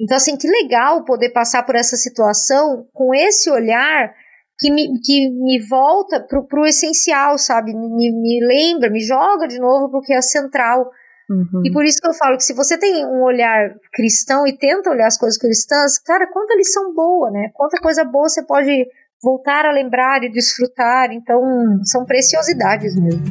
Então, 0.00 0.16
assim, 0.16 0.36
que 0.36 0.48
legal 0.48 1.04
poder 1.04 1.30
passar 1.30 1.62
por 1.62 1.74
essa 1.74 1.96
situação 1.96 2.86
com 2.92 3.14
esse 3.14 3.50
olhar 3.50 4.14
que 4.58 4.70
me, 4.70 4.98
que 5.00 5.30
me 5.30 5.60
volta 5.68 6.20
pro, 6.20 6.46
pro 6.46 6.66
essencial, 6.66 7.38
sabe? 7.38 7.74
Me, 7.74 8.12
me 8.12 8.44
lembra, 8.44 8.90
me 8.90 9.00
joga 9.00 9.46
de 9.46 9.58
novo 9.58 9.90
pro 9.90 10.00
que 10.00 10.12
é 10.12 10.22
central. 10.22 10.90
Uhum. 11.28 11.62
E 11.64 11.72
por 11.72 11.84
isso 11.84 12.00
que 12.00 12.08
eu 12.08 12.14
falo 12.14 12.36
que 12.36 12.44
se 12.44 12.54
você 12.54 12.78
tem 12.78 13.04
um 13.04 13.22
olhar 13.22 13.74
cristão 13.92 14.46
e 14.46 14.56
tenta 14.56 14.90
olhar 14.90 15.08
as 15.08 15.18
coisas 15.18 15.38
cristãs, 15.38 15.98
cara, 15.98 16.26
quanta 16.32 16.54
lição 16.54 16.94
boa, 16.94 17.30
né? 17.30 17.50
Quanta 17.52 17.78
coisa 17.80 18.04
boa 18.04 18.28
você 18.28 18.44
pode 18.44 18.86
voltar 19.22 19.66
a 19.66 19.72
lembrar 19.72 20.22
e 20.22 20.30
desfrutar. 20.30 21.10
Então, 21.12 21.40
são 21.84 22.04
preciosidades 22.04 22.94
mesmo. 22.94 23.24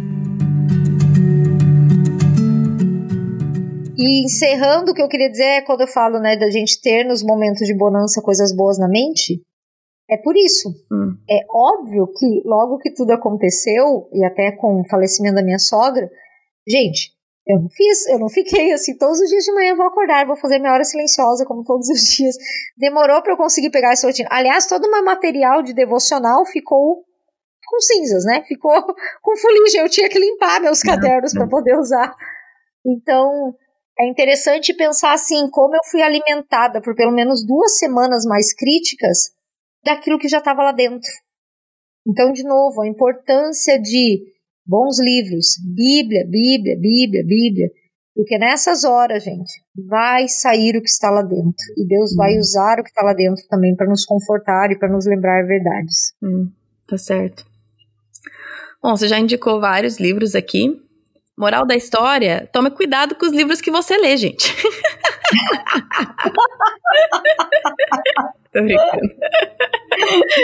E 3.97 4.25
encerrando, 4.25 4.91
o 4.91 4.93
que 4.93 5.01
eu 5.01 5.07
queria 5.07 5.31
dizer 5.31 5.43
é 5.43 5.61
quando 5.61 5.81
eu 5.81 5.87
falo, 5.87 6.19
né, 6.19 6.35
da 6.35 6.49
gente 6.49 6.81
ter 6.81 7.05
nos 7.05 7.23
momentos 7.23 7.65
de 7.65 7.75
bonança 7.75 8.21
coisas 8.21 8.53
boas 8.53 8.77
na 8.77 8.89
mente, 8.89 9.41
é 10.09 10.17
por 10.17 10.35
isso. 10.37 10.69
Hum. 10.91 11.17
É 11.29 11.45
óbvio 11.49 12.07
que 12.07 12.41
logo 12.45 12.77
que 12.77 12.93
tudo 12.93 13.11
aconteceu, 13.11 14.07
e 14.13 14.23
até 14.23 14.51
com 14.51 14.81
o 14.81 14.87
falecimento 14.87 15.35
da 15.35 15.43
minha 15.43 15.59
sogra, 15.59 16.09
gente, 16.67 17.15
eu 17.47 17.59
não 17.59 17.69
fiz, 17.69 18.07
eu 18.07 18.19
não 18.19 18.29
fiquei 18.29 18.73
assim, 18.73 18.97
todos 18.97 19.19
os 19.19 19.29
dias 19.29 19.43
de 19.43 19.53
manhã 19.53 19.71
eu 19.71 19.77
vou 19.77 19.85
acordar, 19.85 20.25
vou 20.25 20.35
fazer 20.35 20.57
minha 20.57 20.73
hora 20.73 20.83
silenciosa, 20.83 21.45
como 21.45 21.63
todos 21.63 21.87
os 21.89 22.01
dias. 22.15 22.35
Demorou 22.77 23.21
para 23.21 23.33
eu 23.33 23.37
conseguir 23.37 23.69
pegar 23.69 23.93
essa 23.93 24.07
rotina. 24.07 24.29
Aliás, 24.31 24.67
todo 24.67 24.85
o 24.85 24.91
meu 24.91 25.03
material 25.03 25.61
de 25.61 25.73
devocional 25.73 26.45
ficou 26.45 27.03
com 27.67 27.79
cinzas, 27.79 28.25
né? 28.25 28.43
Ficou 28.47 28.73
com 29.21 29.37
fuligem. 29.37 29.81
Eu 29.81 29.89
tinha 29.89 30.09
que 30.09 30.19
limpar 30.19 30.61
meus 30.61 30.81
cadernos 30.81 31.33
para 31.33 31.47
poder 31.47 31.77
usar. 31.77 32.15
Então, 32.85 33.55
é 33.99 34.07
interessante 34.07 34.73
pensar 34.73 35.13
assim, 35.13 35.47
como 35.49 35.75
eu 35.75 35.81
fui 35.89 36.01
alimentada 36.01 36.81
por 36.81 36.95
pelo 36.95 37.11
menos 37.11 37.45
duas 37.45 37.77
semanas 37.77 38.25
mais 38.25 38.53
críticas 38.53 39.34
daquilo 39.85 40.17
que 40.17 40.27
já 40.27 40.39
estava 40.39 40.63
lá 40.63 40.71
dentro. 40.71 41.09
Então, 42.07 42.31
de 42.33 42.43
novo, 42.43 42.81
a 42.81 42.87
importância 42.87 43.79
de 43.79 44.21
bons 44.65 44.99
livros, 44.99 45.55
Bíblia, 45.63 46.25
Bíblia, 46.27 46.75
Bíblia, 46.75 47.23
Bíblia, 47.23 47.69
porque 48.15 48.37
nessas 48.37 48.83
horas, 48.83 49.23
gente, 49.23 49.51
vai 49.87 50.27
sair 50.27 50.77
o 50.77 50.81
que 50.81 50.89
está 50.89 51.09
lá 51.11 51.21
dentro 51.21 51.65
e 51.77 51.87
Deus 51.87 52.15
vai 52.15 52.35
hum. 52.35 52.39
usar 52.39 52.79
o 52.79 52.83
que 52.83 52.89
está 52.89 53.03
lá 53.03 53.13
dentro 53.13 53.43
também 53.49 53.75
para 53.75 53.87
nos 53.87 54.05
confortar 54.05 54.71
e 54.71 54.79
para 54.79 54.89
nos 54.89 55.05
lembrar 55.05 55.45
verdades. 55.45 56.13
Hum, 56.23 56.49
tá 56.87 56.97
certo. 56.97 57.45
Bom, 58.81 58.95
você 58.95 59.07
já 59.07 59.19
indicou 59.19 59.59
vários 59.59 59.99
livros 59.99 60.33
aqui. 60.35 60.81
Moral 61.37 61.65
da 61.65 61.75
história: 61.75 62.47
tome 62.53 62.71
cuidado 62.71 63.15
com 63.15 63.25
os 63.25 63.33
livros 63.33 63.59
que 63.59 63.71
você 63.71 63.97
lê, 63.97 64.15
gente. 64.15 64.47
tô 68.51 68.61
brincando. 68.61 69.15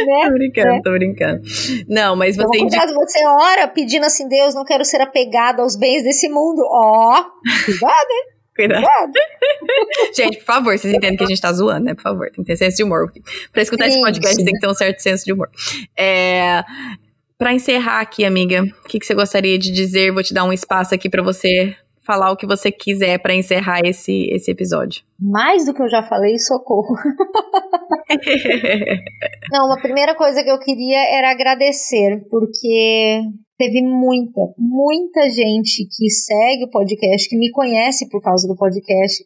Né? 0.06 0.24
Tô 0.24 0.32
brincando, 0.34 0.72
é. 0.72 0.82
tô 0.82 0.92
brincando. 0.92 1.42
Não, 1.88 2.16
mas 2.16 2.36
você. 2.36 2.58
Então, 2.58 2.86
indica... 2.86 2.94
você 2.94 3.26
ora 3.26 3.68
pedindo 3.68 4.06
assim, 4.06 4.28
Deus, 4.28 4.56
não 4.56 4.66
quero 4.66 4.84
ser 4.86 5.02
apegado 5.02 5.62
aos 5.62 5.76
bens 5.76 6.04
desse 6.04 6.30
mundo. 6.30 6.64
Ó, 6.66 7.20
oh, 7.20 7.24
cuidado, 7.66 8.12
hein? 8.12 8.32
Cuidado. 8.54 8.84
gente, 10.14 10.40
por 10.40 10.46
favor, 10.46 10.78
vocês 10.78 10.94
entendem 10.94 11.18
que 11.18 11.24
a 11.24 11.28
gente 11.28 11.42
tá 11.42 11.54
zoando, 11.54 11.86
né? 11.86 11.96
Por 11.96 12.02
favor, 12.02 12.30
tem 12.32 12.44
que 12.44 12.52
ter 12.52 12.58
senso 12.58 12.78
de 12.78 12.84
humor. 12.84 13.12
Pra 13.52 13.62
escutar 13.62 13.86
sim, 13.86 13.92
esse 13.92 14.02
podcast 14.02 14.44
tem 14.44 14.54
que 14.54 14.60
ter 14.60 14.68
um 14.68 14.74
certo 14.74 15.00
senso 15.00 15.26
de 15.26 15.32
humor. 15.32 15.50
É, 15.98 16.62
pra 17.38 17.54
encerrar 17.54 18.02
aqui, 18.02 18.26
amiga, 18.26 18.64
o 18.64 18.88
que, 18.90 19.00
que 19.00 19.06
você 19.06 19.14
gostaria 19.14 19.58
de 19.58 19.72
dizer? 19.72 20.12
Vou 20.12 20.22
te 20.22 20.34
dar 20.34 20.44
um 20.44 20.52
espaço 20.52 20.94
aqui 20.94 21.10
para 21.10 21.24
você 21.24 21.78
falar 22.12 22.30
o 22.30 22.36
que 22.36 22.46
você 22.46 22.70
quiser 22.70 23.20
para 23.20 23.34
encerrar 23.34 23.80
esse, 23.86 24.28
esse 24.32 24.52
episódio. 24.52 25.02
Mais 25.18 25.66
do 25.66 25.74
que 25.74 25.82
eu 25.82 25.90
já 25.90 26.04
falei, 26.04 26.38
socorro. 26.38 26.94
Não, 29.50 29.72
a 29.72 29.80
primeira 29.80 30.14
coisa 30.14 30.44
que 30.44 30.52
eu 30.52 30.60
queria 30.60 31.00
era 31.18 31.32
agradecer, 31.32 32.28
porque 32.30 33.22
teve 33.58 33.82
muita, 33.82 34.42
muita 34.58 35.30
gente 35.30 35.88
que 35.90 36.10
segue 36.10 36.66
o 36.66 36.70
podcast, 36.70 37.30
que 37.30 37.38
me 37.38 37.50
conhece 37.52 38.10
por 38.10 38.22
causa 38.22 38.46
do 38.46 38.58
podcast, 38.58 39.24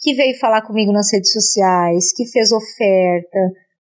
que 0.00 0.14
veio 0.14 0.34
falar 0.38 0.62
comigo 0.62 0.92
nas 0.92 1.12
redes 1.12 1.30
sociais, 1.30 2.10
que 2.16 2.24
fez 2.26 2.50
oferta. 2.52 3.38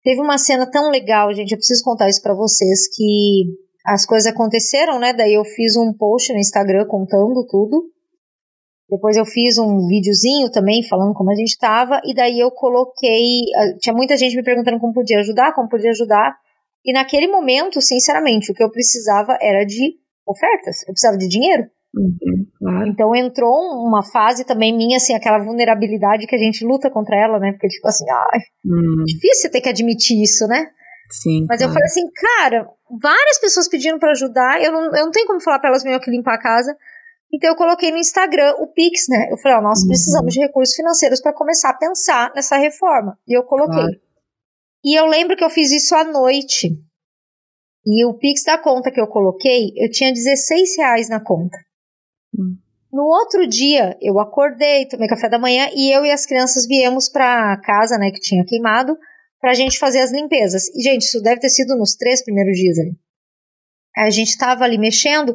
Teve 0.04 0.20
uma 0.20 0.38
cena 0.38 0.70
tão 0.70 0.90
legal, 0.90 1.34
gente, 1.34 1.50
eu 1.50 1.58
preciso 1.58 1.82
contar 1.82 2.08
isso 2.08 2.22
para 2.22 2.34
vocês, 2.34 2.86
que 2.94 3.46
as 3.84 4.06
coisas 4.06 4.32
aconteceram, 4.32 5.00
né? 5.00 5.12
Daí 5.12 5.34
eu 5.34 5.44
fiz 5.44 5.76
um 5.76 5.92
post 5.92 6.32
no 6.32 6.38
Instagram 6.38 6.86
contando 6.86 7.44
tudo. 7.48 7.91
Depois 8.93 9.16
eu 9.16 9.24
fiz 9.24 9.57
um 9.57 9.88
videozinho 9.88 10.51
também 10.51 10.86
falando 10.86 11.14
como 11.14 11.30
a 11.30 11.34
gente 11.34 11.49
estava. 11.49 11.99
E 12.05 12.14
daí 12.14 12.38
eu 12.38 12.51
coloquei. 12.51 13.40
Ah, 13.57 13.78
tinha 13.80 13.95
muita 13.95 14.18
gente 14.18 14.36
me 14.36 14.43
perguntando 14.43 14.78
como 14.78 14.93
podia 14.93 15.18
ajudar, 15.20 15.55
como 15.55 15.66
podia 15.66 15.93
ajudar. 15.93 16.36
E 16.84 16.93
naquele 16.93 17.26
momento, 17.26 17.80
sinceramente, 17.80 18.53
o 18.53 18.55
que 18.55 18.62
eu 18.62 18.70
precisava 18.70 19.38
era 19.40 19.64
de 19.64 19.95
ofertas. 20.26 20.82
Eu 20.82 20.93
precisava 20.93 21.16
de 21.16 21.26
dinheiro. 21.26 21.62
Uhum, 21.97 22.47
claro. 22.59 22.86
Então 22.86 23.16
entrou 23.16 23.86
uma 23.86 24.03
fase 24.03 24.45
também 24.45 24.76
minha, 24.76 24.99
assim, 24.99 25.14
aquela 25.14 25.38
vulnerabilidade 25.38 26.26
que 26.26 26.36
a 26.36 26.38
gente 26.38 26.62
luta 26.62 26.90
contra 26.90 27.16
ela, 27.16 27.38
né? 27.38 27.53
Porque, 27.53 27.68
tipo 27.68 27.88
assim, 27.88 28.05
ai, 28.11 28.40
Hum, 28.66 29.05
difícil 29.07 29.51
ter 29.51 29.62
que 29.62 29.70
admitir 29.70 30.22
isso, 30.22 30.47
né? 30.47 30.66
sim. 31.11 31.45
Mas 31.49 31.61
eu 31.61 31.68
claro. 31.68 31.74
falei 31.74 31.86
assim, 31.86 32.11
cara, 32.14 32.68
várias 33.01 33.38
pessoas 33.38 33.68
pedindo 33.68 33.99
pra 33.99 34.12
ajudar, 34.12 34.62
eu 34.62 34.72
não, 34.72 34.84
eu 34.97 35.05
não 35.05 35.11
tenho 35.11 35.26
como 35.26 35.40
falar 35.40 35.59
pra 35.59 35.68
elas 35.68 35.84
meio 35.84 36.01
que 36.01 36.11
limpar 36.11 36.34
a 36.34 36.43
casa. 36.43 36.74
Então 37.34 37.50
eu 37.50 37.56
coloquei 37.56 37.90
no 37.90 37.96
Instagram 37.96 38.54
o 38.58 38.66
Pix, 38.66 39.06
né? 39.08 39.28
Eu 39.30 39.38
falei, 39.38 39.58
ó, 39.58 39.62
nós 39.62 39.80
Uhum. 39.82 39.88
precisamos 39.88 40.34
de 40.34 40.40
recursos 40.40 40.74
financeiros 40.76 41.20
pra 41.20 41.32
começar 41.32 41.70
a 41.70 41.76
pensar 41.78 42.32
nessa 42.34 42.56
reforma. 42.56 43.18
E 43.26 43.36
eu 43.36 43.42
coloquei. 43.44 43.76
Claro. 43.76 44.00
E 44.84 44.98
eu 44.98 45.06
lembro 45.06 45.36
que 45.36 45.44
eu 45.44 45.50
fiz 45.50 45.70
isso 45.70 45.94
à 45.94 46.04
noite. 46.04 46.68
E 47.86 48.04
o 48.06 48.14
Pix 48.18 48.44
da 48.44 48.58
conta 48.58 48.90
que 48.90 49.00
eu 49.00 49.06
coloquei, 49.06 49.72
eu 49.76 49.90
tinha 49.90 50.12
16 50.12 50.76
reais 50.76 51.08
na 51.08 51.20
conta. 51.20 51.56
Hum. 52.36 52.56
No 52.92 53.04
outro 53.04 53.46
dia, 53.46 53.96
eu 54.02 54.18
acordei, 54.20 54.86
tomei 54.86 55.08
café 55.08 55.28
da 55.28 55.38
manhã 55.38 55.70
e 55.74 55.90
eu 55.90 56.04
e 56.04 56.10
as 56.10 56.26
crianças 56.26 56.66
viemos 56.66 57.08
pra 57.08 57.58
casa, 57.64 57.96
né, 57.96 58.10
que 58.10 58.20
tinha 58.20 58.44
queimado, 58.44 58.96
pra 59.40 59.54
gente 59.54 59.78
fazer 59.78 60.00
as 60.00 60.12
limpezas. 60.12 60.68
E, 60.76 60.82
gente, 60.82 61.02
isso 61.02 61.22
deve 61.22 61.40
ter 61.40 61.48
sido 61.48 61.74
nos 61.76 61.96
três 61.96 62.22
primeiros 62.22 62.54
dias 62.54 62.78
ali. 62.78 62.92
A 63.96 64.10
gente 64.10 64.36
tava 64.36 64.64
ali 64.64 64.76
mexendo, 64.78 65.34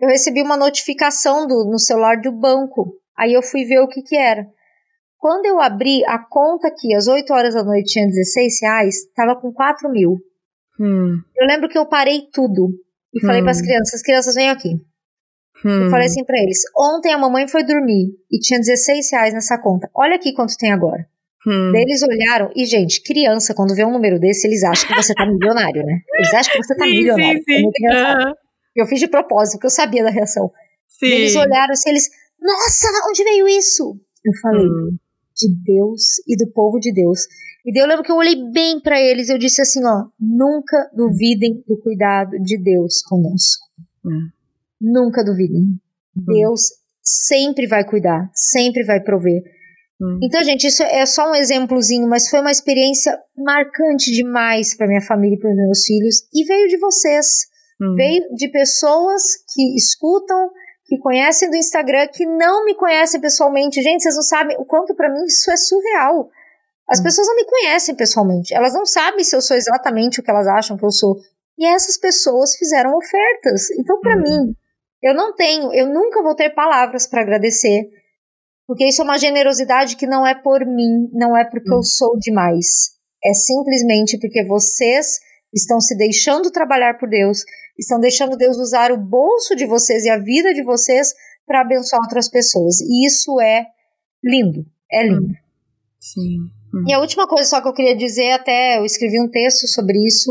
eu 0.00 0.08
recebi 0.08 0.42
uma 0.42 0.56
notificação 0.56 1.46
do, 1.46 1.64
no 1.64 1.78
celular 1.78 2.20
do 2.20 2.32
banco. 2.32 2.94
Aí 3.16 3.32
eu 3.32 3.42
fui 3.42 3.64
ver 3.64 3.78
o 3.80 3.88
que 3.88 4.02
que 4.02 4.16
era. 4.16 4.46
Quando 5.18 5.46
eu 5.46 5.60
abri 5.60 6.04
a 6.06 6.18
conta 6.18 6.68
aqui, 6.68 6.94
às 6.94 7.06
8 7.06 7.32
horas 7.32 7.54
da 7.54 7.64
noite, 7.64 7.92
tinha 7.92 8.06
16 8.06 8.60
reais, 8.62 8.96
tava 9.14 9.34
com 9.40 9.52
4 9.52 9.88
mil. 9.90 10.18
Hum, 10.78 11.18
Eu 11.36 11.46
lembro 11.46 11.68
que 11.68 11.78
eu 11.78 11.86
parei 11.86 12.22
tudo 12.32 12.68
e 13.14 13.20
falei 13.24 13.40
Hum. 13.40 13.44
para 13.44 13.52
as 13.52 13.62
crianças: 13.62 14.02
crianças, 14.02 14.34
venham 14.34 14.52
aqui. 14.52 14.70
hum. 15.64 15.84
Eu 15.84 15.90
falei 15.90 16.06
assim 16.06 16.24
pra 16.24 16.36
eles: 16.38 16.58
ontem 16.76 17.12
a 17.12 17.18
mamãe 17.18 17.46
foi 17.48 17.62
dormir 17.64 18.08
e 18.30 18.38
tinha 18.40 18.58
16 18.58 19.12
reais 19.12 19.32
nessa 19.32 19.56
conta. 19.62 19.88
Olha 19.94 20.16
aqui 20.16 20.32
quanto 20.34 20.56
tem 20.58 20.72
agora. 20.72 21.06
Hum. 21.46 21.72
Daí 21.72 21.82
eles 21.82 22.02
olharam, 22.02 22.50
e 22.56 22.64
gente, 22.66 23.02
criança, 23.02 23.54
quando 23.54 23.74
vê 23.74 23.84
um 23.84 23.92
número 23.92 24.18
desse, 24.18 24.46
eles 24.48 24.64
acham 24.64 24.88
que 24.88 24.94
você 25.02 25.14
tá 25.14 25.24
milionário, 25.26 25.84
né? 25.84 26.00
Eles 26.16 26.34
acham 26.34 26.52
que 26.52 26.62
você 26.64 26.74
tá 26.74 26.84
Sim, 26.84 26.90
milionário. 26.90 27.42
sim, 27.44 27.52
É 27.52 27.70
sim. 27.70 27.86
Aham, 27.96 28.32
Eu 28.74 28.86
fiz 28.86 28.98
de 29.00 29.08
propósito, 29.08 29.54
porque 29.54 29.66
eu 29.66 29.70
sabia 29.70 30.02
da 30.02 30.10
reação. 30.10 30.50
sim. 30.88 31.06
E 31.06 31.12
eles 31.12 31.36
olharam 31.36 31.72
assim, 31.72 31.90
eles, 31.90 32.08
nossa, 32.40 32.88
de 32.90 33.08
onde 33.08 33.24
veio 33.24 33.48
isso? 33.48 33.98
Eu 34.24 34.32
falei, 34.40 34.66
Hum, 34.66 34.96
de 35.36 35.48
Deus 35.64 36.18
e 36.28 36.36
do 36.36 36.50
povo 36.52 36.78
de 36.78 36.92
Deus. 36.92 37.20
E 37.66 37.72
daí 37.72 37.82
eu 37.82 37.88
lembro 37.88 38.04
que 38.04 38.12
eu 38.12 38.16
olhei 38.16 38.36
bem 38.52 38.80
pra 38.80 39.00
eles, 39.00 39.28
eu 39.28 39.38
disse 39.38 39.60
assim, 39.62 39.84
ó, 39.84 40.06
nunca 40.20 40.90
duvidem 40.94 41.62
do 41.66 41.78
cuidado 41.78 42.38
de 42.42 42.56
Deus 42.62 43.02
conosco. 43.02 43.66
Hum. 44.04 44.28
Nunca 44.80 45.24
duvidem. 45.24 45.80
Deus 46.14 46.60
sempre 47.02 47.66
vai 47.66 47.84
cuidar, 47.84 48.30
sempre 48.34 48.84
vai 48.84 49.00
prover. 49.00 49.42
hum. 50.00 50.18
Então, 50.22 50.42
gente, 50.44 50.66
isso 50.66 50.82
é 50.82 51.04
só 51.06 51.30
um 51.30 51.34
exemplozinho, 51.34 52.08
mas 52.08 52.28
foi 52.28 52.40
uma 52.40 52.50
experiência 52.50 53.18
marcante 53.36 54.10
demais 54.12 54.76
para 54.76 54.86
minha 54.86 55.00
família 55.02 55.36
e 55.36 55.38
para 55.38 55.54
meus 55.54 55.84
filhos 55.84 56.22
e 56.32 56.44
veio 56.44 56.68
de 56.68 56.78
vocês. 56.78 57.46
Hum. 57.80 57.94
Veio 57.96 58.34
de 58.34 58.48
pessoas 58.48 59.22
que 59.52 59.74
escutam, 59.76 60.50
que 60.86 60.98
conhecem 60.98 61.50
do 61.50 61.56
Instagram, 61.56 62.06
que 62.08 62.24
não 62.26 62.64
me 62.64 62.74
conhecem 62.74 63.20
pessoalmente. 63.20 63.82
Gente, 63.82 64.02
vocês 64.02 64.14
não 64.16 64.22
sabem 64.22 64.56
o 64.58 64.64
quanto 64.64 64.94
para 64.94 65.12
mim 65.12 65.24
isso 65.24 65.50
é 65.50 65.56
surreal. 65.56 66.28
As 66.88 67.00
Hum. 67.00 67.02
pessoas 67.02 67.26
não 67.26 67.36
me 67.36 67.44
conhecem 67.46 67.94
pessoalmente. 67.94 68.54
Elas 68.54 68.74
não 68.74 68.84
sabem 68.84 69.24
se 69.24 69.34
eu 69.34 69.40
sou 69.40 69.56
exatamente 69.56 70.20
o 70.20 70.22
que 70.22 70.30
elas 70.30 70.46
acham 70.46 70.76
que 70.76 70.84
eu 70.84 70.90
sou. 70.90 71.16
E 71.58 71.66
essas 71.66 71.96
pessoas 71.98 72.56
fizeram 72.56 72.96
ofertas. 72.96 73.70
Então, 73.78 74.00
para 74.00 74.16
Hum. 74.18 74.22
mim, 74.22 74.54
eu 75.02 75.14
não 75.14 75.34
tenho, 75.34 75.72
eu 75.72 75.86
nunca 75.86 76.22
vou 76.22 76.34
ter 76.34 76.50
palavras 76.50 77.06
para 77.06 77.22
agradecer. 77.22 77.88
Porque 78.66 78.86
isso 78.86 79.02
é 79.02 79.04
uma 79.04 79.18
generosidade 79.18 79.96
que 79.96 80.06
não 80.06 80.26
é 80.26 80.34
por 80.34 80.64
mim, 80.66 81.08
não 81.12 81.36
é 81.36 81.44
porque 81.44 81.72
eu 81.72 81.82
sou 81.82 82.18
demais. 82.18 82.92
É 83.24 83.32
simplesmente 83.34 84.18
porque 84.18 84.44
vocês 84.44 85.18
estão 85.54 85.80
se 85.80 85.96
deixando 85.96 86.50
trabalhar 86.50 86.98
por 86.98 87.08
Deus, 87.08 87.38
estão 87.78 88.00
deixando 88.00 88.36
Deus 88.36 88.56
usar 88.58 88.92
o 88.92 88.98
bolso 88.98 89.54
de 89.54 89.66
vocês 89.66 90.04
e 90.04 90.10
a 90.10 90.18
vida 90.18 90.52
de 90.52 90.62
vocês 90.62 91.12
para 91.46 91.60
abençoar 91.60 92.02
outras 92.02 92.28
pessoas. 92.28 92.80
E 92.80 93.06
isso 93.06 93.40
é 93.40 93.64
lindo, 94.22 94.64
é 94.90 95.06
lindo. 95.06 95.32
Sim. 96.00 96.38
Hum. 96.74 96.84
E 96.88 96.92
a 96.92 97.00
última 97.00 97.26
coisa 97.26 97.48
só 97.48 97.62
que 97.62 97.68
eu 97.68 97.72
queria 97.74 97.96
dizer, 97.96 98.32
até 98.32 98.78
eu 98.78 98.84
escrevi 98.84 99.20
um 99.20 99.30
texto 99.30 99.66
sobre 99.68 99.96
isso, 100.04 100.30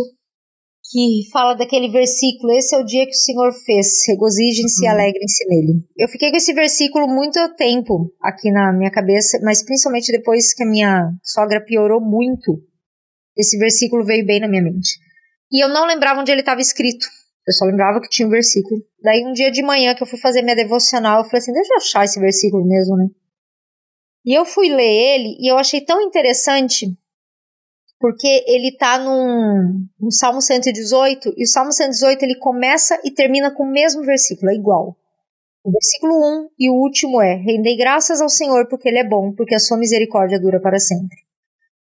que 0.92 1.22
fala 1.32 1.56
daquele 1.56 1.90
versículo: 1.90 2.52
Esse 2.54 2.76
é 2.76 2.78
o 2.78 2.84
dia 2.84 3.06
que 3.06 3.12
o 3.12 3.16
Senhor 3.16 3.52
fez, 3.66 4.06
regozijem-se 4.08 4.84
e 4.84 4.88
Uhum. 4.88 4.94
alegrem-se 4.94 5.48
nele. 5.48 5.74
Eu 5.98 6.08
fiquei 6.08 6.30
com 6.30 6.38
esse 6.38 6.54
versículo 6.54 7.08
muito 7.08 7.40
tempo 7.56 8.12
aqui 8.22 8.52
na 8.52 8.72
minha 8.74 8.92
cabeça, 8.92 9.40
mas 9.42 9.64
principalmente 9.64 10.12
depois 10.12 10.54
que 10.54 10.64
a 10.64 10.68
minha 10.68 11.12
sogra 11.24 11.62
piorou 11.62 12.02
muito, 12.02 12.62
esse 13.36 13.58
versículo 13.58 14.06
veio 14.06 14.26
bem 14.26 14.40
na 14.40 14.48
minha 14.48 14.62
mente. 14.62 15.00
E 15.54 15.64
eu 15.64 15.70
não 15.70 15.86
lembrava 15.86 16.20
onde 16.20 16.32
ele 16.32 16.42
estava 16.42 16.60
escrito. 16.60 17.06
Eu 17.48 17.54
só 17.54 17.66
lembrava 17.66 18.02
que 18.02 18.10
tinha 18.10 18.28
um 18.28 18.32
versículo. 18.32 18.82
Daí 19.02 19.24
um 19.24 19.34
dia 19.34 19.52
de 19.52 19.62
manhã 19.62 19.94
que 19.94 20.02
eu 20.02 20.08
fui 20.08 20.18
fazer 20.18 20.42
minha 20.42 20.56
devocional, 20.56 21.20
eu 21.20 21.26
falei 21.26 21.40
assim, 21.40 21.54
deixa 21.54 21.74
eu 21.74 21.78
achar 21.78 22.04
esse 22.04 22.20
versículo 22.20 22.66
mesmo, 22.66 22.98
né? 22.98 23.08
E 24.26 24.34
eu 24.34 24.46
fui 24.46 24.70
ler 24.70 24.84
ele 24.84 25.38
e 25.40 25.52
eu 25.52 25.58
achei 25.58 25.82
tão 25.82 26.02
interessante 26.02 26.88
porque 28.00 28.44
ele 28.48 28.76
tá 28.76 28.98
num, 28.98 29.86
no 30.00 30.12
Salmo 30.12 30.42
118 30.42 31.34
e 31.38 31.44
o 31.44 31.48
Salmo 31.48 31.72
118 31.72 32.24
ele 32.24 32.36
começa 32.36 33.00
e 33.04 33.12
termina 33.12 33.52
com 33.52 33.64
o 33.64 33.72
mesmo 33.72 34.02
versículo, 34.04 34.50
é 34.50 34.56
igual. 34.56 34.98
O 35.64 35.72
versículo 35.72 36.14
1 36.44 36.50
e 36.60 36.70
o 36.70 36.74
último 36.74 37.22
é: 37.22 37.36
Rendei 37.36 37.78
graças 37.78 38.20
ao 38.20 38.28
Senhor 38.28 38.68
porque 38.68 38.90
ele 38.90 39.00
é 39.00 39.08
bom, 39.08 39.34
porque 39.34 39.56
a 39.56 39.60
sua 39.60 39.78
misericórdia 39.78 40.40
dura 40.40 40.60
para 40.60 40.80
sempre. 40.80 41.18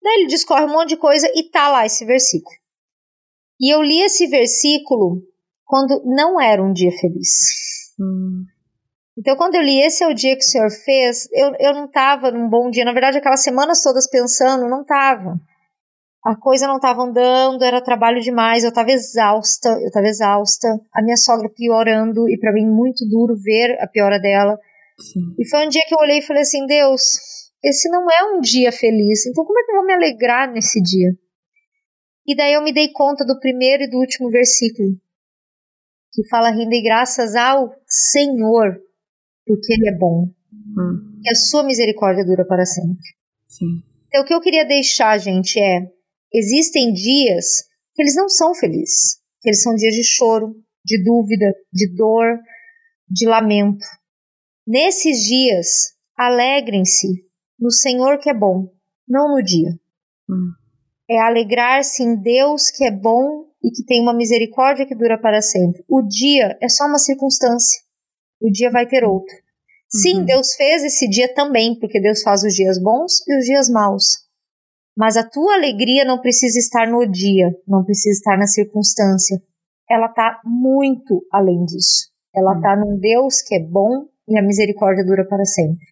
Daí 0.02 0.22
ele 0.22 0.28
discorre 0.28 0.66
um 0.66 0.74
monte 0.74 0.90
de 0.90 0.98
coisa 0.98 1.32
e 1.34 1.44
tá 1.44 1.70
lá 1.70 1.86
esse 1.86 2.04
versículo. 2.04 2.61
E 3.62 3.74
eu 3.74 3.82
li 3.82 4.02
esse 4.02 4.26
versículo 4.28 5.22
quando 5.64 6.02
não 6.04 6.42
era 6.42 6.64
um 6.64 6.74
dia 6.74 6.92
feliz. 6.92 7.94
Hum. 8.00 8.44
Então, 9.18 9.36
quando 9.36 9.56
eu 9.56 9.62
li 9.62 9.80
Esse 9.82 10.04
é 10.04 10.08
o 10.08 10.16
dia 10.16 10.36
que 10.36 10.44
o 10.44 10.48
Senhor 10.48 10.70
fez, 10.72 11.30
eu, 11.32 11.54
eu 11.60 11.74
não 11.74 11.86
estava 11.86 12.32
num 12.32 12.50
bom 12.50 12.70
dia. 12.70 12.84
Na 12.84 12.94
verdade, 12.94 13.18
aquelas 13.18 13.44
semanas 13.44 13.84
todas 13.84 14.10
pensando, 14.10 14.68
não 14.68 14.82
estava. 14.82 15.40
A 16.24 16.36
coisa 16.36 16.68
não 16.68 16.76
estava 16.76 17.02
andando, 17.02 17.64
era 17.64 17.82
trabalho 17.82 18.22
demais, 18.22 18.64
eu 18.64 18.70
estava 18.70 18.92
exausta, 18.92 19.70
eu 19.70 19.88
estava 19.88 20.08
exausta. 20.08 20.68
A 20.94 21.02
minha 21.02 21.18
sogra 21.18 21.50
piorando, 21.50 22.30
e 22.30 22.38
para 22.40 22.54
mim 22.54 22.66
muito 22.66 23.08
duro 23.10 23.36
ver 23.36 23.78
a 23.80 23.88
piora 23.88 24.20
dela. 24.20 24.58
Sim. 25.00 25.36
E 25.40 25.48
foi 25.48 25.66
um 25.66 25.70
dia 25.70 25.82
que 25.88 25.94
eu 25.94 26.00
olhei 26.00 26.20
e 26.20 26.22
falei 26.22 26.44
assim: 26.44 26.66
Deus, 26.68 27.20
esse 27.64 27.90
não 27.90 28.06
é 28.10 28.36
um 28.36 28.40
dia 28.40 28.72
feliz, 28.72 29.26
então 29.26 29.44
como 29.44 29.60
é 29.60 29.64
que 29.64 29.72
eu 29.72 29.76
vou 29.78 29.86
me 29.86 29.94
alegrar 29.94 30.52
nesse 30.52 30.82
dia? 30.82 31.12
E 32.28 32.36
daí 32.36 32.54
eu 32.54 32.64
me 32.64 32.74
dei 32.74 32.92
conta 32.92 33.26
do 33.26 33.40
primeiro 33.40 33.84
e 33.84 33.90
do 33.90 33.98
último 33.98 34.30
versículo, 34.30 34.90
que 36.14 36.28
fala: 36.28 36.52
Rendei 36.52 36.82
graças 36.82 37.36
ao 37.36 37.74
Senhor, 37.88 38.80
porque 39.46 39.74
Ele 39.74 39.90
é 39.90 39.98
bom, 39.98 40.30
Hum. 40.54 41.20
e 41.24 41.30
a 41.30 41.36
sua 41.36 41.64
misericórdia 41.64 42.26
dura 42.26 42.46
para 42.46 42.66
sempre. 42.66 43.04
Sim. 43.48 43.84
Então, 44.08 44.22
o 44.22 44.26
que 44.26 44.34
eu 44.34 44.42
queria 44.42 44.66
deixar, 44.66 45.18
gente, 45.18 45.60
é: 45.60 45.88
existem 46.34 46.94
dias 46.94 47.64
que 47.94 48.02
eles 48.02 48.16
não 48.16 48.30
são 48.30 48.54
felizes, 48.54 49.20
que 49.42 49.50
eles 49.50 49.62
são 49.62 49.74
dias 49.76 49.94
de 49.94 50.04
choro, 50.04 50.56
de 50.86 51.04
dúvida, 51.04 51.54
de 51.74 51.94
dor, 51.96 52.40
de 53.10 53.28
lamento. 53.28 53.86
Nesses 54.68 55.24
dias, 55.24 55.94
alegrem-se 56.16 57.08
no 57.60 57.72
Senhor 57.72 58.18
que 58.20 58.30
é 58.30 58.34
bom, 58.34 58.72
não 59.08 59.36
no 59.36 59.44
dia. 59.44 59.72
Hum. 60.30 60.52
É 61.12 61.20
alegrar-se 61.20 62.02
em 62.02 62.16
Deus 62.16 62.72
que 62.72 62.86
é 62.86 62.92
bom 62.92 63.46
e 63.62 63.70
que 63.70 63.84
tem 63.86 64.02
uma 64.02 64.16
misericórdia 64.16 64.86
que 64.86 64.96
dura 64.96 65.20
para 65.20 65.42
sempre. 65.42 65.84
O 65.90 66.02
dia 66.02 66.58
é 66.62 66.70
só 66.70 66.86
uma 66.86 66.98
circunstância. 66.98 67.82
O 68.42 68.50
dia 68.50 68.72
vai 68.72 68.88
ter 68.88 69.04
outro. 69.04 69.36
Sim, 69.90 70.20
uhum. 70.20 70.26
Deus 70.26 70.54
fez 70.56 70.84
esse 70.84 71.08
dia 71.10 71.34
também, 71.34 71.78
porque 71.78 72.00
Deus 72.00 72.22
faz 72.22 72.44
os 72.44 72.54
dias 72.54 72.82
bons 72.82 73.22
e 73.28 73.38
os 73.38 73.46
dias 73.46 73.70
maus. 73.70 74.26
Mas 74.98 75.18
a 75.18 75.28
tua 75.28 75.56
alegria 75.56 76.06
não 76.06 76.20
precisa 76.20 76.58
estar 76.58 76.90
no 76.90 77.06
dia, 77.06 77.54
não 77.68 77.84
precisa 77.84 78.18
estar 78.18 78.38
na 78.38 78.48
circunstância. 78.48 79.38
Ela 79.90 80.08
está 80.08 80.40
muito 80.46 81.26
além 81.32 81.66
disso. 81.66 82.10
Ela 82.34 82.56
está 82.56 82.74
uhum. 82.74 82.92
num 82.92 83.00
Deus 83.00 83.42
que 83.42 83.56
é 83.56 83.60
bom 83.60 84.08
e 84.28 84.40
a 84.40 84.42
misericórdia 84.42 85.06
dura 85.06 85.28
para 85.28 85.44
sempre. 85.44 85.86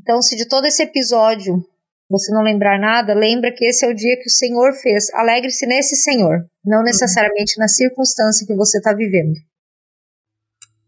Então, 0.00 0.22
se 0.22 0.36
de 0.36 0.48
todo 0.48 0.66
esse 0.66 0.82
episódio 0.82 1.62
você 2.08 2.32
não 2.32 2.42
lembrar 2.42 2.78
nada, 2.78 3.14
lembra 3.14 3.52
que 3.52 3.64
esse 3.64 3.84
é 3.84 3.88
o 3.88 3.94
dia 3.94 4.16
que 4.16 4.28
o 4.28 4.30
Senhor 4.30 4.72
fez. 4.74 5.12
Alegre-se 5.12 5.66
nesse 5.66 5.96
Senhor, 5.96 6.46
não 6.64 6.82
necessariamente 6.82 7.58
na 7.58 7.68
circunstância 7.68 8.46
que 8.46 8.54
você 8.54 8.78
está 8.78 8.94
vivendo. 8.94 9.34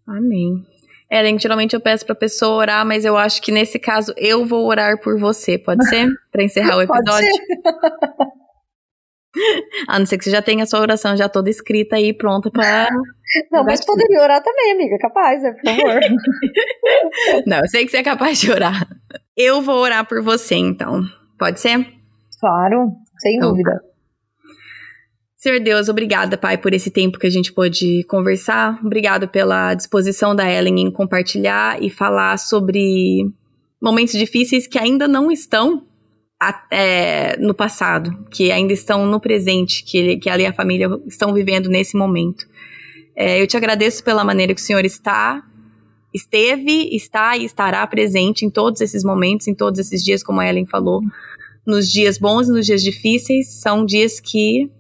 Amém. 0.07 0.65
Ellen, 1.11 1.39
geralmente 1.39 1.75
eu 1.75 1.81
peço 1.81 2.05
pra 2.05 2.15
pessoa 2.15 2.57
orar, 2.57 2.87
mas 2.87 3.05
eu 3.05 3.17
acho 3.17 3.41
que 3.41 3.51
nesse 3.51 3.79
caso 3.79 4.13
eu 4.17 4.47
vou 4.47 4.67
orar 4.67 5.01
por 5.01 5.19
você, 5.19 5.59
pode 5.59 5.87
ser? 5.89 6.09
Pra 6.31 6.45
encerrar 6.45 6.77
o 6.77 6.83
episódio? 6.83 7.29
a 9.89 9.99
não 9.99 10.07
ser 10.07 10.19
que 10.19 10.25
você 10.25 10.31
já 10.31 10.43
tenha 10.43 10.65
a 10.65 10.67
sua 10.67 10.81
oração 10.81 11.17
já 11.17 11.29
toda 11.29 11.51
escrita 11.51 11.97
aí, 11.97 12.13
pronta 12.13 12.51
pra. 12.51 12.89
Não, 13.53 13.65
mas 13.65 13.85
poderia 13.85 14.23
orar 14.23 14.43
também, 14.43 14.73
amiga, 14.73 14.99
capaz, 14.99 15.43
né, 15.43 15.53
por 15.53 15.65
favor. 15.65 16.01
não, 17.47 17.59
eu 17.59 17.69
sei 17.69 17.85
que 17.85 17.91
você 17.91 17.99
é 17.99 18.03
capaz 18.03 18.41
de 18.41 18.51
orar. 18.51 18.89
Eu 19.37 19.61
vou 19.61 19.77
orar 19.77 20.07
por 20.07 20.23
você, 20.23 20.55
então. 20.55 21.03
Pode 21.39 21.61
ser? 21.61 21.87
Claro, 22.41 22.93
sem 23.19 23.37
então, 23.37 23.51
dúvida. 23.51 23.73
Tá. 23.73 23.89
Senhor 25.37 25.61
Deus, 25.61 25.89
obrigada, 25.89 26.37
Pai, 26.37 26.59
por 26.59 26.75
esse 26.75 26.91
tempo 26.91 27.19
que 27.19 27.27
a 27.27 27.31
gente 27.31 27.53
pôde 27.53 28.03
conversar. 28.09 28.81
Obrigado 28.85 29.29
pela 29.29 29.73
disposição 29.75 30.35
da 30.35 30.51
Ellen 30.51 30.81
em 30.81 30.91
compartilhar 30.91 31.81
e 31.81 31.89
falar 31.89 32.37
sobre 32.39 33.25
momentos 33.81 34.15
difíceis 34.15 34.67
que 34.67 34.79
ainda 34.79 35.07
não 35.07 35.31
estão 35.31 35.87
é, 36.71 37.37
no 37.39 37.55
passado, 37.55 38.27
que 38.31 38.51
ainda 38.51 38.73
estão 38.73 39.07
no 39.07 39.21
presente, 39.21 39.85
que, 39.85 39.99
ele, 39.99 40.17
que 40.17 40.29
ela 40.29 40.43
e 40.43 40.47
a 40.47 40.53
família 40.53 40.89
estão 41.07 41.33
vivendo 41.33 41.69
nesse 41.69 41.97
momento. 41.97 42.45
É, 43.21 43.43
eu 43.43 43.49
te 43.49 43.57
agradeço 43.57 44.05
pela 44.05 44.23
maneira 44.23 44.55
que 44.55 44.61
o 44.61 44.65
Senhor 44.65 44.85
está, 44.85 45.43
esteve, 46.15 46.89
está 46.95 47.37
e 47.37 47.45
estará 47.45 47.85
presente 47.85 48.45
em 48.45 48.51
todos 48.51 48.81
esses 48.81 49.03
momentos, 49.03 49.49
em 49.49 49.55
todos 49.57 49.81
esses 49.81 50.05
dias, 50.05 50.23
como 50.23 50.41
a 50.41 50.49
Ellen 50.49 50.67
falou. 50.67 51.03
Nos 51.67 51.91
dias 51.91 52.17
bons 52.17 52.49
e 52.49 52.53
nos 52.53 52.65
dias 52.65 52.81
difíceis, 52.81 53.49
são 53.61 53.85
dias 53.85 54.21
que 54.21 54.71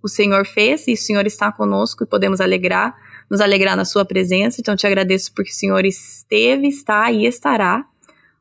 o 0.00 0.08
Senhor 0.08 0.46
fez 0.46 0.86
e 0.86 0.92
o 0.92 0.96
Senhor 0.96 1.26
está 1.26 1.50
conosco 1.50 2.04
e 2.04 2.06
podemos 2.06 2.40
alegrar, 2.40 2.94
nos 3.28 3.40
alegrar 3.40 3.76
na 3.76 3.84
sua 3.84 4.04
presença. 4.04 4.60
Então 4.60 4.76
te 4.76 4.86
agradeço 4.86 5.32
porque 5.34 5.50
o 5.50 5.54
Senhor 5.54 5.84
esteve, 5.84 6.68
está 6.68 7.10
e 7.10 7.26
estará 7.26 7.84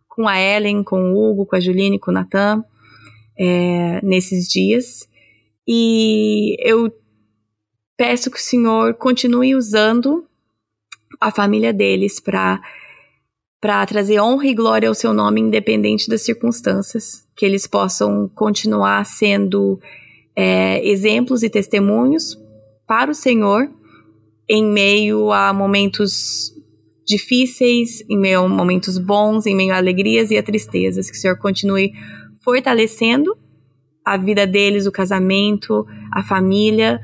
com 0.07 0.27
a 0.27 0.39
Ellen, 0.39 0.83
com 0.83 1.01
o 1.01 1.31
Hugo, 1.31 1.47
com 1.47 1.55
a 1.55 1.59
Juline, 1.59 1.97
com 1.97 2.11
o 2.11 2.13
Natan 2.13 2.63
é, 3.35 4.01
nesses 4.03 4.47
dias. 4.47 5.09
E 5.67 6.55
eu 6.59 6.93
peço 7.97 8.31
que 8.31 8.37
o 8.37 8.41
Senhor 8.41 8.93
continue 8.93 9.55
usando 9.55 10.25
a 11.19 11.31
família 11.31 11.73
deles 11.73 12.19
para 12.19 12.61
para 13.59 13.83
trazer 13.87 14.19
honra 14.19 14.45
e 14.45 14.53
glória 14.53 14.87
ao 14.87 14.93
seu 14.93 15.11
nome, 15.11 15.41
independente 15.41 16.07
das 16.07 16.21
circunstâncias, 16.21 17.27
que 17.35 17.43
eles 17.43 17.65
possam 17.65 18.29
continuar 18.35 19.03
sendo 19.03 19.79
é, 20.35 20.87
exemplos 20.87 21.41
e 21.41 21.49
testemunhos 21.49 22.37
para 22.85 23.09
o 23.09 23.15
Senhor 23.15 23.67
em 24.47 24.63
meio 24.63 25.31
a 25.31 25.51
momentos 25.51 26.53
difíceis, 27.05 28.03
em 28.07 28.17
meio 28.17 28.41
a 28.41 28.47
momentos 28.47 28.99
bons, 28.99 29.47
em 29.47 29.55
meio 29.55 29.73
a 29.73 29.77
alegrias 29.77 30.29
e 30.29 30.37
a 30.37 30.43
tristezas. 30.43 31.09
Que 31.09 31.17
o 31.17 31.19
Senhor 31.19 31.37
continue 31.39 31.93
fortalecendo 32.43 33.35
a 34.05 34.17
vida 34.17 34.45
deles, 34.45 34.85
o 34.85 34.91
casamento, 34.91 35.85
a 36.13 36.23
família, 36.23 37.01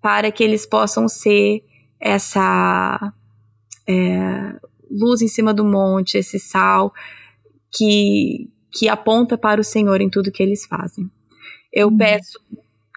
para 0.00 0.30
que 0.30 0.42
eles 0.44 0.66
possam 0.66 1.08
ser 1.08 1.64
essa 2.00 3.12
é, 3.88 4.54
luz 4.90 5.22
em 5.22 5.28
cima 5.28 5.52
do 5.52 5.64
monte, 5.64 6.18
esse 6.18 6.38
sal 6.38 6.92
que, 7.72 8.48
que 8.70 8.88
aponta 8.88 9.36
para 9.36 9.60
o 9.60 9.64
Senhor 9.64 10.00
em 10.00 10.10
tudo 10.10 10.32
que 10.32 10.42
eles 10.42 10.66
fazem. 10.66 11.10
Eu 11.72 11.88
hum. 11.88 11.96
peço 11.96 12.40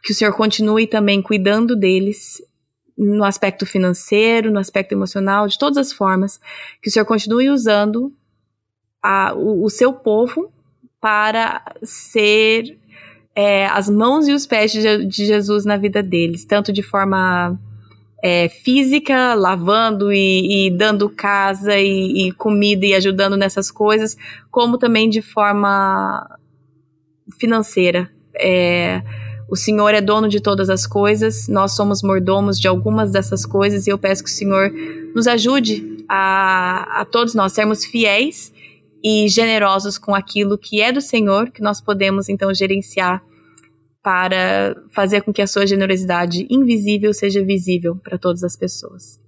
que 0.01 0.13
o 0.13 0.15
Senhor 0.15 0.33
continue 0.33 0.87
também 0.87 1.21
cuidando 1.21 1.75
deles 1.75 2.41
no 2.97 3.23
aspecto 3.23 3.65
financeiro, 3.65 4.51
no 4.51 4.59
aspecto 4.59 4.93
emocional, 4.93 5.47
de 5.47 5.57
todas 5.57 5.77
as 5.77 5.93
formas, 5.93 6.39
que 6.81 6.89
o 6.89 6.91
Senhor 6.91 7.05
continue 7.05 7.49
usando 7.49 8.13
a, 9.01 9.33
o, 9.33 9.63
o, 9.63 9.69
seu 9.69 9.93
povo 9.93 10.51
para 10.99 11.63
ser 11.83 12.78
é, 13.41 13.67
as 13.67 13.89
mãos 13.89 14.27
e 14.27 14.33
os 14.33 14.45
pés 14.45 14.69
de, 14.69 15.05
de, 15.05 15.25
Jesus 15.25 15.63
na 15.63 15.77
vida 15.77 16.03
deles, 16.03 16.43
tanto 16.43 16.73
de 16.73 16.83
forma 16.83 17.57
é, 18.21 18.49
física, 18.49 19.33
lavando 19.33 20.11
e, 20.11 20.67
e 20.67 20.71
dando 20.71 21.09
casa 21.09 21.77
e, 21.77 22.27
e 22.27 22.31
comida 22.33 22.85
e 22.85 22.93
ajudando 22.93 23.37
nessas 23.37 23.71
coisas, 23.71 24.17
como 24.51 24.77
também 24.77 25.09
de 25.09 25.21
forma 25.21 26.37
financeira. 27.39 28.11
É, 28.35 29.01
o 29.49 29.55
Senhor 29.55 29.93
é 29.93 30.01
dono 30.01 30.27
de 30.27 30.41
todas 30.41 30.69
as 30.69 30.85
coisas, 30.85 31.47
nós 31.47 31.77
somos 31.77 32.03
mordomos 32.03 32.59
de 32.59 32.67
algumas 32.67 33.09
dessas 33.09 33.45
coisas 33.45 33.87
e 33.87 33.89
eu 33.89 33.97
peço 33.97 34.21
que 34.21 34.29
o 34.29 34.33
Senhor 34.33 34.69
nos 35.15 35.27
ajude 35.27 36.03
a, 36.09 36.99
a 36.99 37.05
todos 37.05 37.33
nós 37.33 37.53
sermos 37.53 37.85
fiéis 37.85 38.51
e 39.01 39.29
generosos 39.29 39.97
com 39.97 40.13
aquilo 40.13 40.57
que 40.57 40.81
é 40.81 40.91
do 40.91 40.99
Senhor, 40.99 41.51
que 41.51 41.61
nós 41.61 41.79
podemos 41.79 42.27
então 42.27 42.53
gerenciar 42.53 43.28
para 44.01 44.75
fazer 44.91 45.21
com 45.21 45.33
que 45.33 45.41
a 45.41 45.47
sua 45.47 45.67
generosidade 45.67 46.47
invisível 46.49 47.13
seja 47.13 47.43
visível 47.43 47.95
para 47.95 48.17
todas 48.17 48.43
as 48.43 48.55
pessoas. 48.55 49.19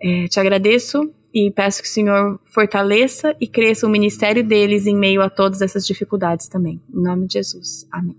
É, 0.00 0.26
te 0.28 0.38
agradeço 0.40 1.12
e 1.32 1.50
peço 1.50 1.82
que 1.82 1.88
o 1.88 1.90
Senhor 1.90 2.40
fortaleça 2.44 3.36
e 3.40 3.46
cresça 3.46 3.86
o 3.86 3.90
ministério 3.90 4.46
deles 4.46 4.86
em 4.86 4.96
meio 4.96 5.22
a 5.22 5.30
todas 5.30 5.62
essas 5.62 5.86
dificuldades 5.86 6.48
também. 6.48 6.80
Em 6.92 7.02
nome 7.02 7.26
de 7.26 7.34
Jesus. 7.34 7.86
Amém. 7.90 8.16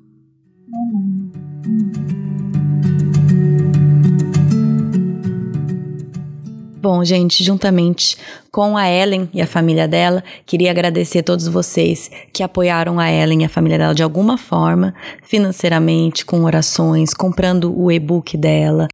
Bom, 6.81 7.03
gente, 7.03 7.43
juntamente 7.43 8.15
com 8.49 8.77
a 8.77 8.89
Ellen 8.89 9.29
e 9.33 9.41
a 9.41 9.47
família 9.47 9.85
dela, 9.85 10.23
queria 10.45 10.71
agradecer 10.71 11.19
a 11.19 11.23
todos 11.23 11.45
vocês 11.45 12.09
que 12.31 12.41
apoiaram 12.41 12.97
a 12.97 13.11
Ellen 13.11 13.41
e 13.41 13.45
a 13.45 13.49
família 13.49 13.77
dela 13.77 13.93
de 13.93 14.01
alguma 14.01 14.37
forma, 14.37 14.95
financeiramente, 15.21 16.25
com 16.25 16.45
orações, 16.45 17.13
comprando 17.13 17.77
o 17.77 17.91
e-book 17.91 18.37
dela. 18.37 18.87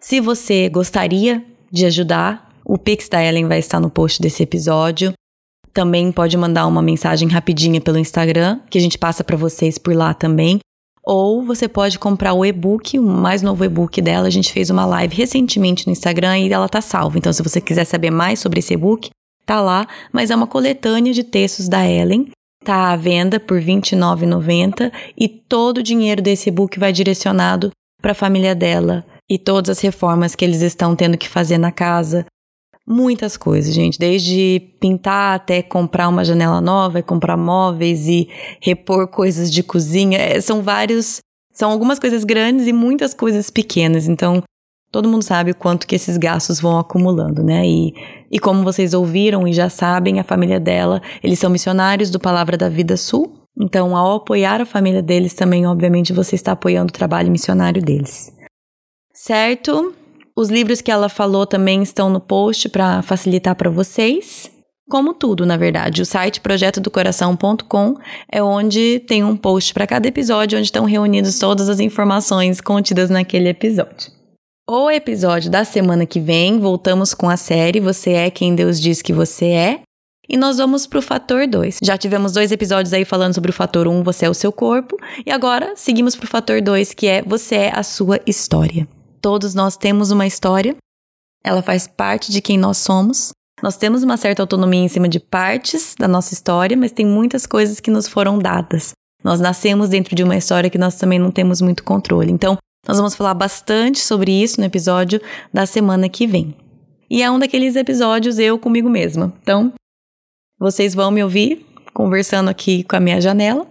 Se 0.00 0.20
você 0.20 0.68
gostaria 0.68 1.44
de 1.68 1.84
ajudar, 1.84 2.48
o 2.64 2.78
Pix 2.78 3.08
da 3.08 3.20
Ellen 3.20 3.48
vai 3.48 3.58
estar 3.58 3.80
no 3.80 3.90
post 3.90 4.22
desse 4.22 4.44
episódio. 4.44 5.12
Também 5.74 6.12
pode 6.12 6.36
mandar 6.36 6.68
uma 6.68 6.80
mensagem 6.80 7.28
rapidinha 7.28 7.80
pelo 7.80 7.98
Instagram, 7.98 8.60
que 8.70 8.78
a 8.78 8.80
gente 8.80 8.96
passa 8.96 9.24
para 9.24 9.36
vocês 9.36 9.78
por 9.78 9.96
lá 9.96 10.14
também. 10.14 10.60
Ou 11.04 11.42
você 11.44 11.68
pode 11.68 11.98
comprar 11.98 12.32
o 12.32 12.44
e-book, 12.44 12.98
o 12.98 13.02
mais 13.02 13.42
novo 13.42 13.64
e-book 13.64 14.00
dela. 14.00 14.28
A 14.28 14.30
gente 14.30 14.52
fez 14.52 14.70
uma 14.70 14.86
live 14.86 15.16
recentemente 15.16 15.86
no 15.86 15.92
Instagram 15.92 16.38
e 16.38 16.52
ela 16.52 16.68
tá 16.68 16.80
salva. 16.80 17.18
Então, 17.18 17.32
se 17.32 17.42
você 17.42 17.60
quiser 17.60 17.84
saber 17.84 18.10
mais 18.10 18.38
sobre 18.38 18.60
esse 18.60 18.74
e-book, 18.74 19.10
tá 19.44 19.60
lá. 19.60 19.86
Mas 20.12 20.30
é 20.30 20.36
uma 20.36 20.46
coletânea 20.46 21.12
de 21.12 21.24
textos 21.24 21.68
da 21.68 21.84
Ellen. 21.88 22.30
Tá 22.64 22.92
à 22.92 22.96
venda 22.96 23.40
por 23.40 23.58
R$ 23.58 23.66
29,90 23.66 24.92
e 25.18 25.28
todo 25.28 25.78
o 25.78 25.82
dinheiro 25.82 26.22
desse 26.22 26.48
e-book 26.48 26.78
vai 26.78 26.92
direcionado 26.92 27.70
para 28.00 28.12
a 28.12 28.14
família 28.14 28.54
dela 28.54 29.04
e 29.28 29.38
todas 29.38 29.70
as 29.70 29.80
reformas 29.80 30.34
que 30.34 30.44
eles 30.44 30.60
estão 30.60 30.94
tendo 30.94 31.16
que 31.16 31.28
fazer 31.28 31.58
na 31.58 31.72
casa, 31.72 32.26
muitas 32.86 33.36
coisas, 33.36 33.74
gente, 33.74 33.98
desde 33.98 34.60
pintar 34.80 35.36
até 35.36 35.62
comprar 35.62 36.08
uma 36.08 36.24
janela 36.24 36.60
nova, 36.60 36.98
e 36.98 37.02
comprar 37.02 37.36
móveis 37.36 38.06
e 38.08 38.28
repor 38.60 39.08
coisas 39.08 39.50
de 39.50 39.62
cozinha. 39.62 40.18
É, 40.18 40.40
são 40.40 40.62
vários, 40.62 41.20
são 41.52 41.70
algumas 41.70 41.98
coisas 41.98 42.24
grandes 42.24 42.66
e 42.66 42.72
muitas 42.72 43.14
coisas 43.14 43.50
pequenas. 43.50 44.08
Então, 44.08 44.42
todo 44.90 45.08
mundo 45.08 45.22
sabe 45.22 45.52
o 45.52 45.56
quanto 45.56 45.86
que 45.86 45.94
esses 45.94 46.16
gastos 46.16 46.60
vão 46.60 46.78
acumulando, 46.78 47.42
né? 47.42 47.66
E, 47.66 47.94
e 48.30 48.38
como 48.38 48.62
vocês 48.62 48.92
ouviram 48.94 49.46
e 49.46 49.52
já 49.52 49.68
sabem, 49.68 50.18
a 50.18 50.24
família 50.24 50.60
dela, 50.60 51.00
eles 51.22 51.38
são 51.38 51.50
missionários 51.50 52.10
do 52.10 52.20
Palavra 52.20 52.56
da 52.56 52.68
Vida 52.68 52.96
Sul. 52.96 53.38
Então, 53.58 53.96
ao 53.96 54.16
apoiar 54.16 54.60
a 54.60 54.66
família 54.66 55.02
deles, 55.02 55.34
também, 55.34 55.66
obviamente, 55.66 56.12
você 56.12 56.34
está 56.34 56.52
apoiando 56.52 56.90
o 56.90 56.92
trabalho 56.92 57.30
missionário 57.30 57.82
deles. 57.82 58.32
Certo? 59.12 59.94
Os 60.34 60.48
livros 60.48 60.80
que 60.80 60.90
ela 60.90 61.08
falou 61.08 61.46
também 61.46 61.82
estão 61.82 62.08
no 62.08 62.20
post 62.20 62.68
para 62.68 63.02
facilitar 63.02 63.54
para 63.54 63.70
vocês. 63.70 64.50
Como 64.88 65.14
tudo, 65.14 65.46
na 65.46 65.56
verdade, 65.56 66.02
o 66.02 66.06
site 66.06 66.40
projetodocoração.com 66.40 67.96
é 68.30 68.42
onde 68.42 69.00
tem 69.06 69.22
um 69.22 69.36
post 69.36 69.72
para 69.72 69.86
cada 69.86 70.08
episódio, 70.08 70.58
onde 70.58 70.66
estão 70.66 70.84
reunidas 70.84 71.38
todas 71.38 71.68
as 71.68 71.80
informações 71.80 72.60
contidas 72.60 73.08
naquele 73.08 73.48
episódio. 73.48 74.10
O 74.68 74.90
episódio 74.90 75.50
da 75.50 75.64
semana 75.64 76.06
que 76.06 76.20
vem, 76.20 76.58
voltamos 76.58 77.14
com 77.14 77.28
a 77.28 77.36
série 77.36 77.80
Você 77.80 78.12
é 78.12 78.30
quem 78.30 78.54
Deus 78.54 78.80
diz 78.80 79.02
que 79.02 79.12
você 79.12 79.46
é. 79.46 79.80
e 80.28 80.36
nós 80.36 80.56
vamos 80.56 80.86
pro 80.86 81.02
fator 81.02 81.46
2. 81.46 81.78
Já 81.82 81.98
tivemos 81.98 82.32
dois 82.32 82.52
episódios 82.52 82.92
aí 82.94 83.04
falando 83.04 83.34
sobre 83.34 83.50
o 83.50 83.54
fator 83.54 83.86
1, 83.86 83.90
um, 83.90 84.02
você 84.02 84.26
é 84.26 84.30
o 84.30 84.34
seu 84.34 84.52
corpo, 84.52 84.96
e 85.26 85.30
agora 85.30 85.74
seguimos 85.76 86.16
pro 86.16 86.28
fator 86.28 86.62
2, 86.62 86.94
que 86.94 87.06
é 87.06 87.22
você 87.22 87.56
é 87.56 87.72
a 87.74 87.82
sua 87.82 88.20
história. 88.26 88.86
Todos 89.22 89.54
nós 89.54 89.76
temos 89.76 90.10
uma 90.10 90.26
história, 90.26 90.76
ela 91.44 91.62
faz 91.62 91.86
parte 91.86 92.32
de 92.32 92.42
quem 92.42 92.58
nós 92.58 92.78
somos. 92.78 93.30
Nós 93.62 93.76
temos 93.76 94.02
uma 94.02 94.16
certa 94.16 94.42
autonomia 94.42 94.80
em 94.80 94.88
cima 94.88 95.08
de 95.08 95.20
partes 95.20 95.94
da 95.96 96.08
nossa 96.08 96.34
história, 96.34 96.76
mas 96.76 96.90
tem 96.90 97.06
muitas 97.06 97.46
coisas 97.46 97.78
que 97.78 97.90
nos 97.90 98.08
foram 98.08 98.36
dadas. 98.36 98.90
Nós 99.22 99.38
nascemos 99.38 99.88
dentro 99.88 100.16
de 100.16 100.24
uma 100.24 100.36
história 100.36 100.68
que 100.68 100.76
nós 100.76 100.96
também 100.96 101.20
não 101.20 101.30
temos 101.30 101.60
muito 101.60 101.84
controle. 101.84 102.32
Então, 102.32 102.58
nós 102.84 102.96
vamos 102.96 103.14
falar 103.14 103.34
bastante 103.34 104.00
sobre 104.00 104.32
isso 104.32 104.60
no 104.60 104.66
episódio 104.66 105.20
da 105.52 105.64
semana 105.66 106.08
que 106.08 106.26
vem. 106.26 106.56
E 107.08 107.22
é 107.22 107.30
um 107.30 107.38
daqueles 107.38 107.76
episódios 107.76 108.40
eu 108.40 108.58
comigo 108.58 108.90
mesma. 108.90 109.32
Então, 109.40 109.72
vocês 110.58 110.96
vão 110.96 111.12
me 111.12 111.22
ouvir 111.22 111.64
conversando 111.94 112.48
aqui 112.48 112.82
com 112.82 112.96
a 112.96 113.00
minha 113.00 113.20
janela, 113.20 113.68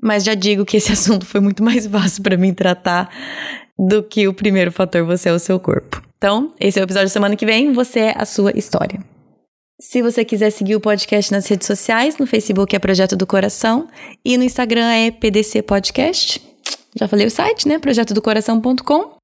mas 0.00 0.22
já 0.22 0.34
digo 0.34 0.64
que 0.64 0.76
esse 0.76 0.92
assunto 0.94 1.26
foi 1.26 1.40
muito 1.40 1.64
mais 1.64 1.84
fácil 1.88 2.22
para 2.22 2.36
mim 2.36 2.54
tratar 2.54 3.10
do 3.78 4.02
que 4.02 4.28
o 4.28 4.34
primeiro 4.34 4.72
fator, 4.72 5.04
você 5.04 5.28
é 5.28 5.32
o 5.32 5.38
seu 5.38 5.58
corpo. 5.58 6.02
Então, 6.16 6.52
esse 6.58 6.78
é 6.78 6.82
o 6.82 6.84
episódio 6.84 7.08
semana 7.08 7.36
que 7.36 7.44
vem, 7.44 7.72
você 7.72 8.00
é 8.00 8.14
a 8.16 8.24
sua 8.24 8.56
história. 8.56 9.00
Se 9.80 10.00
você 10.00 10.24
quiser 10.24 10.50
seguir 10.50 10.76
o 10.76 10.80
podcast 10.80 11.32
nas 11.32 11.46
redes 11.46 11.66
sociais, 11.66 12.16
no 12.16 12.26
Facebook 12.26 12.74
é 12.74 12.78
Projeto 12.78 13.16
do 13.16 13.26
Coração 13.26 13.88
e 14.24 14.38
no 14.38 14.44
Instagram 14.44 14.88
é 14.90 15.10
PDC 15.10 15.62
Podcast. 15.62 16.40
Já 16.96 17.08
falei 17.08 17.26
o 17.26 17.30
site, 17.30 17.66
né? 17.66 17.78
projetodocoração.com. 17.78 19.16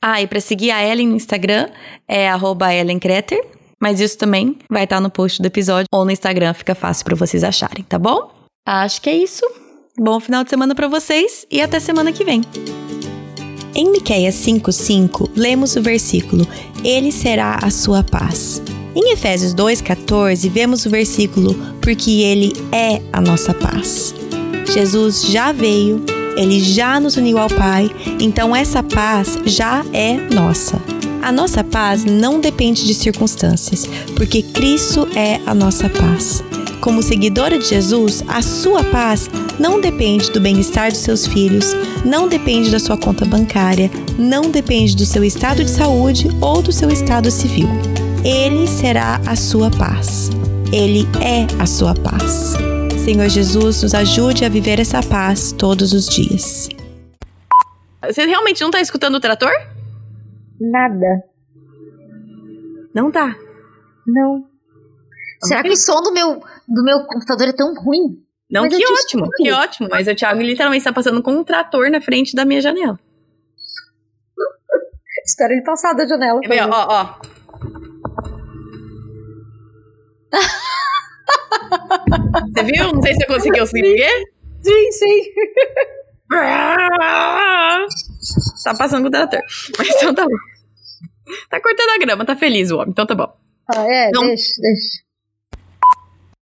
Ah, 0.00 0.20
e 0.20 0.26
para 0.26 0.40
seguir 0.40 0.70
a 0.70 0.82
Ellen 0.82 1.08
no 1.08 1.16
Instagram 1.16 1.68
é 2.08 2.26
@ellenkreter, 2.26 3.44
mas 3.80 4.00
isso 4.00 4.16
também 4.16 4.58
vai 4.70 4.84
estar 4.84 5.00
no 5.00 5.10
post 5.10 5.40
do 5.40 5.46
episódio 5.46 5.86
ou 5.92 6.04
no 6.04 6.10
Instagram, 6.10 6.54
fica 6.54 6.74
fácil 6.74 7.04
para 7.04 7.14
vocês 7.14 7.44
acharem, 7.44 7.84
tá 7.84 7.98
bom? 7.98 8.30
Acho 8.66 9.00
que 9.00 9.10
é 9.10 9.16
isso. 9.16 9.44
Bom 9.98 10.18
final 10.20 10.42
de 10.42 10.50
semana 10.50 10.74
para 10.74 10.88
vocês 10.88 11.46
e 11.50 11.60
até 11.60 11.78
semana 11.78 12.12
que 12.12 12.24
vem. 12.24 12.42
Em 13.78 13.92
Miqueias 13.92 14.34
5:5, 14.36 15.28
lemos 15.36 15.76
o 15.76 15.82
versículo: 15.82 16.48
Ele 16.82 17.12
será 17.12 17.58
a 17.62 17.68
sua 17.68 18.02
paz. 18.02 18.62
Em 18.94 19.12
Efésios 19.12 19.52
2:14, 19.52 20.48
vemos 20.48 20.86
o 20.86 20.90
versículo: 20.90 21.54
Porque 21.82 22.22
ele 22.22 22.54
é 22.72 23.02
a 23.12 23.20
nossa 23.20 23.52
paz. 23.52 24.14
Jesus 24.72 25.26
já 25.26 25.52
veio, 25.52 26.02
ele 26.38 26.58
já 26.58 26.98
nos 26.98 27.18
uniu 27.18 27.36
ao 27.36 27.50
Pai, 27.50 27.90
então 28.18 28.56
essa 28.56 28.82
paz 28.82 29.38
já 29.44 29.84
é 29.92 30.14
nossa. 30.34 30.80
A 31.22 31.30
nossa 31.30 31.62
paz 31.62 32.02
não 32.02 32.40
depende 32.40 32.86
de 32.86 32.94
circunstâncias, 32.94 33.86
porque 34.16 34.40
Cristo 34.40 35.06
é 35.14 35.38
a 35.44 35.54
nossa 35.54 35.90
paz. 35.90 36.42
Como 36.80 37.02
seguidora 37.02 37.58
de 37.58 37.66
Jesus, 37.66 38.22
a 38.28 38.42
sua 38.42 38.84
paz 38.84 39.28
não 39.58 39.80
depende 39.80 40.30
do 40.30 40.40
bem-estar 40.40 40.90
dos 40.90 41.00
seus 41.00 41.26
filhos, 41.26 41.74
não 42.04 42.28
depende 42.28 42.70
da 42.70 42.78
sua 42.78 42.96
conta 42.96 43.24
bancária, 43.24 43.90
não 44.18 44.50
depende 44.50 44.94
do 44.94 45.04
seu 45.04 45.24
estado 45.24 45.64
de 45.64 45.70
saúde 45.70 46.28
ou 46.40 46.62
do 46.62 46.72
seu 46.72 46.90
estado 46.90 47.30
civil. 47.30 47.68
Ele 48.24 48.66
será 48.66 49.20
a 49.26 49.36
sua 49.36 49.70
paz. 49.70 50.30
Ele 50.72 51.06
é 51.22 51.46
a 51.62 51.66
sua 51.66 51.94
paz. 51.94 52.54
Senhor 53.04 53.28
Jesus, 53.28 53.82
nos 53.82 53.94
ajude 53.94 54.44
a 54.44 54.48
viver 54.48 54.80
essa 54.80 55.00
paz 55.00 55.52
todos 55.52 55.92
os 55.92 56.08
dias. 56.08 56.68
Você 58.04 58.24
realmente 58.24 58.60
não 58.60 58.70
tá 58.70 58.80
escutando 58.80 59.14
o 59.14 59.20
trator? 59.20 59.52
Nada. 60.60 61.22
Não 62.94 63.10
tá. 63.10 63.36
Não. 64.06 64.44
Será 65.44 65.62
que 65.62 65.70
o 65.70 65.76
som 65.76 66.02
do 66.02 66.12
meu, 66.12 66.42
do 66.68 66.82
meu 66.82 67.04
computador 67.04 67.48
é 67.48 67.52
tão 67.52 67.74
ruim? 67.74 68.22
Não, 68.50 68.62
Mas 68.62 68.76
que 68.76 68.84
ótimo, 68.86 69.28
que 69.36 69.52
ótimo. 69.52 69.88
Mas 69.90 70.06
o 70.06 70.14
Thiago 70.14 70.40
literalmente 70.40 70.80
está 70.80 70.92
passando 70.92 71.22
com 71.22 71.32
um 71.32 71.44
trator 71.44 71.90
na 71.90 72.00
frente 72.00 72.34
da 72.34 72.44
minha 72.44 72.60
janela. 72.60 72.98
Espero 75.26 75.52
ele 75.52 75.62
passar 75.62 75.94
da 75.94 76.06
janela. 76.06 76.40
Ver, 76.46 76.62
ó, 76.62 76.86
ó. 76.88 77.18
Você 82.54 82.62
viu? 82.62 82.92
Não 82.92 83.02
sei 83.02 83.14
se 83.14 83.26
você 83.26 83.26
conseguiu 83.26 83.64
o 83.64 83.68
quê? 83.68 84.24
Sim, 84.62 84.92
sim. 84.92 85.22
Tá 88.64 88.74
passando 88.76 89.02
com 89.02 89.08
o 89.08 89.10
trator. 89.12 89.40
Mas 89.78 89.88
então 89.90 90.12
tá 90.12 90.24
bom. 90.24 90.30
Tá 91.48 91.60
cortando 91.60 91.90
a 91.90 91.98
grama, 91.98 92.24
tá 92.24 92.34
feliz 92.34 92.72
o 92.72 92.76
homem, 92.78 92.90
então 92.90 93.06
tá 93.06 93.14
bom. 93.14 93.32
Ah, 93.72 93.82
é, 93.82 94.10
deixa, 94.10 94.60
deixa. 94.60 95.05